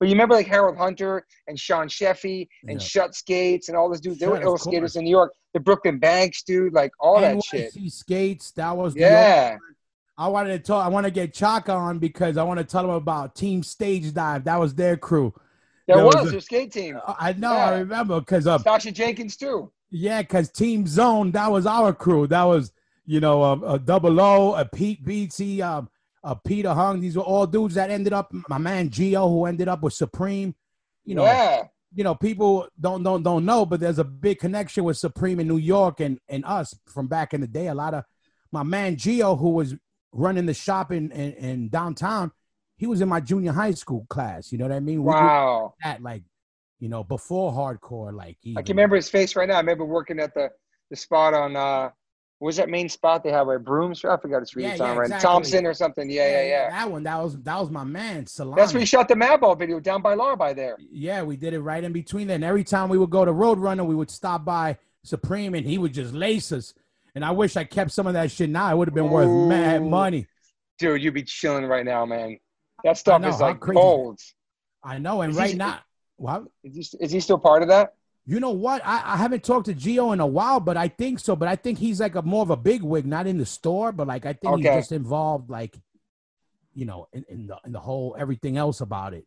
but 0.00 0.08
you 0.08 0.14
remember 0.14 0.34
like 0.34 0.46
Harold 0.48 0.76
Hunter 0.76 1.24
and 1.46 1.58
Sean 1.58 1.86
Sheffey 1.88 2.48
and 2.66 2.80
Yeah. 2.80 2.86
Shut 2.86 3.14
Skates 3.14 3.68
and 3.68 3.76
all 3.76 3.88
those 3.88 4.00
dudes. 4.00 4.18
They 4.18 4.26
Sure, 4.26 4.34
were 4.34 4.42
ill 4.42 4.58
skaters 4.58 4.96
in 4.96 5.04
New 5.04 5.10
York. 5.10 5.32
The 5.54 5.60
Brooklyn 5.60 5.98
Banks, 5.98 6.42
dude, 6.42 6.72
like 6.72 6.90
all 6.98 7.20
that 7.20 7.36
NYC 7.36 7.72
shit. 7.72 7.92
skates. 7.92 8.50
That 8.52 8.76
was 8.76 8.96
Yeah. 8.96 9.56
I 10.18 10.28
wanted 10.28 10.50
to 10.52 10.58
talk. 10.58 10.84
I 10.84 10.88
want 10.88 11.04
to 11.06 11.10
get 11.12 11.32
Chaka 11.32 11.72
on 11.72 11.98
because 11.98 12.36
I 12.36 12.42
want 12.42 12.58
to 12.58 12.64
tell 12.64 12.82
them 12.82 12.90
about 12.90 13.34
Team 13.36 13.62
Stage 13.62 14.12
Dive. 14.12 14.44
That 14.44 14.58
was 14.58 14.74
their 14.74 14.96
crew. 14.96 15.32
There 15.86 15.96
There 15.96 16.04
was, 16.06 16.14
was 16.16 16.28
a- 16.28 16.30
their 16.32 16.40
skate 16.40 16.72
team. 16.72 16.98
I 17.06 17.32
know. 17.34 17.52
I 17.52 17.78
remember 17.78 18.20
because 18.20 18.46
uh, 18.46 18.58
Sasha 18.58 18.92
Jenkins 18.92 19.36
too. 19.36 19.70
Yeah, 19.92 20.22
because 20.22 20.50
Team 20.50 20.86
Zone 20.86 21.30
that 21.32 21.52
was 21.52 21.66
our 21.66 21.92
crew. 21.92 22.26
That 22.26 22.44
was 22.44 22.72
you 23.04 23.20
know 23.20 23.42
a, 23.42 23.74
a 23.74 23.78
Double 23.78 24.20
O, 24.20 24.54
a 24.54 24.64
Pete 24.64 25.04
BT, 25.04 25.60
um, 25.60 25.88
a 26.24 26.34
Peter 26.34 26.72
Hung. 26.72 27.00
These 27.00 27.16
were 27.16 27.22
all 27.22 27.46
dudes 27.46 27.74
that 27.74 27.90
ended 27.90 28.12
up. 28.12 28.32
My 28.48 28.58
man 28.58 28.88
Gio, 28.88 29.28
who 29.28 29.44
ended 29.44 29.68
up 29.68 29.82
with 29.82 29.92
Supreme. 29.92 30.54
You 31.04 31.16
know, 31.16 31.24
yeah. 31.24 31.64
you 31.94 32.04
know, 32.04 32.14
people 32.14 32.68
don't 32.80 33.02
don't 33.02 33.22
don't 33.22 33.44
know, 33.44 33.66
but 33.66 33.80
there's 33.80 33.98
a 33.98 34.04
big 34.04 34.38
connection 34.38 34.84
with 34.84 34.96
Supreme 34.96 35.38
in 35.40 35.46
New 35.46 35.58
York 35.58 36.00
and 36.00 36.18
and 36.28 36.44
us 36.46 36.74
from 36.86 37.06
back 37.06 37.34
in 37.34 37.42
the 37.42 37.46
day. 37.46 37.68
A 37.68 37.74
lot 37.74 37.92
of 37.92 38.04
my 38.50 38.62
man 38.62 38.96
Gio, 38.96 39.38
who 39.38 39.50
was 39.50 39.74
running 40.12 40.46
the 40.46 40.54
shop 40.54 40.90
in 40.90 41.10
in, 41.12 41.32
in 41.34 41.68
downtown, 41.68 42.32
he 42.76 42.86
was 42.86 43.00
in 43.00 43.08
my 43.08 43.20
junior 43.20 43.52
high 43.52 43.74
school 43.74 44.06
class. 44.08 44.52
You 44.52 44.58
know 44.58 44.64
what 44.64 44.74
I 44.74 44.80
mean? 44.80 45.02
We 45.02 45.10
Wow. 45.10 45.74
at 45.84 46.02
like, 46.02 46.22
you 46.82 46.88
know, 46.88 47.04
before 47.04 47.52
hardcore. 47.52 48.12
Like, 48.12 48.38
I 48.56 48.62
can 48.62 48.74
remember 48.74 48.96
his 48.96 49.08
face 49.08 49.36
right 49.36 49.48
now. 49.48 49.54
I 49.54 49.60
remember 49.60 49.84
working 49.84 50.18
at 50.18 50.34
the, 50.34 50.50
the 50.90 50.96
spot 50.96 51.32
on 51.32 51.54
uh 51.54 51.90
what 52.40 52.46
was 52.46 52.56
that 52.56 52.68
main 52.68 52.88
spot 52.88 53.22
they 53.22 53.30
have 53.30 53.46
where 53.46 53.60
Brooms? 53.60 54.04
I 54.04 54.16
forgot 54.16 54.40
his 54.40 54.48
street 54.48 54.64
Yeah, 54.64 54.70
it's 54.70 54.80
yeah, 54.80 54.94
right. 54.96 55.04
exactly. 55.04 55.28
Thompson 55.28 55.64
or 55.64 55.74
something. 55.74 56.10
Yeah, 56.10 56.28
yeah, 56.28 56.42
yeah. 56.42 56.70
That 56.70 56.90
one, 56.90 57.04
that 57.04 57.22
was 57.22 57.40
that 57.42 57.60
was 57.60 57.70
my 57.70 57.84
man. 57.84 58.26
Salami. 58.26 58.60
That's 58.60 58.72
where 58.72 58.80
he 58.80 58.86
shot 58.86 59.06
the 59.06 59.14
Madball 59.14 59.56
video 59.56 59.78
down 59.78 60.02
by 60.02 60.14
Law 60.14 60.34
by 60.34 60.52
there. 60.52 60.76
Yeah, 60.90 61.22
we 61.22 61.36
did 61.36 61.54
it 61.54 61.60
right 61.60 61.84
in 61.84 61.92
between 61.92 62.26
there. 62.26 62.34
And 62.34 62.42
every 62.42 62.64
time 62.64 62.88
we 62.88 62.98
would 62.98 63.10
go 63.10 63.24
to 63.24 63.30
Roadrunner, 63.30 63.86
we 63.86 63.94
would 63.94 64.10
stop 64.10 64.44
by 64.44 64.76
Supreme 65.04 65.54
and 65.54 65.64
he 65.64 65.78
would 65.78 65.94
just 65.94 66.12
lace 66.12 66.50
us. 66.50 66.74
And 67.14 67.24
I 67.24 67.30
wish 67.30 67.56
I 67.56 67.62
kept 67.62 67.92
some 67.92 68.08
of 68.08 68.14
that 68.14 68.32
shit 68.32 68.50
now. 68.50 68.72
It 68.72 68.76
would 68.76 68.88
have 68.88 68.94
been 68.94 69.08
worth 69.08 69.48
mad 69.48 69.84
money. 69.84 70.26
Dude, 70.80 71.00
you'd 71.00 71.14
be 71.14 71.22
chilling 71.22 71.66
right 71.66 71.84
now, 71.84 72.04
man. 72.06 72.40
That 72.82 72.98
stuff 72.98 73.22
know, 73.22 73.28
is 73.28 73.38
like 73.40 73.60
gold. 73.60 74.18
I 74.82 74.98
know. 74.98 75.22
And 75.22 75.32
right 75.36 75.54
now, 75.54 75.78
well, 76.22 76.46
Is 76.62 76.92
he, 76.92 77.04
is 77.04 77.10
he 77.10 77.20
still 77.20 77.38
part 77.38 77.62
of 77.62 77.68
that? 77.68 77.94
you 78.24 78.38
know 78.38 78.50
what? 78.50 78.80
I, 78.84 79.14
I 79.14 79.16
haven't 79.16 79.42
talked 79.42 79.66
to 79.66 79.74
Gio 79.74 80.12
in 80.12 80.20
a 80.20 80.26
while, 80.26 80.60
but 80.60 80.76
I 80.76 80.86
think 80.86 81.18
so. 81.18 81.34
But 81.34 81.48
I 81.48 81.56
think 81.56 81.78
he's 81.78 82.00
like 82.00 82.14
a 82.14 82.22
more 82.22 82.42
of 82.42 82.50
a 82.50 82.56
big 82.56 82.82
wig, 82.82 83.04
not 83.04 83.26
in 83.26 83.38
the 83.38 83.46
store, 83.46 83.90
but 83.90 84.06
like 84.06 84.24
I 84.24 84.32
think 84.32 84.54
Okay. 84.54 84.62
he's 84.68 84.74
just 84.74 84.92
involved, 84.92 85.50
like, 85.50 85.76
you 86.74 86.86
know, 86.86 87.08
in, 87.12 87.24
in 87.28 87.46
the 87.48 87.56
in 87.66 87.72
the 87.72 87.80
whole 87.80 88.14
everything 88.16 88.56
else 88.56 88.80
about 88.80 89.14
it. 89.14 89.26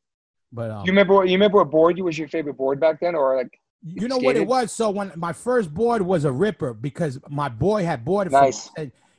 But 0.53 0.71
um, 0.71 0.85
You 0.85 0.91
remember 0.93 1.15
what 1.15 1.27
you 1.27 1.33
remember 1.33 1.57
what 1.57 1.69
board 1.69 1.97
you 1.97 2.05
was 2.05 2.17
your 2.17 2.29
favorite 2.29 2.55
board 2.55 2.79
back 2.79 3.01
then, 3.01 3.13
or 3.13 3.35
like 3.35 3.59
You 3.83 4.07
know 4.07 4.17
what 4.17 4.37
it 4.37 4.47
was? 4.47 4.71
So 4.71 4.89
when 4.89 5.11
my 5.17 5.33
first 5.33 5.73
board 5.73 6.01
was 6.01 6.23
a 6.23 6.31
ripper 6.31 6.73
because 6.73 7.19
my 7.29 7.49
boy 7.49 7.83
had 7.83 8.05
boarded 8.05 8.31
Nice. 8.31 8.71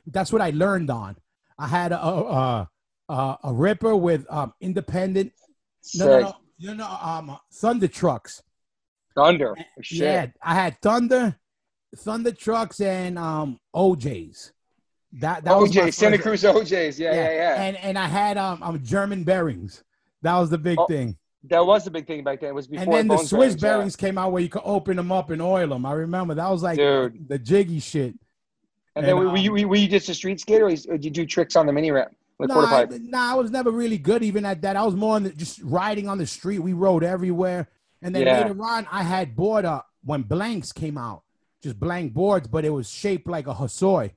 That's 0.07 0.33
what 0.33 0.41
I 0.41 0.49
learned 0.49 0.89
on. 0.89 1.17
I 1.59 1.67
had 1.67 1.91
a, 1.91 2.01
a, 2.01 2.69
uh, 3.09 3.35
a 3.43 3.53
Ripper 3.53 3.95
with 3.95 4.25
um, 4.29 4.53
independent. 4.61 5.33
Sick. 5.81 6.05
no, 6.05 6.11
no, 6.11 6.19
no, 6.21 6.33
no, 6.59 6.85
um, 7.01 7.37
Thunder 7.53 7.87
trucks. 7.87 8.41
Thunder. 9.15 9.55
Shit. 9.81 9.99
Yeah, 9.99 10.25
I 10.43 10.53
had 10.53 10.79
Thunder, 10.81 11.35
Thunder 11.95 12.31
trucks, 12.31 12.79
and 12.81 13.17
um, 13.17 13.59
OJ's. 13.75 14.51
That 15.13 15.43
that 15.45 15.57
was 15.57 15.71
OJ, 15.71 15.93
Santa 15.93 16.17
Cruz 16.17 16.43
OJs. 16.43 16.99
Yeah, 16.99 17.13
yeah, 17.13 17.31
yeah. 17.31 17.61
And 17.63 17.77
and 17.77 17.97
I 17.97 18.07
had 18.07 18.37
um, 18.37 18.61
um 18.61 18.83
German 18.83 19.23
bearings. 19.23 19.83
That 20.21 20.37
was 20.37 20.49
the 20.49 20.57
big 20.57 20.77
Oh, 20.79 20.85
thing. 20.87 21.15
that 21.45 21.65
was 21.65 21.85
the 21.85 21.91
big 21.91 22.05
thing 22.07 22.23
back 22.23 22.41
then. 22.41 22.49
It 22.49 22.55
was 22.55 22.67
before 22.67 22.83
And 22.83 22.93
then 22.93 23.07
the 23.07 23.17
Swiss 23.17 23.29
bearings, 23.55 23.55
yeah. 23.55 23.69
bearings 23.69 23.95
came 23.95 24.17
out 24.17 24.31
where 24.31 24.41
you 24.43 24.49
could 24.49 24.63
open 24.65 24.97
them 24.97 25.11
up 25.11 25.29
and 25.29 25.41
oil 25.41 25.69
them. 25.69 25.85
I 25.85 25.93
remember 25.93 26.33
that 26.35 26.49
was 26.49 26.61
like 26.63 26.77
Dude. 26.77 27.27
the 27.29 27.39
jiggy 27.39 27.79
shit. 27.79 28.15
And 28.95 29.05
then 29.05 29.15
And, 29.17 29.31
were, 29.31 29.37
you, 29.37 29.55
um, 29.55 29.69
were 29.69 29.75
you 29.75 29.87
just 29.87 30.09
a 30.09 30.13
street 30.13 30.39
skater, 30.39 30.65
or 30.65 30.71
did 30.71 31.05
you 31.05 31.11
do 31.11 31.25
tricks 31.25 31.55
on 31.55 31.65
the 31.67 31.71
mini 31.73 31.91
ramp 31.91 32.11
with 32.39 32.49
Nah, 32.49 32.85
nah, 33.01 33.31
I 33.31 33.35
was 33.35 33.51
never 33.51 33.71
really 33.71 33.97
good 33.97 34.23
even 34.23 34.45
at 34.45 34.61
that. 34.61 34.75
I 34.75 34.83
was 34.83 34.95
more 34.95 35.15
on 35.15 35.23
the, 35.23 35.31
just 35.31 35.61
riding 35.63 36.07
on 36.07 36.17
the 36.17 36.27
street. 36.27 36.59
We 36.59 36.73
rode 36.73 37.03
everywhere. 37.03 37.69
And 38.01 38.13
then 38.13 38.23
Yeah. 38.23 38.43
later 38.43 38.63
on, 38.63 38.87
I 38.91 39.03
had 39.03 39.35
bought 39.35 39.65
a 39.65 39.83
when 40.03 40.21
blanks 40.23 40.71
came 40.71 40.97
out, 40.97 41.23
just 41.61 41.79
blank 41.79 42.13
boards, 42.13 42.47
but 42.47 42.63
it 42.63 42.69
was 42.69 42.89
shaped 42.89 43.27
like 43.27 43.47
a 43.47 43.53
Hosoi 43.53 44.11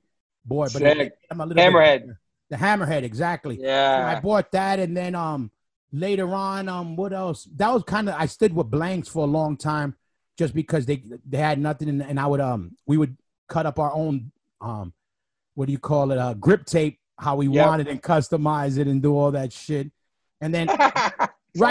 board. 0.45 0.71
But 0.73 0.83
it, 0.83 1.17
I'm 1.29 1.41
a 1.41 1.45
little 1.45 1.63
Hammerhead. 1.63 2.15
the 2.49 2.55
hammerhead, 2.57 3.03
exactly. 3.03 3.57
So 3.57 3.63
I 4.03 4.15
bought 4.15 4.51
that, 4.51 4.79
and 4.79 4.95
then 4.95 5.15
um 5.15 5.51
later 5.91 6.33
on, 6.33 6.69
um 6.69 6.95
what 6.95 7.11
else? 7.13 7.47
That 7.55 7.73
was 7.73 7.83
kind 7.83 8.07
of 8.07 8.15
I 8.15 8.27
stood 8.27 8.53
with 8.53 8.69
blanks 8.69 9.07
for 9.07 9.23
a 9.23 9.31
long 9.31 9.57
time, 9.57 9.95
just 10.37 10.53
because 10.53 10.85
they 10.85 11.03
they 11.27 11.37
had 11.39 11.59
nothing, 11.59 11.89
and, 11.89 12.01
and 12.03 12.19
I 12.19 12.27
would 12.27 12.39
um 12.41 12.77
we 12.85 12.97
would 12.97 13.17
cut 13.49 13.65
up 13.65 13.79
our 13.79 13.91
own 13.93 14.31
um 14.61 14.93
what 15.55 15.65
do 15.65 15.71
you 15.73 15.79
call 15.79 16.11
it 16.11 16.17
uh 16.17 16.33
grip 16.35 16.65
tape 16.65 16.99
how 17.21 17.35
we 17.35 17.47
Yep. 17.47 17.67
wanted 17.67 17.87
and 17.87 18.01
customize 18.01 18.77
it 18.77 18.87
and 18.87 19.01
do 19.01 19.15
all 19.15 19.31
that 19.31 19.53
shit, 19.53 19.91
and 20.41 20.53
then 20.53 20.67
right 20.77 21.29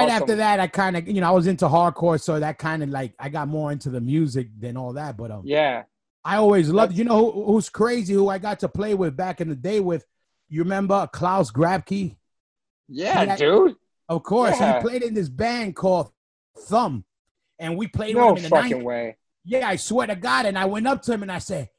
awesome. 0.09 0.11
after 0.11 0.37
that 0.37 0.61
I 0.61 0.67
kind 0.69 0.97
of 0.97 1.09
you 1.09 1.21
know 1.21 1.29
I 1.29 1.33
was 1.33 1.47
into 1.47 1.67
hardcore, 1.67 2.21
so 2.21 2.39
that 2.41 2.59
kind 2.59 2.83
of 2.83 2.89
like 2.91 3.15
I 3.19 3.29
got 3.29 3.49
more 3.49 3.73
into 3.73 3.91
the 3.91 4.01
music 4.01 4.49
than 4.59 4.77
all 4.77 4.93
that, 4.95 5.17
but 5.17 5.31
um 5.31 5.43
Yeah. 5.45 5.85
I 6.23 6.37
always 6.37 6.69
loved. 6.69 6.97
You 6.99 7.05
know 7.05 7.31
who, 7.33 7.45
who's 7.47 7.71
crazy? 7.71 8.13
Who 8.13 8.29
I 8.29 8.37
got 8.39 8.61
to 8.61 8.69
play 8.69 8.93
with 8.95 9.17
back 9.17 9.41
in 9.41 9.49
the 9.49 9.57
day 9.57 9.81
with. 9.81 10.05
You 10.51 10.63
remember 10.63 11.09
Klaus 11.11 11.51
Grabke? 11.51 12.15
Yeah, 12.89 13.23
Yeah. 13.23 13.37
dude. 13.37 13.77
Of 14.07 14.23
course, 14.23 14.61
Yeah. 14.61 14.81
he 14.83 14.87
played 14.87 15.03
in 15.03 15.15
this 15.15 15.31
band 15.31 15.77
called 15.77 16.13
Thumb, 16.59 17.05
and 17.59 17.75
we 17.79 17.87
played 17.87 18.17
No 18.17 18.35
with 18.35 18.41
him 18.41 18.45
in 18.45 18.51
the 18.51 18.57
fucking 18.57 18.77
90s. 18.81 18.85
way. 18.85 19.17
Yeah, 19.45 19.67
I 19.67 19.77
swear 19.77 20.09
to 20.09 20.15
God. 20.17 20.45
And 20.45 20.59
I 20.59 20.67
went 20.67 20.87
up 20.87 21.01
to 21.03 21.13
him 21.15 21.23
and 21.23 21.33
I 21.33 21.39
said, 21.39 21.71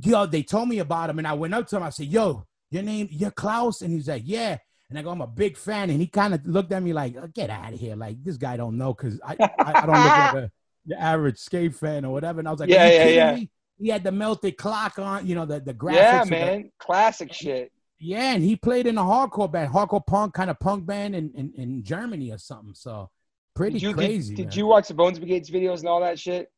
"Yo," 0.00 0.24
they 0.26 0.42
told 0.42 0.68
me 0.70 0.78
about 0.78 1.10
him, 1.10 1.18
and 1.18 1.28
I 1.28 1.34
went 1.34 1.52
up 1.54 1.66
to 1.68 1.76
him. 1.76 1.82
I 1.82 1.90
said, 1.90 2.06
"Yo, 2.06 2.46
your 2.76 2.84
name, 2.84 3.08
you're 3.10 3.30
Klaus?" 3.32 3.82
And 3.82 3.92
he's 3.92 4.08
like, 4.08 4.22
"Yeah." 4.24 4.58
And 4.88 4.98
I 4.98 5.02
go, 5.02 5.10
"I'm 5.10 5.20
a 5.20 5.26
big 5.26 5.56
fan." 5.56 5.90
And 5.90 6.00
he 6.00 6.06
kind 6.06 6.32
of 6.34 6.46
looked 6.46 6.70
at 6.72 6.82
me 6.82 6.92
like, 6.92 7.16
oh, 7.20 7.26
"Get 7.26 7.50
out 7.50 7.72
of 7.72 7.80
here!" 7.80 7.96
Like 7.96 8.22
this 8.22 8.36
guy 8.36 8.56
don't 8.56 8.78
know 8.78 8.94
because 8.94 9.20
I, 9.24 9.36
I 9.40 9.50
I 9.58 9.86
don't 9.86 9.96
look 9.96 10.16
like 10.16 10.34
a, 10.44 10.50
the 10.86 11.00
average 11.00 11.38
skate 11.38 11.74
fan 11.74 12.04
or 12.04 12.12
whatever. 12.12 12.38
And 12.38 12.46
I 12.48 12.52
was 12.52 12.60
like, 12.60 12.70
Yeah, 12.70 12.84
"Are 12.84 12.92
you 12.92 12.98
yeah, 12.98 13.30
yeah. 13.30 13.34
me?" 13.36 13.50
He 13.78 13.88
had 13.88 14.04
the 14.04 14.12
melted 14.12 14.56
clock 14.56 14.98
on, 14.98 15.26
you 15.26 15.34
know, 15.34 15.44
the 15.44 15.60
the 15.60 15.74
graphics. 15.74 15.94
Yeah, 15.96 16.22
of 16.22 16.28
the- 16.28 16.30
man. 16.30 16.70
Classic 16.78 17.32
shit. 17.32 17.72
yeah, 17.98 18.32
and 18.34 18.42
he 18.42 18.54
played 18.56 18.86
in 18.86 18.96
a 18.96 19.02
hardcore 19.02 19.50
band, 19.50 19.72
hardcore 19.72 20.06
punk 20.06 20.34
kind 20.34 20.50
of 20.50 20.58
punk 20.60 20.86
band 20.86 21.14
in, 21.16 21.30
in, 21.34 21.52
in 21.56 21.82
Germany 21.82 22.30
or 22.30 22.38
something. 22.38 22.74
So 22.74 23.10
pretty 23.54 23.74
Did 23.74 23.82
you, 23.82 23.94
crazy. 23.94 24.34
did, 24.34 24.50
did 24.50 24.56
you 24.56 24.66
watch 24.66 24.88
the 24.88 24.94
Bones 24.94 25.18
Brigades 25.18 25.50
videos 25.50 25.80
and 25.80 25.88
all 25.88 26.00
that 26.00 26.18
shit? 26.18 26.50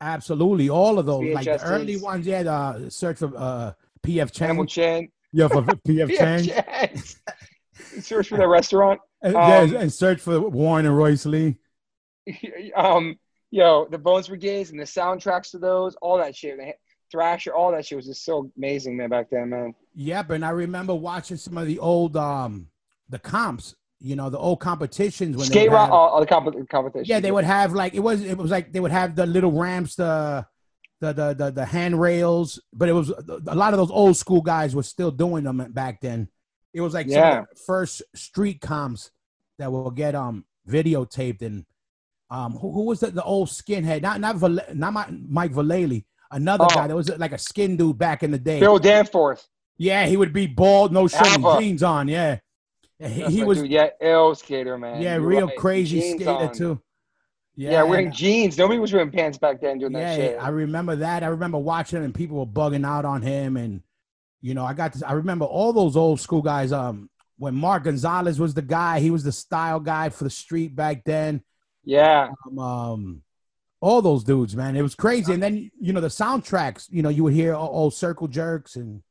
Absolutely, 0.00 0.68
all 0.68 0.98
of 0.98 1.06
those, 1.06 1.32
like 1.34 1.44
the 1.46 1.52
VHS 1.52 1.60
early 1.64 1.96
ones. 1.96 2.26
Yeah, 2.26 2.42
the 2.42 2.90
search 2.90 3.18
for 3.18 3.32
uh, 3.36 3.72
PF 4.02 4.42
Animal 4.42 4.66
Chang. 4.66 5.10
Chan. 5.36 5.48
Yeah, 5.48 5.48
for 5.48 5.62
PF. 5.62 6.46
Yeah, 6.46 8.00
Search 8.00 8.28
for 8.28 8.36
the 8.38 8.48
restaurant. 8.48 9.00
And, 9.22 9.34
Um, 9.36 9.72
yeah, 9.72 9.78
and 9.80 9.92
search 9.92 10.20
for 10.20 10.40
Warren 10.40 10.86
and 10.86 10.96
Royce 10.96 11.26
Lee. 11.26 11.56
um, 12.76 13.18
yo, 13.50 13.86
the 13.90 13.98
Bones 13.98 14.28
Brigades 14.28 14.70
and 14.70 14.80
the 14.80 14.84
soundtracks 14.84 15.50
to 15.52 15.58
those, 15.58 15.94
all 16.02 16.18
that 16.18 16.34
shit. 16.36 16.56
man. 16.58 16.72
Thrasher, 17.12 17.54
all 17.54 17.70
that 17.70 17.86
shit 17.86 17.96
was 17.96 18.06
just 18.06 18.24
so 18.24 18.50
amazing, 18.56 18.96
man, 18.96 19.08
back 19.10 19.30
then, 19.30 19.50
man. 19.50 19.74
Yep, 19.94 20.30
and 20.30 20.44
I 20.44 20.50
remember 20.50 20.92
watching 20.94 21.36
some 21.36 21.56
of 21.56 21.66
the 21.66 21.78
old 21.78 22.16
um 22.16 22.68
the 23.08 23.18
comps. 23.18 23.74
You 23.98 24.14
know, 24.14 24.28
the 24.28 24.38
old 24.38 24.60
competitions 24.60 25.36
when 25.36 25.46
they 25.46 25.52
Skate 25.52 25.70
rock, 25.70 25.86
have- 25.86 25.92
all, 25.92 26.08
all 26.10 26.20
the 26.20 26.26
comp- 26.26 26.68
competition. 26.68 27.06
Yeah, 27.06 27.20
they 27.20 27.30
would 27.30 27.44
have 27.44 27.72
like 27.72 27.94
it 27.94 28.00
was 28.00 28.22
it 28.22 28.36
was 28.36 28.50
like 28.50 28.72
they 28.72 28.80
would 28.80 28.90
have 28.90 29.14
the 29.14 29.24
little 29.24 29.52
ramps, 29.52 29.94
the 29.94 30.44
the 31.12 31.34
the 31.34 31.34
the, 31.34 31.50
the 31.50 31.64
handrails, 31.64 32.60
but 32.72 32.88
it 32.88 32.92
was 32.92 33.10
a 33.10 33.54
lot 33.54 33.72
of 33.72 33.78
those 33.78 33.90
old 33.90 34.16
school 34.16 34.42
guys 34.42 34.74
were 34.74 34.82
still 34.82 35.10
doing 35.10 35.44
them 35.44 35.58
back 35.72 36.00
then. 36.00 36.28
It 36.74 36.80
was 36.80 36.94
like 36.94 37.06
Yeah. 37.08 37.44
first 37.66 38.02
street 38.14 38.60
comps 38.60 39.10
that 39.58 39.72
will 39.72 39.90
get 39.90 40.14
um 40.14 40.44
videotaped 40.68 41.42
and 41.42 41.64
um 42.30 42.52
who, 42.54 42.72
who 42.72 42.82
was 42.86 43.00
the, 43.00 43.10
the 43.10 43.22
old 43.22 43.48
skinhead? 43.48 44.02
Not 44.02 44.20
not 44.20 44.36
Val- 44.36 44.58
not 44.74 44.92
my, 44.92 45.06
Mike 45.10 45.52
Vallely, 45.52 46.04
another 46.30 46.64
Oh. 46.68 46.74
guy 46.74 46.86
that 46.88 46.96
was 46.96 47.08
like 47.18 47.32
a 47.32 47.38
skin 47.38 47.76
dude 47.76 47.98
back 47.98 48.22
in 48.22 48.30
the 48.30 48.38
day. 48.38 48.60
Bill 48.60 48.78
Danforth. 48.78 49.46
Yeah, 49.78 50.06
he 50.06 50.16
would 50.16 50.32
be 50.32 50.46
bald, 50.46 50.92
no 50.92 51.06
shirt, 51.06 51.38
jeans 51.60 51.82
on. 51.82 52.08
Yeah, 52.08 52.38
he, 52.98 53.24
he 53.26 53.44
was 53.44 53.58
dude. 53.60 53.70
yeah, 53.70 53.88
ill 54.00 54.34
skater, 54.34 54.78
man. 54.78 55.02
yeah 55.02 55.16
You're 55.16 55.26
real 55.26 55.46
right. 55.48 55.56
crazy 55.56 56.00
Jeans 56.00 56.22
skater 56.22 56.30
on. 56.48 56.54
too. 56.54 56.80
Yeah, 57.58 57.82
wearing 57.84 58.12
jeans. 58.12 58.58
Nobody 58.58 58.78
was 58.78 58.92
wearing 58.92 59.10
pants 59.10 59.38
back 59.38 59.60
then 59.62 59.78
doing 59.78 59.92
that 59.92 60.00
yeah, 60.00 60.16
shit. 60.16 60.38
I 60.40 60.48
remember 60.48 60.96
that. 60.96 61.22
I 61.22 61.28
remember 61.28 61.56
watching 61.58 62.04
and 62.04 62.14
people 62.14 62.36
were 62.38 62.46
bugging 62.46 62.86
out 62.86 63.04
on 63.06 63.22
him, 63.22 63.56
and 63.56 63.82
you 64.42 64.52
know, 64.54 64.64
I 64.64 64.74
got 64.74 64.92
this. 64.92 65.02
I 65.02 65.12
remember 65.12 65.46
all 65.46 65.72
those 65.72 65.96
old 65.96 66.20
school 66.20 66.42
guys. 66.42 66.70
Um, 66.72 67.08
when 67.38 67.54
Mark 67.54 67.84
Gonzalez 67.84 68.38
was 68.38 68.54
the 68.54 68.62
guy, 68.62 69.00
he 69.00 69.10
was 69.10 69.24
the 69.24 69.32
style 69.32 69.80
guy 69.80 70.08
for 70.10 70.24
the 70.24 70.30
street 70.30 70.74
back 70.76 71.04
then. 71.04 71.42
yeah, 71.84 72.28
Um, 72.50 72.58
um 72.58 73.22
all 73.80 74.00
those 74.02 74.24
dudes, 74.24 74.56
man, 74.56 74.74
it 74.74 74.82
was 74.82 74.94
crazy. 74.94 75.32
And 75.34 75.42
then 75.42 75.70
you 75.80 75.92
know 75.92 76.00
the 76.00 76.08
soundtracks. 76.08 76.86
You 76.90 77.02
know, 77.02 77.08
you 77.10 77.24
would 77.24 77.34
hear 77.34 77.54
all, 77.54 77.68
all 77.68 77.90
circle 77.90 78.26
jerks 78.28 78.76
and 78.76 79.02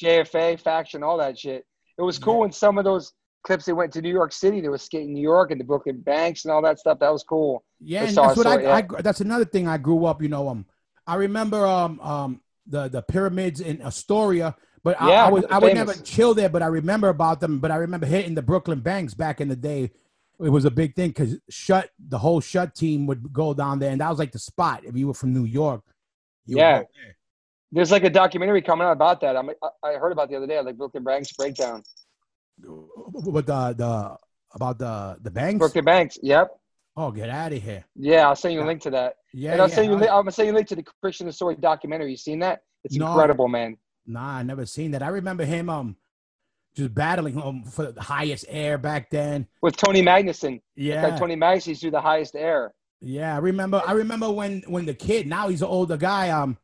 JFA 0.00 0.60
faction, 0.60 1.02
all 1.02 1.18
that 1.18 1.38
shit. 1.38 1.66
It 1.98 2.02
was 2.02 2.18
cool 2.18 2.34
Yeah. 2.34 2.40
when 2.40 2.52
some 2.52 2.78
of 2.78 2.84
those 2.84 3.12
clips 3.46 3.64
they 3.64 3.72
went 3.72 3.92
to 3.92 4.02
New 4.02 4.12
York 4.12 4.32
City. 4.32 4.60
They 4.60 4.68
was 4.68 4.82
skating 4.82 5.14
New 5.14 5.22
York 5.22 5.52
and 5.52 5.60
the 5.60 5.64
Brooklyn 5.64 6.00
Banks 6.00 6.44
and 6.44 6.52
all 6.52 6.60
that 6.62 6.80
stuff. 6.80 6.98
That 6.98 7.12
was 7.12 7.22
cool. 7.22 7.64
Yeah, 7.80 8.04
and 8.04 8.16
that's 8.16 8.36
what 8.36 8.46
I, 8.46 8.60
yeah. 8.60 8.74
I, 8.74 9.02
That's 9.02 9.20
another 9.20 9.44
thing 9.44 9.68
I 9.68 9.78
grew 9.78 10.04
up. 10.04 10.20
You 10.20 10.28
know, 10.28 10.48
um, 10.48 10.66
I 11.06 11.14
remember 11.14 11.64
um 11.64 12.00
um 12.00 12.40
the 12.66 12.88
the 12.88 13.02
pyramids 13.02 13.60
in 13.60 13.80
Astoria, 13.80 14.56
but 14.82 15.00
I, 15.00 15.10
Yeah, 15.10 15.26
I 15.26 15.30
was 15.30 15.44
I 15.48 15.58
would 15.58 15.74
never 15.74 15.94
chill 15.94 16.34
there. 16.34 16.48
But 16.48 16.62
I 16.62 16.66
remember 16.66 17.08
about 17.08 17.40
them. 17.40 17.60
But 17.60 17.70
I 17.70 17.76
remember 17.76 18.06
hitting 18.06 18.34
the 18.34 18.42
Brooklyn 18.42 18.80
Banks 18.80 19.14
back 19.14 19.40
in 19.40 19.48
the 19.48 19.56
day. 19.56 19.92
It 20.38 20.50
was 20.50 20.66
a 20.66 20.70
big 20.70 20.94
thing 20.94 21.10
because 21.10 21.38
shut 21.48 21.90
the 21.98 22.18
whole 22.18 22.40
shut 22.40 22.74
team 22.74 23.06
would 23.06 23.32
go 23.32 23.54
down 23.54 23.78
there, 23.78 23.90
and 23.90 24.00
that 24.00 24.10
was 24.10 24.18
like 24.18 24.32
the 24.32 24.38
spot 24.38 24.84
if 24.84 24.96
you 24.96 25.06
were 25.06 25.14
from 25.14 25.32
New 25.32 25.44
York. 25.44 25.82
you 26.44 26.58
Yeah. 26.58 26.78
there. 26.78 27.16
There's 27.72 27.90
like 27.90 28.04
a 28.04 28.10
documentary 28.10 28.62
coming 28.62 28.86
out 28.86 28.92
about 28.92 29.20
that. 29.22 29.36
I'm, 29.36 29.50
I, 29.50 29.68
I 29.82 29.92
heard 29.94 30.12
about 30.12 30.30
the 30.30 30.36
other 30.36 30.46
day, 30.46 30.60
like 30.60 30.76
Brooklyn 30.76 31.04
Banks 31.04 31.32
breakdown. 31.32 31.82
But 32.58 33.46
the 33.46 33.74
the 33.76 34.16
about 34.54 34.78
the 34.78 35.16
the 35.20 35.30
banks. 35.30 35.58
Brooklyn 35.58 35.84
Banks. 35.84 36.18
Yep. 36.22 36.48
Oh, 36.98 37.10
get 37.10 37.28
out 37.28 37.52
of 37.52 37.62
here! 37.62 37.84
Yeah, 37.94 38.26
I'll 38.28 38.36
send 38.36 38.54
you 38.54 38.62
a 38.62 38.64
link 38.64 38.80
to 38.82 38.90
that. 38.90 39.16
Yeah, 39.34 39.52
and 39.52 39.60
I'll 39.60 39.68
yeah, 39.68 39.74
send 39.74 39.90
you. 39.90 39.96
I- 39.98 40.16
I'm 40.16 40.22
gonna 40.22 40.32
send 40.32 40.46
you 40.46 40.54
a 40.54 40.56
link 40.56 40.68
to 40.68 40.76
the 40.76 40.84
Christian 41.02 41.26
Hosoi 41.26 41.60
documentary. 41.60 42.10
You 42.10 42.16
seen 42.16 42.38
that? 42.38 42.62
It's 42.84 42.96
No. 42.96 43.08
incredible, 43.08 43.48
man. 43.48 43.76
Nah, 44.06 44.36
I 44.38 44.42
never 44.42 44.64
seen 44.64 44.92
that. 44.92 45.02
I 45.02 45.08
remember 45.08 45.44
him 45.44 45.68
um 45.68 45.96
just 46.74 46.94
battling 46.94 47.40
um 47.42 47.64
for 47.64 47.92
the 47.92 48.00
highest 48.02 48.46
air 48.48 48.78
back 48.78 49.10
then. 49.10 49.46
With 49.60 49.76
Tony 49.76 50.00
Magnuson. 50.02 50.62
Yeah, 50.74 51.02
Like 51.06 51.18
Tony 51.18 51.36
Magnuson 51.36 51.66
used 51.68 51.80
to 51.82 51.88
do 51.88 51.90
the 51.90 52.00
highest 52.00 52.34
air. 52.34 52.72
yeah. 53.00 53.34
I 53.34 53.38
remember. 53.40 53.82
I 53.86 53.92
remember 53.92 54.30
when 54.32 54.62
when 54.66 54.86
the 54.86 54.94
kid. 54.94 55.26
Now 55.26 55.48
he's 55.48 55.60
an 55.62 55.68
older 55.68 55.98
guy. 55.98 56.30
Um, 56.30 56.56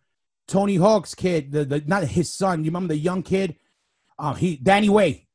Tony 0.48 0.76
Hawk's 0.76 1.14
kid. 1.14 1.52
The, 1.52 1.64
the 1.66 1.82
not 1.86 2.04
his 2.04 2.32
son. 2.34 2.60
You 2.64 2.70
remember 2.70 2.94
the 2.94 3.00
young 3.00 3.22
kid? 3.22 3.56
Um, 4.18 4.36
he 4.36 4.56
Danny 4.56 4.88
Way. 4.88 5.26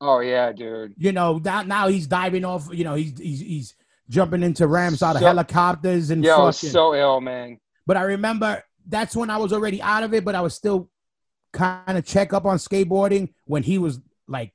Oh 0.00 0.20
yeah, 0.20 0.52
dude. 0.52 0.94
You 0.98 1.12
know 1.12 1.38
now 1.42 1.62
now 1.62 1.88
he's 1.88 2.06
diving 2.06 2.44
off. 2.44 2.68
You 2.72 2.84
know 2.84 2.94
he's 2.94 3.18
he's 3.18 3.40
he's 3.40 3.74
jumping 4.08 4.42
into 4.42 4.66
ramps 4.66 5.02
out 5.02 5.16
of 5.16 5.20
So- 5.20 5.26
helicopters 5.26 6.10
and 6.10 6.22
Yo, 6.24 6.36
fucking. 6.36 6.70
so 6.70 6.94
ill, 6.94 7.20
man. 7.20 7.58
But 7.86 7.96
I 7.96 8.02
remember 8.02 8.62
that's 8.86 9.16
when 9.16 9.30
I 9.30 9.36
was 9.38 9.52
already 9.52 9.80
out 9.82 10.02
of 10.04 10.12
it, 10.14 10.24
but 10.24 10.34
I 10.34 10.40
was 10.40 10.54
still 10.54 10.90
kind 11.52 11.96
of 11.98 12.04
check 12.04 12.32
up 12.32 12.44
on 12.44 12.58
skateboarding 12.58 13.32
when 13.46 13.62
he 13.62 13.78
was 13.78 14.00
like 14.28 14.52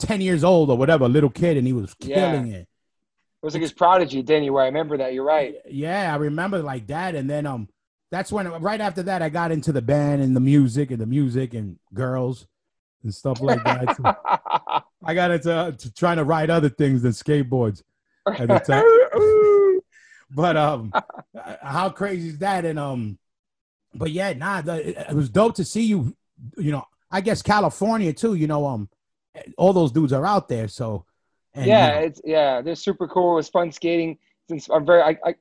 10 0.00 0.20
years 0.20 0.44
old 0.44 0.70
or 0.70 0.76
whatever, 0.76 1.08
little 1.08 1.30
kid, 1.30 1.56
and 1.56 1.66
he 1.66 1.72
was 1.72 1.94
Yeah. 2.00 2.16
killing 2.16 2.48
it. 2.52 2.60
It 2.62 3.46
was 3.46 3.54
like 3.54 3.62
his 3.62 3.72
prodigy, 3.72 4.22
Danny. 4.22 4.50
Where 4.50 4.62
I 4.64 4.66
remember 4.66 4.96
that. 4.98 5.12
You're 5.14 5.24
right. 5.24 5.54
Yeah, 5.68 6.12
I 6.12 6.16
remember 6.16 6.62
like 6.62 6.86
that. 6.88 7.14
And 7.14 7.28
then 7.28 7.46
um 7.46 7.68
that's 8.10 8.30
when 8.30 8.48
right 8.62 8.80
after 8.80 9.02
that 9.04 9.22
I 9.22 9.28
got 9.28 9.50
into 9.50 9.72
the 9.72 9.82
band 9.82 10.22
and 10.22 10.36
the 10.36 10.40
music 10.40 10.90
and 10.90 11.00
the 11.00 11.06
music 11.06 11.52
and 11.54 11.78
girls 11.92 12.46
and 13.04 13.14
stuff 13.14 13.40
like 13.40 13.62
that. 13.64 13.96
So 13.96 14.82
I 15.04 15.14
got 15.14 15.30
into 15.30 15.74
to 15.78 15.94
trying 15.94 16.16
to 16.16 16.24
ride 16.24 16.50
other 16.50 16.68
things 16.68 17.02
than 17.02 17.12
skateboards. 17.12 17.82
At 18.26 18.48
the 18.48 18.58
time. 18.58 19.80
But 20.30 20.56
um, 20.56 20.92
how 21.62 21.90
crazy 21.90 22.30
is 22.30 22.38
that? 22.38 22.64
And 22.64 22.78
um, 22.78 23.18
but 23.94 24.10
yeah, 24.10 24.32
nah, 24.32 24.62
the, 24.62 25.08
it, 25.08 25.14
was 25.14 25.28
dope 25.28 25.54
to 25.56 25.64
see 25.64 25.82
you. 25.84 26.16
You 26.56 26.72
know, 26.72 26.84
I 27.10 27.20
guess 27.20 27.40
California 27.40 28.12
too. 28.12 28.34
You 28.34 28.48
know, 28.48 28.66
um, 28.66 28.88
all 29.56 29.72
those 29.72 29.92
dudes 29.92 30.12
are 30.12 30.26
out 30.26 30.48
there. 30.48 30.66
So, 30.66 31.04
and, 31.54 31.66
yeah, 31.66 31.86
you 31.86 31.94
know, 31.94 32.06
it's 32.06 32.20
yeah, 32.24 32.60
they're 32.62 32.74
super 32.74 33.06
cool. 33.06 33.34
It 33.34 33.36
was 33.36 33.48
fun 33.48 33.70
skating. 33.70 34.18
Since 34.48 34.68
I'm 34.68 34.84
very, 34.84 35.02
I, 35.02 35.16
I, 35.24 35.34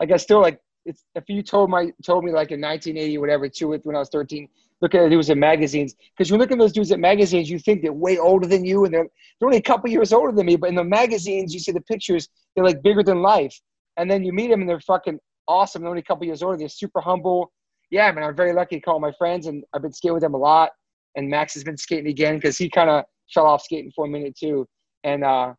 like 0.00 0.10
I 0.10 0.16
still 0.16 0.40
like. 0.40 0.60
It's 0.86 1.04
if 1.14 1.24
you 1.28 1.42
told 1.42 1.68
my 1.68 1.92
told 2.02 2.24
me 2.24 2.32
like 2.32 2.50
in 2.50 2.62
1980 2.62 3.18
whatever, 3.18 3.48
two 3.50 3.68
when 3.82 3.96
I 3.96 3.98
was 3.98 4.08
13, 4.08 4.48
look 4.80 4.94
at 4.94 5.08
dudes 5.10 5.30
in 5.30 5.38
magazines 5.38 5.94
because 6.16 6.30
you 6.30 6.36
look 6.36 6.52
at 6.52 6.58
those 6.58 6.72
dudes 6.72 6.92
at 6.92 7.00
magazines, 7.00 7.50
you 7.50 7.58
think 7.58 7.82
they're 7.82 7.92
way 7.92 8.18
older 8.18 8.46
than 8.46 8.64
you, 8.64 8.84
and 8.84 8.94
they're 8.94 9.06
they're 9.38 9.46
only 9.46 9.58
a 9.58 9.62
couple 9.62 9.90
years 9.90 10.12
older 10.12 10.32
than 10.32 10.46
me. 10.46 10.56
But 10.56 10.70
in 10.70 10.74
the 10.74 10.84
magazines, 10.84 11.52
you 11.52 11.60
see 11.60 11.72
the 11.72 11.80
pictures, 11.80 12.28
they're 12.54 12.64
like 12.64 12.82
bigger 12.82 13.02
than 13.02 13.22
life. 13.22 13.58
And 13.96 14.10
then 14.10 14.24
you 14.24 14.32
meet 14.32 14.48
them, 14.48 14.60
and 14.60 14.68
they're 14.68 14.80
fucking 14.80 15.18
awesome. 15.48 15.82
They're 15.82 15.90
only 15.90 16.00
a 16.00 16.04
couple 16.04 16.26
years 16.26 16.42
older. 16.42 16.56
They're 16.56 16.68
super 16.68 17.00
humble. 17.00 17.52
Yeah, 17.90 18.10
man, 18.12 18.24
I'm 18.24 18.36
very 18.36 18.52
lucky 18.52 18.76
to 18.76 18.80
call 18.80 19.00
my 19.00 19.12
friends, 19.18 19.46
and 19.46 19.64
I've 19.74 19.82
been 19.82 19.92
skating 19.92 20.14
with 20.14 20.22
them 20.22 20.34
a 20.34 20.38
lot. 20.38 20.70
And 21.16 21.28
Max 21.28 21.54
has 21.54 21.64
been 21.64 21.76
skating 21.76 22.08
again 22.08 22.36
because 22.36 22.58
he 22.58 22.68
kind 22.68 22.90
of 22.90 23.04
fell 23.32 23.46
off 23.46 23.62
skating 23.62 23.90
for 23.96 24.04
a 24.04 24.08
minute 24.08 24.36
too. 24.36 24.66
And 25.04 25.24
uh, 25.24 25.54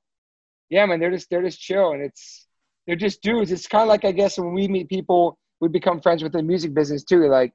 yeah, 0.69 0.85
man, 0.85 0.99
they're 0.99 1.11
just 1.11 1.29
they're 1.29 1.41
just 1.41 1.59
chill, 1.59 1.91
and 1.91 2.01
it's 2.01 2.47
they're 2.87 2.95
just 2.95 3.21
dudes. 3.21 3.51
It's 3.51 3.67
kind 3.67 3.83
of 3.83 3.89
like 3.89 4.05
I 4.05 4.11
guess 4.11 4.37
when 4.37 4.53
we 4.53 4.67
meet 4.67 4.89
people, 4.89 5.37
we 5.59 5.67
become 5.67 5.99
friends 5.99 6.23
with 6.23 6.31
the 6.31 6.43
music 6.43 6.73
business 6.73 7.03
too. 7.03 7.27
Like 7.27 7.53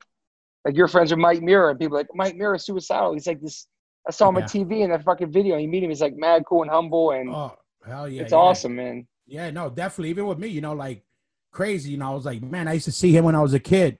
like 0.64 0.76
you're 0.76 0.88
friends 0.88 1.10
with 1.10 1.18
Mike 1.20 1.42
Muir, 1.42 1.70
and 1.70 1.78
people 1.78 1.96
are 1.96 2.00
like 2.00 2.08
Mike 2.14 2.36
Muir 2.36 2.54
is 2.54 2.64
suicidal. 2.64 3.12
He's 3.12 3.26
like 3.26 3.40
this. 3.40 3.66
I 4.08 4.10
saw 4.12 4.28
him 4.28 4.36
Yeah. 4.36 4.42
on 4.42 4.48
TV 4.48 4.80
in 4.82 4.90
that 4.90 5.02
fucking 5.04 5.32
video. 5.32 5.56
You 5.56 5.68
meet 5.68 5.82
him, 5.82 5.90
he's 5.90 6.00
like 6.00 6.16
mad 6.16 6.44
cool 6.46 6.62
and 6.62 6.70
humble, 6.70 7.12
and 7.12 7.30
oh 7.30 7.56
hell 7.86 8.08
yeah, 8.08 8.22
it's 8.22 8.32
yeah. 8.32 8.38
awesome, 8.38 8.76
man. 8.76 9.06
Yeah, 9.26 9.50
no, 9.50 9.70
definitely. 9.70 10.10
Even 10.10 10.26
with 10.26 10.38
me, 10.38 10.48
you 10.48 10.60
know, 10.60 10.72
like 10.74 11.02
crazy. 11.50 11.90
You 11.92 11.96
know, 11.98 12.10
I 12.10 12.14
was 12.14 12.24
like, 12.26 12.42
man, 12.42 12.68
I 12.68 12.74
used 12.74 12.84
to 12.86 12.92
see 12.92 13.16
him 13.16 13.24
when 13.24 13.34
I 13.34 13.40
was 13.40 13.54
a 13.54 13.60
kid. 13.60 13.98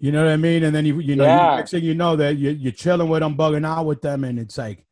You 0.00 0.12
know 0.12 0.24
what 0.24 0.32
I 0.32 0.36
mean? 0.36 0.62
And 0.64 0.74
then 0.74 0.86
you, 0.86 1.00
you 1.00 1.16
know, 1.16 1.24
Yeah. 1.24 1.50
you, 1.52 1.56
next 1.58 1.70
thing 1.72 1.82
you 1.84 1.94
know 1.94 2.14
that 2.16 2.36
you, 2.36 2.50
you're 2.50 2.72
chilling 2.72 3.08
with 3.08 3.20
them, 3.20 3.36
bugging 3.36 3.66
out 3.66 3.84
with 3.86 4.00
them, 4.00 4.22
and 4.24 4.38
it's 4.38 4.56
like, 4.56 4.84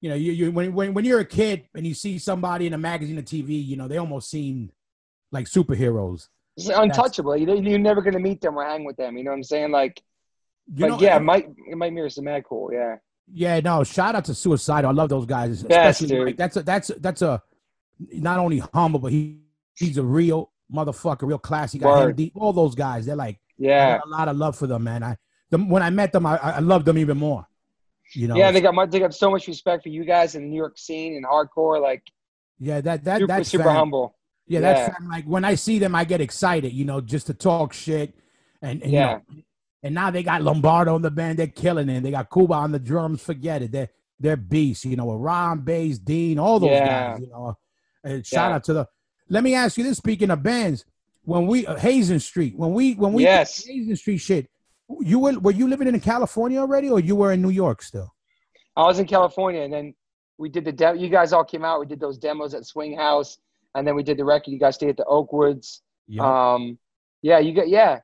you 0.00 0.08
know, 0.10 0.16
you, 0.16 0.32
you 0.32 0.50
when, 0.52 0.74
when 0.74 0.94
when 0.94 1.04
you're 1.04 1.20
a 1.20 1.24
kid 1.24 1.64
and 1.74 1.86
you 1.86 1.94
see 1.94 2.18
somebody 2.18 2.66
in 2.66 2.74
a 2.74 2.78
magazine 2.78 3.18
or 3.18 3.22
TV, 3.22 3.64
you 3.64 3.76
know, 3.76 3.86
they 3.88 3.98
almost 3.98 4.30
seem 4.30 4.70
like 5.30 5.46
superheroes. 5.46 6.28
It's 6.56 6.68
untouchable. 6.68 7.36
You, 7.36 7.54
you're 7.60 7.78
never 7.78 8.02
gonna 8.02 8.18
meet 8.18 8.40
them 8.40 8.58
or 8.58 8.64
hang 8.64 8.84
with 8.84 8.96
them. 8.96 9.16
You 9.16 9.24
know 9.24 9.30
what 9.30 9.36
I'm 9.38 9.44
saying? 9.44 9.70
Like, 9.70 10.02
You 10.74 10.80
but 10.80 10.88
know, 10.88 11.00
yeah, 11.00 11.18
Mike 11.18 11.48
Mike 11.74 11.92
Muir 11.92 12.06
is 12.06 12.18
mad 12.20 12.44
cool. 12.48 12.70
Yeah, 12.72 12.96
Yeah, 13.32 13.60
no. 13.60 13.84
Shout 13.84 14.14
out 14.14 14.24
to 14.26 14.34
Suicide. 14.34 14.84
I 14.84 14.90
love 14.90 15.08
those 15.10 15.26
guys. 15.26 15.62
Best, 15.62 16.00
Especially 16.00 16.24
like 16.26 16.36
that's 16.36 16.56
a 16.56 16.62
that's 16.62 16.90
a, 16.90 16.94
that's 16.98 17.22
a 17.22 17.42
not 18.12 18.38
only 18.38 18.58
humble, 18.72 18.98
but 19.00 19.12
he 19.12 19.40
he's 19.76 19.98
a 19.98 20.02
real 20.02 20.50
motherfucker, 20.72 21.22
real 21.22 21.38
classy 21.38 21.78
guy. 21.78 22.14
All 22.34 22.52
those 22.52 22.74
guys, 22.74 23.06
they're 23.06 23.16
like 23.16 23.38
yeah, 23.58 24.00
a 24.04 24.08
lot 24.08 24.28
of 24.28 24.36
love 24.36 24.56
for 24.56 24.66
them, 24.66 24.84
man. 24.84 25.02
I 25.02 25.16
when 25.50 25.82
I 25.82 25.90
met 25.90 26.12
them, 26.12 26.24
I, 26.24 26.38
I 26.38 26.58
loved 26.60 26.86
them 26.86 26.96
even 26.96 27.18
more. 27.18 27.46
You 28.14 28.28
know, 28.28 28.36
yeah. 28.36 28.50
They 28.50 28.60
got 28.60 28.90
they 28.90 28.98
got 28.98 29.14
so 29.14 29.30
much 29.30 29.46
respect 29.46 29.82
for 29.82 29.88
you 29.90 30.04
guys 30.04 30.34
in 30.34 30.42
the 30.42 30.48
New 30.48 30.56
York 30.56 30.78
scene 30.78 31.16
and 31.16 31.24
hardcore. 31.24 31.80
Like, 31.80 32.02
yeah, 32.58 32.80
that 32.80 33.04
that 33.04 33.18
super 33.20 33.26
that's 33.26 33.48
super 33.50 33.64
fam. 33.64 33.76
humble. 33.76 34.16
Yeah, 34.46 34.60
Yeah. 34.60 34.72
that's 34.72 34.96
fam. 34.98 35.08
like 35.08 35.24
when 35.26 35.44
I 35.44 35.54
see 35.54 35.78
them, 35.78 35.94
I 35.94 36.04
get 36.04 36.20
excited. 36.22 36.72
You 36.72 36.84
know, 36.86 37.00
just 37.00 37.26
to 37.28 37.34
talk 37.34 37.72
shit, 37.72 38.14
and, 38.62 38.82
and 38.82 38.90
Yeah. 38.92 39.18
you 39.30 39.36
know, 39.36 39.42
and 39.82 39.94
now 39.94 40.10
they 40.10 40.22
got 40.22 40.42
Lombardo 40.42 40.94
on 40.94 41.02
the 41.02 41.10
band. 41.10 41.38
They're 41.38 41.46
killing 41.46 41.88
it. 41.88 42.02
They 42.02 42.10
got 42.10 42.30
Cuba 42.30 42.54
on 42.54 42.72
the 42.72 42.78
drums. 42.78 43.22
Forget 43.22 43.62
it. 43.62 43.72
They're 43.72 43.88
they're 44.20 44.36
beasts. 44.36 44.84
You 44.84 44.96
know, 44.96 45.06
with 45.06 45.20
Ron, 45.20 45.60
Bass, 45.60 45.98
Dean, 45.98 46.38
all 46.38 46.60
those 46.60 46.70
Yeah. 46.70 46.86
guys. 47.12 47.20
You 47.20 47.26
know, 47.28 47.58
and 48.04 48.26
shout 48.26 48.50
Yeah. 48.50 48.54
out 48.56 48.64
to 48.64 48.72
the. 48.72 48.88
Let 49.28 49.42
me 49.44 49.54
ask 49.54 49.76
you 49.76 49.84
this: 49.84 49.98
Speaking 49.98 50.30
of 50.30 50.42
bands, 50.42 50.84
when 51.24 51.46
we 51.46 51.66
uh, 51.66 51.76
Hazen 51.76 52.20
Street, 52.20 52.56
when 52.56 52.72
we 52.72 52.94
when 52.94 53.12
we 53.12 53.22
Yes. 53.24 53.64
Hazen 53.64 53.96
Street 53.96 54.18
shit, 54.18 54.48
you 55.00 55.18
were 55.18 55.38
were 55.40 55.52
you 55.52 55.68
living 55.68 55.88
in 55.88 55.98
California 56.00 56.60
already, 56.60 56.88
or 56.90 57.00
you 57.00 57.16
were 57.16 57.32
in 57.32 57.42
New 57.42 57.50
York 57.50 57.82
still? 57.82 58.12
I 58.76 58.82
was 58.84 58.98
in 58.98 59.06
California, 59.06 59.62
and 59.62 59.72
then 59.72 59.94
we 60.38 60.48
did 60.48 60.64
the 60.64 60.72
demo. 60.72 60.98
You 60.98 61.08
guys 61.08 61.32
all 61.32 61.44
came 61.44 61.64
out. 61.64 61.80
We 61.80 61.86
did 61.86 62.00
those 62.00 62.18
demos 62.18 62.54
at 62.54 62.64
Swing 62.66 62.96
House, 62.96 63.38
and 63.74 63.86
then 63.86 63.94
we 63.94 64.02
did 64.02 64.16
the 64.18 64.24
record. 64.24 64.50
You 64.50 64.58
guys 64.58 64.76
stayed 64.76 64.90
at 64.90 64.96
the 64.96 65.04
Oakwoods. 65.04 65.80
Yeah. 66.08 66.52
Um, 66.54 66.78
yeah, 67.22 67.38
you 67.38 67.52
got 67.54 67.68
yeah, 67.68 68.00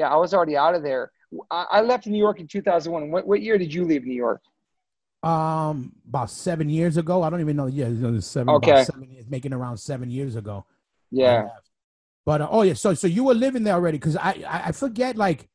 yeah. 0.00 0.12
I 0.12 0.16
was 0.16 0.34
already 0.34 0.56
out 0.56 0.74
of 0.74 0.82
there. 0.82 1.12
I, 1.50 1.66
I 1.70 1.80
left 1.82 2.06
New 2.06 2.18
York 2.18 2.40
in 2.40 2.48
2001. 2.48 3.10
What, 3.10 3.26
what 3.26 3.40
year 3.42 3.58
did 3.58 3.72
you 3.72 3.84
leave 3.84 4.04
New 4.04 4.14
York? 4.14 4.42
Um, 5.22 5.92
about 6.08 6.30
seven 6.30 6.68
years 6.68 6.96
ago. 6.96 7.22
I 7.22 7.30
don't 7.30 7.40
even 7.40 7.56
know. 7.56 7.66
Yeah, 7.66 7.88
seven. 8.20 8.54
Okay. 8.54 8.84
Seven 8.84 9.10
years, 9.10 9.26
making 9.28 9.52
around 9.52 9.76
seven 9.76 10.10
years 10.10 10.34
ago. 10.34 10.64
Yeah. 11.10 11.48
But 12.24 12.40
uh, 12.42 12.48
oh 12.50 12.62
yeah, 12.62 12.74
so 12.74 12.94
so 12.94 13.06
you 13.06 13.24
were 13.24 13.34
living 13.34 13.64
there 13.64 13.74
already? 13.74 13.98
Because 13.98 14.16
I, 14.16 14.42
I 14.48 14.62
I 14.66 14.72
forget 14.72 15.16
like 15.16 15.48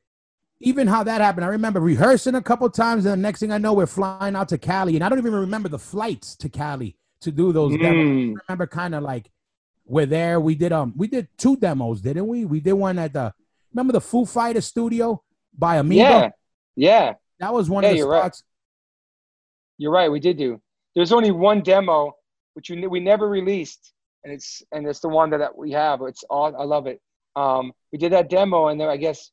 even 0.60 0.88
how 0.88 1.04
that 1.04 1.22
happened. 1.22 1.46
I 1.46 1.50
remember 1.50 1.80
rehearsing 1.80 2.36
a 2.36 2.42
couple 2.42 2.70
times, 2.70 3.06
and 3.06 3.14
the 3.14 3.18
next 3.18 3.40
thing 3.40 3.52
I 3.52 3.58
know, 3.58 3.74
we're 3.74 3.86
flying 3.86 4.36
out 4.36 4.50
to 4.50 4.58
Cali, 4.58 4.96
and 4.96 5.04
I 5.04 5.10
don't 5.10 5.20
even 5.20 5.34
remember 5.34 5.70
the 5.70 5.80
flights 5.80 6.36
to 6.38 6.50
Cali 6.50 6.96
to 7.22 7.32
do 7.32 7.52
those 7.52 7.72
demos. 7.78 8.06
Mm. 8.08 8.34
I 8.34 8.42
remember 8.48 8.68
kind 8.68 8.96
of 8.96 9.04
like 9.04 9.32
we're 9.86 10.06
there. 10.06 10.40
We 10.40 10.56
did 10.56 10.72
um 10.72 10.94
we 10.96 11.08
did 11.08 11.28
two 11.38 11.56
demos, 11.56 12.02
didn't 12.02 12.28
we? 12.28 12.46
We 12.46 12.60
did 12.60 12.74
one 12.74 13.00
at 13.00 13.14
the 13.14 13.34
remember 13.76 13.94
the 13.94 14.02
Foo 14.02 14.26
Fighter 14.26 14.62
studio 14.62 15.22
by 15.58 15.78
Amiga. 15.78 16.02
yeah, 16.02 16.30
yeah. 16.76 17.14
That 17.40 17.54
was 17.54 17.70
one 17.70 17.84
Yeah, 17.84 17.90
of 17.90 17.94
the 17.94 17.98
you're 18.00 18.08
right. 18.10 18.20
spots. 18.22 18.44
You're 19.78 19.92
right. 19.92 20.10
We 20.10 20.20
did 20.20 20.38
do. 20.38 20.62
There's 20.96 21.12
only 21.12 21.32
one 21.32 21.62
demo, 21.62 22.16
which 22.54 22.70
we, 22.70 22.88
we 22.88 23.00
never 23.02 23.28
released, 23.28 23.94
and 24.24 24.32
it's 24.34 24.64
and 24.72 24.88
it's 24.88 25.02
the 25.02 25.10
one 25.10 25.30
that, 25.32 25.40
that 25.40 25.58
we 25.58 25.72
have. 25.72 26.02
It's 26.04 26.24
all 26.30 26.56
I 26.56 26.64
love 26.64 26.88
it. 26.88 27.02
Um, 27.36 27.74
we 27.92 27.98
did 27.98 28.14
that 28.14 28.30
demo, 28.30 28.68
and 28.68 28.80
then 28.80 28.88
I 28.88 28.96
guess, 28.96 29.32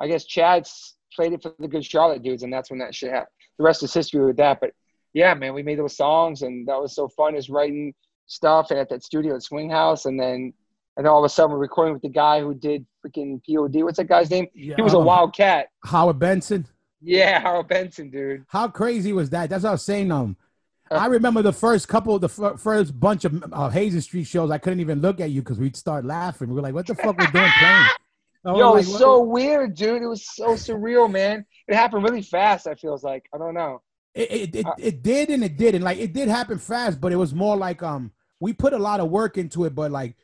I 0.00 0.06
guess 0.08 0.24
Chad 0.24 0.62
s- 0.62 0.94
played 1.14 1.34
it 1.34 1.42
for 1.42 1.52
the 1.58 1.68
Good 1.68 1.84
Charlotte 1.84 2.22
dudes, 2.22 2.42
and 2.42 2.52
that's 2.52 2.70
when 2.70 2.78
that 2.78 2.94
shit 2.94 3.10
happened. 3.10 3.28
The 3.58 3.64
rest 3.64 3.82
is 3.82 3.92
history 3.92 4.24
with 4.24 4.38
that. 4.38 4.60
But 4.60 4.70
yeah, 5.12 5.34
man, 5.34 5.52
we 5.52 5.62
made 5.62 5.78
those 5.78 5.96
songs, 5.96 6.40
and 6.40 6.66
that 6.68 6.80
was 6.80 6.94
so 6.94 7.06
fun. 7.08 7.36
Is 7.36 7.50
writing 7.50 7.92
stuff 8.26 8.70
and 8.70 8.80
at 8.80 8.88
that 8.88 9.04
studio 9.04 9.34
at 9.36 9.42
Swing 9.42 9.68
House, 9.68 10.06
and 10.06 10.18
then 10.18 10.54
and 10.96 11.04
then 11.04 11.12
all 11.12 11.18
of 11.22 11.26
a 11.26 11.28
sudden 11.28 11.52
we're 11.52 11.58
recording 11.58 11.92
with 11.92 12.02
the 12.02 12.08
guy 12.08 12.40
who 12.40 12.54
did 12.54 12.86
freaking 13.04 13.40
POD. 13.44 13.82
What's 13.84 13.98
that 13.98 14.08
guy's 14.08 14.30
name? 14.30 14.46
Yeah, 14.54 14.76
He 14.76 14.82
was 14.82 14.94
a 14.94 14.98
um, 14.98 15.04
wild 15.04 15.34
cat. 15.34 15.68
Howard 15.84 16.18
Benson. 16.18 16.66
Yeah, 17.00 17.40
Howard 17.42 17.68
Benson, 17.68 18.10
dude. 18.10 18.44
How 18.48 18.68
crazy 18.68 19.12
was 19.12 19.30
that? 19.30 19.50
That's 19.50 19.64
what 19.64 19.70
I 19.70 19.72
was 19.72 19.84
saying. 19.84 20.10
Um, 20.10 20.36
Uh, 20.90 20.96
I 20.96 21.06
remember 21.06 21.42
the 21.42 21.52
first 21.52 21.88
couple, 21.88 22.18
the 22.18 22.28
fir- 22.28 22.56
first 22.56 22.98
bunch 22.98 23.24
of 23.24 23.42
uh, 23.52 23.70
Hazen 23.70 24.00
Street 24.02 24.24
shows. 24.24 24.50
I 24.50 24.58
couldn't 24.58 24.80
even 24.80 25.00
look 25.00 25.20
at 25.20 25.30
you 25.30 25.40
because 25.42 25.58
we'd 25.58 25.76
start 25.76 26.04
laughing. 26.04 26.48
We 26.48 26.54
were 26.54 26.62
like, 26.62 26.74
"What 26.74 26.86
the 26.86 26.94
fuck 26.94 27.18
we're 27.18 27.26
doing 27.30 27.50
playing?" 27.58 27.86
Was 28.44 28.58
Yo, 28.58 28.72
like, 28.72 28.80
it's 28.82 28.98
so 28.98 29.22
weird, 29.22 29.74
dude. 29.74 30.02
It 30.02 30.06
was 30.06 30.26
so 30.26 30.48
surreal, 30.54 31.10
man. 31.10 31.46
It 31.66 31.74
happened 31.74 32.04
really 32.04 32.22
fast. 32.22 32.66
I 32.66 32.74
feels 32.74 33.02
like 33.02 33.24
I 33.34 33.38
don't 33.38 33.54
know. 33.54 33.80
It, 34.14 34.30
it, 34.30 34.56
it, 34.56 34.66
Uh, 34.66 34.74
it 34.78 35.02
did 35.02 35.30
and 35.30 35.42
it 35.42 35.56
didn't. 35.56 35.82
Like 35.82 35.98
it 35.98 36.12
did 36.12 36.28
happen 36.28 36.58
fast, 36.58 37.00
but 37.00 37.12
it 37.12 37.16
was 37.16 37.34
more 37.34 37.56
like 37.56 37.82
um 37.82 38.12
we 38.40 38.52
put 38.52 38.72
a 38.74 38.78
lot 38.78 39.00
of 39.00 39.10
work 39.10 39.38
into 39.38 39.64
it, 39.64 39.74
but 39.74 39.90
like 39.90 40.16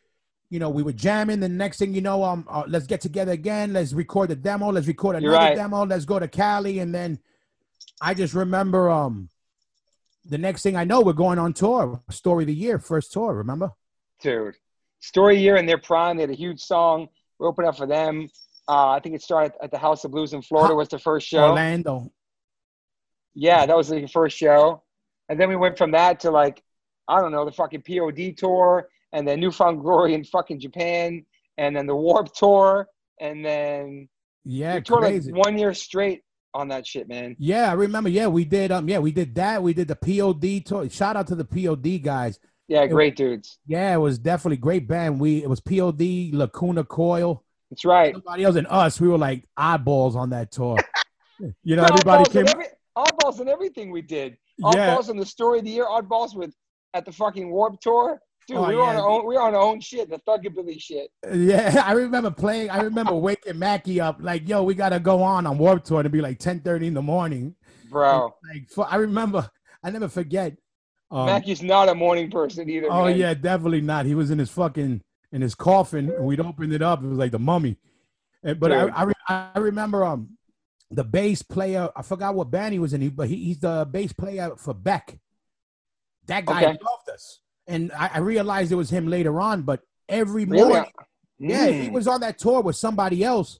you 0.51 0.59
know 0.59 0.69
we 0.69 0.83
were 0.83 0.93
jamming. 0.93 1.41
The 1.41 1.49
next 1.49 1.79
thing 1.79 1.95
you 1.95 2.03
know, 2.03 2.23
um 2.23 2.47
uh, 2.51 2.65
let's 2.69 2.87
get 2.87 3.01
together 3.01 3.33
again. 3.33 3.73
Let's 3.73 3.93
record 3.93 4.31
the 4.31 4.37
demo. 4.37 4.71
Let's 4.71 4.87
record 4.87 5.17
another 5.17 5.35
right. 5.35 5.57
demo. 5.57 5.87
Let's 5.87 6.05
go 6.05 6.19
to 6.19 6.29
Cali, 6.29 6.81
and 6.81 6.95
then 6.95 7.19
I 8.01 8.15
just 8.15 8.35
remember 8.35 8.91
um 8.91 9.31
the 10.27 10.39
next 10.39 10.63
thing 10.63 10.77
I 10.77 10.85
know, 10.85 11.01
we're 11.01 11.15
going 11.15 11.39
on 11.39 11.55
tour. 11.55 12.03
Story 12.11 12.45
of 12.45 12.49
the 12.49 12.55
year, 12.55 12.79
first 12.79 13.13
tour. 13.13 13.33
Remember? 13.35 13.73
dude. 14.21 14.57
Story 15.01 15.39
year 15.39 15.57
in 15.57 15.67
their 15.67 15.79
prime. 15.79 16.17
They 16.17 16.23
had 16.23 16.31
a 16.31 16.35
huge 16.35 16.61
song. 16.61 17.09
We 17.39 17.47
opened 17.47 17.69
up 17.69 17.77
for 17.77 17.87
them. 17.87 18.29
Uh, 18.69 18.91
I 18.91 19.01
think 19.01 19.15
it 19.15 19.23
started 19.23 19.53
at 19.63 19.71
the 19.71 19.79
House 19.79 20.05
of 20.05 20.11
Blues 20.11 20.33
in 20.33 20.43
Florida. 20.43 20.75
Was 20.75 20.89
the 20.89 20.99
first 20.99 21.27
show. 21.27 21.49
Orlando. 21.49 22.13
Yeah, 23.35 23.67
that 23.67 23.77
was 23.77 23.89
the 23.89 24.07
first 24.07 24.37
show. 24.37 24.83
And 25.29 25.41
then 25.41 25.49
we 25.49 25.57
went 25.57 25.79
from 25.79 25.93
that 25.93 26.21
to 26.21 26.31
like, 26.31 26.63
I 27.09 27.21
don't 27.21 27.33
know, 27.33 27.45
the 27.45 27.53
fucking 27.53 27.83
POD 27.83 28.37
tour, 28.37 28.89
and 29.13 29.27
then 29.27 29.41
New 29.41 29.51
Found 29.53 29.81
Glory 29.81 30.15
in 30.15 30.25
fucking 30.25 30.61
Japan, 30.61 31.25
and 31.59 31.77
then 31.77 31.87
the 31.87 31.97
Warp 31.97 32.33
tour, 32.35 32.89
and 33.21 33.45
then 33.45 34.09
Yeah, 34.45 34.77
we 34.77 34.81
toured 34.83 35.03
crazy. 35.03 35.33
like 35.33 35.45
one 35.45 35.59
year 35.59 35.75
straight 35.75 36.23
on 36.55 36.69
that 36.69 36.87
shit, 36.87 37.09
man. 37.09 37.37
Yeah, 37.39 37.71
I 37.71 37.75
remember. 37.75 38.09
Yeah, 38.09 38.27
we 38.29 38.45
did. 38.45 38.73
Um, 38.73 38.89
yeah, 38.89 38.99
we 38.99 39.13
did 39.13 39.35
that. 39.37 39.63
We 39.63 39.73
did 39.73 39.89
the 39.89 39.97
POD 39.97 40.65
tour. 40.67 40.89
Shout 40.91 41.17
out 41.17 41.27
to 41.29 41.35
the 41.35 41.45
POD 41.45 42.03
guys. 42.03 42.39
Yeah, 42.69 42.87
great 42.87 43.17
dudes. 43.17 43.59
Yeah, 43.67 43.95
it 43.95 43.99
was 43.99 44.19
definitely 44.19 44.57
great 44.59 44.87
band. 44.89 45.19
We 45.21 45.43
it 45.43 45.49
was 45.51 45.61
POD, 45.61 46.31
Lacuna 46.33 46.85
Coil, 46.85 47.45
That's 47.69 47.85
right. 47.85 48.13
somebody 48.15 48.45
else, 48.45 48.55
and 48.57 48.67
us. 48.69 49.01
We 49.01 49.09
were 49.09 49.19
like 49.19 49.45
eyeballs 49.57 50.15
on 50.17 50.31
that 50.31 50.53
tour. 50.53 50.79
you 51.65 51.75
know, 51.77 51.83
Oddballs 51.85 51.91
everybody 51.91 52.31
came. 52.31 52.47
every, 52.49 52.67
oddballs 52.97 53.41
and 53.41 53.49
everything 53.49 53.91
we 53.91 54.03
did. 54.03 54.37
Yeah. 54.59 54.69
Oddballs 54.97 55.09
and 55.09 55.19
the 55.21 55.27
story 55.27 55.59
of 55.59 55.65
the 55.65 55.71
year. 55.73 55.87
Oddballs 55.87 56.35
with 56.37 56.55
at 56.95 57.05
the 57.05 57.13
fucking 57.13 57.51
Warp 57.51 57.81
Tour. 57.81 58.21
Dude, 58.51 58.59
Oh, 58.59 58.69
we 58.69 58.75
were 58.77 58.83
on 58.83 58.97
our 58.97 59.09
own. 59.09 59.27
We 59.27 59.35
were 59.37 59.43
on 59.43 59.55
our 59.55 59.61
own 59.61 59.81
shit. 59.81 60.11
The 60.11 60.19
Thuggabilly 60.19 60.81
shit. 60.81 61.11
Yeah, 61.33 61.83
I 61.87 61.93
remember 61.93 62.31
playing. 62.31 62.71
I 62.71 62.83
remember 62.83 63.15
waking 63.15 63.59
Mackie 63.59 64.01
up 64.01 64.19
like, 64.21 64.49
"Yo, 64.49 64.63
we 64.65 64.75
gotta 64.75 64.99
go 64.99 65.23
on 65.23 65.47
on 65.47 65.57
Warp 65.57 65.85
Tour." 65.85 66.03
To 66.03 66.09
be 66.09 66.21
like 66.21 66.39
ten 66.39 66.61
thirty 66.61 66.87
in 66.89 66.95
the 66.95 67.03
morning. 67.03 67.55
Bro, 67.91 68.35
Like, 68.77 68.91
I 68.93 68.97
remember. 68.97 69.49
I 69.83 69.91
never 69.91 70.09
forget. 70.09 70.57
Um, 71.13 71.27
Mackey's 71.27 71.63
not 71.63 71.89
a 71.89 71.95
morning 71.95 72.31
person 72.31 72.69
either. 72.69 72.89
Oh 72.91 73.05
man. 73.07 73.17
yeah, 73.19 73.35
definitely 73.35 73.81
not. 73.81 74.05
He 74.07 74.15
was 74.15 74.31
in 74.31 74.39
his 74.39 74.51
fucking 74.51 75.01
in 75.33 75.41
his 75.43 75.55
coffin, 75.55 76.11
and 76.11 76.25
we'd 76.25 76.41
opened 76.41 76.73
it 76.73 76.83
up. 76.83 77.03
It 77.03 77.07
was 77.07 77.19
like 77.19 77.31
the 77.33 77.39
mummy. 77.39 77.77
And, 78.43 78.59
but 78.59 78.73
I, 78.73 78.87
I 78.89 79.03
re- 79.05 79.13
I 79.29 79.59
remember 79.59 80.05
um 80.05 80.37
the 80.91 81.05
bass 81.05 81.43
player. 81.43 81.89
I 81.95 82.03
forgot 82.03 82.35
what 82.35 82.51
band 82.51 82.73
he 82.73 82.79
was 82.81 82.93
in, 82.95 83.01
he- 83.01 83.09
but 83.11 83.29
he, 83.29 83.37
he's 83.45 83.61
the 83.61 83.87
bass 83.91 84.13
player 84.13 84.53
for 84.57 84.75
Beck. 84.75 85.19
that 86.27 86.45
guy 86.45 86.59
Okay. 86.65 86.67
loved 86.67 87.11
us. 87.13 87.41
And 87.71 87.93
I, 87.93 88.11
I 88.14 88.18
realized 88.18 88.73
it 88.73 88.75
was 88.75 88.91
him 88.91 89.07
later 89.07 89.41
on, 89.41 89.62
but 89.62 89.81
every 90.09 90.45
Really? 90.45 90.73
morning, 90.73 90.91
yeah, 91.39 91.66
he 91.68 91.89
Mm. 91.89 91.93
was 91.93 92.07
on 92.09 92.21
that 92.21 92.39
tour 92.39 92.61
with 92.61 92.77
somebody 92.77 93.23
else. 93.25 93.59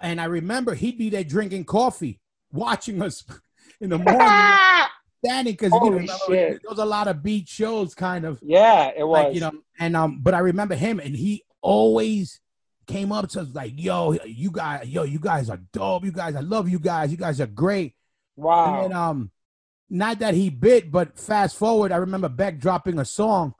And 0.00 0.20
I 0.20 0.26
remember 0.26 0.74
he'd 0.74 0.98
be 0.98 1.08
there 1.10 1.24
drinking 1.24 1.64
coffee, 1.64 2.20
watching 2.52 3.02
us 3.02 3.24
in 3.80 3.90
the 3.90 3.98
morning, 3.98 4.58
standing 5.24 5.54
because 5.54 5.72
you 5.72 5.80
know, 5.90 5.98
there 6.28 6.60
was 6.68 6.78
a 6.78 6.84
lot 6.84 7.08
of 7.08 7.22
beat 7.22 7.48
shows, 7.48 7.94
kind 7.94 8.24
of 8.24 8.38
Yeah, 8.42 8.92
it 8.96 9.02
was. 9.02 9.24
like 9.24 9.34
you 9.34 9.40
know. 9.40 9.52
And 9.80 9.96
um, 9.96 10.20
but 10.22 10.34
I 10.34 10.40
remember 10.40 10.74
him, 10.76 11.00
and 11.00 11.16
he 11.16 11.42
always 11.62 12.40
came 12.86 13.10
up 13.12 13.28
to 13.30 13.40
us 13.40 13.48
like, 13.54 13.72
"Yo, 13.76 14.12
you 14.26 14.50
guys, 14.50 14.86
yo, 14.88 15.02
you 15.04 15.18
guys 15.18 15.48
are 15.50 15.60
dope. 15.72 16.04
You 16.04 16.12
guys, 16.12 16.36
I 16.36 16.40
love 16.40 16.68
you 16.68 16.78
guys. 16.78 17.10
You 17.10 17.16
guys 17.16 17.40
are 17.40 17.46
great." 17.46 17.94
wow. 18.36 18.66
And 18.66 18.92
then 18.92 18.92
um, 18.98 19.30
not 19.90 20.18
that 20.20 20.34
he 20.34 20.50
bit, 20.50 20.90
but 20.90 21.18
fast 21.18 21.56
forward, 21.56 21.92
I 21.92 21.96
remember 21.96 22.28
Beck 22.28 22.58
dropping 22.58 22.98
a 22.98 23.04
song 23.04 23.54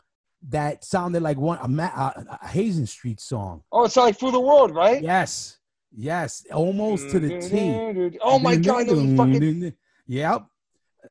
that 0.51 0.85
sounded 0.85 1.23
like 1.23 1.37
one 1.37 1.59
a, 1.63 1.69
Ma- 1.69 1.85
a, 1.85 2.39
a 2.43 2.47
Hazen 2.49 2.87
Street 2.87 3.21
song. 3.21 3.63
oh, 3.73 3.85
it's 3.85 3.97
like 3.97 4.19
for 4.19 4.31
the 4.31 4.41
world, 4.41 4.75
right? 4.75 5.03
Yes, 5.03 5.59
yes, 5.97 6.45
almost 6.53 7.11
to 7.11 7.19
the 7.19 7.41
T. 7.41 8.19
Oh 8.23 8.39
my 8.39 8.57
god, 8.57 8.87
fucking 8.87 9.75
Yep. 10.07 10.47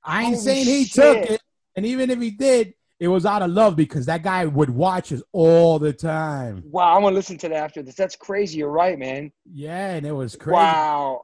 I 0.03 0.20
ain't 0.22 0.26
Holy 0.36 0.38
saying 0.38 0.65
he 0.65 0.86
shit. 0.86 0.93
took 0.93 1.32
it, 1.32 1.41
and 1.76 1.86
even 1.86 2.09
if 2.09 2.20
he 2.22 2.32
did, 2.32 2.74
it 2.99 3.07
was 3.07 3.26
out 3.26 3.41
of 3.41 3.51
love 3.51 3.76
because 3.76 4.05
that 4.07 4.24
guy 4.24 4.45
would 4.45 4.70
watch 4.70 5.11
us 5.11 5.22
all 5.32 5.78
the 5.78 5.93
time. 5.93 6.63
wow. 6.65 6.95
I'm 6.95 7.03
gonna 7.03 7.15
listen 7.15 7.38
to 7.39 7.49
that 7.49 7.57
after 7.57 7.84
this. 7.84 7.95
That's 7.95 8.15
crazy. 8.15 8.59
You're 8.59 8.72
right, 8.72 8.97
man. 8.97 9.32
Yeah, 9.51 9.91
and 9.95 10.05
it 10.05 10.11
was 10.11 10.36
crazy. 10.36 10.53
Wow. 10.55 11.24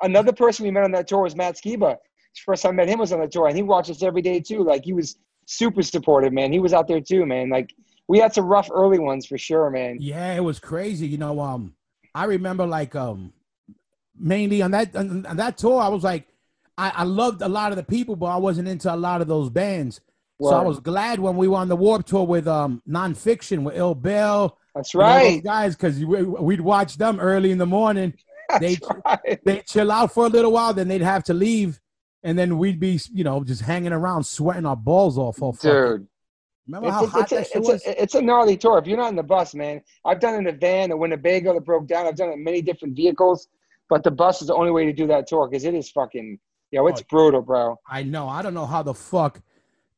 Another 0.00 0.32
person 0.32 0.64
we 0.64 0.70
met 0.70 0.84
on 0.84 0.92
that 0.92 1.08
tour 1.08 1.22
was 1.22 1.34
Matt 1.36 1.56
Skiba. 1.56 1.96
First 2.44 2.62
time 2.62 2.72
I 2.72 2.76
met 2.76 2.88
him 2.88 2.98
was 2.98 3.12
on 3.12 3.20
the 3.20 3.28
tour, 3.28 3.46
and 3.48 3.56
he 3.56 3.62
watched 3.62 3.90
us 3.90 4.02
every 4.02 4.22
day 4.22 4.40
too. 4.40 4.64
Like 4.64 4.84
he 4.84 4.92
was 4.92 5.16
super 5.46 5.82
supportive, 5.82 6.32
man. 6.32 6.52
He 6.52 6.60
was 6.60 6.72
out 6.72 6.88
there 6.88 7.00
too, 7.00 7.26
man. 7.26 7.50
Like 7.50 7.74
we 8.08 8.18
had 8.18 8.34
some 8.34 8.46
rough 8.46 8.68
early 8.72 8.98
ones 8.98 9.26
for 9.26 9.38
sure, 9.38 9.70
man. 9.70 9.98
Yeah, 10.00 10.32
it 10.34 10.40
was 10.44 10.58
crazy. 10.58 11.06
You 11.06 11.18
know, 11.18 11.40
um, 11.40 11.74
I 12.14 12.24
remember 12.24 12.66
like 12.66 12.94
um, 12.94 13.32
mainly 14.18 14.62
on 14.62 14.70
that 14.72 14.94
on, 14.96 15.26
on 15.26 15.36
that 15.36 15.58
tour, 15.58 15.80
I 15.80 15.88
was 15.88 16.02
like, 16.04 16.28
I, 16.78 16.92
I 16.96 17.02
loved 17.04 17.42
a 17.42 17.48
lot 17.48 17.72
of 17.72 17.76
the 17.76 17.82
people, 17.82 18.16
but 18.16 18.26
I 18.26 18.36
wasn't 18.36 18.68
into 18.68 18.92
a 18.92 18.96
lot 18.96 19.20
of 19.20 19.28
those 19.28 19.50
bands. 19.50 20.00
So 20.40 20.50
I 20.50 20.62
was 20.62 20.80
glad 20.80 21.20
when 21.20 21.36
we 21.36 21.46
were 21.46 21.58
on 21.58 21.68
the 21.68 21.76
Warp 21.76 22.04
Tour 22.04 22.26
with 22.26 22.48
um 22.48 22.82
Non 22.84 23.14
Phixion 23.14 23.62
with 23.62 23.76
Ill 23.76 23.94
Bill, 23.94 24.58
That's 24.74 24.92
right. 24.92 25.40
guys, 25.44 25.76
because 25.76 26.04
we'd 26.04 26.60
watch 26.60 26.96
them 26.96 27.20
early 27.20 27.52
in 27.52 27.58
the 27.58 27.66
morning. 27.66 28.14
they- 28.60 28.76
right. 29.06 29.38
They'd 29.44 29.64
chill 29.66 29.92
out 29.92 30.12
for 30.12 30.26
a 30.26 30.28
little 30.28 30.50
while, 30.50 30.74
then 30.74 30.88
they'd 30.88 31.00
have 31.00 31.22
to 31.24 31.34
leave, 31.34 31.80
and 32.22 32.38
then 32.38 32.58
we'd 32.58 32.78
be, 32.80 33.00
you 33.12 33.24
know, 33.24 33.42
just 33.44 33.62
hanging 33.62 33.92
around, 33.92 34.24
sweating 34.24 34.66
our 34.66 34.76
balls 34.76 35.18
off. 35.18 35.40
All 35.42 35.52
fucking- 35.52 35.70
Dude, 35.70 36.06
remember 36.66 36.88
it's, 36.88 36.96
how 36.96 37.04
it's, 37.04 37.12
hot 37.12 37.32
it's, 37.32 37.50
that 37.52 37.58
a, 37.58 37.60
was? 37.60 37.86
a, 37.86 38.02
it's 38.02 38.14
a 38.14 38.22
gnarly 38.22 38.56
tour. 38.56 38.78
If 38.78 38.86
you're 38.86 38.96
not 38.98 39.10
in 39.10 39.16
the 39.16 39.22
bus, 39.22 39.54
man, 39.54 39.82
I've 40.04 40.20
done 40.20 40.34
it 40.34 40.38
in 40.38 40.46
a 40.48 40.52
van, 40.52 40.90
a 40.92 40.96
Winnebago 40.96 41.54
that 41.54 41.64
broke 41.64 41.86
down. 41.86 42.06
I've 42.06 42.16
done 42.16 42.30
it 42.30 42.34
in 42.34 42.44
many 42.44 42.62
different 42.62 42.94
vehicles, 42.96 43.48
but 43.88 44.02
the 44.04 44.10
bus 44.10 44.40
is 44.42 44.48
the 44.48 44.54
only 44.54 44.70
way 44.70 44.84
to 44.86 44.92
do 44.92 45.06
that 45.08 45.26
tour 45.26 45.48
because 45.48 45.64
it 45.64 45.74
is 45.74 45.90
fucking, 45.90 46.38
yo, 46.70 46.86
it's 46.86 47.00
Oh. 47.02 47.06
brutal, 47.10 47.42
bro. 47.42 47.76
I 47.88 48.02
know. 48.04 48.28
I 48.28 48.42
don't 48.42 48.54
know 48.54 48.66
how 48.66 48.82
the 48.82 48.94
fuck 48.94 49.40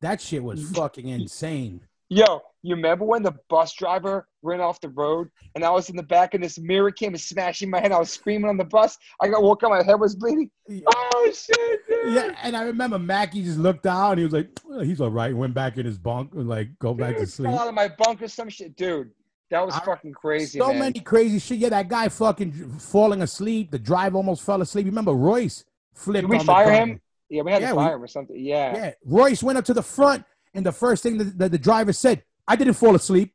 that 0.01 0.19
shit 0.21 0.43
was 0.43 0.59
Mm-hmm. 0.61 0.73
fucking 0.73 1.07
insane. 1.07 1.81
Yo, 2.09 2.41
you 2.61 2.75
remember 2.75 3.03
when 3.03 3.23
the 3.23 3.33
bus 3.49 3.73
driver 3.73 4.27
ran 4.43 4.61
off 4.61 4.79
the 4.79 4.89
road 4.89 5.27
and 5.55 5.63
I 5.65 5.71
was 5.71 5.89
in 5.89 5.95
the 5.95 6.03
back 6.03 6.35
and 6.35 6.43
this 6.43 6.59
mirror 6.59 6.91
came 6.91 7.13
and 7.13 7.19
smashing 7.21 7.69
my 7.69 7.79
head? 7.79 7.91
I 7.91 7.97
was 7.97 8.11
screaming 8.11 8.47
on 8.47 8.57
the 8.57 8.63
bus. 8.63 8.97
I 9.21 9.27
got 9.27 9.41
woke 9.41 9.63
up, 9.63 9.71
my 9.71 9.81
head 9.83 9.99
was 9.99 10.15
bleeding. 10.15 10.51
Oh 10.69 11.31
shit, 11.33 11.87
dude. 11.87 12.13
Yeah, 12.13 12.35
and 12.43 12.55
I 12.55 12.63
remember 12.63 12.99
Mackie 12.99 13.43
just 13.43 13.57
looked 13.57 13.87
out 13.87 14.11
and 14.11 14.19
he 14.19 14.23
was 14.25 14.33
like, 14.33 14.49
"Oh, 14.69 14.81
"He's 14.81 15.01
all 15.01 15.09
right." 15.09 15.35
Went 15.35 15.55
back 15.55 15.77
in 15.77 15.85
his 15.85 15.97
bunk 15.97 16.33
and 16.35 16.47
like 16.47 16.69
go 16.77 16.93
back 16.93 17.17
to 17.17 17.25
sleep. 17.25 17.49
fell 17.49 17.59
out 17.59 17.67
of 17.67 17.73
my 17.73 17.87
bunk 17.87 18.21
or 18.21 18.27
some 18.27 18.49
shit, 18.49 18.75
dude. 18.75 19.09
That 19.49 19.65
was 19.65 19.75
I- 19.75 19.79
fucking 19.85 20.13
crazy, 20.13 20.59
so 20.59 20.67
man. 20.69 20.79
many 20.79 20.99
crazy 20.99 21.39
shit. 21.39 21.57
Yeah, 21.57 21.69
that 21.69 21.87
guy 21.87 22.09
fucking 22.09 22.51
falling 22.79 23.23
asleep. 23.23 23.71
The 23.71 23.79
driver 23.79 24.17
almost 24.17 24.43
fell 24.43 24.61
asleep. 24.61 24.85
You 24.85 24.91
remember 24.91 25.13
Royce 25.13 25.65
flipped? 25.93 26.21
Did 26.21 26.29
we 26.29 26.37
on 26.37 26.45
the 26.45 26.51
fire 26.51 26.71
him? 26.71 27.01
Yeah, 27.29 27.41
we 27.41 27.51
had 27.51 27.61
Yeah, 27.63 27.69
to 27.69 27.75
we- 27.75 27.83
fire 27.83 27.95
him 27.95 28.03
or 28.03 28.07
something. 28.07 28.35
Yeah. 28.39 28.75
Yeah, 28.75 28.91
Royce 29.03 29.41
went 29.41 29.57
up 29.57 29.65
to 29.65 29.73
the 29.73 29.81
front, 29.83 30.23
and 30.55 30.65
the 30.65 30.71
first 30.71 31.03
thing 31.03 31.17
that, 31.17 31.37
that 31.37 31.51
the 31.51 31.57
driver 31.59 31.93
said, 31.93 32.23
"I 32.47 32.55
didn't 32.55 32.73
fall 32.75 32.95
asleep." 32.95 33.33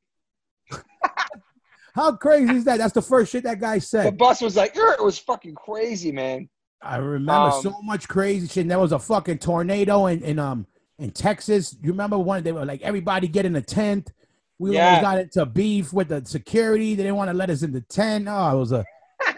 How 1.94 2.12
crazy 2.12 2.54
is 2.56 2.64
that? 2.64 2.78
That's 2.78 2.94
the 2.94 3.02
first 3.02 3.32
shit 3.32 3.44
that 3.44 3.60
guy 3.60 3.78
said. 3.78 4.06
The 4.06 4.12
bus 4.16 4.40
was 4.40 4.56
like, 4.56 4.72
it 4.76 5.02
was 5.02 5.18
fucking 5.18 5.54
crazy, 5.56 6.12
man. 6.12 6.48
I 6.82 6.96
remember 6.96 7.48
Um, 7.50 7.62
so 7.62 7.82
much 7.82 8.08
crazy 8.08 8.46
shit. 8.46 8.62
And 8.62 8.70
there 8.70 8.78
was 8.78 8.92
a 8.92 8.98
fucking 8.98 9.38
tornado 9.38 10.06
in, 10.06 10.22
in 10.22 10.38
um 10.38 10.66
in 10.98 11.10
Texas. 11.10 11.76
You 11.82 11.90
remember 11.90 12.16
when 12.18 12.42
they 12.42 12.52
were 12.52 12.64
like 12.64 12.80
everybody 12.82 13.28
get 13.28 13.44
in 13.44 13.56
a 13.56 13.60
tent. 13.60 14.12
We 14.58 14.74
Yeah. 14.74 14.84
almost 14.86 15.02
got 15.02 15.18
into 15.18 15.46
beef 15.46 15.92
with 15.92 16.08
the 16.08 16.24
security. 16.24 16.94
They 16.94 17.02
didn't 17.02 17.16
want 17.16 17.28
to 17.30 17.34
let 17.36 17.50
us 17.50 17.62
in 17.62 17.72
the 17.72 17.80
tent. 17.82 18.28
Oh, 18.30 18.56
it 18.56 18.58
was 18.58 18.72
a. 18.72 18.84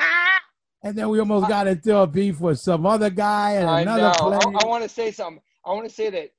And 0.85 0.99
then 0.99 1.09
we 1.11 1.21
almost 1.21 1.49
got 1.49 1.69
into 1.69 1.97
a 1.97 2.09
beef 2.09 2.41
with 2.41 2.59
some 2.59 2.85
other 2.87 3.09
guy 3.09 3.53
and 3.53 3.71
I 3.71 3.83
another 3.83 4.03
know. 4.03 4.33
I, 4.33 4.65
I 4.65 4.67
want 4.67 4.83
to 4.83 4.89
say 4.89 5.13
something. 5.13 5.41
I 5.65 5.71
want 5.71 5.89
to 5.89 5.95
say 5.95 6.11
that 6.11 6.31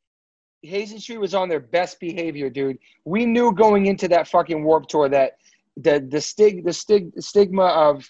Hazen 0.63 0.99
Street 0.99 1.19
was 1.19 1.35
on 1.35 1.49
their 1.49 1.59
best 1.59 1.99
behavior, 1.99 2.49
dude. 2.49 2.77
We 3.05 3.25
knew 3.25 3.53
going 3.53 3.85
into 3.85 4.07
that 4.09 4.27
fucking 4.27 4.63
Warp 4.63 4.87
Tour 4.87 5.09
that 5.09 5.37
the 5.77 6.05
the 6.09 6.21
stig 6.21 6.63
the 6.63 6.73
stig 6.73 7.11
stigma 7.19 7.65
of 7.65 8.09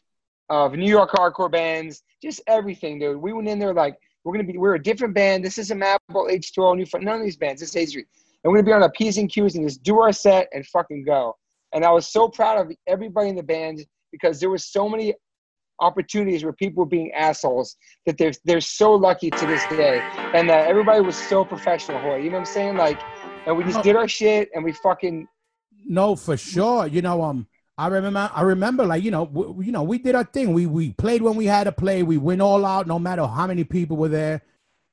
of 0.49 0.73
New 0.73 0.89
York 0.89 1.11
hardcore 1.11 1.51
bands, 1.51 2.03
just 2.21 2.41
everything, 2.47 2.99
dude. 2.99 3.17
We 3.17 3.33
went 3.33 3.47
in 3.47 3.59
there 3.59 3.73
like 3.73 3.97
we're 4.23 4.33
gonna 4.33 4.45
be 4.45 4.57
we're 4.57 4.75
a 4.75 4.81
different 4.81 5.13
band. 5.13 5.43
This 5.43 5.57
isn't 5.57 5.79
Madball 5.79 6.31
H2O, 6.31 6.77
New 6.77 6.85
Front, 6.85 7.05
none 7.05 7.19
of 7.19 7.23
these 7.23 7.37
bands. 7.37 7.59
This 7.59 7.69
is 7.69 7.75
Hazen 7.75 7.89
Street, 7.89 8.07
and 8.43 8.51
we're 8.51 8.57
gonna 8.59 8.67
be 8.67 8.73
on 8.73 8.83
a 8.83 8.89
P's 8.89 9.17
and 9.17 9.31
Q's 9.31 9.55
and 9.55 9.67
just 9.67 9.83
do 9.83 9.99
our 9.99 10.11
set 10.11 10.47
and 10.53 10.65
fucking 10.67 11.03
go. 11.05 11.35
And 11.73 11.83
I 11.83 11.91
was 11.91 12.07
so 12.07 12.27
proud 12.27 12.59
of 12.59 12.71
everybody 12.87 13.29
in 13.29 13.35
the 13.35 13.43
band 13.43 13.83
because 14.11 14.39
there 14.39 14.51
was 14.51 14.65
so 14.65 14.87
many 14.87 15.15
opportunities 15.87 16.43
where 16.43 16.53
people 16.63 16.79
were 16.83 16.89
being 16.97 17.11
assholes 17.27 17.75
that 18.05 18.17
they're 18.17 18.33
they're 18.45 18.61
so 18.79 18.93
lucky 19.07 19.29
to 19.39 19.45
this 19.45 19.63
day, 19.67 19.97
and 20.37 20.49
that 20.49 20.67
everybody 20.67 21.01
was 21.01 21.17
so 21.31 21.43
professional. 21.53 21.99
Hoy, 21.99 22.17
you 22.17 22.29
know 22.31 22.37
what 22.41 22.47
I'm 22.49 22.53
saying? 22.57 22.75
Like, 22.77 22.99
and 23.45 23.57
we 23.57 23.63
just 23.63 23.77
No. 23.77 23.83
did 23.83 23.95
our 23.95 24.07
shit, 24.07 24.49
and 24.53 24.63
we 24.63 24.71
fucking 24.87 25.27
No, 25.85 26.15
for 26.15 26.37
sure. 26.37 26.87
You 26.87 27.01
know, 27.01 27.21
um, 27.21 27.45
I 27.77 27.87
remember, 27.87 28.29
I 28.33 28.41
remember, 28.43 28.85
like 28.85 29.03
you 29.03 29.11
know, 29.11 29.25
w- 29.25 29.61
you 29.65 29.71
know, 29.75 29.83
we 29.83 29.97
did 29.97 30.15
our 30.15 30.23
thing. 30.35 30.53
We 30.53 30.65
we 30.65 30.91
played 30.93 31.21
when 31.21 31.35
we 31.35 31.45
had 31.45 31.65
to 31.65 31.71
play. 31.73 31.97
We 32.03 32.17
went 32.17 32.41
all 32.41 32.65
out, 32.65 32.87
no 32.87 32.97
matter 32.99 33.25
how 33.37 33.47
many 33.47 33.63
people 33.65 33.97
were 33.97 34.09
there. 34.21 34.41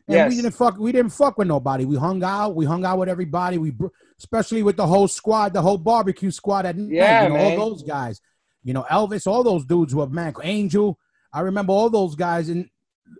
And 0.08 0.16
Yes. 0.16 0.28
we 0.30 0.36
didn't 0.36 0.54
fuck. 0.60 0.74
We 0.86 0.90
didn't 0.90 1.12
fuck 1.12 1.38
with 1.38 1.46
nobody. 1.46 1.84
We 1.84 1.96
hung 1.96 2.24
out. 2.24 2.56
We 2.56 2.64
hung 2.72 2.84
out 2.84 2.98
with 2.98 3.08
everybody. 3.08 3.58
We, 3.58 3.72
especially 4.18 4.62
with 4.64 4.76
the 4.76 4.86
whole 4.86 5.06
squad, 5.06 5.52
the 5.52 5.62
whole 5.62 5.78
barbecue 5.78 6.32
squad 6.32 6.66
at 6.66 6.76
night. 6.76 6.90
Yeah, 6.90 7.22
you 7.22 7.28
know, 7.28 7.34
man. 7.36 7.58
all 7.60 7.68
those 7.70 7.82
guys. 7.84 8.20
You 8.62 8.74
know, 8.74 8.82
Elvis, 8.90 9.26
all 9.26 9.42
those 9.42 9.64
dudes 9.64 9.94
were 9.94 10.06
man. 10.06 10.34
Angel, 10.42 10.98
I 11.32 11.40
remember 11.40 11.72
all 11.72 11.88
those 11.90 12.14
guys. 12.14 12.48
And 12.48 12.68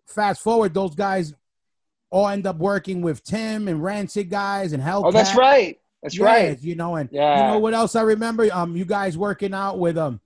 fast 0.06 0.42
forward, 0.42 0.74
those 0.74 0.94
guys 0.94 1.34
all 2.10 2.28
end 2.28 2.46
up 2.46 2.56
working 2.56 3.02
with 3.02 3.22
Tim 3.24 3.68
and 3.68 3.82
Rancid 3.82 4.28
guys 4.30 4.72
and 4.72 4.82
Hellcat. 4.82 5.04
oh, 5.06 5.12
that's 5.12 5.34
right, 5.36 5.78
that's 6.02 6.18
Yeah, 6.18 6.24
right. 6.24 6.60
You 6.62 6.74
know, 6.74 6.96
and 6.96 7.08
Yeah. 7.12 7.46
you 7.46 7.52
know 7.52 7.58
what 7.58 7.72
else 7.74 7.94
I 7.96 8.02
remember? 8.02 8.48
Um, 8.52 8.76
you 8.76 8.84
guys 8.84 9.16
working 9.16 9.54
out 9.54 9.78
with 9.78 9.96
um, 9.96 10.20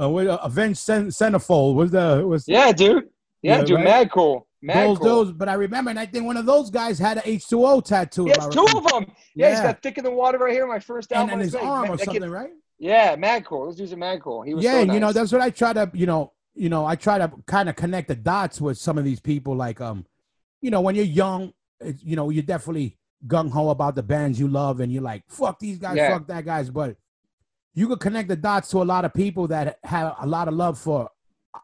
uh, 0.00 0.08
with 0.08 0.28
uh, 0.28 0.38
Avenged 0.42 0.78
Cen- 0.78 1.10
Sevenfold 1.10 1.76
was 1.76 1.90
the 1.90 2.24
was 2.26 2.46
Yeah, 2.46 2.70
dude. 2.72 3.08
Yeah, 3.42 3.58
Yeah, 3.58 3.64
dude. 3.64 3.76
right? 3.76 3.84
Mad 3.84 4.10
cool. 4.12 4.46
Mad 4.64 4.86
those 4.90 4.98
cool. 4.98 5.06
those. 5.24 5.32
But 5.32 5.48
I 5.48 5.54
remember, 5.54 5.90
and 5.90 5.98
I 5.98 6.06
think 6.06 6.24
one 6.24 6.36
of 6.36 6.46
those 6.46 6.70
guys 6.70 6.98
had 6.98 7.16
an 7.16 7.24
H 7.26 7.48
two 7.48 7.66
O 7.66 7.80
tattoo. 7.80 8.26
Yes, 8.28 8.46
two 8.48 8.64
of 8.76 8.86
them. 8.86 9.06
Yeah, 9.34 9.50
he's 9.50 9.60
got 9.60 9.82
Thicker 9.82 10.02
Than 10.02 10.14
Water 10.14 10.38
right 10.38 10.52
here. 10.52 10.66
My 10.68 10.78
first 10.78 11.10
and 11.10 11.18
album. 11.22 11.34
on 11.34 11.40
his 11.40 11.54
arm 11.54 11.86
or 11.90 11.96
that 11.96 11.98
kid- 11.98 12.04
something, 12.20 12.30
right? 12.30 12.50
Yeah, 12.82 13.14
mad 13.14 13.44
cool. 13.44 13.66
Those 13.66 13.76
dudes 13.76 13.92
are 13.92 13.96
mad 13.96 14.20
cool. 14.20 14.42
He 14.42 14.54
was 14.54 14.64
Yeah, 14.64 14.72
so 14.72 14.80
and 14.82 14.92
you 14.92 14.98
know 14.98 15.12
that's 15.12 15.30
what 15.30 15.40
I 15.40 15.50
try 15.50 15.72
to 15.72 15.88
you 15.94 16.04
know 16.04 16.32
you 16.52 16.68
know 16.68 16.84
I 16.84 16.96
try 16.96 17.16
to 17.16 17.30
kind 17.46 17.68
of 17.68 17.76
connect 17.76 18.08
the 18.08 18.16
dots 18.16 18.60
with 18.60 18.76
some 18.76 18.98
of 18.98 19.04
these 19.04 19.20
people. 19.20 19.54
Like 19.54 19.80
um, 19.80 20.04
you 20.60 20.70
know, 20.72 20.80
when 20.80 20.96
you're 20.96 21.04
young, 21.04 21.52
you 22.00 22.16
know, 22.16 22.30
you're 22.30 22.42
definitely 22.42 22.98
gung 23.24 23.50
ho 23.52 23.68
about 23.70 23.94
the 23.94 24.02
bands 24.02 24.40
you 24.40 24.48
love, 24.48 24.80
and 24.80 24.92
you're 24.92 25.00
like, 25.02 25.22
fuck 25.28 25.60
these 25.60 25.78
guys, 25.78 25.96
Yeah. 25.96 26.10
fuck 26.10 26.26
that 26.26 26.44
guys. 26.44 26.70
But 26.70 26.96
you 27.72 27.86
could 27.86 28.00
connect 28.00 28.28
the 28.28 28.36
dots 28.36 28.68
to 28.70 28.82
a 28.82 28.84
lot 28.84 29.04
of 29.04 29.14
people 29.14 29.46
that 29.48 29.78
have 29.84 30.16
a 30.20 30.26
lot 30.26 30.48
of 30.48 30.54
love 30.54 30.76
for 30.76 31.08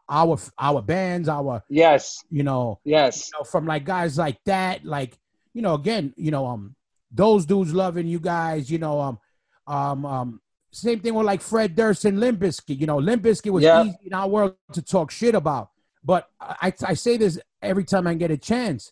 our 0.07 0.39
our 0.57 0.81
bands, 0.81 1.27
our 1.27 1.61
Yes, 1.69 2.23
you 2.29 2.43
know, 2.43 2.79
yes. 2.85 3.27
you 3.27 3.39
know, 3.39 3.43
from 3.43 3.65
like 3.65 3.83
guys 3.83 4.17
like 4.17 4.39
that, 4.45 4.85
like 4.85 5.19
you 5.53 5.61
know, 5.61 5.73
again, 5.73 6.13
you 6.15 6.31
know, 6.31 6.45
um, 6.45 6.75
those 7.11 7.45
dudes 7.45 7.73
loving 7.73 8.07
you 8.07 8.21
guys, 8.21 8.71
you 8.71 8.77
know, 8.77 9.01
um, 9.01 9.19
um, 9.67 10.05
um, 10.05 10.41
same 10.71 10.99
thing 10.99 11.13
with 11.15 11.25
like 11.25 11.41
Fred 11.41 11.75
Durst 11.75 12.05
and 12.05 12.19
Limp 12.19 12.39
Bizkit. 12.39 12.79
You 12.79 12.87
know, 12.87 12.97
Limp 12.97 13.23
Bizkit 13.23 13.51
was 13.51 13.63
Yeah. 13.63 13.83
easy 13.83 13.97
in 14.05 14.13
our 14.13 14.27
world 14.29 14.55
to 14.73 14.81
talk 14.81 15.11
shit 15.11 15.35
about, 15.35 15.69
but 16.03 16.29
I, 16.39 16.73
I 16.85 16.93
say 16.93 17.17
this 17.17 17.39
every 17.61 17.83
time 17.83 18.05
I 18.07 18.13
get 18.13 18.31
a 18.31 18.37
chance. 18.37 18.91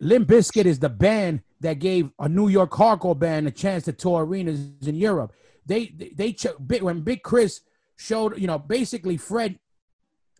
Limp 0.00 0.28
Bizkit 0.28 0.64
is 0.66 0.78
the 0.78 0.88
band 0.90 1.42
that 1.60 1.78
gave 1.78 2.10
a 2.18 2.28
New 2.28 2.48
York 2.48 2.70
hardcore 2.72 3.18
band 3.18 3.46
a 3.46 3.50
chance 3.50 3.84
to 3.84 3.92
tour 3.92 4.24
arenas 4.24 4.60
in 4.86 4.94
Europe. 4.94 5.32
They 5.66 5.86
they, 5.86 6.08
they 6.14 6.32
ch- 6.32 6.46
when 6.80 7.00
Big 7.02 7.22
Chris 7.22 7.60
showed, 7.96 8.38
you 8.38 8.46
know, 8.46 8.58
basically 8.58 9.16
Fred 9.16 9.58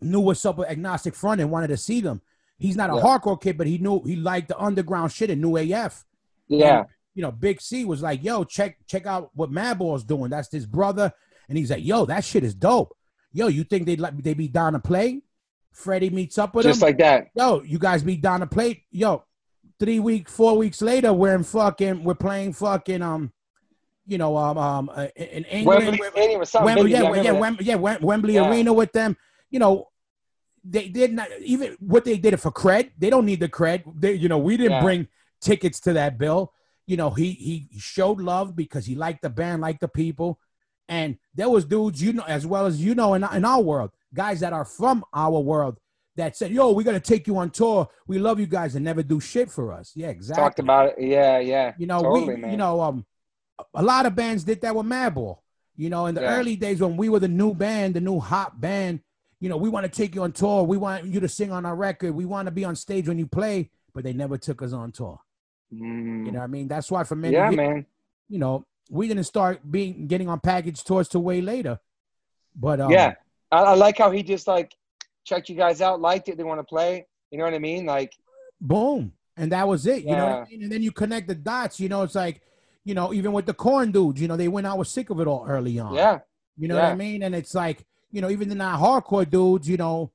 knew 0.01 0.21
what's 0.21 0.45
up 0.47 0.57
with 0.59 0.69
Agnostic 0.71 1.15
Front 1.15 1.41
and 1.43 1.51
wanted 1.51 1.69
to 1.69 1.77
see 1.77 2.01
them. 2.01 2.23
He's 2.59 2.77
not 2.77 2.91
a 2.91 2.97
Yeah. 2.97 3.03
hardcore 3.03 3.41
kid, 3.41 3.57
but 3.59 3.67
he 3.67 3.79
knew 3.79 4.03
he 4.05 4.17
liked 4.17 4.49
the 4.49 4.59
underground 4.59 5.13
shit 5.13 5.31
and 5.31 5.41
knew 5.41 5.57
AF. 5.57 6.05
Yeah, 6.49 6.85
you 7.15 7.23
know, 7.23 7.33
Big 7.33 7.61
C 7.61 7.85
was 7.85 8.03
like, 8.03 8.23
"Yo, 8.23 8.45
check 8.45 8.77
check 8.87 9.07
out 9.07 9.31
what 9.35 9.51
Madball's 9.51 10.05
doing. 10.05 10.31
That's 10.31 10.51
his 10.53 10.67
brother." 10.67 11.13
And 11.49 11.59
he's 11.59 11.71
like, 11.71 11.85
"Yo, 11.85 12.07
that 12.07 12.25
shit 12.25 12.45
is 12.45 12.55
dope. 12.55 12.97
Yo, 13.33 13.49
you 13.49 13.65
think 13.65 13.87
they'd 13.87 14.01
let 14.01 14.23
they 14.23 14.35
be 14.35 14.49
down 14.49 14.73
to 14.75 14.79
play?" 14.79 15.23
Freddie 15.73 16.11
meets 16.11 16.37
up 16.39 16.55
with 16.55 16.67
Just 16.67 16.83
him. 16.83 16.87
like 16.87 16.99
that. 16.99 17.29
Yo, 17.35 17.63
you 17.63 17.79
guys 17.79 18.03
be 18.03 18.17
down 18.17 18.41
to 18.41 18.47
play? 18.47 18.85
Yo, 18.91 19.25
three 19.79 20.01
week, 20.01 20.29
four 20.29 20.57
weeks 20.57 20.83
later, 20.83 21.13
we're 21.13 21.35
in 21.35 21.45
fucking, 21.45 22.03
we're 22.03 22.15
playing 22.15 22.53
fucking, 22.55 23.03
um, 23.03 23.33
you 24.05 24.19
know, 24.19 24.37
um, 24.37 24.59
um, 24.59 24.91
uh, 24.93 25.07
in 25.15 25.45
England. 25.45 25.85
Wembley 26.01 26.07
Stadium. 26.45 26.65
Wembley, 26.65 26.91
yeah, 26.91 27.03
yeah, 27.03 27.09
remember 27.31 27.63
that. 27.63 27.79
Wem- 27.81 27.97
yeah, 27.97 27.99
Wembley 28.05 28.35
Yeah. 28.35 28.51
Arena 28.51 28.73
with 28.73 28.93
them. 28.93 29.17
You 29.49 29.61
know, 29.61 29.89
they 30.65 30.89
did 30.89 31.13
not 31.13 31.29
even 31.41 31.77
what 31.79 32.05
they 32.05 32.19
did 32.19 32.35
it 32.35 32.39
for 32.39 32.51
cred. 32.51 32.91
They 32.99 33.09
don't 33.11 33.25
need 33.25 33.41
the 33.41 33.49
cred. 33.49 33.85
They, 33.99 34.15
you 34.15 34.29
know, 34.29 34.39
we 34.39 34.57
didn't 34.57 34.73
Yeah. 34.73 34.83
bring 34.83 35.09
tickets 35.41 35.79
to 35.81 35.93
that 35.95 36.19
bill. 36.19 36.53
You 36.91 36.97
know, 36.97 37.11
he 37.11 37.31
he 37.31 37.69
showed 37.79 38.21
love 38.21 38.57
because 38.57 38.85
he 38.85 38.97
liked 38.97 39.23
the 39.23 39.31
band, 39.31 39.63
liked 39.63 39.81
the 39.81 39.87
people, 39.87 40.41
and 40.89 41.19
there 41.37 41.49
was 41.49 41.65
dudes 41.65 42.03
you 42.03 42.13
know 42.13 42.25
as 42.27 42.45
well 42.45 42.67
as 42.67 42.83
you 42.85 42.97
know 42.97 43.15
in 43.15 43.23
in 43.33 43.45
our 43.45 43.63
world, 43.63 43.91
guys 44.13 44.41
that 44.41 44.53
are 44.53 44.65
from 44.65 45.05
our 45.15 45.39
world 45.39 45.79
that 46.17 46.37
said, 46.37 46.51
"Yo, 46.51 46.73
we're 46.73 46.83
gonna 46.83 46.99
take 46.99 47.29
you 47.29 47.37
on 47.37 47.51
tour. 47.51 47.89
We 48.09 48.19
love 48.19 48.41
you 48.41 48.47
guys 48.47 48.75
and 48.75 48.85
never 48.85 49.05
do 49.05 49.21
shit 49.21 49.53
for 49.53 49.73
us." 49.73 49.93
Yeah, 49.95 50.09
exactly. 50.09 50.43
Talked 50.43 50.59
about 50.59 50.87
it. 50.89 50.95
Yeah, 50.99 51.39
yeah. 51.39 51.75
You 51.79 51.87
know, 51.87 52.03
totally, 52.03 52.35
we, 52.35 52.41
man. 52.41 52.51
you 52.51 52.57
know, 52.57 52.81
um, 52.81 53.07
a 53.73 53.85
lot 53.85 54.05
of 54.05 54.17
bands 54.17 54.43
did 54.43 54.61
that 54.63 54.75
with 54.75 54.87
Madball. 54.87 55.39
You 55.77 55.91
know, 55.91 56.07
in 56.07 56.17
the 56.17 56.23
Yeah. 56.23 56.37
early 56.41 56.57
days 56.57 56.81
when 56.81 56.97
we 56.97 57.09
were 57.09 57.21
the 57.21 57.29
new 57.29 57.55
band, 57.55 57.95
the 57.95 58.01
new 58.01 58.19
hot 58.19 58.61
band, 58.61 58.99
you 59.39 59.49
know, 59.49 59.57
we 59.57 59.69
want 59.69 59.85
to 59.85 59.93
take 60.01 60.17
you 60.17 60.25
on 60.25 60.33
tour. 60.33 60.65
We 60.65 60.77
want 60.77 61.05
you 61.05 61.21
to 61.21 61.29
sing 61.29 61.53
on 61.53 61.65
our 61.65 61.77
record. 61.77 62.17
We 62.17 62.25
want 62.25 62.47
to 62.47 62.51
be 62.51 62.65
on 62.65 62.75
stage 62.75 63.07
when 63.07 63.17
you 63.17 63.29
play, 63.29 63.71
but 63.95 64.03
they 64.03 64.13
never 64.13 64.37
took 64.37 64.61
us 64.61 64.73
on 64.73 64.91
tour. 64.91 65.21
Mm. 65.73 66.27
You 66.27 66.33
know 66.33 66.39
what 66.39 66.45
I 66.45 66.49
mean? 66.49 66.69
That's 66.69 66.91
why 66.91 67.05
for 67.05 67.17
many 67.17 67.35
yeah, 67.35 67.51
years, 67.51 67.57
man. 67.57 67.87
you 68.29 68.39
know, 68.39 68.65
we 68.91 69.09
didn't 69.09 69.25
start 69.25 69.61
being 69.71 70.07
getting 70.07 70.29
on 70.29 70.41
package 70.41 70.83
tours 70.85 71.09
till 71.09 71.23
way 71.23 71.41
later. 71.41 71.79
But 72.57 72.81
um, 72.81 72.91
yeah, 72.91 73.15
I, 73.53 73.59
I 73.59 73.75
like 73.75 73.99
how 73.99 74.11
he 74.11 74.23
just 74.23 74.47
like 74.49 74.75
checked 75.25 75.49
you 75.49 75.57
guys 75.57 75.81
out, 75.81 76.01
liked 76.01 76.29
it, 76.29 76.37
they 76.37 76.45
want 76.45 76.61
to 76.61 76.65
play. 76.65 77.07
You 77.31 77.39
know 77.39 77.45
what 77.45 77.55
I 77.55 77.59
mean? 77.59 77.87
Like, 77.87 78.13
boom. 78.61 79.13
And 79.37 79.53
that 79.53 79.67
was 79.67 79.87
it. 79.87 80.03
You 80.03 80.17
know 80.17 80.27
what 80.27 80.43
I 80.43 80.51
mean? 80.51 80.63
And 80.65 80.73
then 80.73 80.83
you 80.83 80.93
connect 80.93 81.29
the 81.29 81.35
dots, 81.35 81.81
you 81.81 81.89
know, 81.89 82.03
it's 82.03 82.15
like, 82.15 82.43
you 82.85 82.95
know, 82.95 83.15
even 83.15 83.33
with 83.33 83.47
the 83.47 83.55
Korn 83.55 83.93
dudes, 83.93 84.21
you 84.21 84.29
know, 84.29 84.37
they 84.37 84.49
went 84.49 84.67
out 84.67 84.79
with 84.79 84.89
sick 84.89 85.11
of 85.11 85.21
it 85.21 85.27
all 85.27 85.47
early 85.49 85.79
on. 85.79 85.95
yeah, 85.95 86.19
You 86.57 86.69
know 86.69 86.75
what 86.75 86.85
I 86.85 86.95
mean? 86.95 87.23
And 87.23 87.35
it's 87.35 87.55
like, 87.55 87.85
you 88.11 88.21
know, 88.21 88.31
even 88.31 88.51
in 88.51 88.61
our 88.61 88.79
hardcore 88.79 89.29
dudes, 89.29 89.69
you 89.69 89.77
know, 89.77 90.11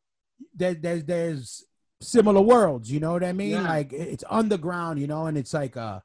there, 0.54 0.74
there's 0.74 1.04
there's 1.06 1.66
similar 2.02 2.42
worlds. 2.42 2.92
You 2.92 3.00
know 3.00 3.14
what 3.14 3.24
I 3.24 3.34
mean? 3.34 3.52
Yeah. 3.52 3.62
Like 3.68 3.94
it's 3.94 4.24
underground, 4.30 5.00
you 5.00 5.08
know, 5.08 5.26
and 5.28 5.38
it's 5.38 5.54
like 5.54 5.78
uh 5.78 6.00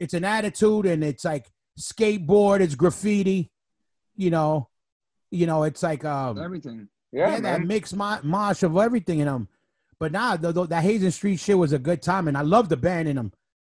it's 0.00 0.14
an 0.14 0.24
attitude, 0.24 0.86
and 0.86 1.04
it's 1.04 1.24
like 1.24 1.50
skateboard, 1.78 2.60
it's 2.60 2.74
graffiti, 2.74 3.50
you 4.16 4.30
know, 4.30 4.68
you 5.30 5.46
know, 5.46 5.62
it's 5.64 5.82
like 5.82 6.04
um 6.04 6.38
everything. 6.38 6.88
yeah, 7.12 7.30
Yeah, 7.34 7.40
that 7.40 7.58
man. 7.60 7.66
mix 7.66 7.92
mo- 7.92 8.20
mosh 8.22 8.62
of 8.62 8.76
everything 8.76 9.20
in 9.20 9.26
them. 9.26 9.48
But 9.98 10.10
now 10.12 10.36
the, 10.36 10.50
the, 10.52 10.66
that 10.66 10.82
Hazen 10.82 11.12
Street 11.12 11.38
shit 11.38 11.56
was 11.56 11.72
a 11.72 11.78
good 11.78 12.02
time, 12.02 12.26
and 12.28 12.36
I 12.36 12.40
love 12.42 12.68
the 12.68 12.76
band 12.76 13.08
in 13.08 13.16
them. 13.16 13.32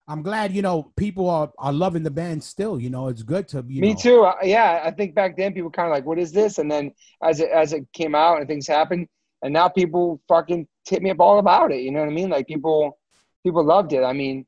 I'm 0.09 0.23
glad 0.23 0.53
you 0.53 0.63
know 0.63 0.93
people 0.97 1.29
are 1.31 1.51
are 1.59 1.73
loving 1.73 2.03
the 2.03 2.11
band 2.11 2.43
still. 2.43 2.81
You 2.81 2.91
know, 2.91 3.09
it's 3.09 3.23
good 3.23 3.47
to 3.49 3.65
you 3.69 3.81
Me 3.83 3.91
know, 3.93 3.99
too. 4.01 4.25
I- 4.25 4.45
Yeah, 4.45 4.81
I 4.85 4.91
think 4.91 5.15
back 5.15 5.37
then 5.37 5.53
people 5.53 5.71
kind 5.71 5.89
of 5.89 5.93
like, 5.93 6.05
"What 6.07 6.19
is 6.19 6.33
this?" 6.33 6.59
And 6.59 6.71
then 6.71 6.93
as 7.23 7.41
it 7.41 7.51
as 7.51 7.73
it 7.73 7.87
came 7.93 8.15
out 8.15 8.39
and 8.39 8.49
things 8.49 8.67
happened, 8.67 9.09
and 9.43 9.53
now 9.53 9.69
people 9.69 10.21
fucking 10.29 10.67
hit 10.89 11.03
me 11.03 11.11
up 11.11 11.21
all 11.21 11.39
about 11.39 11.73
it. 11.73 11.81
You 11.83 11.91
know 11.93 12.01
what 12.01 12.09
I 12.09 12.13
mean? 12.13 12.31
Like 12.31 12.47
people, 12.47 12.99
people 13.45 13.65
loved 13.65 13.93
it. 13.93 14.03
I 14.03 14.13
mean, 14.13 14.47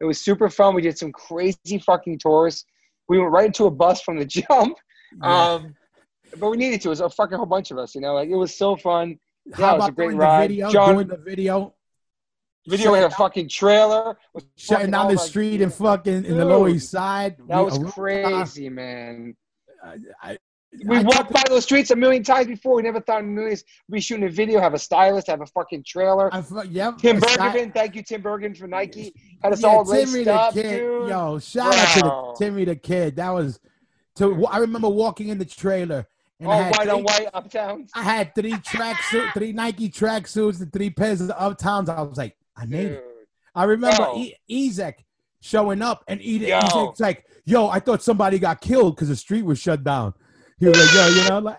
it 0.00 0.04
was 0.04 0.20
super 0.20 0.48
fun. 0.48 0.74
We 0.74 0.82
did 0.82 0.96
some 0.98 1.12
crazy 1.12 1.78
fucking 1.84 2.18
tours. 2.18 2.64
We 3.08 3.18
went 3.18 3.30
right 3.32 3.46
into 3.46 3.66
a 3.66 3.70
bus 3.70 4.00
from 4.02 4.18
the 4.18 4.24
jump. 4.38 4.76
Yeah. 5.22 5.52
Um, 5.54 5.74
but 6.38 6.50
we 6.50 6.56
needed 6.58 6.80
to. 6.82 6.88
It 6.88 6.90
was 6.90 7.00
a 7.00 7.08
fucking 7.10 7.36
whole 7.36 7.46
bunch 7.46 7.70
of 7.70 7.78
us. 7.78 7.94
You 7.94 8.00
know, 8.02 8.14
like 8.14 8.28
it 8.28 8.34
was 8.36 8.54
so 8.56 8.76
fun. 8.76 9.18
yeah, 9.46 9.56
How 9.56 9.74
it 9.74 9.78
was 9.78 9.84
a 9.84 9.84
about 9.86 9.96
great 9.96 10.14
ride. 10.16 10.42
the 10.44 10.48
video? 10.54 10.70
John- 10.70 10.94
doing 10.94 11.06
the 11.08 11.16
video, 11.16 11.74
Video 12.66 12.92
had 12.92 13.04
a 13.04 13.10
fucking 13.10 13.48
trailer. 13.48 14.14
was 14.34 14.44
shutting 14.56 14.90
down 14.90 15.08
the 15.08 15.14
like- 15.14 15.26
street 15.26 15.62
and 15.62 15.72
fucking 15.72 16.26
in 16.26 16.36
the 16.36 16.44
Lower 16.44 16.68
East 16.68 16.90
Side. 16.90 17.36
That 17.48 17.60
was 17.60 17.78
a 17.78 17.80
roof 17.80 17.94
car. 17.94 18.04
crazy, 18.04 18.68
man. 18.68 19.34
I, 19.82 19.96
I, 20.22 20.38
We 20.86 20.98
I 20.98 21.02
walked 21.02 21.32
by 21.32 21.42
those 21.48 21.64
streets 21.64 21.90
a 21.90 21.96
million 21.96 22.22
times 22.22 22.46
before. 22.46 22.76
We 22.76 22.82
never 22.82 23.00
thought 23.00 23.20
in 23.22 23.26
a 23.26 23.32
million 23.32 23.56
we'd 23.88 23.96
be 23.96 24.00
shooting 24.00 24.26
a 24.26 24.30
video, 24.30 24.60
have 24.60 24.74
a 24.74 24.78
stylist, 24.78 25.26
have 25.28 25.40
a 25.40 25.46
fucking 25.46 25.84
trailer. 25.84 26.32
I, 26.32 26.42
yep, 26.68 26.98
Tim 26.98 27.20
side- 27.20 27.72
thank 27.74 27.94
you, 27.94 28.02
Tim 28.02 28.20
Bergman 28.20 28.54
for 28.54 28.66
Nike. 28.66 29.14
Had 29.42 29.54
us 29.54 29.62
yeah, 29.62 29.68
all 29.68 29.84
Timmy 29.84 30.24
the 30.24 30.34
up, 30.34 30.52
kid. 30.52 30.78
dude. 30.80 31.08
Yo, 31.08 31.38
shout 31.38 31.74
out 31.74 31.94
to 31.94 32.00
the 32.00 32.34
Timmy 32.38 32.64
the 32.64 32.76
kid. 32.76 33.16
That 33.16 33.30
was. 33.30 33.60
To, 34.16 34.46
I 34.46 34.58
remember 34.58 34.88
walking 34.88 35.28
in 35.28 35.38
the 35.38 35.44
trailer 35.44 36.06
and 36.40 36.50
I 36.50 36.56
had 36.56 36.70
white 36.72 36.82
three- 36.82 36.90
on 36.90 37.02
white 37.04 37.32
uptowns. 37.32 37.88
I 37.94 38.02
had 38.02 38.34
three 38.34 38.58
track 38.58 39.00
suit, 39.04 39.28
three 39.32 39.52
Nike 39.52 39.88
track 39.88 40.26
suits, 40.26 40.60
and 40.60 40.72
three 40.72 40.90
pairs 40.90 41.20
of 41.20 41.28
Uptowns. 41.30 41.88
I 41.88 42.02
was 42.02 42.18
like, 42.18 42.36
I 42.56 42.66
made 42.66 42.88
Dude. 42.88 42.92
it. 42.98 43.04
I 43.54 43.64
remember 43.64 44.02
Yo. 44.02 44.16
e- 44.48 44.68
Ezek 44.68 44.94
showing 45.40 45.80
up, 45.82 46.04
and 46.08 46.20
e- 46.20 46.48
Yo. 46.48 46.58
Ezek's 46.60 47.00
like, 47.00 47.24
"Yo, 47.44 47.68
I 47.68 47.78
thought 47.80 48.02
somebody 48.02 48.38
got 48.38 48.60
killed 48.60 48.96
because 48.96 49.08
the 49.08 49.16
street 49.16 49.44
was 49.44 49.58
shut 49.58 49.82
down." 49.82 50.14
He 50.58 50.66
was 50.66 50.76
like, 50.78 50.94
"Yo, 50.94 51.08
you 51.22 51.28
know, 51.28 51.38
like." 51.38 51.58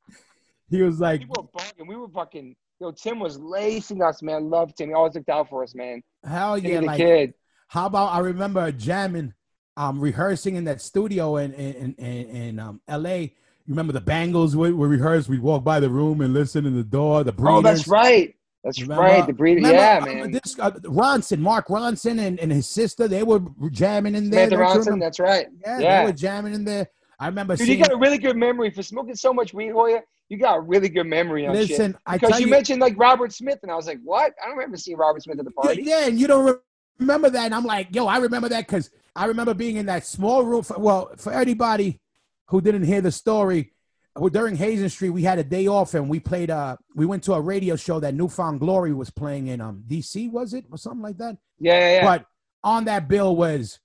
he 0.70 0.82
was 0.82 1.00
like, 1.00 1.20
we 1.20 1.26
were 1.26 1.42
bugging. 1.44 1.88
We 1.88 1.96
were 1.96 2.08
fucking. 2.08 2.56
Yo, 2.80 2.92
Tim 2.92 3.18
was 3.20 3.38
lacing 3.38 4.02
us, 4.02 4.22
man. 4.22 4.48
Loved 4.48 4.76
Tim. 4.78 4.88
He 4.88 4.94
always 4.94 5.14
looked 5.14 5.28
out 5.28 5.48
for 5.48 5.62
us, 5.62 5.74
man. 5.74 6.02
"Hell 6.24 6.56
Timmy 6.60 6.72
yeah!" 6.72 6.80
Like, 6.80 6.96
kid. 6.98 7.34
how 7.68 7.86
about 7.86 8.12
I 8.14 8.20
remember 8.20 8.70
jamming, 8.72 9.34
um, 9.76 10.00
rehearsing 10.00 10.56
in 10.56 10.64
that 10.64 10.80
studio 10.80 11.36
in 11.36 11.52
in 11.54 11.94
in, 11.98 12.26
in 12.36 12.58
um, 12.58 12.80
L.A. 12.88 13.34
You 13.66 13.74
remember 13.74 13.92
the 13.92 14.00
Bangles 14.00 14.56
would, 14.56 14.74
we 14.74 14.88
rehearsed. 14.88 15.28
We'd 15.28 15.42
walk 15.42 15.62
by 15.62 15.78
the 15.80 15.90
room 15.90 16.22
and 16.22 16.32
listen 16.32 16.66
in 16.66 16.74
the 16.76 16.82
door. 16.82 17.22
The 17.24 17.32
breeders. 17.32 17.58
Oh, 17.58 17.62
that's 17.62 17.86
right. 17.88 18.34
That's 18.64 18.80
Remember- 18.82 19.02
right. 19.02 19.26
The 19.26 19.32
breeder. 19.32 19.56
remember, 19.60 20.10
Yeah, 20.10 20.14
man. 20.22 20.32
This 20.32 20.58
uh, 20.58 20.70
Ronson, 20.72 21.38
Mark 21.38 21.68
Ronson, 21.68 22.18
and, 22.18 22.38
and 22.40 22.52
his 22.52 22.68
sister, 22.68 23.08
they 23.08 23.22
were 23.22 23.40
jamming 23.70 24.14
in 24.14 24.28
there. 24.28 24.50
Samantha 24.50 24.78
Ronson. 24.80 24.84
remember? 24.86 25.04
That's 25.06 25.18
right. 25.20 25.46
Yeah, 25.62 25.78
Yeah. 25.78 26.00
they 26.00 26.04
were 26.06 26.16
jamming 26.16 26.52
in 26.54 26.64
there. 26.64 26.88
I 27.20 27.26
remember 27.26 27.54
Dude, 27.54 27.68
you 27.68 27.76
got 27.76 27.92
a 27.92 27.96
really 27.96 28.16
good 28.16 28.36
memory 28.36 28.70
for 28.70 28.82
smoking 28.82 29.14
so 29.14 29.34
much 29.34 29.52
weed, 29.52 29.72
Hoya. 29.72 30.00
You 30.30 30.38
got 30.38 30.56
a 30.56 30.60
really 30.60 30.88
good 30.88 31.06
memory 31.06 31.46
on 31.46 31.54
shit. 31.54 31.68
Listen, 31.68 31.98
I 32.06 32.16
Because 32.16 32.40
you, 32.40 32.46
you, 32.46 32.50
mentioned 32.50 32.80
like 32.80 32.94
Robert 32.96 33.32
Smith, 33.32 33.58
and 33.62 33.70
I 33.70 33.76
was 33.76 33.86
like, 33.86 33.98
"What? 34.02 34.32
I 34.42 34.46
don't 34.46 34.56
remember 34.56 34.78
seeing 34.78 34.96
Robert 34.96 35.22
Smith 35.22 35.38
at 35.38 35.44
the 35.44 35.50
party." 35.50 35.82
yeah, 35.82 36.06
and 36.06 36.18
you 36.18 36.26
don't 36.26 36.58
remember 36.98 37.28
that. 37.28 37.44
And 37.44 37.54
I'm 37.54 37.64
like, 37.64 37.94
yo, 37.94 38.06
I 38.06 38.18
remember 38.18 38.48
that 38.48 38.66
because 38.66 38.90
I 39.14 39.26
remember 39.26 39.52
being 39.52 39.76
in 39.76 39.86
that 39.86 40.06
small 40.06 40.44
room. 40.44 40.62
For, 40.62 40.78
well, 40.78 41.10
for 41.18 41.32
anybody 41.32 42.00
who 42.46 42.62
didn't 42.62 42.84
hear 42.84 43.02
the 43.02 43.12
story, 43.12 43.72
during 44.32 44.56
Hazen 44.56 44.88
Street, 44.88 45.10
we 45.10 45.22
had 45.22 45.38
a 45.38 45.44
day 45.44 45.66
off 45.66 45.92
and 45.92 46.08
we 46.08 46.20
played. 46.20 46.50
Uh, 46.50 46.76
we 46.94 47.04
went 47.04 47.22
to 47.24 47.34
a 47.34 47.40
radio 47.40 47.76
show 47.76 48.00
that 48.00 48.14
New 48.14 48.28
Found 48.28 48.60
Glory 48.60 48.94
was 48.94 49.10
playing 49.10 49.48
in 49.48 49.60
um 49.60 49.84
DC, 49.86 50.30
was 50.30 50.54
it 50.54 50.64
or 50.70 50.78
something 50.78 51.02
like 51.02 51.18
that? 51.18 51.36
Yeah, 51.58 51.78
yeah, 51.78 51.94
yeah. 51.96 52.04
But 52.04 52.26
on 52.64 52.84
that 52.84 53.08
bill 53.08 53.36
was 53.36 53.78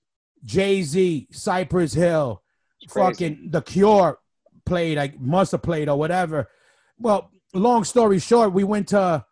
Jay 0.45 0.83
Z, 0.83 1.27
Cypress 1.31 1.93
Hill. 1.93 2.41
Fucking 2.89 3.49
The 3.51 3.61
Cure 3.61 4.19
played, 4.65 4.97
I 4.97 5.13
must 5.19 5.51
have 5.51 5.61
played 5.61 5.89
or 5.89 5.97
whatever. 5.97 6.49
Well, 6.97 7.31
long 7.53 7.83
story 7.83 8.19
short, 8.19 8.53
we 8.53 8.63
went 8.63 8.89
to 8.89 9.25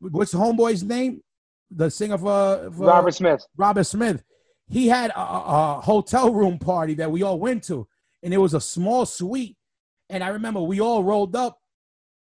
what's 0.00 0.32
the 0.32 0.38
homeboy's 0.38 0.82
name? 0.82 1.22
The 1.70 1.90
singer 1.90 2.18
for, 2.18 2.28
uh, 2.28 2.70
for 2.70 2.84
uh, 2.84 2.86
Robert 2.86 3.14
Smith. 3.14 3.46
Robert 3.56 3.84
Smith. 3.84 4.22
He 4.66 4.88
had 4.88 5.10
a, 5.10 5.20
a 5.20 5.78
a 5.78 5.80
hotel 5.80 6.32
room 6.32 6.58
party 6.58 6.94
that 6.94 7.10
we 7.10 7.22
all 7.22 7.38
went 7.38 7.64
to, 7.64 7.86
and 8.22 8.32
it 8.32 8.38
was 8.38 8.54
a 8.54 8.60
small 8.60 9.06
suite. 9.06 9.56
And 10.08 10.22
I 10.24 10.28
remember 10.28 10.60
we 10.60 10.80
all 10.80 11.04
rolled 11.04 11.36
up, 11.36 11.58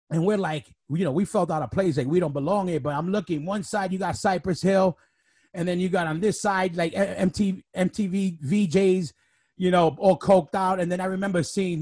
and 0.10 0.26
we're 0.26 0.38
like, 0.38 0.66
you 0.90 1.04
know, 1.04 1.12
we 1.12 1.26
felt 1.26 1.52
out 1.52 1.62
of 1.62 1.72
place, 1.72 1.98
like 1.98 2.08
we 2.08 2.20
don't 2.20 2.34
belong 2.34 2.68
here. 2.68 2.80
But 2.80 2.96
I'm 2.96 3.12
looking 3.12 3.46
one 3.46 3.64
side, 3.64 3.92
you 3.92 4.00
got 4.00 4.18
Cypress 4.18 4.62
Hill, 4.62 4.98
and 5.54 5.68
then 5.68 5.80
you 5.80 5.90
got 5.90 6.08
on 6.08 6.20
this 6.20 6.42
side 6.42 6.76
like 6.76 6.94
MTV, 6.94 7.64
MTV 7.76 8.40
VJs, 8.44 9.14
you 9.58 9.72
know, 9.72 9.96
all 10.00 10.18
coked 10.18 10.56
out. 10.56 10.80
And 10.80 10.92
then 10.92 11.00
I 11.02 11.06
remember 11.06 11.44
seeing 11.44 11.82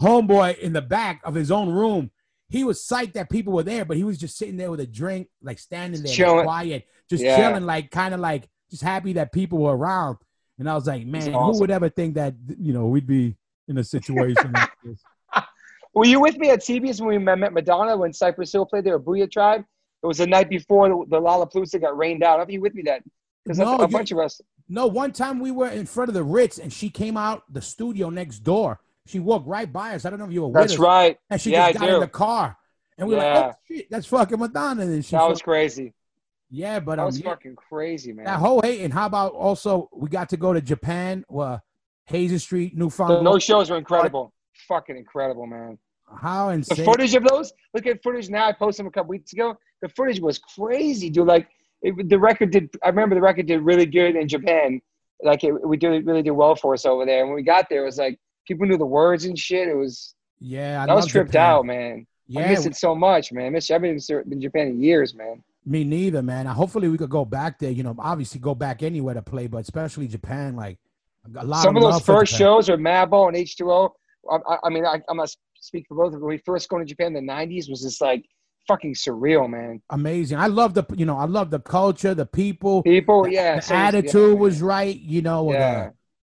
homeboy 0.00 0.58
in 0.58 0.72
the 0.72 0.82
back 0.82 1.20
of 1.24 1.34
his 1.34 1.50
own 1.50 1.68
room. 1.70 2.10
He 2.48 2.62
was 2.64 2.80
psyched 2.80 3.14
that 3.14 3.30
people 3.30 3.52
were 3.52 3.62
there, 3.62 3.84
but 3.84 3.96
he 3.96 4.04
was 4.04 4.18
just 4.18 4.36
sitting 4.36 4.56
there 4.56 4.70
with 4.70 4.80
a 4.80 4.86
drink, 4.86 5.28
like 5.42 5.58
standing 5.58 6.02
there, 6.02 6.12
Chilling. 6.12 6.44
quiet, 6.44 6.86
just 7.08 7.24
Yeah. 7.24 7.36
chilling, 7.36 7.64
like 7.64 7.90
kind 7.90 8.14
of 8.14 8.20
like 8.20 8.48
just 8.70 8.82
happy 8.82 9.14
that 9.14 9.32
people 9.32 9.58
were 9.58 9.76
around. 9.76 10.18
And 10.58 10.68
I 10.70 10.74
was 10.74 10.86
like, 10.86 11.04
man, 11.06 11.32
who 11.32 11.58
would 11.58 11.70
ever 11.70 11.88
think 11.88 12.14
that 12.14 12.34
you 12.58 12.72
know 12.72 12.86
we'd 12.86 13.06
be 13.06 13.36
in 13.66 13.78
a 13.78 13.84
situation 13.84 14.52
like 14.52 14.68
this? 14.84 15.00
Were 15.94 16.06
you 16.06 16.20
with 16.20 16.36
me 16.38 16.50
at 16.50 16.60
TBS 16.60 17.00
when 17.00 17.08
we 17.08 17.18
met 17.18 17.52
Madonna 17.52 17.96
when 17.96 18.12
Cypress 18.12 18.52
Hill 18.52 18.66
played 18.66 18.84
there, 18.84 18.98
Boo-Yaa 18.98 19.30
T.R.I.B.E.? 19.30 19.64
It 20.02 20.06
was 20.06 20.18
the 20.18 20.26
night 20.26 20.50
before 20.50 20.88
the, 20.88 21.20
Lollapalooza 21.20 21.80
got 21.80 21.96
rained 21.96 22.22
out. 22.22 22.38
Are 22.40 22.46
you 22.50 22.60
with 22.60 22.74
me 22.74 22.82
then? 22.82 23.00
Because 23.44 23.58
No, 23.58 23.76
a, 23.76 23.88
bunch 23.88 24.10
of 24.10 24.18
us. 24.18 24.40
No, 24.68 24.86
one 24.86 25.12
time 25.12 25.38
we 25.38 25.50
were 25.50 25.68
in 25.68 25.84
front 25.86 26.08
of 26.08 26.14
the 26.14 26.22
Ritz, 26.22 26.58
and 26.58 26.72
she 26.72 26.88
came 26.88 27.16
out 27.16 27.42
the 27.52 27.60
studio 27.60 28.08
next 28.08 28.38
door. 28.40 28.80
She 29.06 29.20
walked 29.20 29.46
right 29.46 29.70
by 29.70 29.94
us. 29.94 30.04
I 30.06 30.10
don't 30.10 30.18
know 30.18 30.24
if 30.24 30.32
you 30.32 30.42
were 30.42 30.48
with 30.48 30.54
That's 30.54 30.72
us. 30.74 30.78
right. 30.78 31.18
And 31.28 31.38
she 31.40 31.50
Yeah, 31.50 31.70
just 31.70 31.80
got 31.80 31.90
in 31.90 32.00
the 32.00 32.08
car, 32.08 32.56
and 32.96 33.06
we 33.06 33.14
were 33.14 33.20
Yeah. 33.20 33.38
like, 33.38 33.54
"Oh 33.54 33.58
shit, 33.68 33.90
that's 33.90 34.06
fucking 34.06 34.38
Madonna!" 34.38 34.82
And 34.82 35.04
she 35.04 35.14
That 35.14 35.28
was 35.28 35.42
crazy. 35.42 35.92
Yeah, 36.48 36.80
but 36.80 36.96
That 36.96 37.02
um, 37.02 37.06
was 37.06 37.20
yeah, 37.20 37.30
fucking 37.30 37.56
crazy, 37.56 38.12
man. 38.14 38.24
that 38.24 38.38
whole 38.38 38.62
hate. 38.62 38.80
And 38.80 38.94
how 38.94 39.04
about 39.06 39.32
also 39.32 39.90
we 39.92 40.08
got 40.08 40.30
to 40.30 40.36
go 40.38 40.52
to 40.54 40.60
Japan, 40.62 41.24
well, 41.28 41.62
Hazen 42.06 42.38
Street, 42.38 42.76
Newfoundland. 42.76 43.26
those 43.26 43.42
shows 43.42 43.70
were 43.70 43.76
incredible. 43.76 44.32
Fucking 44.68 44.96
incredible, 44.96 45.46
man. 45.46 45.78
How 46.20 46.48
The 46.48 46.54
insane! 46.54 46.84
footage 46.84 47.14
of 47.14 47.24
those, 47.24 47.52
look 47.74 47.86
at 47.86 48.02
footage 48.02 48.30
now. 48.30 48.46
I 48.46 48.52
posted 48.52 48.84
them 48.84 48.88
a 48.88 48.90
couple 48.92 49.10
weeks 49.10 49.32
ago. 49.32 49.56
The 49.82 49.88
footage 49.90 50.20
was 50.20 50.38
crazy, 50.38 51.10
dude. 51.10 51.26
Like 51.26 51.48
it, 51.84 52.08
the 52.08 52.18
record 52.18 52.50
did. 52.50 52.70
I 52.82 52.88
remember 52.88 53.14
the 53.14 53.20
record 53.20 53.46
did 53.46 53.60
really 53.60 53.86
good 53.86 54.16
in 54.16 54.26
Japan. 54.26 54.80
Like 55.22 55.44
it, 55.44 55.52
we 55.52 55.76
did 55.76 56.06
really 56.06 56.22
did 56.22 56.30
well 56.30 56.56
for 56.56 56.74
us 56.74 56.86
over 56.86 57.04
there. 57.04 57.20
And 57.20 57.28
when 57.28 57.36
we 57.36 57.42
got 57.42 57.68
there, 57.68 57.82
it 57.82 57.86
was 57.86 57.98
like 57.98 58.18
people 58.46 58.66
knew 58.66 58.78
the 58.78 58.86
words 58.86 59.26
and 59.26 59.38
shit. 59.38 59.68
It 59.68 59.76
was 59.76 60.14
yeah, 60.40 60.82
I 60.82 60.90
I 60.90 60.94
was 60.94 61.06
tripped 61.06 61.32
Japan. 61.32 61.50
out, 61.50 61.66
man. 61.66 62.06
Yeah, 62.26 62.46
I 62.46 62.48
miss 62.48 62.64
it 62.64 62.74
so 62.74 62.94
much, 62.94 63.32
man. 63.32 63.46
I 63.46 63.50
miss. 63.50 63.70
I've 63.70 63.82
been 63.82 63.98
in 64.10 64.40
Japan 64.40 64.68
in 64.68 64.82
years, 64.82 65.14
man. 65.14 65.44
Me 65.66 65.84
neither, 65.84 66.22
man. 66.22 66.46
Hopefully 66.46 66.88
we 66.88 66.96
could 66.96 67.10
go 67.10 67.24
back 67.24 67.58
there. 67.58 67.70
You 67.70 67.82
know, 67.82 67.94
obviously 67.98 68.40
go 68.40 68.54
back 68.54 68.82
anywhere 68.82 69.14
to 69.14 69.22
play, 69.22 69.46
but 69.46 69.58
especially 69.58 70.08
Japan. 70.08 70.56
Like 70.56 70.78
a 71.36 71.44
lot 71.44 71.62
Some 71.62 71.76
of 71.76 71.82
of 71.82 71.92
those 71.92 72.02
first 72.02 72.34
shows 72.34 72.70
are 72.70 72.78
Madball 72.78 73.28
and 73.28 73.36
H2O. 73.36 73.90
I, 74.30 74.36
I, 74.36 74.58
I 74.64 74.68
mean, 74.70 74.86
I, 74.86 75.02
I'm 75.08 75.18
not 75.18 75.30
speak 75.60 75.86
for 75.86 75.96
both 75.96 76.06
of 76.06 76.12
them. 76.12 76.22
When 76.22 76.30
we 76.30 76.38
first 76.38 76.68
going 76.70 76.84
to 76.84 76.88
Japan 76.88 77.14
in 77.14 77.26
the 77.26 77.32
'90s, 77.32 77.68
was 77.68 77.82
just 77.82 78.00
like 78.00 78.24
fucking 78.66 78.94
surreal, 78.94 79.48
man. 79.48 79.80
Amazing. 79.90 80.38
I 80.38 80.46
love 80.46 80.74
the 80.74 80.84
you 80.96 81.06
know 81.06 81.16
I 81.16 81.24
love 81.26 81.50
the 81.50 81.60
culture, 81.60 82.14
the 82.14 82.26
people, 82.26 82.82
People, 82.82 83.24
the, 83.24 83.32
yeah, 83.32 83.56
the 83.56 83.62
so 83.62 83.74
attitude 83.74 84.34
yeah, 84.34 84.40
was 84.40 84.62
right. 84.62 84.98
You 84.98 85.22
know, 85.22 85.46
the- 85.52 85.58
Yeah. 85.58 85.90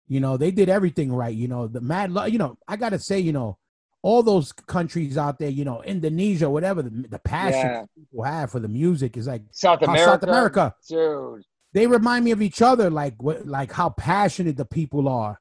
you 0.07 0.19
know 0.19 0.37
they 0.37 0.51
did 0.51 0.69
everything 0.69 1.11
right. 1.13 1.35
You 1.35 1.47
know 1.47 1.67
the 1.67 1.81
mad. 1.81 2.11
Lo- 2.11 2.25
you 2.25 2.37
know 2.37 2.57
I 2.67 2.75
gotta 2.77 2.99
say, 2.99 3.19
you 3.19 3.31
know, 3.33 3.57
all 4.03 4.23
those 4.23 4.51
countries 4.51 5.17
out 5.17 5.37
there, 5.39 5.49
you 5.49 5.63
know, 5.63 5.83
Indonesia, 5.83 6.49
whatever, 6.49 6.81
the, 6.81 6.89
the 7.07 7.19
passion 7.19 7.59
Yeah. 7.69 7.85
people 7.95 8.23
have 8.23 8.51
for 8.51 8.59
the 8.59 8.67
music 8.67 9.15
is 9.17 9.27
like 9.27 9.43
South 9.51 9.81
uh, 9.83 9.85
America, 9.85 10.11
South 10.11 10.23
America. 10.23 10.75
dude. 10.89 11.43
They 11.73 11.87
remind 11.87 12.25
me 12.25 12.31
of 12.31 12.41
each 12.41 12.61
other, 12.61 12.89
like 12.89 13.21
what, 13.21 13.47
like 13.47 13.71
how 13.71 13.89
passionate 13.91 14.57
the 14.57 14.65
people 14.65 15.07
are. 15.07 15.39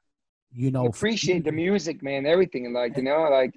You 0.53 0.69
know, 0.71 0.85
appreciate 0.85 1.43
the 1.45 1.51
music. 1.51 2.03
man. 2.03 2.25
Everything, 2.25 2.71
like 2.73 2.97
you 2.97 3.03
know, 3.03 3.21
like 3.29 3.53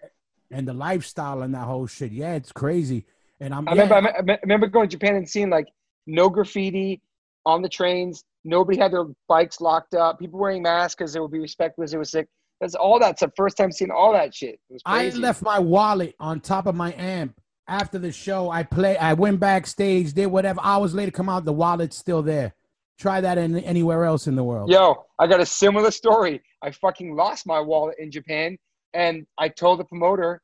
and 0.51 0.66
the 0.66 0.73
lifestyle 0.74 1.43
and 1.43 1.55
that 1.55 1.65
whole 1.65 1.86
shit. 1.86 2.12
Yeah, 2.12 2.35
it's 2.35 2.52
crazy. 2.52 3.06
And 3.45 3.53
I'm 3.55 3.69
I 3.69 3.73
remember, 3.73 3.95
yeah, 3.95 4.23
me- 4.23 4.33
I 4.33 4.39
remember 4.43 4.66
going 4.66 4.89
to 4.89 4.97
Japan 4.97 5.16
and 5.16 5.29
seeing 5.29 5.51
like 5.51 5.69
no 6.07 6.31
graffiti 6.31 7.01
on 7.45 7.61
the 7.61 7.69
trains. 7.69 8.25
Nobody 8.45 8.79
had 8.79 8.93
their 8.93 9.07
bikes 9.29 9.61
locked 9.61 9.95
up. 9.95 10.19
People 10.19 10.41
wearing 10.41 10.62
masks 10.62 10.97
because 10.97 11.12
they 11.12 11.21
would 11.21 11.31
be 11.31 11.39
respectful 11.39 11.85
as 11.85 11.91
they 11.91 11.99
were 11.99 12.05
sick. 12.05 12.27
That's 12.61 12.75
all. 12.75 12.99
That's 12.99 13.21
the 13.21 13.31
first 13.37 13.57
time 13.57 13.71
seeing 13.71 13.91
all 13.91 14.12
that 14.12 14.35
shit. 14.35 14.55
It 14.71 14.73
was 14.73 14.83
I 14.87 15.11
left 15.11 15.43
my 15.43 15.59
wallet 15.59 16.15
on 16.19 16.41
top 16.41 16.66
of 16.66 16.75
my 16.75 16.95
amp 16.95 17.39
after 17.69 17.99
the 17.99 18.12
show. 18.12 18.51
I 18.51 18.62
play. 18.62 18.97
I 18.97 19.12
went 19.12 19.41
backstage, 19.41 20.15
did 20.15 20.27
whatever. 20.27 20.61
Hours 20.62 20.95
later, 20.95 21.11
come 21.11 21.29
out, 21.29 21.45
the 21.45 21.53
wallet's 21.53 21.97
still 21.97 22.23
there. 22.23 22.55
Try 22.99 23.21
that 23.21 23.39
in 23.39 23.57
anywhere 23.59 24.05
else 24.05 24.27
in 24.27 24.37
the 24.37 24.45
world. 24.45 24.71
Yo, 24.71 25.05
I 25.19 25.27
got 25.27 25.41
a 25.41 25.47
similar 25.47 25.91
story. 25.91 26.41
I 26.62 26.71
fucking 26.71 27.15
lost 27.15 27.47
my 27.47 27.61
wallet 27.61 27.97
in 27.99 28.11
Japan, 28.11 28.57
and 28.95 29.27
I 29.37 29.49
told 29.49 29.81
the 29.81 29.85
promoter, 29.85 30.41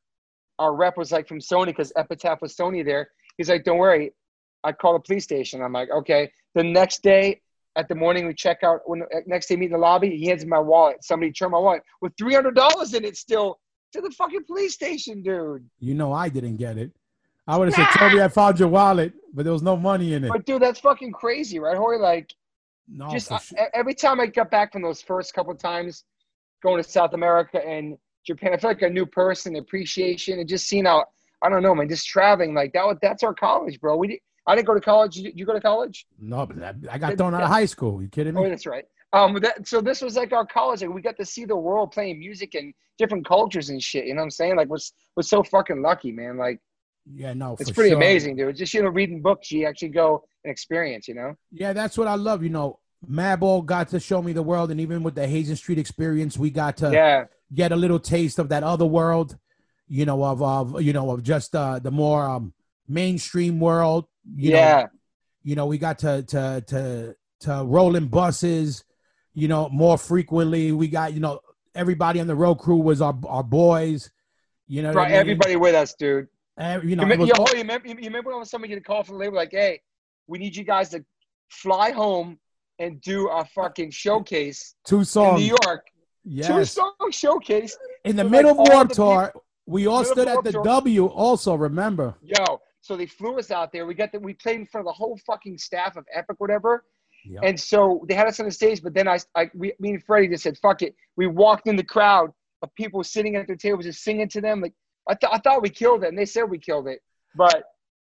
our 0.61 0.73
rep 0.75 0.95
was 0.97 1.11
like 1.11 1.27
from 1.27 1.39
Sony 1.39 1.67
because 1.67 1.91
Epitaph 1.95 2.41
was 2.41 2.55
Sony 2.55 2.85
there. 2.85 3.09
He's 3.37 3.49
like, 3.49 3.63
"Don't 3.63 3.77
worry." 3.77 4.13
I 4.63 4.71
call 4.71 4.93
the 4.93 4.99
police 4.99 5.23
station. 5.23 5.61
I'm 5.61 5.73
like, 5.73 5.89
"Okay." 5.89 6.31
The 6.53 6.63
next 6.63 7.01
day, 7.01 7.41
at 7.75 7.87
the 7.87 7.95
morning, 7.95 8.27
we 8.27 8.33
check 8.33 8.59
out. 8.63 8.81
When 8.85 9.01
uh, 9.03 9.21
next 9.25 9.47
day, 9.47 9.55
meet 9.55 9.67
in 9.67 9.71
the 9.71 9.77
lobby, 9.77 10.15
he 10.15 10.27
hands 10.27 10.43
me 10.43 10.49
my 10.49 10.59
wallet. 10.59 11.03
Somebody 11.03 11.31
turned 11.31 11.51
my 11.53 11.57
wallet 11.57 11.81
with 12.01 12.13
three 12.17 12.35
hundred 12.35 12.55
dollars 12.55 12.93
in 12.93 13.03
it 13.03 13.17
still 13.17 13.59
to 13.93 14.01
the 14.01 14.11
fucking 14.11 14.43
police 14.45 14.73
station, 14.73 15.21
dude. 15.23 15.67
You 15.79 15.93
know, 15.95 16.13
I 16.13 16.29
didn't 16.29 16.57
get 16.57 16.77
it. 16.77 16.91
I 17.47 17.57
would 17.57 17.73
have 17.73 17.75
said, 17.75 17.87
Toby, 17.99 18.21
I 18.21 18.27
found 18.27 18.59
your 18.59 18.69
wallet, 18.69 19.13
but 19.33 19.43
there 19.43 19.51
was 19.53 19.63
no 19.63 19.75
money 19.75 20.13
in 20.13 20.23
it. 20.23 20.29
But 20.29 20.45
dude, 20.45 20.61
that's 20.61 20.79
fucking 20.79 21.11
crazy, 21.11 21.59
right, 21.59 21.75
Hoy? 21.75 21.97
Like, 21.97 22.33
No, 22.87 23.09
just 23.09 23.31
I- 23.31 23.39
sure. 23.39 23.57
every 23.73 23.93
time 23.95 24.19
I 24.21 24.27
got 24.27 24.51
back 24.51 24.71
from 24.71 24.81
those 24.83 25.01
first 25.01 25.33
couple 25.33 25.53
times 25.55 26.05
going 26.63 26.81
to 26.81 26.87
South 26.89 27.13
America 27.13 27.59
and 27.65 27.97
Japan, 28.25 28.53
I 28.53 28.57
feel 28.57 28.69
like 28.69 28.81
a 28.81 28.89
new 28.89 29.05
person, 29.05 29.55
appreciation, 29.55 30.39
and 30.39 30.47
just 30.47 30.67
seeing 30.67 30.85
how 30.85 31.05
I 31.43 31.49
don't 31.49 31.63
know, 31.63 31.73
man, 31.73 31.89
just 31.89 32.07
traveling 32.07 32.53
like 32.53 32.71
that. 32.73 32.85
was- 32.85 32.97
That's 33.01 33.23
our 33.23 33.33
college, 33.33 33.79
bro. 33.79 33.97
We 33.97 34.21
I 34.47 34.55
didn't 34.55 34.67
go 34.67 34.73
to 34.73 34.81
college. 34.81 35.17
You, 35.17 35.31
you 35.35 35.45
go 35.45 35.53
to 35.53 35.61
college? 35.61 36.07
no, 36.19 36.45
but 36.45 36.61
I, 36.63 36.73
I 36.91 36.97
got 36.97 37.17
thrown 37.17 37.33
out 37.35 37.43
of 37.43 37.49
high 37.49 37.65
school. 37.65 38.01
You 38.01 38.07
kidding 38.09 38.33
me? 38.33 38.41
Oh, 38.45 38.49
that's 38.49 38.65
right. 38.65 38.85
Um, 39.13 39.37
that, 39.41 39.67
so 39.67 39.81
this 39.81 40.01
was 40.01 40.15
like 40.15 40.31
our 40.33 40.45
college. 40.45 40.81
Like 40.81 40.93
we 40.93 41.01
got 41.01 41.17
to 41.17 41.25
see 41.25 41.45
the 41.45 41.55
world 41.55 41.91
playing 41.91 42.19
music 42.19 42.55
and 42.55 42.73
different 42.97 43.25
cultures 43.25 43.69
and 43.69 43.81
shit. 43.81 44.05
You 44.05 44.13
know 44.15 44.21
what 44.21 44.25
I'm 44.25 44.31
saying? 44.31 44.55
Like 44.55 44.67
we're 44.69 44.77
so 45.21 45.43
fucking 45.43 45.81
lucky, 45.81 46.11
man. 46.11 46.37
Like 46.37 46.59
Yeah, 47.13 47.33
no, 47.33 47.55
it's 47.59 47.71
pretty 47.71 47.89
sure. 47.91 47.97
amazing, 47.97 48.35
dude. 48.37 48.55
Just 48.55 48.73
you 48.73 48.81
know, 48.83 48.89
reading 48.89 49.21
books, 49.21 49.51
you 49.51 49.65
actually 49.67 49.89
go 49.89 50.23
and 50.43 50.51
experience. 50.51 51.07
You 51.07 51.15
know? 51.15 51.35
Yeah, 51.51 51.73
that's 51.73 51.97
what 51.97 52.07
I 52.07 52.15
love. 52.15 52.41
You 52.41 52.49
know, 52.49 52.79
Madball 53.09 53.65
got 53.65 53.89
to 53.89 53.99
show 53.99 54.21
me 54.21 54.31
the 54.33 54.43
world, 54.43 54.71
and 54.71 54.79
even 54.79 55.03
with 55.03 55.15
the 55.15 55.27
Hazen 55.27 55.55
Street 55.55 55.77
experience, 55.79 56.37
we 56.37 56.49
got 56.49 56.77
to 56.77 56.91
Yeah. 56.91 57.25
Get 57.53 57.71
a 57.71 57.75
little 57.75 57.99
taste 57.99 58.39
of 58.39 58.49
that 58.49 58.63
other 58.63 58.85
world. 58.85 59.37
You 59.87 60.05
know, 60.05 60.23
of 60.23 60.41
of 60.41 60.81
you 60.81 60.93
know 60.93 61.11
of 61.11 61.23
just 61.23 61.55
uh, 61.55 61.79
the 61.79 61.91
more 61.91 62.23
um, 62.25 62.53
mainstream 62.87 63.59
world. 63.59 64.05
You 64.35 64.51
yeah. 64.51 64.81
know, 64.83 64.87
you 65.43 65.55
know, 65.55 65.65
we 65.65 65.77
got 65.77 65.99
to 65.99 66.23
to 66.23 66.63
to 66.67 67.15
to 67.41 67.63
rolling 67.65 68.07
buses. 68.07 68.83
You 69.33 69.47
know, 69.47 69.69
more 69.69 69.97
frequently. 69.97 70.71
We 70.71 70.87
got 70.87 71.13
you 71.13 71.19
know 71.19 71.39
everybody 71.75 72.19
on 72.19 72.27
the 72.27 72.35
road 72.35 72.55
crew 72.55 72.77
was 72.77 73.01
our 73.01 73.17
our 73.27 73.43
boys. 73.43 74.09
You 74.67 74.83
know, 74.83 74.91
I 74.91 74.93
Right. 74.93 75.07
mean? 75.11 75.19
Everybody 75.19 75.55
with 75.57 75.75
us, 75.75 75.93
dude. 75.95 76.27
Ev- 76.57 76.83
you 76.85 76.95
know, 76.95 77.03
You, 77.03 77.09
remember, 77.09 77.21
was 77.23 77.29
yo, 77.29 77.43
all- 77.43 77.47
you, 77.53 77.57
remember, 77.61 77.87
you 77.87 77.95
remember 77.95 78.35
when 78.35 78.45
somebody 78.45 78.69
get 78.73 78.77
a 78.77 78.83
call 78.83 79.03
from 79.03 79.15
the 79.15 79.19
label 79.19 79.35
like, 79.35 79.51
"Hey, 79.51 79.81
we 80.27 80.37
need 80.37 80.55
you 80.55 80.63
guys 80.63 80.89
to 80.89 81.03
fly 81.49 81.91
home 81.91 82.39
and 82.79 83.01
do 83.01 83.27
a 83.29 83.43
fucking 83.43 83.91
showcase 83.91 84.75
two 84.85 85.03
songs 85.03 85.41
in. 85.41 85.47
New 85.47 85.55
York, 85.65 85.87
two 86.25 86.65
song 86.65 86.93
showcase." 87.11 87.77
in 88.05 88.15
the 88.15 88.23
middle 88.23 88.55
like, 88.55 88.67
of 88.67 88.73
Warped 88.73 88.93
Tour, 88.95 89.33
we 89.65 89.87
all 89.87 90.03
stood 90.03 90.27
at 90.27 90.43
the 90.43 90.51
Tour- 90.51 90.63
W. 90.63 91.05
Also, 91.07 91.55
remember? 91.55 92.15
Yo, 92.21 92.59
so 92.81 92.95
they 92.95 93.05
flew 93.05 93.37
us 93.37 93.51
out 93.51 93.71
there. 93.71 93.85
We 93.85 93.93
got 93.93 94.11
the, 94.11 94.19
we 94.19 94.33
played 94.33 94.59
in 94.59 94.65
front 94.65 94.87
of 94.87 94.91
the 94.91 94.97
whole 94.97 95.17
fucking 95.25 95.57
staff 95.57 95.97
of 95.97 96.05
Epic, 96.13 96.39
whatever. 96.39 96.83
Yeah. 97.23 97.41
And 97.43 97.59
so 97.59 98.03
they 98.07 98.15
had 98.15 98.27
us 98.27 98.39
on 98.39 98.47
the 98.47 98.51
stage, 98.51 98.81
but 98.81 98.93
then 98.95 99.07
I, 99.07 99.19
I 99.35 99.51
we, 99.53 99.73
me 99.79 99.91
and 99.91 100.03
Freddie 100.03 100.29
just 100.29 100.43
said, 100.43 100.57
"Fuck 100.57 100.81
it." 100.81 100.95
We 101.15 101.27
walked 101.27 101.67
in 101.67 101.75
the 101.75 101.83
crowd 101.83 102.31
of 102.63 102.73
people 102.75 103.03
sitting 103.03 103.35
at 103.35 103.45
their 103.47 103.55
tables, 103.55 103.85
just 103.85 104.03
singing 104.03 104.27
to 104.29 104.41
them. 104.41 104.61
Like 104.61 104.73
I, 105.07 105.13
th- 105.13 105.31
I 105.31 105.37
thought 105.37 105.61
we 105.61 105.69
killed 105.69 106.03
it, 106.03 106.07
and 106.07 106.17
they 106.17 106.25
said 106.25 106.43
we 106.43 106.57
killed 106.57 106.87
it, 106.87 106.99
but 107.35 107.63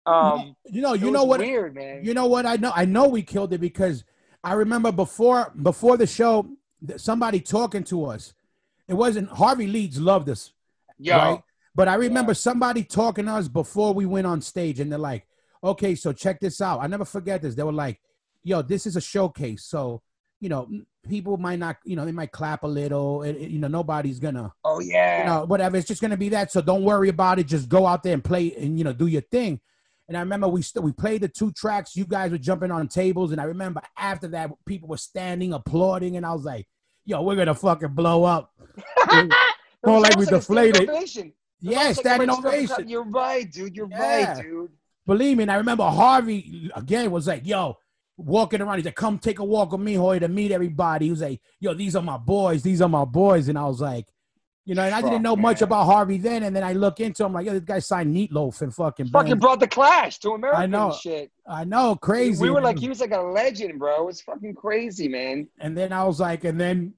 um, 0.05 0.55
you 0.65 0.81
know, 0.81 0.93
you 0.93 1.11
know 1.11 1.25
what? 1.25 1.39
Weird, 1.39 1.75
man. 1.75 2.03
You 2.03 2.13
know 2.13 2.25
what? 2.25 2.45
I 2.45 2.55
know. 2.55 2.71
I 2.73 2.85
know 2.85 3.07
we 3.07 3.21
killed 3.21 3.53
it 3.53 3.59
because 3.59 4.03
I 4.43 4.53
remember 4.53 4.91
before 4.91 5.53
before 5.61 5.97
the 5.97 6.07
show, 6.07 6.49
somebody 6.97 7.39
talking 7.39 7.83
to 7.85 8.05
us. 8.05 8.33
It 8.87 8.93
wasn't 8.93 9.29
Harvey 9.29 9.67
Leeds 9.67 9.99
loved 9.99 10.29
us, 10.29 10.51
Yo, 10.97 11.17
right? 11.17 11.41
But 11.73 11.87
I 11.87 11.95
remember 11.95 12.33
somebody 12.33 12.83
talking 12.83 13.25
to 13.25 13.31
us 13.31 13.47
before 13.47 13.93
we 13.93 14.05
went 14.05 14.27
on 14.27 14.41
stage, 14.41 14.79
and 14.79 14.91
they're 14.91 14.99
like, 14.99 15.25
"Okay, 15.63 15.95
so 15.95 16.11
check 16.11 16.39
this 16.39 16.59
out." 16.61 16.81
I 16.81 16.87
never 16.87 17.05
forget 17.05 17.41
this. 17.41 17.55
They 17.55 17.63
were 17.63 17.71
like, 17.71 18.01
"Yo, 18.43 18.61
this 18.61 18.85
is 18.85 18.95
a 18.95 19.01
showcase, 19.01 19.63
so 19.63 20.01
you 20.39 20.49
know, 20.49 20.67
people 21.07 21.37
might 21.37 21.59
not, 21.59 21.77
you 21.85 21.95
know, 21.95 22.03
they 22.03 22.11
might 22.11 22.31
clap 22.31 22.63
a 22.63 22.67
little, 22.67 23.21
and, 23.21 23.37
and, 23.37 23.51
you 23.51 23.59
know, 23.59 23.67
nobody's 23.67 24.19
gonna." 24.19 24.51
oh 24.65 24.79
yeah. 24.79 25.19
you 25.19 25.25
know, 25.25 25.45
whatever. 25.45 25.77
It's 25.77 25.87
just 25.87 26.01
gonna 26.01 26.17
be 26.17 26.29
that. 26.29 26.51
So 26.51 26.61
don't 26.61 26.83
worry 26.83 27.09
about 27.09 27.39
it. 27.39 27.47
Just 27.47 27.69
go 27.69 27.85
out 27.85 28.03
there 28.03 28.13
and 28.13 28.23
play 28.23 28.53
and 28.55 28.77
you 28.77 28.83
know 28.83 28.93
do 28.93 29.07
your 29.07 29.21
thing. 29.21 29.61
And 30.11 30.17
I 30.17 30.19
remember 30.19 30.49
we 30.49 30.61
st- 30.61 30.83
we 30.83 30.91
played 30.91 31.21
the 31.21 31.29
two 31.29 31.53
tracks. 31.53 31.95
You 31.95 32.03
guys 32.03 32.31
were 32.31 32.38
jumping 32.38 32.69
on 32.69 32.89
tables, 32.89 33.31
and 33.31 33.39
I 33.39 33.45
remember 33.45 33.81
after 33.97 34.27
that 34.27 34.51
people 34.65 34.89
were 34.89 34.97
standing 34.97 35.53
applauding, 35.53 36.17
and 36.17 36.25
I 36.25 36.33
was 36.33 36.43
like, 36.43 36.67
"Yo, 37.05 37.21
we're 37.21 37.38
gonna 37.38 37.55
fucking 37.55 37.93
blow 37.93 38.25
up." 38.25 38.51
More 39.85 40.01
like 40.01 40.17
we 40.17 40.25
almost 40.25 40.31
a 40.33 40.41
standing 40.41 40.71
deflated. 40.73 40.89
ovation. 40.89 41.27
It 41.27 41.67
was 41.67 41.73
Yeah, 41.75 41.93
standing 41.93 42.29
everybody 42.29 42.65
stood 42.65 42.71
up. 42.73 42.79
ovation. 42.79 42.89
You're 42.89 43.03
right, 43.09 43.49
dude. 43.49 43.73
You're 43.77 43.88
Yeah. 43.89 44.33
right, 44.33 44.43
dude. 44.43 44.71
Believe 45.07 45.38
me, 45.38 45.43
and 45.43 45.51
I 45.51 45.55
remember 45.55 45.83
Harvey 45.85 46.69
again 46.75 47.09
was 47.11 47.27
like, 47.27 47.47
"Yo." 47.47 47.77
Walking 48.17 48.61
around, 48.61 48.75
he's 48.75 48.85
like, 48.85 48.95
"Come 48.95 49.17
take 49.17 49.39
a 49.39 49.45
walk 49.45 49.71
with 49.71 49.79
me, 49.81 49.93
Hoy, 49.93 50.19
to 50.19 50.27
meet 50.27 50.51
everybody." 50.51 51.05
He 51.05 51.11
was 51.11 51.21
like, 51.21 51.39
"Yo, 51.61 51.73
these 51.73 51.95
are 51.95 52.03
my 52.03 52.17
boys. 52.17 52.61
These 52.63 52.81
are 52.81 52.89
my 52.89 53.05
boys." 53.05 53.47
And 53.47 53.57
I 53.57 53.65
was 53.65 53.79
like, 53.79 54.05
you 54.72 54.76
know, 54.76 54.84
and 54.84 54.95
I 54.95 55.02
didn't 55.02 55.22
know 55.22 55.35
much 55.35 55.61
about 55.61 55.84
Harvey 55.84 56.18
then. 56.18 56.43
And 56.43 56.56
then 56.56 56.64
I 56.64 56.72
look 56.72 57.02
into 57.02 57.26
him, 57.26 57.34
like, 57.34 57.45
"Yo, 57.45 57.52
this 57.52 57.64
guy 57.65 57.80
signed 57.80 58.15
Meatloaf 58.15 58.61
and 58.61 58.73
fucking." 58.73 59.07
Fucking 59.07 59.31
Benz." 59.31 59.41
brought 59.41 59.60
the 59.60 59.68
Clash 59.68 60.18
to 60.19 60.30
America. 60.31 60.60
I 60.60 60.65
know. 60.65 60.85
And 60.91 60.95
shit. 60.95 61.30
I 61.45 61.65
know, 61.65 61.98
crazy. 61.98 62.41
We 62.41 62.49
were 62.52 62.60
And 62.60 62.64
like, 62.64 62.80
he 62.80 62.88
was 62.88 63.02
like 63.02 63.11
a 63.11 63.19
legend, 63.19 63.80
bro. 63.80 63.98
It 64.03 64.06
was 64.06 64.22
fucking 64.22 64.56
crazy, 64.56 65.10
man. 65.10 65.49
and 65.60 65.77
then 65.77 65.91
I 65.91 66.06
was 66.06 66.22
like, 66.22 66.45
and 66.45 66.57
then 66.57 66.93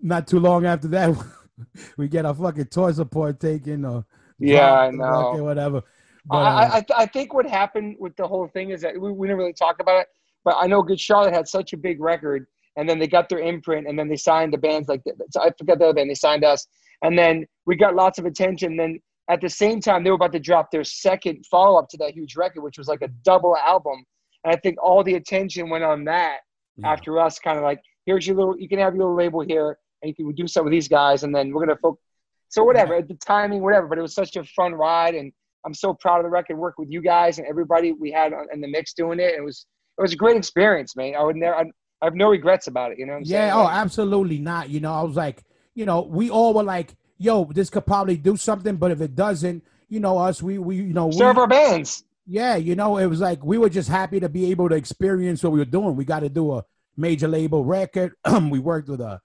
not 0.00 0.26
too 0.26 0.40
long 0.40 0.64
after 0.64 0.88
that, 0.88 1.14
we 1.98 2.08
get 2.08 2.24
our 2.24 2.34
fucking 2.34 2.64
toy 2.68 2.92
support 2.92 3.40
taken 3.40 3.84
or 3.84 4.06
Yeah, 4.38 4.72
I 4.72 4.90
dropped 4.90 5.34
or 5.34 5.36
know. 5.36 5.44
whatever. 5.44 5.82
But, 6.24 6.36
I, 6.38 6.40
uh, 6.40 6.54
I, 6.54 6.64
I, 6.76 6.80
th- 6.80 6.96
I 6.96 7.04
think 7.04 7.34
what 7.34 7.46
happened 7.46 7.96
with 7.98 8.16
the 8.16 8.26
whole 8.26 8.48
thing 8.48 8.70
is 8.70 8.80
that 8.80 8.98
we, 8.98 9.12
we 9.12 9.26
didn't 9.26 9.38
really 9.38 9.52
talk 9.52 9.80
about 9.80 10.00
it, 10.00 10.06
but 10.46 10.56
I 10.58 10.66
know 10.66 10.82
Good 10.82 10.98
Charlotte 10.98 11.34
had 11.34 11.46
such 11.46 11.74
a 11.74 11.76
big 11.76 12.00
record, 12.00 12.46
and 12.78 12.88
then 12.88 12.98
they 12.98 13.06
got 13.06 13.28
their 13.28 13.40
imprint, 13.40 13.86
and 13.86 13.98
then 13.98 14.08
they 14.08 14.16
signed 14.16 14.54
the 14.54 14.58
bands 14.58 14.88
like 14.88 15.02
so 15.30 15.42
I 15.42 15.50
forgot 15.58 15.78
the 15.78 15.84
other 15.84 15.94
band. 15.94 16.08
They 16.08 16.14
signed 16.14 16.44
us, 16.44 16.66
and 17.02 17.18
then 17.18 17.46
we 17.66 17.76
got 17.76 17.94
lots 17.94 18.18
of 18.18 18.26
attention. 18.26 18.76
Then 18.76 18.98
at 19.30 19.40
the 19.40 19.48
same 19.50 19.80
time, 19.80 20.02
they 20.04 20.10
were 20.10 20.16
about 20.16 20.32
to 20.32 20.40
drop 20.40 20.70
their 20.70 20.84
second 20.84 21.44
follow 21.50 21.78
up 21.78 21.88
to 21.90 21.96
that 21.98 22.12
huge 22.14 22.36
record, 22.36 22.62
which 22.62 22.78
was 22.78 22.88
like 22.88 23.02
a 23.02 23.08
double 23.24 23.56
album, 23.56 24.04
And 24.44 24.52
I 24.54 24.56
think 24.56 24.76
all 24.82 25.02
the 25.04 25.14
attention 25.14 25.68
went 25.68 25.84
on 25.84 26.04
that 26.04 26.38
Yeah. 26.76 26.90
after 26.92 27.18
us 27.18 27.38
kind 27.38 27.58
of 27.58 27.64
like, 27.64 27.80
here's 28.06 28.26
your 28.26 28.36
little, 28.36 28.58
you 28.58 28.68
can 28.68 28.78
have 28.78 28.94
your 28.94 29.00
little 29.04 29.16
label 29.16 29.40
here 29.40 29.78
and 30.02 30.08
you 30.08 30.14
can 30.14 30.32
do 30.34 30.46
some 30.46 30.64
of 30.66 30.70
these 30.70 30.88
guys 30.88 31.24
and 31.24 31.34
then 31.34 31.52
we're 31.52 31.64
going 31.66 31.76
to 31.76 31.80
focus. 31.82 32.00
So 32.48 32.64
whatever, 32.64 33.02
the 33.02 33.14
timing, 33.14 33.60
whatever, 33.62 33.86
but 33.88 33.98
it 33.98 34.02
was 34.02 34.14
such 34.14 34.36
a 34.36 34.44
fun 34.44 34.72
ride 34.74 35.14
and 35.14 35.32
I'm 35.66 35.74
so 35.74 35.92
proud 35.92 36.18
of 36.18 36.22
the 36.24 36.30
record, 36.30 36.56
work 36.56 36.78
with 36.78 36.88
you 36.90 37.02
guys 37.02 37.38
and 37.38 37.46
everybody 37.46 37.92
we 37.92 38.10
had 38.10 38.32
on- 38.32 38.46
in 38.52 38.60
the 38.60 38.68
mix 38.68 38.94
doing 38.94 39.18
it. 39.20 39.34
It 39.34 39.42
was, 39.44 39.66
it 39.98 40.02
was 40.02 40.12
a 40.12 40.16
great 40.16 40.36
experience, 40.36 40.96
man. 40.96 41.14
I 41.16 41.22
would 41.24 41.36
never, 41.36 41.56
I, 41.56 41.64
I 42.00 42.04
have 42.06 42.14
no 42.14 42.30
regrets 42.30 42.68
about 42.68 42.92
it. 42.92 42.98
You 42.98 43.06
know 43.06 43.12
what 43.14 43.18
I'm 43.18 43.24
saying? 43.26 43.48
Yeah, 43.48 43.56
oh, 43.56 43.66
absolutely 43.68 44.38
not. 44.38 44.70
You 44.70 44.80
know, 44.80 44.92
I 44.94 45.02
was 45.02 45.16
like, 45.16 45.42
you 45.78 45.86
know, 45.86 46.00
we 46.00 46.28
all 46.28 46.54
were 46.54 46.64
like, 46.64 46.96
yo, 47.18 47.44
this 47.44 47.70
could 47.70 47.86
probably 47.86 48.16
do 48.16 48.36
something, 48.36 48.76
but 48.76 48.90
if 48.90 49.00
it 49.00 49.14
doesn't, 49.14 49.62
you 49.88 50.00
know, 50.00 50.18
us, 50.18 50.42
we, 50.42 50.58
we, 50.58 50.74
you 50.74 50.92
know, 50.92 51.06
we, 51.06 51.22
our 51.22 51.46
bands. 51.46 52.02
yeah, 52.26 52.56
you 52.56 52.74
know, 52.74 52.96
it 52.96 53.06
was 53.06 53.20
like 53.20 53.44
we 53.44 53.58
were 53.58 53.68
just 53.68 53.88
happy 53.88 54.18
to 54.18 54.28
be 54.28 54.50
able 54.50 54.68
to 54.68 54.74
experience 54.74 55.40
what 55.40 55.52
we 55.52 55.60
were 55.60 55.64
doing. 55.64 55.94
We 55.94 56.04
got 56.04 56.20
to 56.20 56.28
do 56.28 56.54
a 56.54 56.64
major 56.96 57.28
label 57.28 57.64
record. 57.64 58.12
we 58.50 58.58
worked 58.58 58.88
with 58.88 59.00
a 59.00 59.20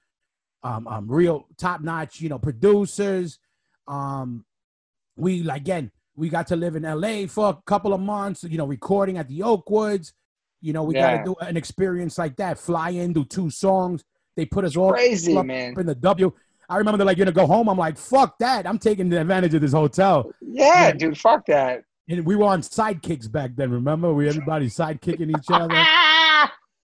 um, 0.62 0.88
um 0.88 1.12
real 1.12 1.48
top 1.58 1.82
notch, 1.82 2.22
you 2.22 2.30
know, 2.30 2.38
producers. 2.38 3.40
Um, 3.88 4.46
we 5.16 5.42
like 5.42 5.62
again, 5.62 5.92
we 6.16 6.30
got 6.30 6.46
to 6.48 6.56
live 6.56 6.76
in 6.76 6.84
LA 6.84 7.26
for 7.26 7.50
a 7.50 7.58
couple 7.66 7.96
of 7.96 8.00
months, 8.00 8.44
you 8.44 8.60
know, 8.60 8.68
recording 8.68 9.18
at 9.18 9.28
the 9.28 9.40
Oakwoods. 9.40 10.14
You 10.62 10.72
know, 10.72 10.84
we 10.84 10.94
got 10.94 11.18
to 11.18 11.24
do 11.26 11.36
an 11.42 11.58
experience 11.58 12.20
like 12.20 12.36
that. 12.36 12.60
Fly 12.60 12.92
in, 12.92 13.12
do 13.12 13.26
two 13.26 13.50
songs. 13.50 14.04
They 14.36 14.46
put 14.46 14.66
us 14.66 14.76
all 14.76 14.92
Crazy, 14.92 15.38
up 15.38 15.46
man. 15.46 15.78
in 15.80 15.86
the 15.86 15.96
W. 15.96 16.32
I 16.70 16.78
remember 16.78 16.98
they're 16.98 17.06
like, 17.06 17.18
you're 17.18 17.26
gonna 17.26 17.36
go 17.36 17.46
home. 17.46 17.68
I'm 17.70 17.78
like, 17.78 17.98
fuck 17.98 18.38
that. 18.40 18.66
I'm 18.66 18.80
taking 18.80 19.12
advantage 19.14 19.54
of 19.54 19.62
this 19.62 19.74
hotel. 19.74 20.32
Yeah, 20.42 20.92
dude, 20.92 21.18
fuck 21.18 21.46
that. 21.48 21.84
And 22.10 22.26
we 22.26 22.36
were 22.36 22.46
on 22.46 22.62
sidekicks 22.62 23.32
back 23.32 23.52
then. 23.56 23.72
Remember, 23.72 24.14
we 24.14 24.28
everybody 24.28 24.68
sidekicking 24.68 25.30
each 25.38 25.46
other. 25.52 25.68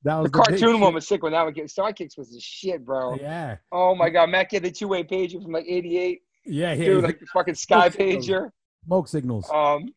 That 0.04 0.16
was 0.18 0.26
The 0.26 0.38
the, 0.38 0.44
cartoon 0.44 0.80
one 0.80 0.94
was 0.94 1.08
sick 1.08 1.24
when 1.24 1.32
that 1.34 1.44
one 1.44 1.54
came. 1.54 1.66
Sidekicks 1.66 2.18
was 2.18 2.32
the 2.32 2.40
shit, 2.40 2.86
bro. 2.86 3.16
Yeah, 3.16 3.58
Oh 3.72 3.96
my 3.96 4.10
god, 4.10 4.30
Mac 4.30 4.52
had 4.52 4.64
the 4.64 4.72
two 4.72 4.88
way 4.88 5.04
pager 5.04 5.42
from 5.42 5.52
like 5.52 5.66
'88, 5.68 6.22
yeah, 6.46 6.74
yeah. 6.74 6.86
dude, 6.86 7.04
like 7.04 7.20
the 7.20 7.26
fucking 7.26 7.56
Sky 7.56 7.90
Smoke 7.90 7.94
signals. 7.98 8.28
pager. 8.28 8.50
smoke 8.86 9.08
signals. 9.08 9.50
Um, 9.54 9.90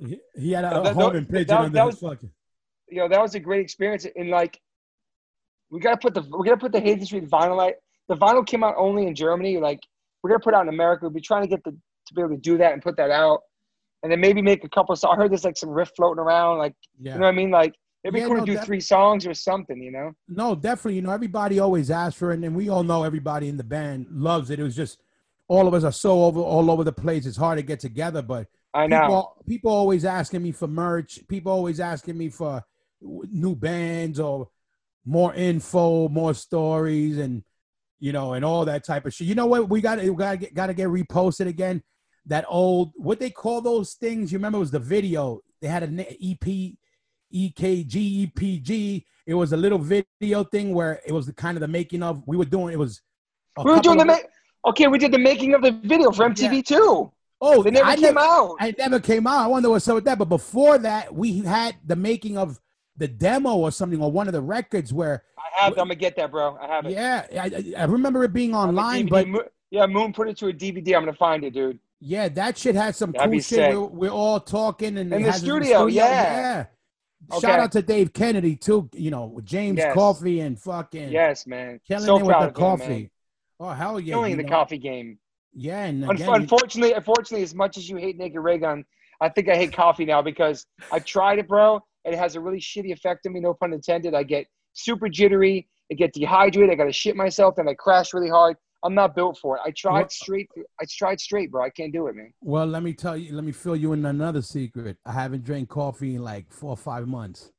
He, 0.00 0.20
he 0.36 0.52
had 0.52 0.64
a, 0.64 0.80
That- 0.82 0.94
homing 0.94 1.22
that- 1.24 1.30
pigeon 1.30 1.46
that- 1.48 1.58
under 1.60 1.74
that 1.74 1.86
his 1.86 2.00
was- 2.02 2.12
fucking. 2.12 2.30
you 2.88 2.98
know, 2.98 3.08
that 3.08 3.20
was 3.20 3.34
a 3.34 3.40
great 3.40 3.60
experience. 3.62 4.06
And 4.16 4.30
like, 4.30 4.60
we 5.70 5.80
gotta 5.80 5.96
put 5.98 6.14
the 6.14 6.22
we 6.22 6.46
gotta 6.46 6.60
put 6.60 6.72
the 6.72 6.80
Hazen 6.80 7.06
Street 7.06 7.28
vinyl 7.28 7.62
out. 7.66 7.74
The 8.08 8.16
vinyl 8.16 8.46
came 8.46 8.64
out 8.64 8.74
only 8.78 9.06
in 9.06 9.14
Germany. 9.14 9.58
Like, 9.58 9.80
we're 10.22 10.30
gonna 10.30 10.40
put 10.40 10.54
it 10.54 10.56
out 10.56 10.62
in 10.62 10.68
America. 10.68 11.04
We'll 11.04 11.10
be 11.12 11.20
trying 11.20 11.42
to 11.42 11.48
get 11.48 11.62
the 11.64 11.70
to 11.72 12.14
be 12.14 12.22
able 12.22 12.30
to 12.30 12.36
do 12.40 12.56
that 12.58 12.72
and 12.72 12.80
put 12.82 12.96
that 12.96 13.10
out, 13.10 13.40
and 14.02 14.10
then 14.10 14.20
maybe 14.20 14.40
make 14.40 14.64
a 14.64 14.68
couple. 14.68 14.96
So 14.96 15.10
I 15.10 15.16
heard 15.16 15.30
there's 15.30 15.44
like 15.44 15.58
some 15.58 15.68
riff 15.70 15.90
floating 15.94 16.20
around. 16.20 16.58
Like, 16.58 16.74
Yeah. 16.98 17.12
you 17.14 17.18
know 17.20 17.26
what 17.26 17.34
I 17.34 17.36
mean? 17.36 17.50
Like, 17.50 17.74
maybe 18.02 18.20
Yeah, 18.20 18.26
cool 18.26 18.36
no, 18.38 18.44
do 18.46 18.54
def- 18.54 18.64
three 18.64 18.80
songs 18.80 19.26
or 19.26 19.34
something. 19.34 19.82
You 19.82 19.90
know? 19.92 20.12
No, 20.26 20.54
definitely. 20.54 20.94
You 20.96 21.02
know, 21.02 21.10
everybody 21.10 21.58
always 21.58 21.90
asks 21.90 22.18
for 22.18 22.32
it, 22.32 22.42
and 22.42 22.56
we 22.56 22.70
all 22.70 22.82
know 22.82 23.02
everybody 23.04 23.48
in 23.48 23.58
the 23.58 23.64
band 23.64 24.06
loves 24.10 24.48
it. 24.50 24.58
It 24.58 24.62
was 24.62 24.74
just 24.76 25.00
all 25.48 25.68
of 25.68 25.74
us 25.74 25.84
are 25.84 25.92
so 25.92 26.24
over 26.24 26.40
all 26.40 26.70
over 26.70 26.82
the 26.82 26.92
place. 26.92 27.26
It's 27.26 27.36
hard 27.36 27.58
to 27.58 27.62
get 27.62 27.78
together, 27.80 28.22
but 28.22 28.46
I 28.72 28.86
know. 28.86 29.00
people, 29.00 29.36
people 29.46 29.70
always 29.72 30.04
asking 30.06 30.42
me 30.42 30.52
for 30.52 30.66
merch. 30.66 31.20
People 31.28 31.52
always 31.52 31.78
asking 31.78 32.16
me 32.16 32.30
for 32.30 32.64
new 33.02 33.54
bands 33.54 34.18
or 34.18 34.48
more 35.08 35.34
info, 35.34 36.08
more 36.10 36.34
stories, 36.34 37.16
and 37.18 37.42
you 37.98 38.12
know, 38.12 38.34
and 38.34 38.44
all 38.44 38.64
that 38.66 38.84
type 38.84 39.06
of 39.06 39.14
shit. 39.14 39.26
You 39.26 39.34
know 39.34 39.46
what? 39.46 39.68
We 39.68 39.80
got 39.80 39.98
we 39.98 40.14
got 40.14 40.32
to 40.32 40.36
get 40.36 40.54
got 40.54 40.66
to 40.66 40.74
get 40.74 40.88
reposted 40.88 41.46
again. 41.48 41.82
That 42.26 42.44
old 42.48 42.92
what 42.96 43.18
they 43.18 43.30
call 43.30 43.62
those 43.62 43.94
things? 43.94 44.30
You 44.30 44.38
remember 44.38 44.56
it 44.58 44.60
was 44.60 44.70
the 44.70 44.78
video. 44.78 45.40
They 45.62 45.68
had 45.68 45.82
an 45.82 45.98
EP, 46.00 46.46
EKG, 47.34 48.32
EPG. 48.32 49.04
It 49.26 49.34
was 49.34 49.52
a 49.52 49.56
little 49.56 49.78
video 49.78 50.44
thing 50.44 50.74
where 50.74 51.00
it 51.06 51.12
was 51.12 51.26
the 51.26 51.32
kind 51.32 51.56
of 51.56 51.60
the 51.60 51.68
making 51.68 52.02
of. 52.02 52.22
We 52.26 52.36
were 52.36 52.44
doing 52.44 52.72
it 52.74 52.78
was. 52.78 53.00
we 53.64 53.72
were 53.72 53.80
doing 53.80 53.98
the 53.98 54.04
ma- 54.04 54.18
okay. 54.66 54.86
We 54.88 54.98
did 54.98 55.12
the 55.12 55.18
making 55.18 55.54
of 55.54 55.62
the 55.62 55.72
video 55.72 56.10
for 56.12 56.28
MTV 56.28 56.64
too. 56.66 57.10
Oh, 57.40 57.62
They 57.62 57.70
never 57.70 57.86
I 57.86 57.94
came 57.94 58.02
never- 58.14 58.18
out. 58.20 58.56
I 58.60 58.74
never 58.76 58.98
came 59.00 59.26
out. 59.26 59.44
I 59.44 59.46
wonder 59.46 59.70
what's 59.70 59.86
up 59.88 59.94
with 59.94 60.04
that. 60.06 60.18
But 60.18 60.28
before 60.28 60.76
that, 60.78 61.14
we 61.14 61.38
had 61.40 61.76
the 61.86 61.94
making 61.96 62.36
of 62.36 62.58
the 62.98 63.08
demo 63.08 63.54
or 63.54 63.70
something 63.70 64.00
or 64.02 64.10
one 64.12 64.26
of 64.26 64.32
the 64.34 64.40
records 64.42 64.92
where, 64.92 65.22
I 65.38 65.62
have. 65.64 65.72
I'm 65.72 65.76
gonna 65.78 65.94
get 65.94 66.16
that, 66.16 66.30
bro. 66.30 66.56
I 66.60 66.66
have 66.66 66.84
it. 66.86 66.92
yeah, 66.92 67.26
I, 67.40 67.72
I 67.80 67.84
remember 67.84 68.24
it 68.24 68.32
being 68.32 68.54
online. 68.54 69.06
But 69.06 69.26
yeah, 69.70 69.86
Moon 69.86 70.12
put 70.12 70.28
it 70.28 70.36
to 70.38 70.48
a 70.48 70.52
DVD. 70.52 70.94
I'm 70.96 71.02
gonna 71.02 71.12
find 71.14 71.44
it, 71.44 71.54
dude. 71.54 71.78
yeah, 72.00 72.28
that 72.28 72.58
shit 72.58 72.74
had 72.74 72.94
some 72.96 73.12
That'd 73.12 73.30
cool 73.30 73.40
shit. 73.40 73.72
We're, 73.74 73.86
we're 73.86 74.10
all 74.10 74.40
talking 74.40 74.98
and 74.98 75.12
In 75.12 75.22
the 75.22 75.32
studio, 75.32 75.86
yeah. 75.86 76.66
yeah. 77.30 77.38
Shout 77.40 77.58
out 77.60 77.72
to 77.72 77.82
Dave 77.82 78.12
Kennedy 78.12 78.56
too. 78.56 78.88
You 78.92 79.10
know, 79.10 79.26
with 79.26 79.44
James 79.44 79.78
Yes. 79.78 79.94
Coffee 79.94 80.40
and 80.40 80.58
fucking 80.58 81.10
Yes, 81.10 81.46
man. 81.46 81.80
killing 81.86 82.04
so 82.04 82.16
it 82.18 82.22
with 82.22 82.30
the 82.30 82.36
of 82.38 82.44
him, 82.48 82.52
coffee. 82.54 82.88
man. 82.88 83.10
oh 83.60 83.70
hell 83.70 84.00
yeah! 84.00 84.14
Killing 84.14 84.36
the 84.36 84.42
know? 84.44 84.48
coffee 84.48 84.78
game. 84.78 85.18
Yeah, 85.52 85.84
and 85.84 86.08
again, 86.08 86.28
unfortunately, 86.32 86.92
unfortunately, 86.92 87.42
as 87.42 87.54
much 87.54 87.76
as 87.76 87.88
you 87.88 87.96
hate 87.96 88.16
Naked 88.16 88.40
Raygun, 88.40 88.84
I 89.20 89.28
think 89.28 89.48
I 89.48 89.56
hate 89.56 89.72
coffee 89.72 90.04
now 90.04 90.22
because 90.22 90.64
I 90.92 91.00
tried 91.00 91.40
it, 91.40 91.48
bro, 91.48 91.80
and 92.08 92.14
it 92.14 92.18
has 92.18 92.36
a 92.36 92.40
really 92.40 92.58
shitty 92.58 92.90
effect 92.90 93.26
on 93.26 93.34
me. 93.34 93.40
No 93.40 93.52
pun 93.52 93.74
intended. 93.74 94.14
I 94.14 94.22
get 94.22 94.46
super 94.72 95.10
jittery. 95.10 95.68
I 95.92 95.94
get 95.94 96.14
dehydrated. 96.14 96.70
I 96.70 96.74
gotta 96.74 96.92
shit 96.92 97.16
myself, 97.16 97.58
and 97.58 97.68
I 97.68 97.74
crash 97.74 98.14
really 98.14 98.30
hard. 98.30 98.56
I'm 98.82 98.94
not 98.94 99.14
built 99.14 99.36
for 99.38 99.56
it. 99.56 99.62
I 99.64 99.72
tried 99.72 100.10
straight. 100.10 100.48
I 100.80 100.84
tried 100.90 101.20
straight, 101.20 101.50
bro. 101.50 101.64
I 101.64 101.70
can't 101.70 101.92
do 101.92 102.06
it, 102.06 102.16
man. 102.16 102.32
well, 102.40 102.64
let 102.66 102.82
me 102.82 102.94
tell 102.94 103.16
you. 103.16 103.34
Let 103.34 103.44
me 103.44 103.52
fill 103.52 103.76
you 103.76 103.92
in 103.92 104.06
another 104.06 104.40
secret. 104.40 104.96
I 105.04 105.12
haven't 105.12 105.44
drank 105.44 105.68
coffee 105.68 106.14
in 106.14 106.22
like 106.22 106.50
four 106.50 106.70
or 106.70 106.76
five 106.76 107.06
months. 107.06 107.52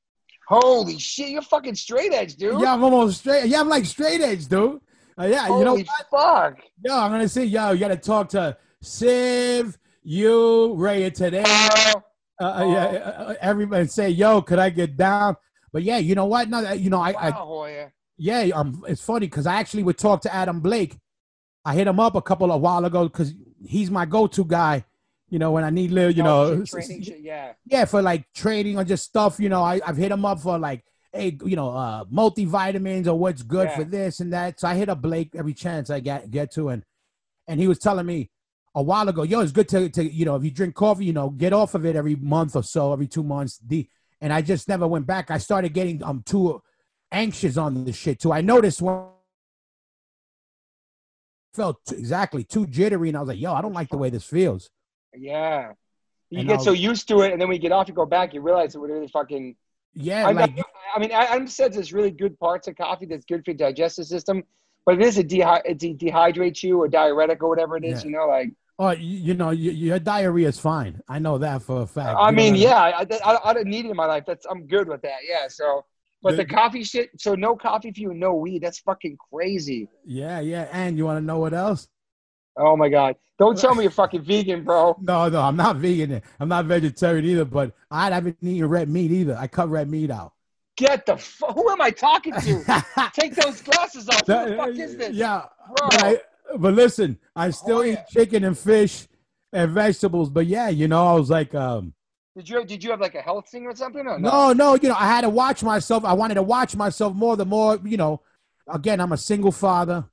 Holy 0.47 0.97
shit, 0.97 1.29
you're 1.29 1.43
fucking 1.43 1.75
straight 1.75 2.11
edge, 2.11 2.35
dude. 2.35 2.59
Yeah, 2.59 2.73
I'm 2.73 2.83
almost 2.83 3.19
straight. 3.19 3.45
Yeah, 3.45 3.59
I'm 3.59 3.69
like 3.69 3.85
straight 3.85 4.21
edge, 4.21 4.47
dude. 4.47 4.81
Uh, 5.19 5.25
yeah, 5.25 5.43
you 5.47 5.63
know, 5.63 5.71
Holy 5.71 5.87
fuck. 6.09 6.57
yo, 6.83 6.97
I'm 6.97 7.11
gonna 7.11 7.27
say, 7.27 7.45
yo, 7.45 7.71
you 7.71 7.79
gotta 7.79 7.97
talk 7.97 8.29
to 8.29 8.57
Civ, 8.81 9.77
you, 10.01 10.73
Ray, 10.73 11.07
today. 11.11 11.43
Uh, 12.39 12.43
uh, 12.43 12.65
yeah, 12.65 12.85
uh, 12.85 13.09
uh, 13.31 13.35
everybody 13.41 13.87
say, 13.87 14.09
yo, 14.09 14.41
could 14.41 14.59
I 14.59 14.69
get 14.69 14.95
down? 14.95 15.35
But 15.73 15.83
yeah, 15.83 15.97
you 15.97 16.15
know 16.15 16.25
what? 16.25 16.49
No, 16.49 16.71
you 16.71 16.89
know, 16.89 17.01
I, 17.01 17.11
I 17.11 17.29
wow, 17.31 17.45
Hoya. 17.45 17.91
yeah, 18.17 18.41
um, 18.55 18.83
it's 18.87 19.03
funny 19.03 19.27
because 19.27 19.45
I 19.45 19.55
actually 19.55 19.83
would 19.83 19.97
talk 19.97 20.21
to 20.21 20.33
Adam 20.33 20.61
Blake. 20.61 20.97
I 21.65 21.75
hit 21.75 21.87
him 21.87 21.99
up 21.99 22.15
a 22.15 22.21
couple 22.21 22.51
of 22.51 22.61
while 22.61 22.85
ago 22.85 23.03
because 23.07 23.33
he's 23.63 23.91
my 23.91 24.05
go-to 24.05 24.45
guy. 24.45 24.85
You 25.29 25.37
know, 25.37 25.51
when 25.51 25.63
I 25.63 25.69
need 25.69 25.91
little, 25.91 26.09
you 26.11 26.23
Oh, 26.23 26.55
know, 26.55 26.65
training 26.65 27.03
yeah. 27.19 27.53
yeah, 27.65 27.85
for 27.85 28.01
like 28.01 28.25
trading 28.33 28.77
or 28.79 28.83
just 28.83 29.03
stuff. 29.03 29.39
You 29.39 29.49
know, 29.49 29.61
I, 29.61 29.79
I've 29.85 29.97
hit 29.97 30.11
him 30.11 30.25
up 30.25 30.39
for 30.39 30.57
like, 30.57 30.83
hey, 31.13 31.37
you 31.45 31.55
know, 31.55 31.69
uh, 31.69 32.05
multivitamins 32.05 33.05
or 33.05 33.13
what's 33.13 33.43
good 33.43 33.67
Yeah. 33.67 33.75
for 33.77 33.83
this 33.83 34.21
and 34.21 34.33
that. 34.33 34.59
So 34.59 34.67
I 34.67 34.73
hit 34.75 34.89
up 34.89 35.01
Blake 35.03 35.35
every 35.35 35.53
chance 35.53 35.91
I 35.91 35.99
get 35.99 36.31
get 36.31 36.51
to, 36.53 36.69
and 36.69 36.83
and 37.47 37.59
he 37.59 37.67
was 37.67 37.77
telling 37.77 38.07
me 38.07 38.31
a 38.75 38.81
while 38.83 39.07
ago, 39.09 39.23
yo, 39.23 39.39
it's 39.41 39.51
good 39.51 39.67
to 39.69 39.89
to 39.89 40.03
you 40.03 40.25
know, 40.25 40.35
if 40.35 40.43
you 40.43 40.51
drink 40.51 40.75
coffee, 40.75 41.05
you 41.05 41.13
know, 41.13 41.29
get 41.29 41.53
off 41.53 41.75
of 41.75 41.85
it 41.85 41.95
every 41.95 42.15
month 42.15 42.55
or 42.55 42.63
so, 42.63 42.93
every 42.93 43.07
two 43.07 43.23
months. 43.23 43.59
The 43.65 43.87
and 44.21 44.31
I 44.33 44.41
just 44.41 44.67
never 44.67 44.87
went 44.87 45.07
back. 45.07 45.31
I 45.31 45.37
started 45.37 45.73
getting 45.73 46.03
um 46.03 46.23
too 46.25 46.61
anxious 47.11 47.57
on 47.57 47.85
this 47.85 47.95
shit 47.95 48.19
too. 48.19 48.31
I 48.31 48.41
noticed 48.41 48.81
when 48.81 49.05
felt 51.53 51.77
t- 51.85 51.95
exactly 51.95 52.43
too 52.43 52.67
jittery, 52.67 53.09
and 53.09 53.17
I 53.17 53.21
was 53.21 53.29
like, 53.29 53.39
yo, 53.39 53.53
I 53.53 53.61
don't 53.61 53.73
like 53.73 53.89
the 53.89 53.97
way 53.97 54.09
this 54.09 54.23
feels. 54.23 54.69
Yeah. 55.15 55.71
You 56.29 56.39
And 56.39 56.47
get 56.47 56.59
I'll- 56.59 56.63
so 56.65 56.71
used 56.73 57.07
to 57.07 57.21
it, 57.21 57.31
and 57.31 57.41
then 57.41 57.47
when 57.47 57.55
you 57.55 57.61
get 57.61 57.71
off, 57.71 57.87
you 57.87 57.93
go 57.93 58.05
back, 58.05 58.33
you 58.33 58.41
realize 58.41 58.75
it 58.75 58.79
would 58.79 58.91
really 58.91 59.07
fucking. 59.07 59.55
Yeah, 59.95 60.27
I, 60.27 60.31
like 60.31 60.51
I, 60.59 60.63
I 60.95 60.99
mean, 60.99 61.11
I, 61.11 61.25
I'm 61.25 61.47
said 61.47 61.73
there's 61.73 61.91
really 61.91 62.11
good 62.11 62.37
parts 62.39 62.67
of 62.67 62.75
coffee 62.75 63.07
that's 63.07 63.25
good 63.25 63.43
for 63.43 63.51
your 63.51 63.57
digestive 63.57 64.05
system, 64.05 64.43
but 64.85 64.95
it 64.95 65.01
is 65.01 65.17
a 65.17 65.23
dehy- 65.23 65.61
it 65.65 65.77
de- 65.77 65.95
dehydrates 65.95 66.63
you 66.63 66.77
or 66.81 66.87
diuretic 66.87 67.43
or 67.43 67.49
whatever 67.49 67.77
it 67.77 67.83
is. 67.85 68.03
Yeah. 68.03 68.09
You 68.09 68.17
know, 68.17 68.27
like 68.27 68.51
Oh, 68.81 68.91
you, 68.91 69.17
you 69.17 69.33
know, 69.33 69.49
you, 69.49 69.71
your 69.71 69.99
diarrhea 69.99 70.47
is 70.47 70.57
fine. 70.57 71.01
I 71.09 71.19
know 71.19 71.37
that 71.39 71.61
for 71.63 71.81
a 71.81 71.85
fact. 71.85 72.17
I 72.17 72.29
You 72.29 72.35
mean, 72.37 72.55
yeah, 72.55 72.77
I, 72.81 73.05
I, 73.25 73.37
I 73.49 73.53
don't 73.53 73.67
need 73.67 73.83
it 73.85 73.89
in 73.91 73.97
my 73.97 74.05
life. 74.05 74.23
That's 74.25 74.45
I'm 74.45 74.67
good 74.67 74.87
with 74.87 75.01
that. 75.01 75.17
Yeah. 75.29 75.49
So, 75.49 75.83
but 76.23 76.31
the 76.37 76.37
The- 76.37 76.45
coffee 76.45 76.83
shit. 76.85 77.09
So 77.17 77.35
no 77.35 77.57
coffee 77.57 77.91
for 77.91 77.99
you, 77.99 78.13
no 78.13 78.35
weed. 78.35 78.61
That's 78.63 78.79
fucking 78.79 79.17
crazy. 79.33 79.89
Yeah, 80.05 80.39
yeah. 80.39 80.69
And 80.71 80.97
you 80.97 81.03
want 81.05 81.17
to 81.19 81.25
know 81.25 81.39
what 81.39 81.53
else? 81.53 81.89
Oh 82.57 82.75
my 82.77 82.87
god! 82.89 83.15
Don't 83.37 83.57
tell 83.57 83.75
me 83.75 83.83
you're 83.83 83.91
fucking 84.03 84.23
vegan, 84.23 84.63
bro. 84.63 84.97
No, 85.01 85.27
no, 85.29 85.41
I'm 85.41 85.55
not 85.57 85.75
vegan. 85.77 86.21
I'm 86.39 86.47
not 86.49 86.63
vegetarian 86.65 87.25
either. 87.25 87.45
But 87.45 87.73
I 87.91 88.09
haven't 88.09 88.37
eaten 88.41 88.67
red 88.69 88.87
meat 88.89 89.11
either. 89.11 89.35
I 89.37 89.47
cut 89.47 89.67
red 89.69 89.89
meat 89.89 90.09
out. 90.11 90.33
Get 90.79 91.05
the 91.05 91.17
fu- 91.17 91.45
who 91.47 91.69
am 91.69 91.81
I 91.81 91.91
talking 91.91 92.33
to? 92.33 92.63
Take 93.13 93.35
those 93.35 93.61
glasses 93.61 94.07
off. 94.07 94.25
Who 94.25 94.49
the 94.49 94.55
fuck 94.55 94.69
is 94.69 94.95
this? 94.95 95.13
Yeah, 95.13 95.43
but, 95.75 96.03
I, 96.03 96.17
but 96.57 96.73
listen, 96.73 97.19
I 97.35 97.49
still 97.49 97.79
Oh, 97.79 97.83
eat 97.83 97.91
yeah. 97.99 98.03
chicken 98.09 98.45
and 98.45 98.57
fish 98.57 99.07
and 99.51 99.71
vegetables. 99.71 100.29
But 100.29 100.45
yeah, 100.47 100.69
you 100.69 100.87
know, 100.87 101.05
I 101.05 101.13
was 101.13 101.29
like, 101.29 101.53
um, 101.53 101.93
Did 102.37 102.47
you 102.47 102.63
did 102.63 102.81
you 102.83 102.91
have 102.91 103.01
like 103.01 103.15
a 103.15 103.21
health 103.21 103.49
thing 103.49 103.65
or 103.65 103.75
something? 103.75 104.07
Or 104.07 104.17
no, 104.19 104.53
no, 104.53 104.75
you 104.75 104.87
know, 104.87 104.95
I 104.95 105.05
had 105.07 105.21
to 105.21 105.29
watch 105.29 105.63
myself. 105.63 106.05
I 106.05 106.13
wanted 106.13 106.35
to 106.35 106.43
watch 106.43 106.75
myself 106.77 107.13
more. 107.13 107.35
The 107.35 107.45
more, 107.45 107.77
you 107.83 107.97
know, 107.97 108.21
again, 108.67 109.01
I'm 109.01 109.11
a 109.11 109.17
single 109.17 109.51
father, 109.51 110.05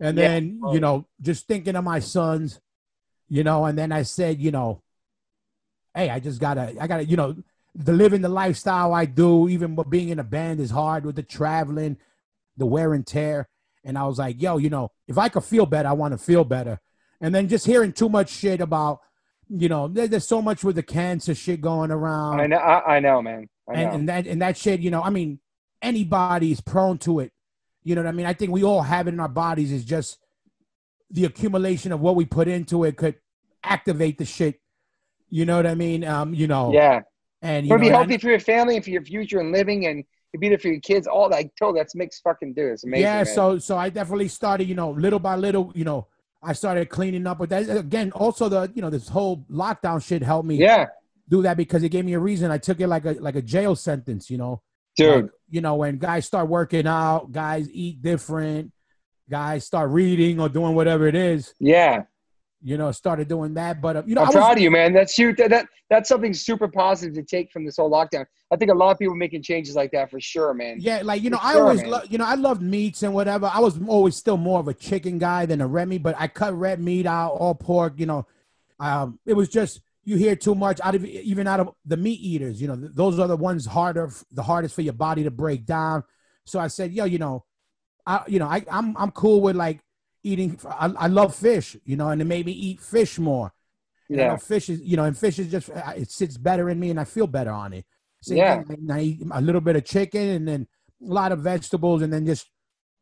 and 0.00 0.16
Yeah, 0.16 0.28
then 0.28 0.58
bro. 0.60 0.72
you 0.72 0.80
know, 0.80 1.06
just 1.20 1.46
thinking 1.46 1.76
of 1.76 1.84
my 1.84 1.98
sons, 1.98 2.60
you 3.28 3.44
know, 3.44 3.66
and 3.66 3.76
then 3.76 3.92
I 3.92 4.04
said, 4.04 4.40
you 4.40 4.50
know, 4.52 4.82
hey, 5.94 6.08
I 6.08 6.18
just 6.18 6.40
gotta, 6.40 6.74
I 6.80 6.86
gotta, 6.86 7.04
you 7.04 7.16
know, 7.18 7.36
the 7.74 7.92
living 7.92 8.22
the 8.22 8.28
lifestyle 8.28 8.94
I 8.94 9.04
do, 9.04 9.48
even 9.48 9.74
but 9.74 9.90
being 9.90 10.10
in 10.10 10.18
a 10.18 10.24
band 10.24 10.60
is 10.60 10.70
hard 10.70 11.04
with 11.04 11.16
the 11.16 11.22
traveling, 11.22 11.96
the 12.56 12.66
wear 12.66 12.94
and 12.94 13.06
tear. 13.06 13.48
And 13.84 13.98
I 13.98 14.04
was 14.06 14.18
like, 14.18 14.40
yo, 14.40 14.58
you 14.58 14.70
know, 14.70 14.90
if 15.08 15.18
I 15.18 15.28
could 15.28 15.44
feel 15.44 15.66
better, 15.66 15.88
I 15.88 15.92
want 15.92 16.12
to 16.12 16.18
feel 16.18 16.44
better. 16.44 16.80
And 17.20 17.34
then 17.34 17.48
just 17.48 17.66
hearing 17.66 17.92
too 17.92 18.08
much 18.08 18.30
shit 18.30 18.60
about, 18.60 19.00
you 19.48 19.68
know, 19.68 19.88
there, 19.88 20.08
there's 20.08 20.26
so 20.26 20.40
much 20.40 20.64
with 20.64 20.76
the 20.76 20.82
cancer 20.82 21.34
shit 21.34 21.60
going 21.60 21.90
around. 21.90 22.40
I 22.40 22.46
know, 22.46 22.56
I, 22.56 22.96
I 22.96 23.00
know, 23.00 23.20
man. 23.20 23.48
I 23.68 23.74
know. 23.74 23.80
and, 23.80 23.94
and 23.94 24.08
that 24.08 24.26
and 24.26 24.42
that 24.42 24.56
shit, 24.56 24.80
you 24.80 24.90
know, 24.90 25.02
I 25.02 25.10
mean, 25.10 25.40
anybody 25.82 26.52
is 26.52 26.60
prone 26.60 26.98
to 26.98 27.20
it. 27.20 27.32
You 27.82 27.94
know 27.94 28.02
what 28.02 28.08
I 28.08 28.12
mean? 28.12 28.26
I 28.26 28.32
think 28.32 28.52
we 28.52 28.64
all 28.64 28.82
have 28.82 29.06
it 29.08 29.14
in 29.14 29.20
our 29.20 29.28
bodies. 29.28 29.72
Is 29.72 29.84
just 29.84 30.18
the 31.10 31.24
accumulation 31.24 31.92
of 31.92 32.00
what 32.00 32.16
we 32.16 32.24
put 32.24 32.48
into 32.48 32.84
it 32.84 32.96
could 32.96 33.16
activate 33.62 34.18
the 34.18 34.24
shit. 34.24 34.60
You 35.28 35.44
know 35.44 35.56
what 35.56 35.66
I 35.66 35.74
mean? 35.74 36.04
Um, 36.04 36.34
you 36.34 36.46
know. 36.46 36.72
yeah. 36.72 37.00
And 37.44 37.66
you 37.66 37.74
It'll 37.74 37.84
be 37.84 37.90
healthy 37.90 38.16
for 38.16 38.30
your 38.30 38.40
family 38.40 38.76
and 38.76 38.84
for 38.84 38.90
your 38.90 39.04
future 39.04 39.38
and 39.38 39.52
living 39.52 39.86
and 39.86 40.02
it'd 40.32 40.40
be 40.40 40.48
there 40.48 40.58
for 40.58 40.68
your 40.68 40.80
kids. 40.80 41.06
All 41.06 41.28
that. 41.28 41.36
I 41.36 41.50
told 41.58 41.76
that's 41.76 41.94
makes 41.94 42.18
fucking 42.20 42.54
do. 42.54 42.68
It's 42.68 42.84
amazing. 42.84 43.02
yeah. 43.02 43.16
man. 43.16 43.26
So 43.26 43.58
so 43.58 43.76
I 43.76 43.90
definitely 43.90 44.28
started. 44.28 44.66
You 44.66 44.74
know, 44.74 44.90
little 44.90 45.18
by 45.18 45.36
little. 45.36 45.70
You 45.74 45.84
know, 45.84 46.08
I 46.42 46.54
started 46.54 46.88
cleaning 46.88 47.26
up 47.26 47.38
But 47.38 47.50
that. 47.50 47.68
Again, 47.68 48.12
also 48.12 48.48
the 48.48 48.72
you 48.74 48.80
know 48.80 48.88
this 48.88 49.08
whole 49.08 49.44
lockdown 49.50 50.04
shit 50.04 50.22
helped 50.22 50.48
me 50.48 50.56
yeah, 50.56 50.86
do 51.28 51.42
that 51.42 51.58
because 51.58 51.82
it 51.82 51.90
gave 51.90 52.06
me 52.06 52.14
a 52.14 52.18
reason. 52.18 52.50
I 52.50 52.58
took 52.58 52.80
it 52.80 52.88
like 52.88 53.04
a 53.04 53.12
like 53.12 53.36
a 53.36 53.42
jail 53.42 53.76
sentence. 53.76 54.30
You 54.30 54.38
know. 54.38 54.62
dude. 54.96 55.24
Like, 55.24 55.30
you 55.50 55.60
know, 55.60 55.74
when 55.76 55.98
guys 55.98 56.24
start 56.24 56.48
working 56.48 56.86
out, 56.86 57.30
guys 57.30 57.68
eat 57.70 58.00
different, 58.00 58.72
guys 59.28 59.66
start 59.66 59.90
reading 59.90 60.40
or 60.40 60.48
doing 60.48 60.74
whatever 60.74 61.06
it 61.06 61.14
is, 61.14 61.54
yeah. 61.60 62.04
You 62.64 62.78
know, 62.78 62.90
started 62.90 63.28
doing 63.28 63.52
that. 63.54 63.80
But, 63.82 63.96
uh, 63.96 64.02
you 64.06 64.14
know, 64.14 64.22
I'm 64.22 64.28
I 64.28 64.30
was, 64.30 64.36
proud 64.36 64.56
of 64.56 64.62
you, 64.62 64.70
man. 64.70 64.94
That's 64.94 65.14
huge. 65.14 65.36
That, 65.36 65.50
that 65.50 65.66
that's 65.90 66.08
something 66.08 66.32
super 66.32 66.66
positive 66.66 67.14
to 67.14 67.22
take 67.22 67.52
from 67.52 67.66
this 67.66 67.76
whole 67.76 67.90
lockdown. 67.90 68.24
I 68.50 68.56
think 68.56 68.70
a 68.70 68.74
lot 68.74 68.90
of 68.90 68.98
people 68.98 69.14
making 69.14 69.42
changes 69.42 69.76
like 69.76 69.90
that 69.92 70.10
for 70.10 70.18
sure, 70.18 70.54
man. 70.54 70.78
yeah, 70.80 71.02
like, 71.04 71.22
you 71.22 71.28
know, 71.28 71.36
For 71.36 71.46
I 71.46 71.52
sure, 71.52 71.62
always, 71.62 71.84
lo- 71.84 72.00
you 72.08 72.16
know, 72.16 72.24
I 72.24 72.34
loved 72.34 72.62
meats 72.62 73.02
and 73.02 73.12
whatever. 73.12 73.50
I 73.52 73.60
was 73.60 73.78
always 73.86 74.16
still 74.16 74.38
more 74.38 74.60
of 74.60 74.68
a 74.68 74.74
chicken 74.74 75.18
guy 75.18 75.44
than 75.44 75.60
a 75.60 75.66
red 75.66 75.88
meat, 75.88 76.02
but 76.02 76.16
I 76.18 76.26
cut 76.26 76.54
red 76.54 76.80
meat 76.80 77.06
out, 77.06 77.32
all 77.32 77.54
pork, 77.54 77.94
you 77.98 78.06
know. 78.06 78.26
Um, 78.80 79.18
it 79.26 79.34
was 79.34 79.48
just, 79.48 79.82
you 80.04 80.16
hear 80.16 80.34
too 80.34 80.54
much 80.54 80.80
out 80.82 80.94
of 80.94 81.04
even 81.04 81.46
out 81.46 81.60
of 81.60 81.74
the 81.84 81.96
meat 81.96 82.20
eaters, 82.20 82.60
you 82.60 82.68
know, 82.68 82.76
th- 82.76 82.92
those 82.94 83.18
are 83.18 83.28
the 83.28 83.36
ones 83.36 83.66
harder, 83.66 84.10
the 84.32 84.42
hardest 84.42 84.74
for 84.74 84.82
your 84.82 84.92
body 84.94 85.22
to 85.24 85.30
break 85.30 85.66
down. 85.66 86.02
So 86.44 86.58
I 86.58 86.68
said, 86.68 86.92
yo, 86.92 87.04
you 87.04 87.18
know, 87.18 87.44
I, 88.06 88.22
you 88.26 88.38
know, 88.38 88.46
I, 88.46 88.64
I'm, 88.70 88.96
I'm 88.96 89.10
cool 89.10 89.40
with 89.40 89.56
like 89.56 89.80
eating. 90.24 90.58
I, 90.68 90.86
I 90.98 91.06
love 91.06 91.34
fish, 91.34 91.76
you 91.84 91.96
know, 91.96 92.08
and 92.08 92.20
it 92.20 92.24
made 92.24 92.46
me 92.46 92.52
eat 92.52 92.80
fish 92.80 93.18
more. 93.18 93.52
Yeah. 94.08 94.28
know 94.28 94.36
fish 94.36 94.68
is, 94.68 94.80
you 94.82 94.96
know, 94.96 95.04
and 95.04 95.16
fish 95.16 95.38
is 95.38 95.50
just, 95.50 95.70
uh, 95.70 95.92
it 95.96 96.10
sits 96.10 96.36
better 96.36 96.68
in 96.68 96.78
me 96.78 96.90
and 96.90 97.00
I 97.00 97.04
feel 97.04 97.26
better 97.26 97.50
on 97.50 97.72
it. 97.72 97.84
Same 98.22 98.36
Yeah. 98.38 98.62
thing, 98.62 98.88
I 98.90 99.00
eat 99.00 99.22
a 99.30 99.40
little 99.40 99.60
bit 99.62 99.76
of 99.76 99.84
chicken 99.84 100.28
and 100.28 100.46
then 100.46 100.66
a 101.08 101.12
lot 101.12 101.32
of 101.32 101.38
vegetables 101.40 102.02
and 102.02 102.12
then 102.12 102.26
just, 102.26 102.50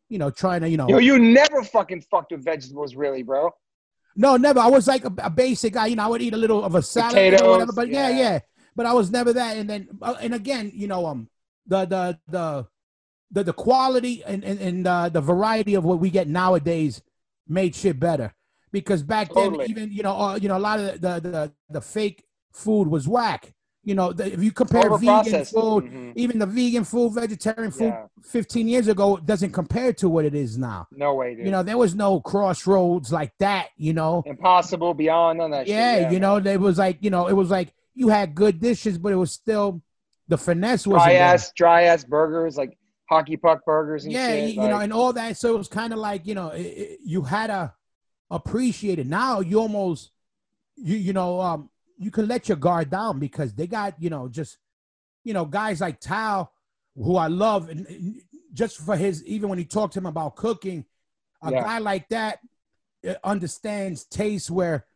you 0.09 0.19
know, 0.19 0.31
trying 0.31 0.61
to, 0.61 0.69
you 0.69 0.77
know, 0.77 0.89
Yo, 0.89 0.99
you 0.99 1.19
never 1.19 1.65
fucking 1.65 2.03
fucked 2.03 2.31
with 2.33 2.45
vegetables, 2.45 2.95
really, 2.95 3.23
bro. 3.23 3.51
no, 4.15 4.37
never. 4.37 4.61
I 4.61 4.69
was 4.69 4.87
like 4.87 5.05
a, 5.05 5.13
a 5.19 5.31
basic 5.31 5.73
guy. 5.73 5.87
You 5.87 5.97
know, 5.97 6.05
I 6.05 6.07
would 6.09 6.23
eat 6.23 6.35
a 6.35 6.37
little 6.37 6.63
of 6.65 6.75
a 6.75 6.83
salad 6.83 7.17
or 7.17 7.31
Potatoes, 7.31 7.49
whatever. 7.49 7.73
But 7.73 7.89
yeah. 7.89 8.09
yeah. 8.11 8.19
yeah, 8.19 8.39
But 8.77 8.87
I 8.87 8.93
was 8.93 9.11
never 9.11 9.33
that. 9.33 9.57
And 9.57 9.69
then, 9.69 9.89
uh, 10.03 10.15
and 10.21 10.35
again, 10.35 10.71
you 10.75 10.87
know, 10.87 11.07
um, 11.07 11.29
the 11.67 11.85
the 11.87 12.19
the 12.29 12.67
the, 13.31 13.45
the 13.45 13.53
quality 13.53 14.23
and 14.25 14.45
and, 14.45 14.61
and 14.61 14.87
uh, 14.87 15.09
the 15.09 15.21
variety 15.21 15.75
of 15.75 15.85
what 15.85 15.99
we 15.99 16.11
get 16.11 16.29
nowadays 16.29 17.01
made 17.53 17.75
shit 17.75 18.01
better. 18.01 18.35
Because 18.73 19.03
back 19.03 19.29
Totally. 19.29 19.59
then, 19.67 19.71
even 19.71 19.93
you 19.93 20.03
know, 20.03 20.17
uh, 20.19 20.37
you 20.37 20.49
know, 20.49 20.57
a 20.57 20.65
lot 20.71 20.81
of 20.81 21.01
the 21.01 21.21
the 21.21 21.53
the 21.71 21.81
fake 21.81 22.25
food 22.53 22.89
was 22.89 23.07
whack. 23.07 23.53
You 23.85 23.97
know, 23.97 24.13
the, 24.13 24.33
if 24.33 24.43
you 24.43 24.53
compare 24.53 24.89
vegan 24.97 25.45
food, 25.45 25.85
Mhm. 25.85 26.13
even 26.15 26.39
the 26.39 26.47
vegan 26.47 26.85
food, 26.85 27.15
vegetarian 27.15 27.73
food, 27.73 27.87
Yeah. 27.87 28.07
15 28.23 28.69
years 28.69 28.87
ago 28.87 29.17
doesn't 29.17 29.51
compare 29.51 29.93
to 29.95 30.09
what 30.09 30.25
it 30.25 30.37
is 30.37 30.57
now. 30.57 30.87
No 30.93 31.15
way, 31.15 31.35
dude. 31.35 31.47
You 31.47 31.51
know, 31.51 31.65
there 31.65 31.77
was 31.77 31.93
no 31.95 32.21
crossroads 32.21 33.13
like 33.13 33.33
that. 33.41 33.69
You 33.77 33.93
know, 33.93 34.23
Impossible, 34.25 34.95
beyond, 34.95 35.41
of 35.43 35.51
that 35.51 35.67
yeah, 35.67 36.05
shit. 36.05 36.13
you 36.13 36.21
know, 36.21 36.37
it 36.37 36.61
was 36.61 36.79
like, 36.79 36.99
you 37.01 37.11
know, 37.11 37.27
it 37.27 37.33
was 37.33 37.51
like 37.51 37.75
you 37.95 38.09
had 38.09 38.35
good 38.37 38.61
dishes, 38.61 38.99
but 38.99 39.11
it 39.13 39.17
was 39.17 39.33
still 39.33 39.83
the 40.29 40.39
finesse 40.39 40.87
was 40.87 41.03
dry 41.03 41.15
ass, 41.15 41.53
dry 41.55 41.83
ass 41.83 42.05
burgers, 42.05 42.57
like 42.57 42.79
hockey 43.13 43.37
puck 43.37 43.65
burgers 43.65 44.05
and 44.05 44.15
Yeah, 44.15 44.27
shit. 44.29 44.55
you 44.55 44.69
know, 44.69 44.79
and 44.81 44.93
all 44.93 45.13
that. 45.13 45.37
So 45.37 45.55
it 45.55 45.59
was 45.59 45.69
kind 45.69 45.93
of 45.93 45.99
like, 45.99 46.27
you 46.27 46.35
know, 46.35 46.49
it, 46.49 46.61
it- 46.63 46.99
you 47.05 47.23
had 47.23 47.49
to 47.49 47.73
appreciate 48.31 48.99
it. 48.99 49.07
Now 49.07 49.41
you 49.41 49.59
almost, 49.61 50.11
you 50.77 50.97
you 50.97 51.13
know, 51.13 51.41
um, 51.41 51.71
you 51.99 52.11
can 52.11 52.27
let 52.27 52.49
your 52.49 52.57
guard 52.57 52.91
down 52.91 53.19
because 53.19 53.53
they 53.53 53.67
got, 53.67 53.95
you 54.03 54.11
know, 54.11 54.29
just, 54.29 54.59
you 55.25 55.35
know, 55.35 55.45
guys 55.45 55.81
like 55.81 56.01
Tal, 56.01 56.53
who 56.97 57.17
I 57.17 57.29
love, 57.29 57.69
and, 57.69 57.87
and 57.87 58.21
just 58.55 58.79
for 58.79 58.97
his, 58.97 59.25
even 59.25 59.49
when 59.49 59.59
he 59.59 59.65
talked 59.65 59.93
to 59.95 59.99
him 60.01 60.07
about 60.07 60.37
cooking, 60.37 60.85
a 61.43 61.51
Yeah. 61.53 61.63
guy 61.63 61.79
like 61.79 62.09
that 62.09 62.39
uh, 63.07 63.15
understands 63.23 64.05
taste 64.05 64.51
where 64.51 64.87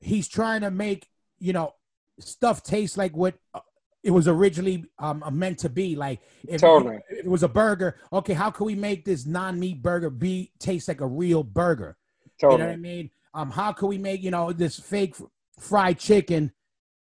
he's 0.00 0.28
trying 0.28 0.60
to 0.62 0.70
make, 0.70 1.08
you 1.38 1.52
know, 1.52 1.74
stuff 2.20 2.62
taste 2.62 2.96
like 2.96 3.14
what 3.16 3.34
uh, 3.52 3.60
it 4.04 4.10
was 4.10 4.28
originally 4.28 4.84
um, 4.98 5.24
meant 5.32 5.58
to 5.60 5.70
be. 5.70 5.96
Like 5.96 6.20
if, 6.46 6.60
Totally. 6.60 6.98
it 7.08 7.26
was 7.26 7.42
a 7.42 7.48
burger, 7.48 7.96
okay, 8.12 8.34
how 8.34 8.50
can 8.50 8.66
we 8.66 8.74
make 8.74 9.04
this 9.04 9.24
non-meat 9.24 9.82
burger 9.82 10.10
be 10.10 10.52
taste 10.58 10.88
like 10.88 11.00
a 11.00 11.06
real 11.06 11.42
burger? 11.42 11.96
Totally. 12.38 12.60
You 12.60 12.64
know 12.64 12.70
what 12.70 12.74
I 12.74 12.76
mean? 12.76 13.10
Um, 13.32 13.50
how 13.50 13.72
can 13.72 13.88
we 13.88 13.98
make 13.98 14.22
you 14.22 14.30
know 14.30 14.52
this 14.52 14.78
fake 14.78 15.16
fried 15.58 15.98
chicken, 15.98 16.52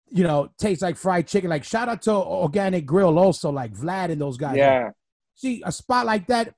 you 0.10 0.24
know, 0.24 0.50
taste 0.58 0.82
like 0.82 0.98
fried 0.98 1.28
chicken? 1.28 1.52
Like 1.52 1.64
shout 1.64 1.88
out 1.88 2.02
to 2.04 2.12
Organic 2.12 2.86
Grill 2.86 3.20
also, 3.20 3.52
like 3.52 3.74
Vlad 3.74 4.12
and 4.12 4.20
those 4.20 4.38
guys. 4.38 4.58
Yeah, 4.58 4.90
See 5.36 5.62
a 5.64 5.72
spot 5.72 6.08
like 6.08 6.28
that. 6.28 6.56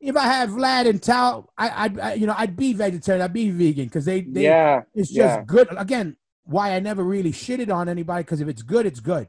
If 0.00 0.16
I 0.16 0.24
had 0.24 0.48
Vlad 0.48 0.88
and 0.88 1.00
Tal, 1.00 1.52
I, 1.56 1.84
I'd 1.84 2.00
I, 2.00 2.14
you 2.14 2.26
know 2.26 2.34
I'd 2.36 2.56
be 2.56 2.72
vegetarian, 2.72 3.22
I'd 3.22 3.32
be 3.32 3.50
vegan 3.50 3.84
because 3.84 4.06
they 4.06 4.22
they 4.22 4.44
yeah, 4.44 4.80
it's 4.94 5.12
just 5.12 5.38
yeah. 5.38 5.44
good. 5.46 5.68
Again, 5.76 6.16
why 6.44 6.72
I 6.72 6.80
never 6.80 7.04
really 7.04 7.30
shitted 7.30 7.72
on 7.72 7.88
anybody 7.88 8.24
because 8.24 8.40
if 8.40 8.48
it's 8.48 8.62
good, 8.62 8.86
it's 8.86 9.00
good. 9.00 9.28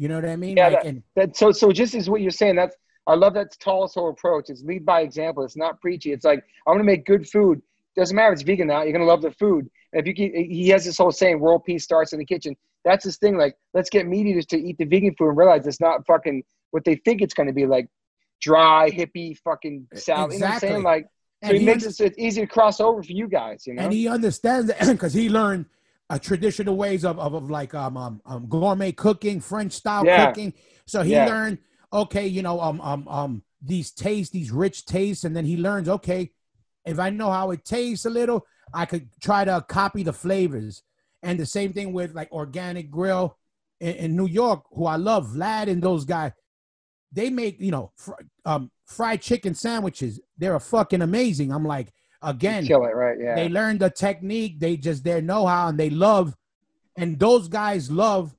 You 0.00 0.08
know 0.08 0.14
what 0.14 0.24
I 0.24 0.36
mean? 0.36 0.56
Yeah, 0.56 0.68
like, 0.68 0.84
and 0.86 1.02
that 1.14 1.36
so 1.36 1.52
so 1.52 1.72
just 1.72 1.94
as 1.94 2.08
what 2.08 2.22
you're 2.22 2.30
saying 2.30 2.56
that's 2.56 2.74
i 3.06 3.14
love 3.14 3.34
that 3.34 3.54
whole 3.62 4.08
approach. 4.08 4.48
It's 4.48 4.62
lead 4.62 4.86
by 4.86 5.02
example. 5.02 5.44
It's 5.44 5.58
not 5.58 5.78
preachy. 5.78 6.10
It's 6.12 6.24
like 6.24 6.42
i'm 6.66 6.72
gonna 6.72 6.84
make 6.84 7.04
good 7.04 7.28
food. 7.28 7.60
Doesn't 7.96 8.16
matter 8.16 8.32
if 8.32 8.40
it's 8.40 8.42
vegan 8.42 8.68
now 8.68 8.82
you're 8.82 8.94
gonna 8.94 9.04
love 9.04 9.20
the 9.20 9.32
food. 9.32 9.68
And 9.92 10.00
if 10.00 10.06
you 10.06 10.14
keep, 10.14 10.34
he 10.34 10.70
has 10.70 10.86
this 10.86 10.96
whole 10.96 11.12
saying 11.12 11.38
world 11.38 11.64
peace 11.66 11.84
starts 11.84 12.14
in 12.14 12.18
the 12.18 12.24
kitchen. 12.24 12.56
That's 12.82 13.04
his 13.04 13.18
thing. 13.18 13.36
Like 13.36 13.56
let's 13.74 13.90
get 13.90 14.06
meat 14.06 14.26
eaters 14.26 14.46
to 14.46 14.56
eat 14.56 14.78
the 14.78 14.86
vegan 14.86 15.14
food 15.18 15.28
and 15.28 15.36
realize 15.36 15.66
it's 15.66 15.82
not 15.82 16.06
fucking 16.06 16.44
what 16.70 16.82
they 16.86 16.94
think 16.94 17.20
it's 17.20 17.34
gonna 17.34 17.52
be 17.52 17.66
like 17.66 17.86
dry 18.40 18.90
hippie 18.90 19.36
fucking 19.44 19.86
salad. 19.92 20.32
You 20.32 20.38
know 20.38 20.46
what 20.46 20.54
i'm 20.54 20.60
saying? 20.60 20.82
like 20.82 21.04
so 21.42 21.48
and 21.48 21.52
he 21.52 21.58
he 21.58 21.66
makes 21.66 21.84
it 21.84 21.94
so 21.94 22.04
it's 22.04 22.18
easy 22.18 22.40
to 22.40 22.46
cross 22.46 22.80
over 22.80 23.02
for 23.02 23.12
you 23.12 23.28
guys 23.28 23.66
you 23.66 23.74
know? 23.74 23.82
and 23.82 23.92
he 23.92 24.08
understands 24.08 24.68
that 24.68 24.80
because 24.92 25.12
he 25.12 25.28
learned 25.28 25.66
uh, 26.10 26.18
traditional 26.18 26.76
ways 26.76 27.04
of, 27.04 27.18
of, 27.18 27.34
of 27.34 27.50
like 27.50 27.72
um, 27.74 27.96
um, 27.96 28.20
um 28.26 28.46
gourmet 28.48 28.92
cooking, 28.92 29.40
French 29.40 29.72
style 29.72 30.04
Yeah. 30.04 30.26
cooking. 30.26 30.52
So 30.86 31.02
he 31.02 31.12
Yeah. 31.12 31.26
learned 31.26 31.58
okay, 31.92 32.26
you 32.26 32.42
know, 32.42 32.60
um 32.60 32.80
um 32.80 33.08
um 33.08 33.42
these 33.62 33.90
tastes, 33.92 34.32
these 34.32 34.50
rich 34.50 34.84
tastes, 34.86 35.24
and 35.24 35.34
then 35.36 35.44
he 35.44 35.56
learns 35.56 35.88
okay, 35.88 36.32
if 36.84 36.98
I 36.98 37.10
know 37.10 37.30
how 37.30 37.50
it 37.52 37.64
tastes 37.64 38.04
a 38.06 38.10
little, 38.10 38.46
I 38.74 38.86
could 38.86 39.08
try 39.20 39.44
to 39.44 39.64
copy 39.68 40.02
the 40.02 40.12
flavors. 40.12 40.82
And 41.22 41.38
the 41.38 41.46
same 41.46 41.72
thing 41.72 41.92
with 41.92 42.14
like 42.14 42.32
Organic 42.32 42.90
Grill 42.90 43.36
in, 43.80 43.94
in 43.96 44.16
New 44.16 44.26
York, 44.26 44.64
who 44.72 44.86
I 44.86 44.96
love, 44.96 45.28
Vlad 45.28 45.68
and 45.68 45.82
those 45.82 46.04
guys. 46.04 46.32
They 47.12 47.30
make 47.30 47.60
you 47.60 47.70
know 47.70 47.92
fr- 47.96 48.22
um 48.44 48.70
fried 48.86 49.22
chicken 49.22 49.54
sandwiches. 49.54 50.20
They're 50.38 50.56
a 50.56 50.60
fucking 50.60 51.02
amazing. 51.02 51.52
I'm 51.52 51.64
like 51.64 51.92
again 52.22 52.66
kill 52.66 52.84
it 52.84 52.94
right? 52.94 53.18
Yeah. 53.18 53.34
they 53.34 53.48
learn 53.48 53.78
the 53.78 53.90
technique 53.90 54.60
they 54.60 54.76
just 54.76 55.04
their 55.04 55.22
know-how 55.22 55.68
and 55.68 55.78
they 55.78 55.90
love 55.90 56.36
and 56.96 57.18
those 57.18 57.48
guys 57.48 57.90
love 57.90 58.34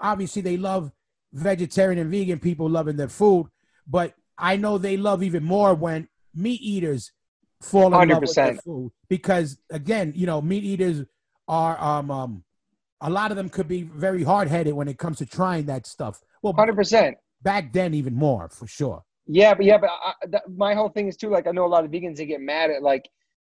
obviously 0.00 0.42
they 0.42 0.56
love 0.56 0.92
vegetarian 1.32 1.98
and 1.98 2.10
vegan 2.10 2.38
people 2.38 2.68
loving 2.68 2.96
their 2.96 3.08
food 3.08 3.46
but 3.86 4.14
i 4.38 4.56
know 4.56 4.78
they 4.78 4.96
love 4.96 5.22
even 5.22 5.42
more 5.44 5.74
when 5.74 6.08
meat 6.34 6.60
eaters 6.60 7.12
fall 7.60 7.86
in 8.00 8.08
love 8.08 8.22
with 8.22 8.34
their 8.34 8.54
food. 8.54 8.90
Because 9.08 9.58
again 9.70 10.12
you 10.16 10.26
know 10.26 10.40
meat 10.40 10.64
eaters 10.64 11.04
are 11.48 11.80
um 11.80 12.10
um 12.10 12.44
a 13.00 13.10
lot 13.10 13.30
of 13.30 13.36
them 13.36 13.48
could 13.48 13.66
be 13.68 13.82
very 13.82 14.22
hard-headed 14.22 14.74
when 14.74 14.86
it 14.88 14.98
comes 14.98 15.18
to 15.18 15.26
trying 15.26 15.66
that 15.66 15.86
stuff. 15.86 16.20
Well 16.42 16.52
100% 16.54 17.14
back 17.42 17.72
then 17.72 17.94
even 17.94 18.14
more 18.14 18.48
for 18.48 18.66
sure 18.66 19.04
Yeah, 19.32 19.54
but 19.54 19.64
yeah, 19.64 19.78
but 19.78 19.90
I, 19.90 20.12
that, 20.30 20.42
my 20.56 20.74
whole 20.74 20.88
thing 20.88 21.06
is 21.06 21.16
too. 21.16 21.30
Like, 21.30 21.46
I 21.46 21.52
know 21.52 21.64
a 21.64 21.68
lot 21.68 21.84
of 21.84 21.90
vegans 21.92 22.16
they 22.16 22.26
get 22.26 22.40
mad 22.40 22.70
at 22.70 22.82
like, 22.82 23.08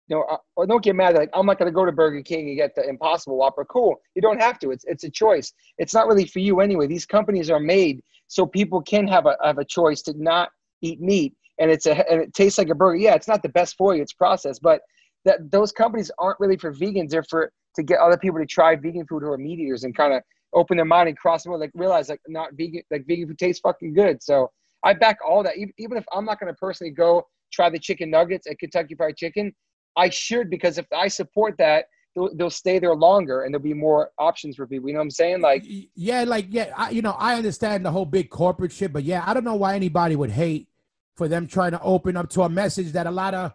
you 0.07 0.15
know, 0.15 0.23
uh, 0.23 0.65
don't 0.65 0.83
get 0.83 0.95
mad 0.95 1.15
like 1.15 1.29
I'm 1.33 1.45
not 1.45 1.59
gonna 1.59 1.71
go 1.71 1.83
to 1.83 1.91
Burger 1.91 2.21
King 2.21 2.47
and 2.47 2.57
get 2.57 2.75
the 2.75 2.87
Impossible 2.87 3.37
Whopper. 3.37 3.65
Cool, 3.65 3.95
you 4.15 4.21
don't 4.21 4.39
have 4.39 4.57
to. 4.59 4.71
It's 4.71 4.85
it's 4.85 5.03
a 5.03 5.09
choice. 5.09 5.51
It's 5.77 5.93
not 5.93 6.07
really 6.07 6.27
for 6.27 6.39
you 6.39 6.61
anyway. 6.61 6.87
These 6.87 7.05
companies 7.05 7.49
are 7.49 7.59
made 7.59 8.01
so 8.27 8.45
people 8.45 8.81
can 8.81 9.05
have 9.07 9.25
a 9.25 9.35
have 9.43 9.57
a 9.57 9.65
choice 9.65 10.01
to 10.03 10.13
not 10.15 10.49
eat 10.81 11.01
meat, 11.01 11.33
and 11.59 11.69
it's 11.69 11.87
a 11.87 12.09
and 12.09 12.21
it 12.21 12.33
tastes 12.33 12.57
like 12.57 12.69
a 12.69 12.75
burger. 12.75 12.95
Yeah, 12.97 13.15
it's 13.15 13.27
not 13.27 13.43
the 13.43 13.49
best 13.49 13.75
for 13.75 13.95
you. 13.95 14.01
It's 14.01 14.13
processed, 14.13 14.61
but 14.61 14.79
that 15.25 15.51
those 15.51 15.73
companies 15.73 16.09
aren't 16.19 16.39
really 16.39 16.57
for 16.57 16.71
vegans. 16.71 17.09
They're 17.09 17.23
for 17.23 17.51
to 17.75 17.83
get 17.83 17.99
other 17.99 18.17
people 18.17 18.39
to 18.39 18.45
try 18.45 18.75
vegan 18.77 19.05
food 19.07 19.23
who 19.23 19.31
are 19.31 19.37
meat 19.37 19.59
eaters 19.59 19.83
and 19.83 19.93
kind 19.97 20.13
of 20.13 20.21
open 20.53 20.77
their 20.77 20.85
mind 20.85 21.09
and 21.09 21.17
cross 21.17 21.43
the 21.43 21.49
road, 21.49 21.59
like 21.59 21.71
realize 21.73 22.07
like 22.07 22.21
not 22.29 22.51
vegan, 22.53 22.83
like 22.91 23.05
vegan 23.07 23.27
food 23.27 23.39
tastes 23.39 23.59
fucking 23.59 23.93
good. 23.93 24.23
So 24.23 24.51
I 24.85 24.93
back 24.93 25.17
all 25.27 25.43
that. 25.43 25.55
Even, 25.57 25.97
if 25.97 26.05
I'm 26.13 26.23
not 26.23 26.39
going 26.39 26.53
to 26.53 26.57
personally 26.57 26.91
go 26.91 27.23
try 27.51 27.69
the 27.69 27.79
chicken 27.79 28.09
nuggets 28.09 28.47
at 28.47 28.59
Kentucky 28.59 28.95
Fried 28.95 29.17
Chicken, 29.17 29.53
I 29.97 30.09
should 30.09 30.49
because 30.49 30.77
if 30.77 30.85
I 30.95 31.07
support 31.07 31.55
that, 31.57 31.85
they'll, 32.15 32.33
they'll 32.35 32.49
stay 32.49 32.79
there 32.79 32.95
longer 32.95 33.43
and 33.43 33.53
there'll 33.53 33.63
be 33.63 33.73
more 33.73 34.11
options 34.19 34.55
for 34.55 34.67
people. 34.67 34.87
You 34.87 34.93
know 34.93 34.99
what 34.99 35.05
I'm 35.05 35.11
saying? 35.11 35.41
Like, 35.41 35.63
yeah, 35.95 36.23
like 36.23 36.47
yeah, 36.49 36.71
I, 36.77 36.91
you 36.91 37.01
know, 37.01 37.15
I 37.17 37.35
understand 37.35 37.85
the 37.85 37.91
whole 37.91 38.05
big 38.05 38.29
corporate 38.29 38.71
shit, 38.71 38.93
but 38.93 39.03
yeah, 39.03 39.23
I 39.25 39.33
don't 39.33 39.43
know 39.43 39.55
why 39.55 39.75
anybody 39.75 40.15
would 40.15 40.31
hate 40.31 40.69
for 41.15 41.27
them 41.27 41.47
trying 41.47 41.71
to 41.71 41.81
open 41.81 42.15
up 42.15 42.29
to 42.31 42.43
a 42.43 42.49
message 42.49 42.91
that 42.91 43.07
a 43.07 43.11
lot 43.11 43.33
of 43.33 43.53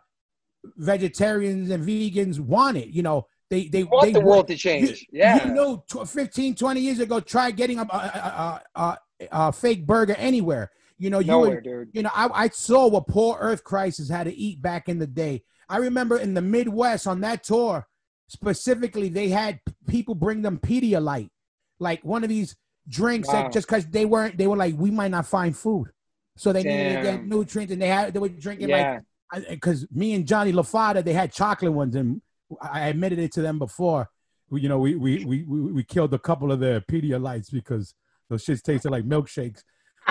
vegetarians 0.77 1.70
and 1.70 1.86
vegans 1.86 2.40
wanted. 2.40 2.94
You 2.94 3.02
know, 3.02 3.27
they 3.51 3.69
they 3.69 3.85
want 3.85 4.07
they 4.07 4.12
the 4.12 4.20
world 4.20 4.48
to 4.48 4.57
change. 4.57 4.89
You, 4.90 4.97
yeah, 5.12 5.47
you 5.47 5.55
know, 5.55 5.85
15, 5.89 6.55
20 6.55 6.81
years 6.81 7.01
ago, 7.01 7.20
try 7.20 7.51
getting 7.51 7.78
a, 7.78 7.82
a, 7.82 7.86
a, 7.86 8.62
a, 8.81 8.98
a 9.31 9.52
fake 9.52 9.86
burger 9.86 10.15
anywhere. 10.16 10.70
You 11.01 11.09
know, 11.09 11.18
you 11.18 11.28
Nowhere, 11.28 11.55
would, 11.56 11.64
dude. 11.64 11.89
you 11.93 12.02
know, 12.02 12.10
I, 12.14 12.28
I 12.44 12.48
saw 12.51 12.86
what 12.86 13.09
poor 13.09 13.39
Earth 13.40 13.64
Crisis 13.64 14.10
had 14.10 14.24
to 14.24 14.35
eat 14.35 14.60
back 14.60 14.86
in 14.86 14.98
the 14.98 15.06
day. 15.06 15.43
I 15.66 15.78
remember 15.78 16.18
in 16.18 16.35
the 16.35 16.43
Midwest 16.43 17.06
on 17.06 17.22
that 17.22 17.43
tour, 17.43 17.89
specifically, 18.28 19.09
they 19.09 19.31
had 19.31 19.60
people 19.86 20.14
bring 20.14 20.43
them 20.43 20.59
Pedialyte, 20.59 21.31
like 21.78 22.05
one 22.05 22.22
of 22.22 22.28
these 22.28 22.55
drinks 22.86 23.28
Wow. 23.28 23.44
that 23.44 23.52
just 23.52 23.66
because 23.66 23.86
they 23.86 24.05
weren't, 24.05 24.36
they 24.36 24.47
were 24.47 24.59
like, 24.59 24.74
we 24.77 24.90
might 24.90 25.10
not 25.10 25.27
find 25.27 25.56
food, 25.56 25.89
so 26.36 26.52
they 26.52 26.62
needed 26.64 26.97
to 26.97 27.02
get 27.02 27.24
nutrients, 27.24 27.72
and 27.72 27.81
they 27.81 27.89
had 27.89 28.12
they 28.12 28.20
were 28.20 28.28
drinking 28.28 28.68
like 28.68 29.01
because 29.48 29.86
me 29.90 30.12
and 30.12 30.27
Johnny 30.27 30.52
LaFada, 30.52 31.02
they 31.02 31.14
had 31.14 31.32
chocolate 31.32 31.72
ones, 31.72 31.97
and 31.97 32.20
I 32.60 32.89
admitted 32.89 33.18
it 33.18 33.32
to 33.32 33.43
them 33.43 33.59
before. 33.59 34.10
You 34.52 34.68
know, 34.68 34.81
we 34.81 34.97
we 34.97 35.24
we 35.24 35.44
we, 35.44 35.60
we 35.72 35.82
killed 35.82 36.12
a 36.12 36.18
couple 36.18 36.52
of 36.52 36.60
the 36.60 36.85
Pedialytes 36.90 37.51
because 37.51 37.94
those 38.28 38.44
shits 38.44 38.60
tasted 38.62 38.90
like 38.90 39.05
milkshakes. 39.05 39.62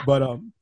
But 0.06 0.24
um, 0.24 0.54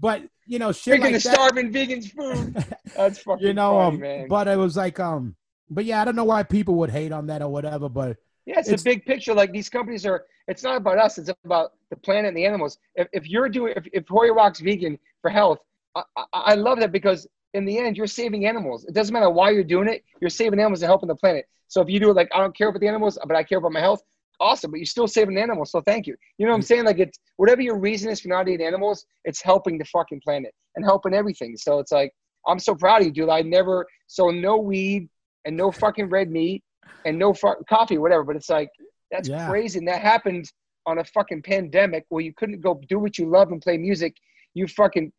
but 0.00 0.22
you 0.46 0.58
know, 0.58 0.72
shit 0.72 0.94
freaking 0.94 1.00
like 1.00 1.12
the 1.22 1.28
that. 1.28 1.34
starving 1.34 1.72
vegans 1.72 2.10
food. 2.12 2.54
That's 2.96 3.18
fucking 3.26 3.46
you 3.46 3.54
know, 3.54 3.72
funny, 3.72 3.94
um, 3.96 4.00
man. 4.00 4.28
but 4.28 4.48
it 4.48 4.56
was 4.56 4.76
like 4.76 5.00
um, 5.00 5.34
but 5.70 5.84
yeah, 5.84 6.00
I 6.00 6.04
don't 6.04 6.16
know 6.16 6.24
why 6.24 6.42
people 6.42 6.74
would 6.76 6.90
hate 6.90 7.12
on 7.12 7.26
that 7.26 7.42
or 7.42 7.48
whatever. 7.48 7.88
But 7.88 8.16
Yeah, 8.46 8.58
it's, 8.60 8.68
It's- 8.68 8.82
a 8.82 8.84
big 8.84 9.04
picture. 9.04 9.34
Like 9.34 9.52
these 9.52 9.68
companies 9.68 10.06
are. 10.06 10.24
It's 10.48 10.62
not 10.62 10.76
about 10.76 10.98
us. 10.98 11.18
It's 11.18 11.28
about 11.44 11.72
the 11.90 11.96
planet 11.96 12.26
and 12.26 12.36
the 12.36 12.44
animals. 12.46 12.78
If, 12.94 13.08
if 13.12 13.26
you're 13.26 13.48
doing, 13.48 13.72
if, 13.76 13.84
if 13.92 14.06
Hoya 14.08 14.32
Roc's 14.32 14.60
vegan 14.60 14.96
for 15.20 15.28
health, 15.28 15.58
I, 15.96 16.02
I, 16.16 16.24
I 16.32 16.54
love 16.54 16.78
that 16.78 16.92
because 16.92 17.26
in 17.52 17.64
the 17.64 17.76
end, 17.78 17.96
you're 17.96 18.06
saving 18.06 18.46
animals. 18.46 18.84
It 18.84 18.94
doesn't 18.94 19.12
matter 19.12 19.28
why 19.28 19.50
you're 19.50 19.64
doing 19.64 19.88
it. 19.88 20.04
You're 20.20 20.30
saving 20.30 20.60
animals 20.60 20.82
and 20.82 20.88
helping 20.88 21.08
the 21.08 21.16
planet. 21.16 21.48
So 21.66 21.80
if 21.80 21.88
you 21.90 21.98
do 21.98 22.10
it 22.10 22.14
like 22.14 22.28
I 22.32 22.38
don't 22.38 22.56
care 22.56 22.68
about 22.68 22.80
the 22.80 22.86
animals, 22.86 23.18
but 23.26 23.36
I 23.36 23.42
care 23.42 23.58
about 23.58 23.72
my 23.72 23.80
health, 23.80 24.02
awesome. 24.40 24.70
But 24.70 24.78
you're 24.78 24.86
still 24.86 25.08
saving 25.08 25.38
animals. 25.38 25.70
So 25.70 25.80
thank 25.82 26.06
you. 26.06 26.16
You 26.38 26.46
know 26.46 26.52
what 26.52 26.56
I'm 26.56 26.62
mm. 26.62 26.66
saying? 26.66 26.84
Like 26.84 26.98
it's 26.98 27.18
whatever 27.36 27.62
your 27.62 27.78
reason 27.78 28.10
is 28.10 28.20
for 28.20 28.28
not 28.28 28.48
eating 28.48 28.66
animals, 28.66 29.06
it's 29.24 29.42
helping 29.42 29.78
the 29.78 29.84
fucking 29.86 30.20
planet 30.24 30.54
and 30.74 30.84
helping 30.84 31.14
everything. 31.14 31.56
So 31.56 31.78
it's 31.78 31.92
like 31.92 32.12
I'm 32.46 32.58
so 32.58 32.74
proud 32.74 33.00
of 33.00 33.06
you, 33.06 33.12
dude. 33.12 33.28
I 33.28 33.42
never 33.42 33.86
so 34.06 34.30
no 34.30 34.56
weed 34.56 35.08
and 35.44 35.56
no 35.56 35.70
fucking 35.70 36.08
red 36.08 36.30
meat 36.30 36.62
and 37.04 37.18
no 37.18 37.32
fu- 37.32 37.62
coffee, 37.68 37.98
whatever. 37.98 38.24
But 38.24 38.36
it's 38.36 38.50
like 38.50 38.70
that's 39.10 39.28
Yeah. 39.28 39.48
crazy, 39.48 39.78
and 39.78 39.88
that 39.88 40.00
happened 40.00 40.50
on 40.86 40.98
a 40.98 41.04
fucking 41.04 41.42
pandemic 41.42 42.04
where 42.08 42.22
you 42.22 42.32
couldn't 42.34 42.60
go 42.60 42.80
do 42.88 42.98
what 42.98 43.18
you 43.18 43.28
love 43.28 43.50
and 43.50 43.60
play 43.60 43.76
music. 43.76 44.16
You 44.54 44.66
fucking 44.68 45.12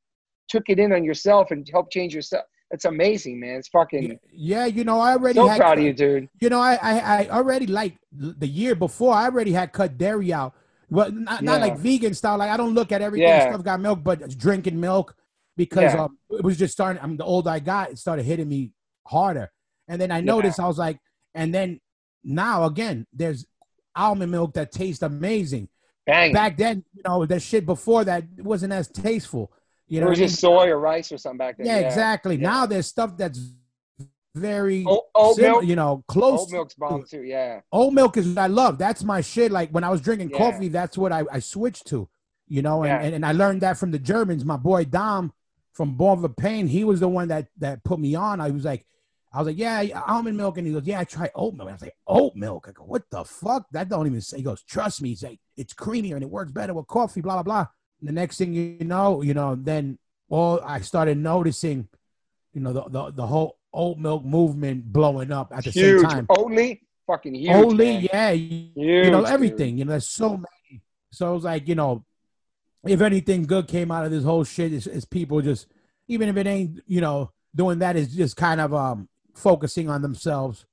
took 0.47 0.69
it 0.69 0.79
in 0.79 0.93
on 0.93 1.03
yourself 1.03 1.51
and 1.51 1.67
helped 1.71 1.91
change 1.91 2.15
yourself. 2.15 2.45
It's 2.71 2.85
amazing, 2.85 3.39
man. 3.39 3.55
It's 3.59 3.69
fucking 3.69 4.19
yeah, 4.31 4.65
you 4.65 4.83
know, 4.83 4.99
I 4.99 5.13
already 5.13 5.39
so 5.39 5.47
had 5.47 5.57
proud 5.57 5.77
of 5.77 5.85
you, 5.85 5.93
dude. 5.93 6.29
You 6.41 6.49
know, 6.49 6.59
I, 6.59 6.77
I, 6.81 6.99
I 6.99 7.29
already 7.29 7.65
like 7.67 7.97
the 8.11 8.47
year 8.47 8.75
before. 8.75 9.13
I 9.13 9.25
already 9.25 9.53
had 9.53 9.71
cut 9.71 9.97
dairy 9.97 10.33
out. 10.33 10.53
Well, 10.89 11.11
not, 11.11 11.43
not 11.43 11.61
like 11.61 11.77
vegan 11.77 12.13
style. 12.13 12.37
Like 12.37 12.49
I 12.49 12.57
don't 12.57 12.73
look 12.73 12.91
at 12.91 13.01
everything 13.01 13.27
Yeah. 13.27 13.49
stuff 13.49 13.63
got 13.63 13.79
milk, 13.79 14.03
but 14.03 14.37
drinking 14.37 14.79
milk 14.79 15.15
because 15.55 15.93
Yeah. 15.93 16.03
um, 16.03 16.17
it 16.29 16.43
was 16.43 16.57
just 16.57 16.73
starting. 16.73 17.01
I 17.01 17.07
mean, 17.07 17.17
the 17.17 17.25
older 17.25 17.49
I 17.49 17.59
got, 17.59 17.91
it 17.91 17.99
started 17.99 18.23
hitting 18.23 18.47
me 18.49 18.71
harder. 19.05 19.49
And 19.87 19.99
then 19.99 20.11
I 20.11 20.17
Yeah. 20.17 20.25
noticed 20.25 20.59
I 20.59 20.67
was 20.67 20.77
like, 20.77 20.99
and 21.33 21.53
then 21.53 21.79
now 22.23 22.65
again, 22.65 23.05
there's 23.13 23.45
almond 23.95 24.31
milk 24.31 24.53
that 24.53 24.71
tastes 24.71 25.01
amazing. 25.01 25.69
Bang. 26.05 26.31
Back 26.33 26.57
then, 26.57 26.83
you 26.93 27.01
know, 27.05 27.25
that 27.25 27.41
shit 27.41 27.65
before 27.65 28.03
that 28.05 28.23
wasn't 28.37 28.73
as 28.73 28.87
tasteful. 28.89 29.51
You 29.87 29.99
it 29.99 30.01
know, 30.03 30.09
was 30.09 30.17
what 30.17 30.17
I 30.17 30.21
mean? 30.21 30.29
just 30.29 30.41
soy 30.41 30.67
or 30.69 30.79
rice 30.79 31.11
or 31.11 31.17
something 31.17 31.37
back 31.37 31.57
then. 31.57 31.65
yeah, 31.67 31.77
exactly. 31.77 32.35
Yeah. 32.35 32.49
Now 32.49 32.65
there's 32.65 32.87
stuff 32.87 33.15
that's 33.17 33.39
very, 34.35 34.83
Oat, 34.85 35.03
oat 35.15 35.35
sim- 35.35 35.43
milk. 35.45 35.63
you 35.65 35.75
know, 35.75 36.03
close. 36.07 36.41
Oat 36.43 36.51
milk's 36.51 36.73
bomb 36.75 37.03
too. 37.09 37.23
Yeah. 37.23 37.61
oat 37.71 37.91
milk 37.93 38.17
is 38.17 38.27
what 38.27 38.37
I 38.37 38.47
love. 38.47 38.77
That's 38.77 39.03
my 39.03 39.21
shit. 39.21 39.51
Like 39.51 39.71
when 39.71 39.83
I 39.83 39.89
was 39.89 40.01
drinking 40.01 40.29
Yeah. 40.31 40.37
coffee, 40.37 40.67
that's 40.67 40.97
what 40.97 41.11
I, 41.11 41.23
I 41.31 41.39
switched 41.39 41.87
to, 41.87 42.07
you 42.47 42.61
know, 42.61 42.83
and, 42.83 42.89
Yeah. 42.89 43.01
and, 43.05 43.15
and 43.15 43.25
I 43.25 43.31
learned 43.31 43.61
that 43.61 43.77
from 43.77 43.91
the 43.91 43.99
Germans. 43.99 44.45
My 44.45 44.57
boy 44.57 44.85
Dom 44.85 45.33
from 45.73 45.95
Born 45.95 46.21
from 46.21 46.33
Pain, 46.35 46.67
he 46.67 46.83
was 46.83 46.99
the 46.99 47.07
one 47.07 47.29
that 47.29 47.47
that 47.57 47.83
put 47.83 47.99
me 47.99 48.13
on. 48.15 48.39
I 48.41 48.49
was 48.51 48.65
like, 48.65 48.85
I 49.33 49.39
was 49.39 49.47
like, 49.47 49.57
yeah, 49.57 50.03
almond 50.07 50.37
milk. 50.37 50.57
And 50.57 50.65
he 50.67 50.73
goes, 50.73 50.85
yeah, 50.85 50.99
I 50.99 51.03
try 51.03 51.29
oat 51.35 51.53
milk. 51.55 51.69
I 51.69 51.73
was 51.73 51.81
like, 51.81 51.95
oat 52.07 52.33
milk. 52.35 52.65
I 52.69 52.71
go, 52.71 52.83
what 52.83 53.03
the 53.09 53.23
fuck? 53.25 53.65
That 53.71 53.89
don't 53.89 54.05
even 54.07 54.21
say. 54.21 54.37
He 54.37 54.43
goes, 54.43 54.63
trust 54.63 55.01
me. 55.01 55.09
He's 55.09 55.23
like, 55.23 55.39
it's 55.55 55.73
creamier 55.73 56.13
and 56.13 56.23
it 56.23 56.29
works 56.29 56.51
better 56.51 56.73
with 56.73 56.87
coffee, 56.87 57.21
blah, 57.21 57.33
blah, 57.41 57.43
blah. 57.43 57.65
The 58.01 58.11
next 58.11 58.37
thing 58.37 58.53
you 58.53 58.77
know, 58.85 59.21
you 59.21 59.33
know, 59.33 59.55
then 59.55 59.97
all 60.29 60.59
I 60.63 60.81
started 60.81 61.17
noticing, 61.17 61.87
you 62.53 62.61
know, 62.61 62.73
the, 62.73 62.83
the, 62.89 63.11
the 63.11 63.27
whole 63.27 63.57
oat 63.73 63.97
milk 63.97 64.23
movement 64.23 64.91
blowing 64.91 65.31
up 65.31 65.51
at 65.55 65.63
the 65.63 65.71
huge. 65.71 66.01
same 66.01 66.09
time. 66.09 66.27
Oatly, 66.27 66.81
fucking 67.07 67.35
huge. 67.35 67.51
Only, 67.51 68.09
yeah, 68.11 68.31
Huge, 68.31 68.71
you 68.75 69.11
know 69.11 69.21
dude. 69.21 69.29
everything. 69.29 69.77
You 69.77 69.85
know, 69.85 69.91
there's 69.91 70.07
so 70.07 70.31
many. 70.31 70.81
So 71.11 71.35
it's 71.35 71.45
like 71.45 71.67
you 71.67 71.75
know, 71.75 72.05
if 72.85 73.01
anything 73.01 73.43
good 73.43 73.67
came 73.67 73.91
out 73.91 74.05
of 74.05 74.11
this 74.11 74.23
whole 74.23 74.43
shit, 74.43 74.73
is, 74.73 74.87
is 74.87 75.05
people 75.05 75.41
just 75.41 75.67
even 76.07 76.29
if 76.29 76.37
it 76.37 76.47
ain't 76.47 76.81
you 76.87 77.01
know 77.01 77.31
doing 77.55 77.79
that 77.79 77.95
is 77.95 78.13
just 78.13 78.35
kind 78.35 78.61
of 78.61 78.73
um 78.73 79.09
focusing 79.33 79.89
on 79.89 80.01
themselves, 80.01 80.65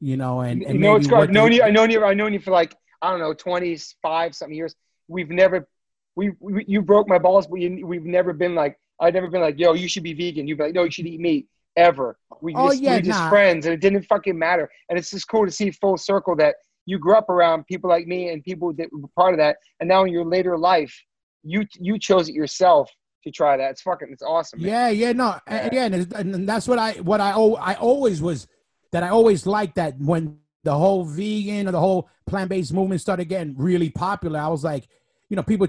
you 0.00 0.16
know, 0.16 0.40
and, 0.40 0.62
and 0.62 0.74
you 0.74 0.80
know, 0.80 0.96
it's 0.96 1.08
what 1.08 1.24
I've 1.24 1.30
known 1.30 1.52
you. 1.52 1.62
I 1.62 1.70
known 1.70 1.90
you. 1.90 2.04
I 2.04 2.14
known 2.14 2.32
you 2.32 2.40
for 2.40 2.50
like 2.50 2.76
I 3.00 3.10
don't 3.10 3.20
know, 3.20 3.34
twenty 3.34 3.78
five 4.02 4.34
something 4.34 4.56
years. 4.56 4.74
We've 5.08 5.30
never, 5.30 5.68
we, 6.16 6.32
we 6.40 6.64
you 6.66 6.82
broke 6.82 7.08
my 7.08 7.18
balls, 7.18 7.46
but 7.46 7.60
you, 7.60 7.86
we've 7.86 8.04
never 8.04 8.32
been 8.32 8.54
like 8.54 8.78
I've 9.00 9.14
never 9.14 9.28
been 9.28 9.42
like, 9.42 9.58
yo, 9.58 9.74
you 9.74 9.88
should 9.88 10.02
be 10.02 10.14
vegan. 10.14 10.48
You'd 10.48 10.58
be 10.58 10.64
like, 10.64 10.74
no, 10.74 10.84
you 10.84 10.90
should 10.90 11.06
eat 11.06 11.20
meat. 11.20 11.46
Ever. 11.76 12.16
We 12.40 12.54
Oh, 12.54 12.68
just, 12.70 12.82
yeah, 12.82 12.96
we 12.96 13.02
just 13.02 13.20
nah. 13.20 13.28
friends, 13.28 13.66
and 13.66 13.74
it 13.74 13.80
didn't 13.80 14.04
fucking 14.04 14.38
matter. 14.38 14.66
And 14.88 14.98
it's 14.98 15.10
just 15.10 15.28
cool 15.28 15.44
to 15.44 15.52
see 15.52 15.70
full 15.70 15.98
circle 15.98 16.34
that 16.36 16.54
you 16.86 16.98
grew 16.98 17.14
up 17.14 17.28
around 17.28 17.66
people 17.66 17.90
like 17.90 18.06
me 18.06 18.30
and 18.30 18.42
people 18.42 18.72
that 18.74 18.88
were 18.92 19.08
part 19.14 19.34
of 19.34 19.38
that, 19.40 19.58
and 19.80 19.88
now 19.88 20.04
in 20.04 20.12
your 20.12 20.24
later 20.24 20.56
life, 20.56 20.94
you 21.42 21.66
you 21.78 21.98
chose 21.98 22.30
it 22.30 22.34
yourself 22.34 22.90
to 23.24 23.30
try 23.30 23.56
that. 23.58 23.72
It's 23.72 23.82
fucking, 23.82 24.08
it's 24.10 24.22
awesome. 24.22 24.62
man. 24.62 24.68
Yeah, 24.70 24.88
yeah, 24.88 25.12
no, 25.12 25.26
Yeah. 25.46 25.54
and 25.54 25.66
again, 25.66 26.08
and 26.14 26.48
that's 26.48 26.66
what 26.66 26.78
I 26.78 26.92
what 26.92 27.20
I 27.20 27.32
I 27.32 27.74
always 27.74 28.22
was 28.22 28.46
that 28.92 29.02
I 29.02 29.10
always 29.10 29.46
liked 29.46 29.74
that 29.74 29.98
when 30.00 30.38
the 30.64 30.74
whole 30.74 31.04
vegan 31.04 31.68
or 31.68 31.72
the 31.72 31.80
whole 31.80 32.08
plant 32.26 32.48
based 32.48 32.72
movement 32.72 33.02
started 33.02 33.26
getting 33.26 33.54
really 33.58 33.90
popular. 33.90 34.40
I 34.40 34.48
was 34.48 34.64
like, 34.64 34.88
you 35.28 35.36
know, 35.36 35.42
people 35.42 35.66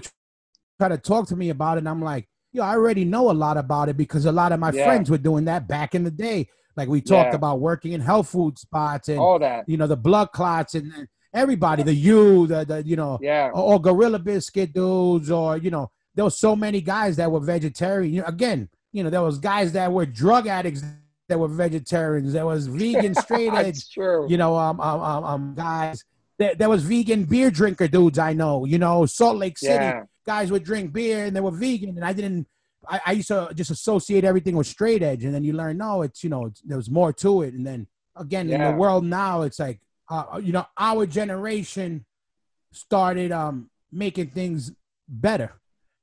try 0.78 0.88
to 0.88 0.98
talk 0.98 1.26
to 1.28 1.36
me 1.36 1.50
about 1.50 1.76
it, 1.76 1.80
and 1.80 1.88
I'm 1.88 2.00
like, 2.02 2.28
yo, 2.52 2.62
I 2.62 2.70
already 2.70 3.04
know 3.04 3.30
a 3.30 3.32
lot 3.32 3.56
about 3.56 3.88
it 3.88 3.96
because 3.96 4.24
a 4.24 4.32
lot 4.32 4.52
of 4.52 4.60
my 4.60 4.72
Yeah. 4.72 4.84
friends 4.84 5.10
were 5.10 5.18
doing 5.18 5.44
that 5.46 5.68
back 5.68 5.94
in 5.94 6.04
the 6.04 6.10
day. 6.10 6.48
Like 6.76 6.88
we 6.88 7.00
talked 7.00 7.32
Yeah. 7.32 7.36
about 7.36 7.60
working 7.60 7.92
in 7.92 8.00
health 8.00 8.28
food 8.30 8.58
spots 8.58 9.08
and 9.08 9.18
All 9.18 9.38
that. 9.40 9.64
you 9.68 9.76
know 9.76 9.86
the 9.86 9.96
blood 9.96 10.30
clots 10.32 10.74
and, 10.74 11.08
everybody, 11.34 11.82
the 11.82 11.92
you, 11.92 12.46
the 12.46 12.64
the 12.64 12.82
you 12.86 12.96
know 12.96 13.18
Yeah. 13.20 13.50
or, 13.52 13.74
or 13.74 13.80
gorilla 13.82 14.18
biscuit 14.18 14.72
dudes 14.72 15.30
or 15.30 15.58
you 15.58 15.70
know 15.70 15.90
there 16.14 16.24
was 16.24 16.38
so 16.38 16.56
many 16.56 16.80
guys 16.80 17.16
that 17.16 17.30
were 17.30 17.38
vegetarian 17.40 18.14
you 18.14 18.22
know, 18.22 18.26
again 18.28 18.70
you 18.92 19.02
know 19.04 19.10
there 19.10 19.20
was 19.22 19.38
guys 19.38 19.72
that 19.72 19.92
were 19.92 20.06
drug 20.06 20.46
addicts 20.46 20.82
that 21.28 21.38
were 21.38 21.46
vegetarians 21.48 22.32
there 22.32 22.46
was 22.46 22.66
vegan 22.66 23.14
straight 23.24 23.52
edge 23.52 23.84
you 23.94 24.38
know 24.38 24.56
um 24.56 24.80
um, 24.80 25.00
um, 25.02 25.24
um 25.24 25.54
guys 25.54 26.02
there, 26.38 26.54
there 26.54 26.70
was 26.70 26.82
vegan 26.82 27.24
beer 27.24 27.50
drinker 27.50 27.86
dudes 27.88 28.18
i 28.18 28.32
know 28.32 28.64
you 28.64 28.78
know 28.78 29.04
salt 29.04 29.36
lake 29.36 29.58
city 29.58 29.84
yeah. 29.84 30.02
Guys 30.32 30.50
would 30.52 30.62
drink 30.70 30.92
beer 30.92 31.24
and 31.24 31.34
they 31.34 31.40
were 31.40 31.56
vegan 31.64 31.90
and 31.96 32.04
i 32.04 32.12
didn't 32.12 32.46
I, 32.94 33.00
I 33.06 33.12
used 33.12 33.28
to 33.28 33.50
just 33.54 33.70
associate 33.70 34.24
everything 34.30 34.56
with 34.56 34.66
straight 34.76 35.02
edge 35.02 35.24
and 35.24 35.32
then 35.34 35.42
you 35.42 35.54
learn 35.54 35.78
no 35.78 36.02
it's 36.02 36.22
you 36.24 36.30
know 36.32 36.42
it's, 36.48 36.60
there 36.68 36.76
was 36.76 36.90
more 36.90 37.12
to 37.24 37.32
it 37.46 37.54
and 37.54 37.66
then 37.66 37.80
again 38.24 38.46
in 38.50 38.60
the 38.62 38.72
world 38.82 39.04
now 39.04 39.42
it's 39.46 39.58
like 39.66 39.80
uh, 40.10 40.38
you 40.42 40.52
know 40.52 40.66
our 40.76 41.06
generation 41.06 42.04
started 42.72 43.32
um 43.32 43.70
making 43.90 44.28
things 44.38 44.60
better 45.08 45.50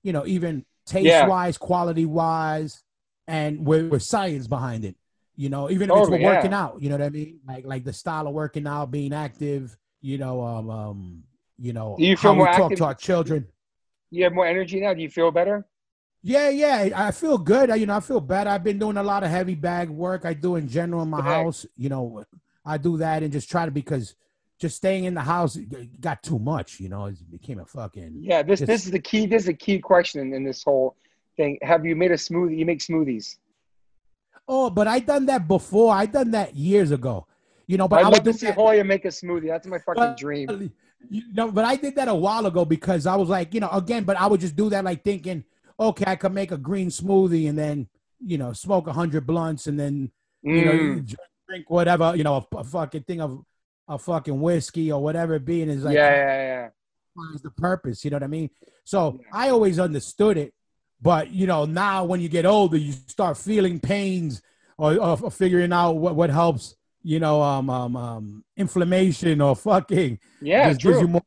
you 0.03 0.11
know 0.15 0.25
even 0.25 0.65
taste 0.87 1.05
Yeah. 1.05 1.27
wise 1.27 1.57
quality 1.57 2.05
wise 2.05 2.81
and 3.27 3.65
with, 3.69 3.89
with 3.93 4.03
science 4.03 4.47
behind 4.47 4.85
it 4.85 4.95
you 5.35 5.49
know 5.49 5.69
even 5.69 5.89
if 5.89 5.97
it's 5.97 6.09
for 6.09 6.17
working 6.31 6.51
yeah. 6.51 6.63
out 6.63 6.81
you 6.81 6.89
know 6.89 6.97
what 6.97 7.05
i 7.05 7.09
mean 7.09 7.39
like 7.47 7.63
like 7.73 7.83
the 7.83 7.93
style 7.93 8.27
of 8.27 8.33
working 8.33 8.65
out 8.73 8.89
being 8.89 9.13
active 9.13 9.77
you 10.01 10.17
know 10.17 10.35
um 10.43 10.69
um 10.69 11.23
you 11.59 11.73
know 11.73 11.95
you 11.99 12.15
how 12.17 12.33
we 12.33 12.43
talk 12.45 12.71
active? 12.71 12.79
to 12.79 12.85
our 12.85 12.95
children 12.95 13.47
You 14.15 14.23
have 14.23 14.33
more 14.33 14.45
energy 14.47 14.79
now. 14.79 14.93
Do 14.93 15.01
you 15.01 15.09
feel 15.09 15.31
better? 15.31 15.65
yeah, 16.23 16.49
yeah, 16.49 16.89
I 16.95 17.11
feel 17.11 17.37
good. 17.37 17.69
I, 17.69 17.75
you 17.75 17.85
know, 17.85 17.97
I 17.97 17.99
feel 17.99 18.19
better. 18.19 18.49
I've 18.49 18.63
been 18.63 18.79
doing 18.79 18.97
a 18.97 19.03
lot 19.03 19.23
of 19.23 19.29
heavy 19.29 19.53
bag 19.53 19.89
work. 19.89 20.25
I 20.25 20.33
do 20.33 20.55
in 20.55 20.67
general 20.67 21.03
in 21.03 21.09
my 21.09 21.21
Bag. 21.21 21.45
house. 21.45 21.65
You 21.77 21.89
know, 21.89 22.23
I 22.65 22.77
do 22.79 22.97
that 22.97 23.21
and 23.21 23.31
just 23.31 23.47
try 23.49 23.65
to 23.65 23.71
because 23.71 24.15
just 24.59 24.77
staying 24.77 25.03
in 25.03 25.13
the 25.13 25.21
house 25.21 25.55
got 25.99 26.23
too 26.23 26.39
much. 26.39 26.79
You 26.79 26.89
know, 26.89 27.05
it 27.07 27.17
became 27.29 27.59
a 27.59 27.65
fucking 27.65 28.13
Yeah, 28.21 28.41
this 28.41 28.61
Just- 28.61 28.67
this 28.67 28.85
is 28.85 28.91
the 28.91 28.99
key. 28.99 29.27
This 29.27 29.43
is 29.43 29.49
a 29.49 29.53
key 29.53 29.79
question 29.79 30.21
in, 30.21 30.33
in 30.33 30.43
this 30.43 30.63
whole 30.63 30.95
thing. 31.37 31.59
Have 31.61 31.85
you 31.85 31.95
made 31.95 32.11
a 32.11 32.15
smoothie? 32.15 32.57
You 32.57 32.65
make 32.65 32.79
smoothies. 32.79 33.37
oh. 34.47 34.69
But 34.71 34.87
I 34.87 34.99
done 34.99 35.25
that 35.27 35.47
before. 35.47 35.93
I 35.93 36.05
done 36.07 36.31
that 36.31 36.55
years 36.55 36.89
ago. 36.91 37.27
You 37.67 37.77
know, 37.77 37.87
but 37.87 37.99
I'd 37.99 38.05
I 38.05 38.09
love 38.09 38.23
to 38.23 38.33
see 38.33 38.47
that- 38.47 38.57
oh, 38.57 38.67
Hoya 38.67 38.83
make 38.83 39.05
a 39.05 39.09
smoothie. 39.09 39.47
That's 39.47 39.67
my 39.67 39.77
fucking 39.79 40.01
But- 40.01 40.17
dream. 40.17 40.71
You 41.09 41.21
know, 41.33 41.51
but 41.51 41.65
I 41.65 41.75
did 41.75 41.95
that 41.95 42.07
a 42.07 42.15
while 42.15 42.45
ago 42.45 42.65
because 42.65 43.05
I 43.05 43.15
was 43.15 43.29
like, 43.29 43.53
you 43.53 43.59
know, 43.59 43.69
again, 43.69 44.03
but 44.03 44.19
I 44.19 44.25
would 44.27 44.41
just 44.41 44.55
do 44.55 44.69
that 44.69 44.83
like 44.83 45.03
thinking, 45.03 45.43
okay, 45.79 46.05
I 46.07 46.15
could 46.15 46.33
make 46.33 46.51
a 46.51 46.57
green 46.57 46.89
smoothie 46.89 47.47
and 47.49 47.57
then, 47.57 47.87
you 48.25 48.37
know, 48.37 48.53
smoke 48.53 48.87
a 48.87 48.93
hundred 48.93 49.27
blunts 49.27 49.67
and 49.67 49.79
then, 49.79 50.11
you 50.41 50.65
know, 50.65 50.71
Mm. 50.73 51.05
drink- 51.05 51.19
drink 51.47 51.69
whatever, 51.69 52.15
you 52.15 52.23
know, 52.23 52.35
a, 52.51 52.57
a 52.57 52.63
fucking 52.63 53.03
thing 53.03 53.21
of 53.21 53.43
a 53.87 53.99
fucking 53.99 54.39
whiskey 54.41 54.91
or 54.91 55.01
whatever 55.03 55.35
it 55.35 55.45
be, 55.45 55.61
and 55.61 55.69
it's 55.71 55.83
like 55.83 55.93
yeah, 55.93 56.15
yeah, 56.15 56.43
yeah. 56.47 56.69
finds 57.15 57.41
the 57.43 57.51
purpose. 57.51 58.03
You 58.03 58.09
know 58.09 58.15
what 58.15 58.23
I 58.23 58.27
mean? 58.27 58.49
So 58.83 59.19
Yeah. 59.21 59.27
I 59.31 59.49
always 59.49 59.77
understood 59.79 60.37
it, 60.37 60.53
but 60.99 61.29
you 61.31 61.45
know, 61.45 61.65
now 61.65 62.03
when 62.05 62.19
you 62.19 62.29
get 62.29 62.47
older, 62.47 62.77
you 62.77 62.93
start 62.93 63.37
feeling 63.37 63.79
pains 63.79 64.41
or, 64.77 64.93
or, 64.95 65.19
or 65.21 65.29
figuring 65.31 65.71
out 65.71 65.91
what, 65.97 66.15
what 66.15 66.29
helps. 66.31 66.75
You 67.07 67.19
know, 67.19 67.39
um, 67.43 67.69
um, 67.69 67.95
um, 67.95 68.43
inflammation 68.57 69.39
or 69.39 69.55
fucking 69.55 70.17
Yeah, 70.41 70.69
just 70.69 70.81
gives 70.81 70.99
you 71.01 71.07
more 71.07 71.21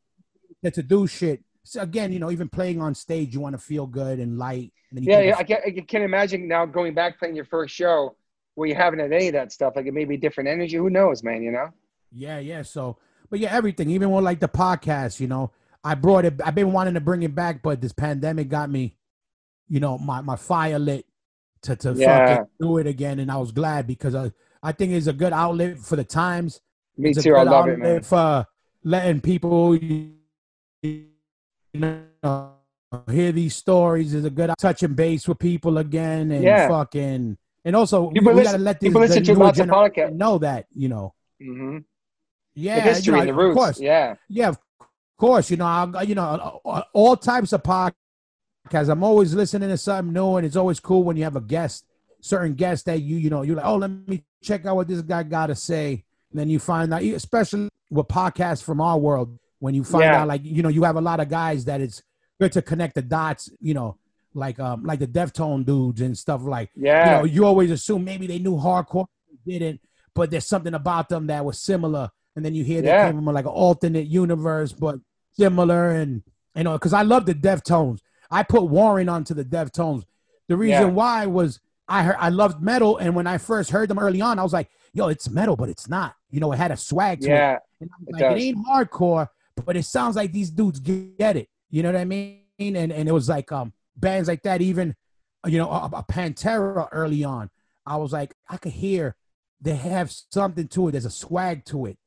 to 0.65 0.83
do 0.83 1.07
shit. 1.07 1.45
So 1.63 1.83
again, 1.83 2.13
you 2.13 2.19
know, 2.19 2.33
even 2.33 2.49
playing 2.49 2.83
on 2.83 2.97
stage, 2.97 3.33
you 3.33 3.39
want 3.39 3.55
to 3.55 3.59
feel 3.63 3.87
good 3.87 4.19
and 4.19 4.37
light. 4.37 4.73
And 4.91 4.97
then 4.99 5.05
you 5.05 5.13
Yeah, 5.13 5.21
yeah. 5.21 5.37
I 5.37 5.45
can, 5.45 5.59
I 5.65 5.71
can 5.87 6.03
imagine 6.03 6.49
now 6.49 6.67
going 6.67 6.95
back 6.95 7.21
playing 7.21 7.37
your 7.37 7.45
first 7.45 7.73
show 7.73 8.17
where 8.57 8.69
you 8.69 8.75
haven't 8.75 8.99
had 8.99 9.13
any 9.13 9.29
of 9.29 9.35
that 9.35 9.53
stuff. 9.53 9.75
Like 9.77 9.87
it 9.87 9.95
may 9.95 10.05
be 10.05 10.17
different 10.17 10.49
energy. 10.49 10.77
Who 10.77 10.91
knows, 10.91 11.23
man? 11.23 11.45
You 11.45 11.53
know? 11.53 11.69
yeah, 12.11 12.41
yeah. 12.41 12.63
So, 12.63 12.99
but 13.31 13.39
yeah, 13.39 13.55
everything, 13.55 13.89
even 13.91 14.11
with 14.11 14.25
like 14.25 14.41
the 14.41 14.49
podcast, 14.49 15.21
you 15.21 15.29
know, 15.29 15.53
I 15.85 15.95
brought 15.95 16.25
it. 16.25 16.41
I've 16.45 16.57
been 16.57 16.73
wanting 16.73 16.95
to 16.95 17.01
bring 17.01 17.23
it 17.23 17.37
back, 17.37 17.63
but 17.63 17.81
this 17.81 17.93
pandemic 17.93 18.49
got 18.49 18.69
me, 18.69 18.97
you 19.69 19.79
know, 19.79 19.97
my 19.97 20.23
my 20.23 20.35
fire 20.35 20.81
lit 20.81 21.07
to 21.63 21.77
to 21.77 21.95
Yeah. 21.95 22.19
fucking 22.19 22.47
do 22.61 22.79
it 22.79 22.89
again, 22.89 23.21
and 23.21 23.31
I 23.31 23.37
was 23.37 23.53
glad 23.53 23.87
because 23.87 24.17
I 24.17 24.33
I 24.63 24.73
think 24.73 24.93
it's 24.93 25.07
a 25.07 25.13
good 25.13 25.33
outlet 25.33 25.79
for 25.79 25.97
the 25.97 26.05
times. 26.05 26.61
Me 26.97 27.11
It's 27.11 27.23
too. 27.23 27.37
I 27.37 27.43
love 27.45 27.69
it, 27.69 27.79
man. 27.79 28.03
For 28.03 28.45
letting 28.83 29.21
people, 29.21 29.77
you 29.77 30.15
know, 31.75 32.53
hear 33.11 33.33
these 33.33 33.55
stories 33.55 34.15
is 34.15 34.25
a 34.25 34.31
good 34.31 34.51
touching 34.59 34.95
base 34.95 35.29
with 35.29 35.39
people 35.39 35.79
again, 35.79 36.31
and 36.33 36.43
Yeah. 36.43 36.69
fucking, 36.69 37.37
and 37.65 37.77
also 37.77 38.11
People 38.11 38.33
we, 38.33 38.39
listen- 38.41 38.53
gotta 38.53 38.63
let 38.65 38.81
people 38.81 39.01
listen 39.01 39.23
the 39.23 39.35
to 39.35 39.39
lots 39.39 39.59
of 39.59 39.69
podcasts. 39.69 40.13
know 40.15 40.39
that 40.39 40.67
you 40.75 40.89
know, 40.89 41.15
hmm 41.41 41.79
yeah, 42.55 42.77
the 42.77 42.81
history 42.95 43.13
you 43.13 43.13
know, 43.27 43.31
and 43.31 43.39
the 43.39 43.45
of 43.51 43.55
course, 43.55 43.79
Yeah. 43.81 44.17
yeah, 44.29 44.49
of 44.49 44.59
course. 45.19 45.51
You 45.51 45.59
know, 45.59 45.67
I, 45.67 46.03
you 46.03 46.15
know, 46.17 46.61
all 46.93 47.17
types 47.17 47.53
of 47.53 47.63
podcasts. 47.63 47.95
I'm 48.91 49.03
always 49.05 49.33
listening 49.35 49.69
to 49.69 49.79
something 49.79 50.13
new, 50.13 50.37
and 50.37 50.45
it's 50.47 50.57
always 50.57 50.81
cool 50.81 51.05
when 51.05 51.17
you 51.17 51.25
have 51.25 51.37
a 51.37 51.41
guest, 51.41 51.85
certain 52.21 52.55
guests 52.55 52.85
that 52.85 53.01
you, 53.03 53.17
you 53.17 53.31
know, 53.31 53.43
you're 53.43 53.57
like, 53.57 53.67
oh, 53.67 53.77
let 53.77 53.91
me 53.91 54.25
check 54.43 54.67
out 54.67 54.77
what 54.77 54.89
this 54.89 55.03
guy 55.03 55.23
got 55.23 55.47
to 55.49 55.55
say. 55.55 56.05
And 56.31 56.39
then 56.41 56.51
you 56.51 56.59
find 56.59 56.93
out, 56.93 57.03
especially 57.03 57.69
with 57.91 58.09
podcasts 58.09 58.63
from 58.63 58.81
our 58.81 58.99
world, 58.99 59.39
when 59.61 59.75
you 59.75 59.85
find 59.85 60.05
Yeah. 60.13 60.23
out, 60.23 60.29
like, 60.29 60.43
you 60.45 60.63
know, 60.63 60.69
you 60.69 60.83
have 60.85 60.97
a 60.97 61.01
lot 61.01 61.21
of 61.21 61.29
guys 61.29 61.65
that 61.67 61.81
it's 61.81 62.03
good 62.41 62.53
to 62.53 62.63
connect 62.63 62.95
the 62.95 63.03
dots. 63.03 63.51
You 63.61 63.75
know, 63.75 63.97
like, 64.35 64.59
um, 64.61 64.85
like 64.85 64.99
the 65.01 65.07
Deftone 65.07 65.65
dudes 65.65 66.01
and 66.01 66.17
stuff 66.17 66.43
like 66.43 66.71
Yeah. 66.77 67.05
you 67.05 67.11
know, 67.11 67.25
you 67.25 67.45
always 67.45 67.71
assume 67.71 68.05
maybe 68.05 68.27
they 68.27 68.39
knew 68.39 68.57
hardcore, 68.57 69.07
they 69.47 69.59
didn't, 69.59 69.81
but 70.15 70.31
there's 70.31 70.47
something 70.47 70.75
about 70.75 71.09
them 71.09 71.27
that 71.29 71.45
was 71.45 71.61
similar. 71.61 72.11
And 72.37 72.45
then 72.45 72.55
you 72.55 72.63
hear 72.63 72.83
they 72.83 72.89
Yeah. 72.89 73.07
came 73.07 73.17
from 73.17 73.25
like 73.25 73.47
an 73.47 73.51
alternate 73.51 74.07
universe, 74.07 74.73
but 74.73 75.01
similar. 75.33 75.91
And 75.91 76.23
you 76.55 76.65
know, 76.65 76.73
because 76.75 76.93
I 76.93 77.03
love 77.03 77.27
the 77.27 77.35
Deftones. 77.35 78.01
I 78.31 78.43
put 78.43 78.65
Warren 78.65 79.09
onto 79.09 79.33
the 79.35 79.45
Deftones. 79.45 80.05
The 80.49 80.57
reason 80.57 80.89
Yeah. 80.89 80.93
why 80.93 81.27
was 81.27 81.61
I 81.89 82.03
heard 82.03 82.17
I 82.19 82.29
loved 82.29 82.63
metal, 82.63 82.99
and 82.99 83.15
when 83.15 83.27
I 83.27 83.39
first 83.39 83.71
heard 83.71 83.89
them 83.89 83.99
early 83.99 84.21
on, 84.21 84.39
I 84.39 84.43
was 84.43 84.53
like, 84.53 84.71
"Yo, 84.93 85.09
it's 85.09 85.29
metal, 85.31 85.57
but 85.57 85.69
it's 85.69 85.89
not." 85.89 86.15
You 86.31 86.41
know, 86.41 86.53
it 86.53 86.57
had 86.59 86.71
a 86.71 86.77
swag 86.77 87.21
to 87.23 87.37
it. 87.37 87.45
yeah. 87.45 87.59
And 87.81 87.91
I 87.93 87.97
was 88.01 88.09
It 88.09 88.13
like, 88.13 88.31
it 88.31 88.39
ain't 88.39 88.59
hardcore, 88.67 89.29
but 89.65 89.77
it 89.77 89.85
sounds 89.85 90.17
like 90.17 90.33
these 90.33 90.51
dudes 90.51 90.81
get 90.81 91.37
it. 91.37 91.49
You 91.71 91.83
know 91.83 91.93
what 91.93 92.01
I 92.01 92.05
mean? 92.05 92.43
And 92.59 92.77
and 92.93 93.09
it 93.09 93.13
was 93.13 93.29
like 93.29 93.51
um 93.53 93.73
bands 93.97 94.29
like 94.29 94.43
that, 94.43 94.61
even 94.61 94.95
you 95.47 95.59
know, 95.59 95.71
a, 95.71 95.87
a 95.93 96.05
Pantera 96.05 96.89
early 96.93 97.25
on. 97.25 97.51
I 97.87 97.97
was 97.97 98.13
like, 98.13 98.35
I 98.49 98.57
could 98.59 98.73
hear 98.73 99.17
they 99.61 99.75
have 99.77 100.11
something 100.31 100.69
to 100.69 100.89
it. 100.89 100.93
There's 100.93 101.05
a 101.05 101.11
swag 101.11 101.65
to 101.67 101.87
it. 101.87 101.99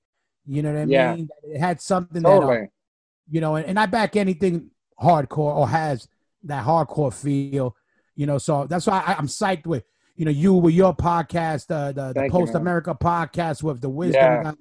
You 0.46 0.62
know 0.62 0.74
what 0.74 0.82
I 0.82 0.86
Yeah. 0.86 1.16
mean? 1.16 1.30
It 1.44 1.60
had 1.60 1.82
something 1.82 2.26
that 2.26 2.44
uh, 2.44 2.52
Totally. 2.52 2.70
you 3.30 3.42
know, 3.42 3.56
and, 3.56 3.66
and 3.66 3.80
I 3.80 3.86
back 3.86 4.16
anything 4.16 4.72
hardcore 5.02 5.56
or 5.56 5.68
has 5.68 6.08
that 6.44 6.66
hardcore 6.66 7.14
feel, 7.14 7.76
you 8.22 8.28
know. 8.28 8.38
So 8.38 8.66
that's 8.68 8.86
why 8.88 9.04
I, 9.06 9.14
I'm 9.16 9.28
psyched 9.28 9.66
with, 9.66 9.84
you 10.16 10.26
know, 10.26 10.32
you 10.44 10.54
with 10.54 10.76
your 10.76 10.96
podcast, 10.96 11.72
uh, 11.72 11.92
the 11.92 12.14
the 12.14 12.26
you, 12.26 12.30
Post. 12.32 12.54
America 12.56 12.94
podcast 12.94 13.64
with 13.64 13.82
the 13.82 13.90
Wisdom 13.90 14.22
Yeah. 14.22 14.44
guys. 14.44 14.56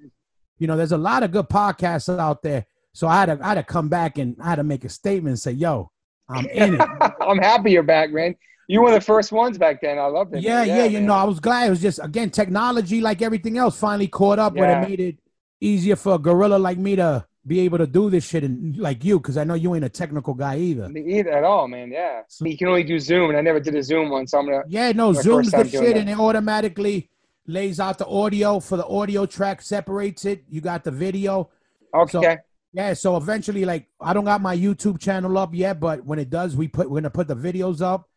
You 0.57 0.67
know, 0.67 0.75
there's 0.77 0.91
a 0.91 0.97
lot 0.97 1.21
of 1.23 1.31
good 1.31 1.47
podcasts 1.49 2.09
out 2.17 2.41
there. 2.41 2.65
So 2.93 3.07
I 3.07 3.19
had 3.21 3.25
to 3.27 3.39
I 3.45 3.49
had 3.49 3.55
to 3.55 3.63
come 3.63 3.87
back 3.87 4.17
and 4.17 4.35
I 4.41 4.49
had 4.49 4.55
to 4.55 4.63
make 4.63 4.83
a 4.83 4.89
statement 4.89 5.31
and 5.33 5.39
say, 5.39 5.51
"Yo, 5.51 5.91
I'm 6.27 6.45
in 6.63 6.75
it." 6.75 6.81
I'm 7.21 7.37
happy 7.37 7.71
you're 7.71 7.83
back, 7.83 8.11
man. 8.11 8.35
You 8.67 8.81
were 8.81 8.91
the 8.91 9.01
first 9.01 9.31
ones 9.31 9.57
back 9.57 9.81
then. 9.81 9.99
I 9.99 10.05
loved 10.05 10.33
it. 10.35 10.41
yeah, 10.43 10.65
man. 10.65 10.67
yeah, 10.67 10.83
you 10.85 10.97
man. 10.99 11.05
know, 11.07 11.13
I 11.13 11.23
was 11.25 11.39
glad. 11.39 11.67
It 11.67 11.69
was 11.71 11.81
just 11.81 11.99
again 12.03 12.29
technology, 12.31 12.99
like 13.01 13.21
everything 13.21 13.57
else, 13.57 13.79
finally 13.79 14.07
caught 14.07 14.39
up. 14.39 14.55
Yeah. 14.55 14.81
it 14.83 14.89
made 14.89 14.99
it 14.99 15.17
easier 15.59 15.95
for 15.95 16.15
a 16.15 16.19
gorilla 16.19 16.57
like 16.57 16.77
me 16.77 16.95
to 16.95 17.25
be 17.45 17.61
able 17.61 17.79
to 17.79 17.87
do 17.87 18.09
this 18.09 18.27
shit, 18.27 18.43
and 18.43 18.77
like 18.77 19.03
you, 19.03 19.19
because 19.19 19.37
I 19.37 19.43
know 19.43 19.55
you 19.55 19.73
ain't 19.73 19.83
a 19.83 19.89
technical 19.89 20.33
guy 20.33 20.57
either. 20.57 20.89
Me 20.89 21.19
either 21.19 21.31
at 21.31 21.43
all, 21.43 21.67
man. 21.67 21.91
Yeah. 21.91 22.21
You 22.39 22.57
can 22.57 22.67
only 22.67 22.83
do 22.83 22.99
Zoom, 22.99 23.29
and 23.29 23.37
I 23.37 23.41
never 23.41 23.59
did 23.59 23.75
a 23.75 23.83
Zoom 23.83 24.09
one, 24.09 24.27
so 24.27 24.39
I'm 24.39 24.45
gonna. 24.45 24.63
Yeah, 24.67 24.91
no, 24.91 25.13
Zoom's 25.13 25.51
the 25.51 25.67
shit, 25.67 25.97
and 25.97 26.09
it 26.09 26.19
automatically 26.19 27.09
lays 27.47 27.79
out 27.79 27.97
the 27.97 28.07
audio 28.07 28.59
for 28.59 28.77
the 28.77 28.85
audio 28.85 29.25
track, 29.25 29.61
separates 29.61 30.25
it. 30.25 30.43
You 30.49 30.61
got 30.61 30.83
the 30.83 30.91
video. 30.91 31.49
Okay. 31.93 32.37
Yeah, 32.73 32.93
so 32.93 33.17
eventually, 33.17 33.65
like, 33.65 33.87
I 33.99 34.13
don't 34.13 34.23
got 34.23 34.39
my 34.39 34.55
YouTube 34.55 34.99
channel 34.99 35.37
up 35.37 35.53
yet, 35.53 35.79
but 35.79 36.05
when 36.05 36.19
it 36.19 36.29
does, 36.29 36.55
we 36.55 36.67
put 36.67 36.89
we're 36.89 37.01
gonna 37.01 37.09
put 37.09 37.27
the 37.27 37.35
videos 37.35 37.81
up. 37.81 38.07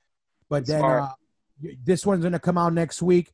But 0.48 0.66
then 0.66 0.80
Smart. 0.80 1.02
uh, 1.02 1.12
this 1.82 2.04
one's 2.04 2.22
gonna 2.22 2.38
come 2.38 2.58
out 2.58 2.72
next 2.72 3.02
week. 3.02 3.32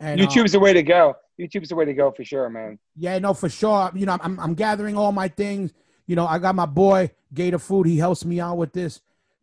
And 0.00 0.20
uh, 0.20 0.24
YouTube's 0.24 0.52
the 0.52 0.60
way 0.60 0.72
to 0.72 0.82
go. 0.82 1.16
YouTube's 1.40 1.68
the 1.68 1.74
way 1.74 1.84
to 1.84 1.94
go 1.94 2.10
for 2.10 2.24
sure, 2.24 2.48
man. 2.48 2.78
Yeah, 2.96 3.18
no, 3.18 3.34
for 3.34 3.48
sure. 3.48 3.90
You 3.94 4.06
know, 4.06 4.16
I'm 4.20 4.38
I'm 4.38 4.54
gathering 4.54 4.96
all 4.96 5.12
my 5.12 5.28
things. 5.28 5.72
You 6.06 6.16
know, 6.16 6.26
I 6.26 6.38
got 6.38 6.54
my 6.54 6.66
boy 6.66 7.10
Gator 7.32 7.58
Food. 7.58 7.86
He 7.86 7.98
helps 7.98 8.24
me 8.24 8.40
out 8.40 8.56
with 8.56 8.72
this. 8.72 9.00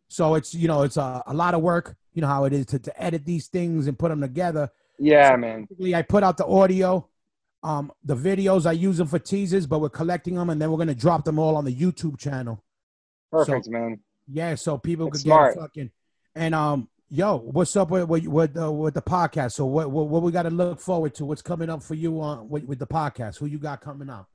So 0.08 0.34
it's 0.34 0.54
you 0.54 0.68
know 0.68 0.82
it's 0.82 0.96
a, 0.96 1.22
a 1.26 1.34
lot 1.34 1.54
of 1.54 1.62
work. 1.62 1.96
You 2.14 2.22
know 2.22 2.28
how 2.28 2.44
it 2.44 2.52
is 2.52 2.66
to, 2.66 2.78
to 2.78 3.02
edit 3.02 3.24
these 3.24 3.48
things 3.48 3.86
and 3.86 3.98
put 3.98 4.08
them 4.08 4.20
together. 4.20 4.70
Yeah, 4.98 5.36
man. 5.36 5.66
I 5.94 6.02
put 6.02 6.22
out 6.22 6.36
the 6.36 6.46
audio, 6.46 7.08
um, 7.62 7.90
the 8.04 8.14
videos. 8.14 8.66
I 8.66 8.72
use 8.72 8.98
them 8.98 9.08
for 9.08 9.18
teasers, 9.18 9.66
but 9.66 9.80
we're 9.80 9.88
collecting 9.90 10.34
them 10.34 10.50
and 10.50 10.60
then 10.60 10.70
we're 10.70 10.78
gonna 10.78 10.94
drop 10.94 11.24
them 11.24 11.38
all 11.38 11.56
on 11.56 11.64
the 11.64 11.74
YouTube 11.74 12.18
channel. 12.18 12.62
Perfect, 13.30 13.68
man. 13.68 14.00
Yeah, 14.30 14.54
so 14.54 14.78
people 14.78 15.06
That's 15.06 15.18
could 15.18 15.28
smart. 15.28 15.54
get 15.54 15.60
fucking 15.60 15.90
and 16.34 16.54
um. 16.54 16.88
Yo, 17.14 17.36
what's 17.36 17.76
up 17.76 17.90
with 17.90 18.08
with 18.08 18.26
with, 18.26 18.56
uh, 18.58 18.72
with 18.72 18.94
the 18.94 19.02
podcast? 19.02 19.52
So 19.52 19.66
what, 19.66 19.90
what 19.90 20.08
what 20.08 20.22
we 20.22 20.32
got 20.32 20.44
to 20.44 20.50
look 20.50 20.80
forward 20.80 21.14
to? 21.16 21.26
What's 21.26 21.42
coming 21.42 21.68
up 21.68 21.82
for 21.82 21.92
you 21.92 22.18
on 22.22 22.48
with, 22.48 22.64
with 22.64 22.78
the 22.78 22.86
podcast? 22.86 23.36
Who 23.36 23.44
you 23.44 23.58
got 23.58 23.82
coming 23.82 24.08
up? 24.08 24.30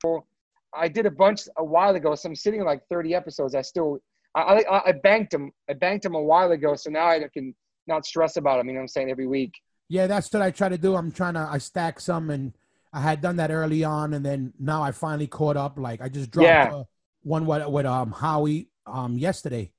I 0.72 0.86
did 0.86 1.04
a 1.04 1.10
bunch 1.10 1.40
a 1.56 1.64
while 1.64 1.96
ago, 1.96 2.14
so 2.14 2.28
I'm 2.28 2.36
sitting 2.36 2.62
like 2.62 2.82
30 2.88 3.16
episodes. 3.16 3.56
I 3.56 3.62
still, 3.62 3.98
I, 4.36 4.62
I, 4.70 4.90
I 4.90 4.92
banked 4.92 5.32
them. 5.32 5.50
I 5.68 5.72
banked 5.72 6.04
them 6.04 6.14
a 6.14 6.22
while 6.22 6.52
ago, 6.52 6.76
so 6.76 6.88
now 6.88 7.08
I 7.08 7.20
can 7.34 7.52
not 7.88 8.06
stress 8.06 8.36
about 8.36 8.58
them. 8.58 8.68
You 8.68 8.74
know 8.74 8.78
what 8.78 8.82
I'm 8.82 8.88
saying? 8.88 9.10
Every 9.10 9.26
week. 9.26 9.54
Yeah, 9.88 10.06
that's 10.06 10.32
what 10.32 10.42
I 10.42 10.52
try 10.52 10.68
to 10.68 10.78
do. 10.78 10.94
I'm 10.94 11.10
trying 11.10 11.34
to 11.34 11.48
I 11.50 11.58
stack 11.58 11.98
some, 11.98 12.30
and 12.30 12.52
I 12.92 13.00
had 13.00 13.20
done 13.20 13.38
that 13.38 13.50
early 13.50 13.82
on, 13.82 14.14
and 14.14 14.24
then 14.24 14.52
now 14.56 14.84
I 14.84 14.92
finally 14.92 15.26
caught 15.26 15.56
up. 15.56 15.80
Like 15.80 16.00
I 16.00 16.08
just 16.08 16.30
dropped 16.30 16.46
Yeah. 16.46 16.70
uh, 16.72 16.84
one 17.24 17.44
with, 17.44 17.66
with 17.66 17.86
um 17.86 18.12
Howie 18.12 18.68
um 18.86 19.18
yesterday. 19.18 19.72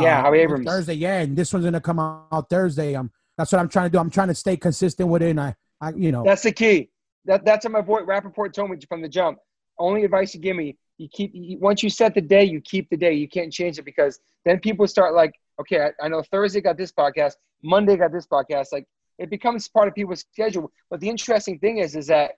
Yeah, 0.00 0.22
Howie 0.22 0.40
Abrams. 0.40 0.66
Thursday. 0.66 0.94
Yeah, 0.94 1.20
and 1.20 1.36
this 1.36 1.52
one's 1.52 1.64
gonna 1.64 1.80
come 1.80 1.98
out 1.98 2.48
Thursday. 2.48 2.94
Um, 2.94 3.10
that's 3.36 3.52
what 3.52 3.60
I'm 3.60 3.68
trying 3.68 3.86
to 3.86 3.90
do. 3.90 3.98
I'm 3.98 4.10
trying 4.10 4.28
to 4.28 4.34
stay 4.34 4.56
consistent 4.56 5.08
with 5.08 5.22
it, 5.22 5.30
and 5.30 5.40
I, 5.40 5.54
I 5.80 5.90
you 5.90 6.12
know, 6.12 6.22
That's 6.24 6.42
the 6.42 6.52
key. 6.52 6.90
That 7.24 7.44
that's 7.44 7.64
what 7.64 7.72
my 7.72 7.80
boy 7.80 8.02
Rapaport 8.02 8.52
told 8.52 8.70
me 8.70 8.76
from 8.88 9.02
the 9.02 9.08
jump. 9.08 9.38
Only 9.78 10.04
advice 10.04 10.34
you 10.34 10.40
give 10.40 10.56
me: 10.56 10.76
you 10.98 11.08
keep 11.12 11.32
you, 11.34 11.58
once 11.58 11.82
you 11.82 11.90
set 11.90 12.14
the 12.14 12.20
day, 12.20 12.44
you 12.44 12.60
keep 12.60 12.88
the 12.90 12.96
day. 12.96 13.12
You 13.12 13.28
can't 13.28 13.52
change 13.52 13.78
it 13.78 13.84
because 13.84 14.20
then 14.44 14.60
people 14.60 14.86
start 14.86 15.14
like, 15.14 15.34
okay, 15.60 15.80
I, 15.80 16.04
I 16.04 16.08
know 16.08 16.22
Thursday 16.22 16.60
got 16.60 16.76
this 16.76 16.92
podcast, 16.92 17.34
Monday 17.62 17.96
got 17.96 18.12
this 18.12 18.26
podcast. 18.26 18.68
Like 18.72 18.86
it 19.18 19.30
becomes 19.30 19.68
part 19.68 19.88
of 19.88 19.94
people's 19.94 20.20
schedule. 20.20 20.70
But 20.90 21.00
the 21.00 21.08
interesting 21.08 21.58
thing 21.58 21.78
is, 21.78 21.96
is 21.96 22.06
that 22.08 22.32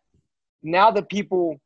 now 0.62 0.90
that 0.92 1.08
people, 1.08 1.60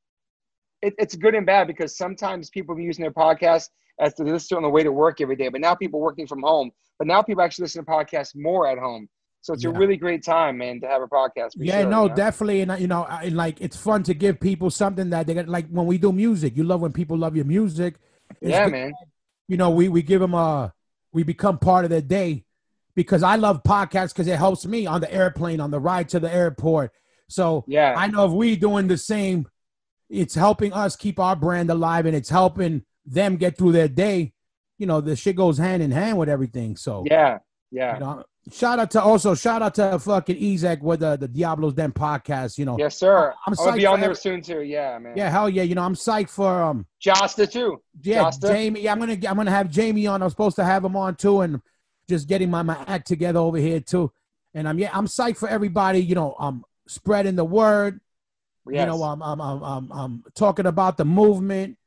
it, 0.83 0.95
it's 0.99 1.15
good 1.15 1.35
and 1.35 1.47
bad 1.47 1.67
because 1.67 1.97
sometimes 1.97 2.51
people 2.51 2.75
are 2.77 2.81
using 2.81 3.03
their 3.03 3.13
podcast 3.13 3.69
as 4.01 4.15
to 4.15 4.25
listen 4.25 4.57
on 4.57 4.63
the 4.63 4.69
way 4.69 4.83
to 4.83 4.93
work 4.93 5.21
every 5.21 5.37
day. 5.37 5.49
But 5.49 5.61
now 5.61 5.75
people 5.75 6.01
working 6.01 6.27
from 6.27 6.43
home. 6.43 6.71
But 6.99 7.07
now 7.07 7.23
people 7.23 7.43
actually 7.43 7.65
listen 7.65 7.85
to 7.85 7.91
podcasts 7.91 8.35
more 8.37 8.67
at 8.67 8.79
home. 8.79 9.09
So 9.41 9.55
it's 9.55 9.63
Yeah. 9.65 9.71
a 9.71 9.73
really 9.73 9.97
great 9.97 10.25
time, 10.25 10.59
man, 10.59 10.81
to 10.81 10.89
have 10.89 11.01
a 11.01 11.07
podcast. 11.07 11.51
Yeah, 11.57 11.83
sure, 11.83 11.91
no, 11.91 12.03
you 12.05 12.09
know? 12.11 12.15
definitely, 12.15 12.61
and 12.61 12.81
you 12.81 12.89
know, 12.89 13.05
I, 13.05 13.29
like 13.29 13.61
it's 13.61 13.77
fun 13.77 14.03
to 14.05 14.15
give 14.15 14.41
people 14.41 14.69
something 14.71 15.11
that 15.11 15.27
they 15.27 15.35
get. 15.35 15.49
Like 15.49 15.69
when 15.69 15.87
we 15.87 15.97
do 15.97 16.13
music, 16.13 16.57
you 16.57 16.65
love 16.65 16.81
when 16.81 16.93
people 16.93 17.17
love 17.17 17.37
your 17.37 17.45
music. 17.45 17.97
It's 18.41 18.51
yeah, 18.51 18.65
good- 18.65 18.73
man. 18.73 18.93
You 19.47 19.57
know, 19.57 19.71
we 19.71 19.89
we 19.89 20.03
give 20.03 20.21
them 20.21 20.35
a, 20.35 20.73
we 21.13 21.23
become 21.23 21.59
part 21.59 21.85
of 21.85 21.91
their 21.91 22.03
day, 22.03 22.45
because 22.95 23.23
I 23.23 23.37
love 23.37 23.63
podcasts 23.63 24.09
because 24.09 24.27
it 24.27 24.37
helps 24.37 24.67
me 24.67 24.87
on 24.87 25.01
the 25.01 25.13
airplane, 25.13 25.61
on 25.61 25.71
the 25.71 25.79
ride 25.81 26.09
to 26.11 26.21
the 26.21 26.31
airport. 26.33 26.91
So 27.29 27.65
Yeah, 27.69 27.95
I 27.97 28.09
know 28.09 28.27
if 28.27 28.33
we 28.33 28.57
doing 28.57 28.89
the 28.89 28.99
same, 28.99 29.47
it's 30.11 30.35
helping 30.35 30.73
us 30.73 30.97
keep 30.97 31.19
our 31.21 31.37
brand 31.37 31.71
alive, 31.71 32.07
and 32.07 32.17
it's 32.17 32.29
helping 32.29 32.83
them 33.13 33.37
get 33.37 33.57
through 33.57 33.73
their 33.73 33.89
day. 33.89 34.33
You 34.79 34.87
know, 34.87 35.01
the 35.01 35.17
shit 35.17 35.37
goes 35.37 35.59
hand 35.59 35.83
in 35.83 35.91
hand 35.91 36.19
with 36.19 36.29
everything. 36.29 36.77
So 36.77 37.05
yeah, 37.07 37.39
yeah. 37.71 37.95
you 37.95 38.01
know, 38.01 38.25
shout 38.53 38.79
out 38.79 38.91
to 38.93 39.03
also 39.03 39.35
shout 39.35 39.63
out 39.63 39.75
to 39.75 39.99
fucking 39.99 40.37
Ezek 40.37 40.81
with 40.81 41.01
the 41.01 41.17
the 41.17 41.29
Diablos 41.29 41.75
Den 41.75 41.93
podcast. 41.93 42.59
You 42.59 42.65
know, 42.65 42.77
Yes, 42.79 42.97
sir. 42.99 43.35
I'm 43.47 43.55
I'm 43.59 43.65
gonna 43.65 43.77
be 43.77 43.87
on 43.87 44.01
there 44.01 44.15
soon 44.15 44.41
too. 44.41 44.63
Yeah, 44.63 44.99
man. 44.99 45.15
yeah, 45.17 45.31
hell 45.31 45.49
yeah. 45.49 45.63
You 45.63 45.75
know, 45.75 45.83
I'm 45.83 45.95
psyched 45.95 46.31
for 46.31 46.63
um 46.63 46.87
Jasta 47.05 47.51
too. 47.51 47.83
yeah, 48.03 48.25
Jasta? 48.25 48.51
Jamey. 48.51 48.83
Yeah, 48.83 48.93
I'm 48.93 48.99
gonna 49.01 49.13
I'm 49.13 49.37
gonna 49.37 49.51
have 49.51 49.69
Jamey 49.69 50.11
on. 50.11 50.23
I'm 50.23 50.31
supposed 50.31 50.57
to 50.57 50.65
have 50.65 50.85
him 50.85 50.97
on 50.97 51.17
too, 51.17 51.41
and 51.41 51.61
just 52.09 52.29
getting 52.29 52.51
my, 52.51 52.63
my 52.63 52.83
act 52.87 53.07
together 53.07 53.41
over 53.41 53.59
here 53.59 53.81
too. 53.81 54.11
And 54.55 54.69
I'm 54.69 54.79
yeah, 54.79 54.91
I'm 54.93 55.07
psyched 55.07 55.37
for 55.37 55.49
everybody. 55.49 56.01
You 56.01 56.15
know, 56.15 56.35
I'm 56.39 56.65
spreading 56.87 57.37
the 57.37 57.45
word. 57.45 58.01
Yes. 58.71 58.83
You 58.83 58.87
know, 58.87 59.03
um, 59.03 59.23
um, 59.23 59.41
um, 59.41 59.63
um, 59.63 59.93
um, 59.93 60.25
talking 60.35 60.67
about 60.67 60.99
the 60.99 61.05
movement, 61.05 61.79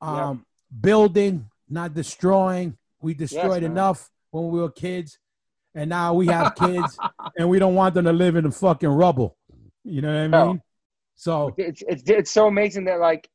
um, 0.00 0.46
building, 0.78 1.48
not 1.68 1.94
destroying. 1.94 2.76
We 3.00 3.14
destroyed 3.14 3.62
man. 3.62 3.72
enough 3.72 4.10
when 4.30 4.48
we 4.50 4.60
were 4.60 4.70
kids, 4.70 5.18
and 5.74 5.88
now 5.90 6.14
we 6.14 6.28
have 6.28 6.54
kids, 6.54 6.98
and 7.38 7.48
we 7.48 7.58
don't 7.58 7.74
want 7.74 7.94
them 7.94 8.04
to 8.04 8.12
live 8.12 8.36
in 8.36 8.44
the 8.44 8.50
fucking 8.50 8.88
rubble. 8.88 9.36
You 9.84 10.02
know 10.02 10.08
what 10.08 10.20
I 10.20 10.26
No. 10.26 10.46
mean? 10.46 10.62
So 11.14 11.54
it's 11.58 11.82
it's 11.86 12.02
it's 12.06 12.30
so 12.30 12.46
amazing 12.46 12.84
that 12.86 12.98
like 12.98 13.28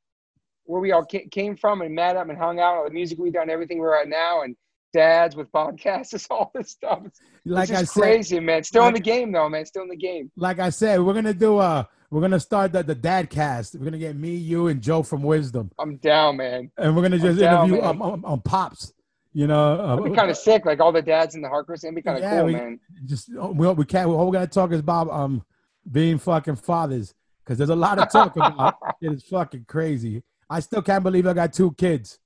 where 0.64 0.82
we 0.82 0.92
all 0.92 1.06
came 1.06 1.56
from 1.56 1.82
and 1.82 1.94
met 1.94 2.18
up 2.18 2.30
and 2.30 2.38
hung 2.38 2.60
out, 2.60 2.86
the 2.86 2.92
music 2.92 3.20
we 3.20 3.30
done, 3.30 3.50
everything 3.50 3.78
we're 3.78 3.96
at 3.96 4.08
now, 4.08 4.42
and 4.42 4.56
dads 4.94 5.36
with 5.36 5.52
podcasts, 5.52 6.14
it's 6.16 6.28
all 6.30 6.52
this 6.56 6.72
stuff. 6.72 7.02
It's, 7.06 7.20
like 7.46 7.70
it's 7.70 7.80
I 7.80 7.84
said, 7.84 8.02
crazy, 8.02 8.40
man. 8.40 8.64
Still 8.64 8.88
in 8.88 8.94
the 8.94 9.00
game 9.00 9.32
though, 9.32 9.50
man. 9.50 9.66
Still 9.66 9.84
in 9.84 9.90
the 9.90 9.96
game. 9.96 10.32
like 10.36 10.60
I 10.60 10.70
said, 10.70 11.02
we're 11.02 11.14
gonna 11.14 11.34
do 11.34 11.58
uh 11.58 11.84
we're 12.16 12.22
gonna 12.22 12.40
start 12.40 12.72
the, 12.72 12.82
the 12.82 12.96
dad 12.96 13.30
cast. 13.30 13.76
We're 13.76 13.84
gonna 13.84 13.98
get 13.98 14.16
me, 14.16 14.36
you, 14.36 14.68
and 14.68 14.82
Joe 14.82 15.04
from 15.04 15.22
Wisdom, 15.22 15.70
I'm 15.78 15.98
down, 15.98 16.38
man. 16.38 16.72
and 16.78 16.96
we're 16.96 17.02
gonna 17.02 17.20
just 17.20 17.38
down, 17.42 17.68
interview 17.68 17.84
um, 17.84 18.02
um, 18.02 18.24
um, 18.26 18.42
pops. 18.42 18.94
You 19.34 19.48
know, 19.48 19.74
uh, 19.82 19.98
It'd 19.98 20.14
be 20.14 20.18
kind 20.18 20.32
of 20.32 20.38
sick, 20.38 20.66
like 20.66 20.80
all 20.80 20.94
the 20.94 21.02
dads 21.02 21.36
in 21.36 21.42
the 21.42 21.50
hardcore 21.50 21.78
scene. 21.78 21.90
It'd 21.90 21.96
be 21.98 22.02
kind 22.04 22.18
of 22.18 22.24
Yeah, 22.24 22.38
cool, 22.38 22.46
we- 22.46 22.54
man. 22.54 22.80
just 23.06 23.30
uh, 23.38 23.48
we, 23.48 23.68
we 23.74 23.84
can't. 23.84 24.08
All 24.08 24.26
we're 24.28 24.32
gonna 24.32 24.48
talk 24.48 24.72
is 24.72 24.80
about 24.80 25.10
um 25.10 25.44
being 25.92 26.18
fucking 26.18 26.56
fathers 26.56 27.14
because 27.44 27.58
there's 27.58 27.70
a 27.70 27.76
lot 27.76 28.00
of 28.00 28.10
talk 28.10 28.34
about. 28.38 28.76
It 29.02 29.12
is 29.12 29.24
fucking 29.24 29.66
crazy. 29.68 30.24
I 30.50 30.62
still 30.62 30.82
can't 30.82 31.04
believe 31.04 31.28
I 31.28 31.34
got 31.34 31.52
two 31.52 31.74
kids. 31.74 32.18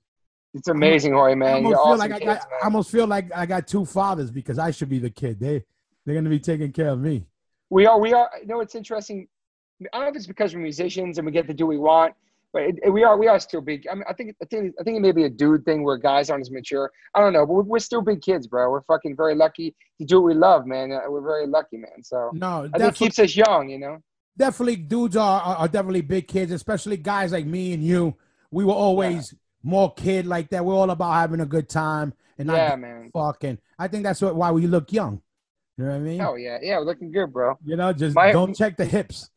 It's 0.54 0.68
amazing, 0.68 1.14
Hoy, 1.14 1.32
I 1.32 1.36
man. 1.36 1.54
almost 1.56 1.72
You're 1.72 1.78
feel 1.78 1.86
awesome 1.94 2.12
like 2.12 2.22
I 2.22 2.26
got. 2.26 2.42
I 2.62 2.66
almost 2.66 2.92
feel 2.92 3.08
like 3.08 3.32
I 3.36 3.46
got 3.48 3.68
two 3.68 3.86
fathers 3.86 4.30
because 4.30 4.60
I 4.60 4.70
should 4.70 4.90
be 4.90 5.00
the 5.00 5.10
kid. 5.10 5.40
They 5.40 5.64
they're 6.06 6.14
gonna 6.14 6.30
be 6.30 6.40
taking 6.40 6.72
care 6.72 6.90
of 6.90 7.00
me. 7.00 7.26
We 7.72 7.88
are, 7.88 8.00
we 8.00 8.14
are. 8.14 8.30
You 8.40 8.46
know, 8.48 8.60
it's 8.60 8.76
interesting. 8.76 9.28
I 9.82 9.98
don't 9.98 10.04
know 10.06 10.10
if 10.10 10.16
it's 10.16 10.28
because 10.28 10.54
we're 10.54 10.62
musicians 10.62 11.18
and 11.18 11.26
we 11.26 11.32
get 11.32 11.48
to 11.48 11.54
do 11.54 11.66
what 11.66 11.70
we 11.72 11.78
want, 11.78 12.14
but 12.52 12.64
it, 12.64 12.80
it- 12.84 12.90
we 12.90 13.04
are, 13.04 13.18
we 13.18 13.28
are 13.28 13.40
still 13.40 13.62
big. 13.62 13.88
I 13.90 13.96
mean, 13.96 14.04
I 14.10 14.14
think, 14.14 14.36
I 14.42 14.46
think, 14.46 14.76
I 14.80 14.84
think 14.84 14.98
it 14.98 15.02
may 15.02 15.12
be 15.12 15.24
a 15.24 15.30
dude 15.30 15.64
thing 15.66 15.84
where 15.84 15.98
guys 15.98 16.30
aren't 16.30 16.42
as 16.42 16.52
mature. 16.52 16.92
I 17.16 17.20
don't 17.22 17.34
know, 17.34 17.46
but 17.46 17.54
we're, 17.54 17.64
we're 17.64 17.80
still 17.80 18.02
big 18.02 18.22
kids, 18.22 18.48
bro. 18.48 18.70
We're 18.70 18.82
fucking 18.82 19.16
very 19.16 19.36
lucky 19.36 19.76
to 20.00 20.06
do 20.06 20.22
what 20.22 20.28
we 20.28 20.34
love, 20.34 20.66
man. 20.66 20.92
Uh, 20.92 21.00
We're 21.10 21.22
very 21.22 21.48
lucky, 21.48 21.78
man. 21.78 22.04
So 22.04 22.32
No, 22.34 22.70
I 22.74 22.78
think 22.78 22.92
it 22.94 22.96
keeps 22.96 23.20
us 23.20 23.36
young, 23.36 23.70
you 23.70 23.80
know. 23.80 23.98
definitely 24.38 24.76
dudes 24.78 25.16
are, 25.16 25.42
are 25.42 25.68
definitely 25.68 26.02
big 26.02 26.28
kids, 26.28 26.52
especially 26.52 26.98
guys 26.98 27.32
like 27.32 27.46
me 27.46 27.74
and 27.74 27.84
you. 27.84 28.16
We 28.52 28.66
were 28.66 28.74
always 28.74 29.34
more 29.64 29.94
kid 29.94 30.26
like 30.26 30.50
that. 30.50 30.66
We're 30.66 30.74
all 30.74 30.90
about 30.90 31.14
having 31.14 31.40
a 31.42 31.46
good 31.46 31.70
time 31.70 32.14
and 32.38 32.48
not 32.48 32.56
Yeah, 32.58 32.76
man. 32.76 33.12
fucking. 33.14 33.60
I 33.78 33.88
think 33.88 34.04
that's 34.04 34.22
what, 34.22 34.36
why 34.36 34.52
we 34.52 34.66
look 34.68 34.92
young. 34.92 35.22
You 35.78 35.86
know 35.86 35.92
what 35.92 35.98
I 35.98 36.00
mean? 36.00 36.20
Hell 36.20 36.38
yeah, 36.38 36.58
yeah. 36.62 36.78
We're 36.80 36.86
looking 36.86 37.12
good, 37.12 37.32
bro. 37.32 37.58
You 37.64 37.76
know, 37.78 37.94
just 37.94 38.16
My- 38.16 38.32
don't 38.34 38.54
check 38.56 38.76
the 38.76 38.86
hips. 38.86 39.30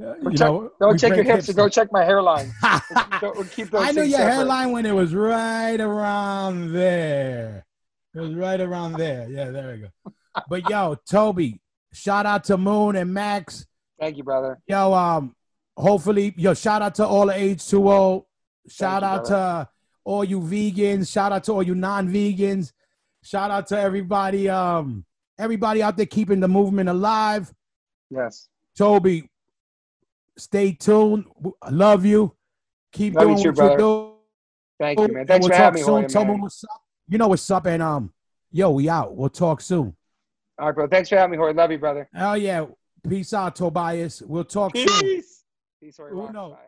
Uh, 0.00 0.14
you 0.22 0.30
check- 0.30 0.38
know, 0.48 0.70
Don't 0.80 0.98
check 0.98 1.08
your 1.14 1.24
break 1.24 1.36
hips 1.36 1.48
and 1.48 1.56
go 1.56 1.68
check 1.68 1.88
my 1.92 2.04
hairline. 2.04 2.50
I 2.62 2.80
We'll, 3.22 3.44
keep 3.44 3.70
those 3.70 3.86
knew 3.88 3.92
things 4.02 4.10
your 4.10 4.18
separate. 4.18 4.32
hairline 4.34 4.72
when 4.72 4.86
it 4.86 4.94
was 4.94 5.14
right 5.14 5.78
around 5.80 6.72
there. 6.72 7.66
It 8.14 8.20
was 8.20 8.34
right 8.34 8.60
around 8.60 8.92
there. 8.94 9.28
Yeah, 9.28 9.50
there 9.50 9.72
we 9.72 9.82
go. 9.82 10.12
But 10.48 10.68
yo, 10.70 10.96
Toby, 11.08 11.60
shout 11.92 12.26
out 12.26 12.44
to 12.44 12.56
Moon 12.56 12.96
and 12.96 13.12
Max. 13.12 13.66
Thank 14.00 14.16
you, 14.16 14.24
brother. 14.24 14.58
Yo, 14.66 14.92
um, 14.92 15.36
hopefully, 15.76 16.34
yo, 16.36 16.54
shout 16.54 16.82
out 16.82 16.94
to 16.96 17.06
all 17.06 17.26
the 17.26 17.34
H2O. 17.34 18.24
Shout 18.68 19.02
out 19.02 19.26
to 19.26 19.68
all 20.04 20.24
you 20.24 20.40
vegans. 20.40 21.12
Shout 21.12 21.30
out 21.32 21.44
to 21.44 21.52
all 21.52 21.62
you 21.62 21.74
non-vegans. 21.74 22.72
Shout 23.22 23.50
out 23.50 23.66
to 23.68 23.78
everybody, 23.78 24.48
um, 24.48 25.04
everybody 25.38 25.82
out 25.82 25.96
there 25.96 26.06
keeping 26.06 26.40
the 26.40 26.48
movement 26.48 26.88
alive. 26.88 27.52
Yes. 28.10 28.48
Toby, 28.76 29.28
stay 30.40 30.72
tuned. 30.72 31.24
I 31.62 31.70
love 31.70 32.04
you. 32.04 32.34
Keep 32.92 33.14
Love 33.14 33.22
you 33.22 33.34
doing 33.34 33.42
too, 33.42 33.48
what 33.50 33.56
brother. 33.56 33.70
you're 33.70 33.78
doing. 33.78 34.14
Thank 34.80 34.98
you, 34.98 35.08
man. 35.08 35.16
And 35.18 35.28
Thanks 35.28 35.44
we'll 35.44 35.50
for 35.50 35.56
talk 35.56 35.64
having 35.64 35.80
me, 35.80 35.84
soon. 35.86 36.02
Hoy, 36.02 36.08
Tell 36.08 36.24
me 36.24 36.40
what's 36.40 36.64
up. 36.64 36.82
You 37.08 37.18
know 37.18 37.28
what's 37.28 37.50
up, 37.50 37.66
and 37.66 37.82
um, 37.82 38.12
yo, 38.50 38.70
we 38.70 38.88
out. 38.88 39.14
We'll 39.14 39.28
talk 39.28 39.60
soon. 39.60 39.94
All 40.58 40.66
right, 40.66 40.74
bro. 40.74 40.86
Thanks 40.88 41.08
for 41.08 41.16
having 41.16 41.32
me, 41.32 41.36
Hoy. 41.36 41.52
Love 41.52 41.70
you, 41.70 41.78
brother. 41.78 42.08
Hell 42.14 42.36
yeah. 42.36 42.66
Peace 43.08 43.32
out, 43.32 43.56
Tobias. 43.56 44.22
We'll 44.22 44.44
talk 44.44 44.76
soon. 44.76 44.86
Peace. 44.86 45.44
Peace, 45.82 45.96
Hoy. 45.96 46.08
Who 46.08 46.32
knows? 46.32 46.52
Bye. 46.52 46.58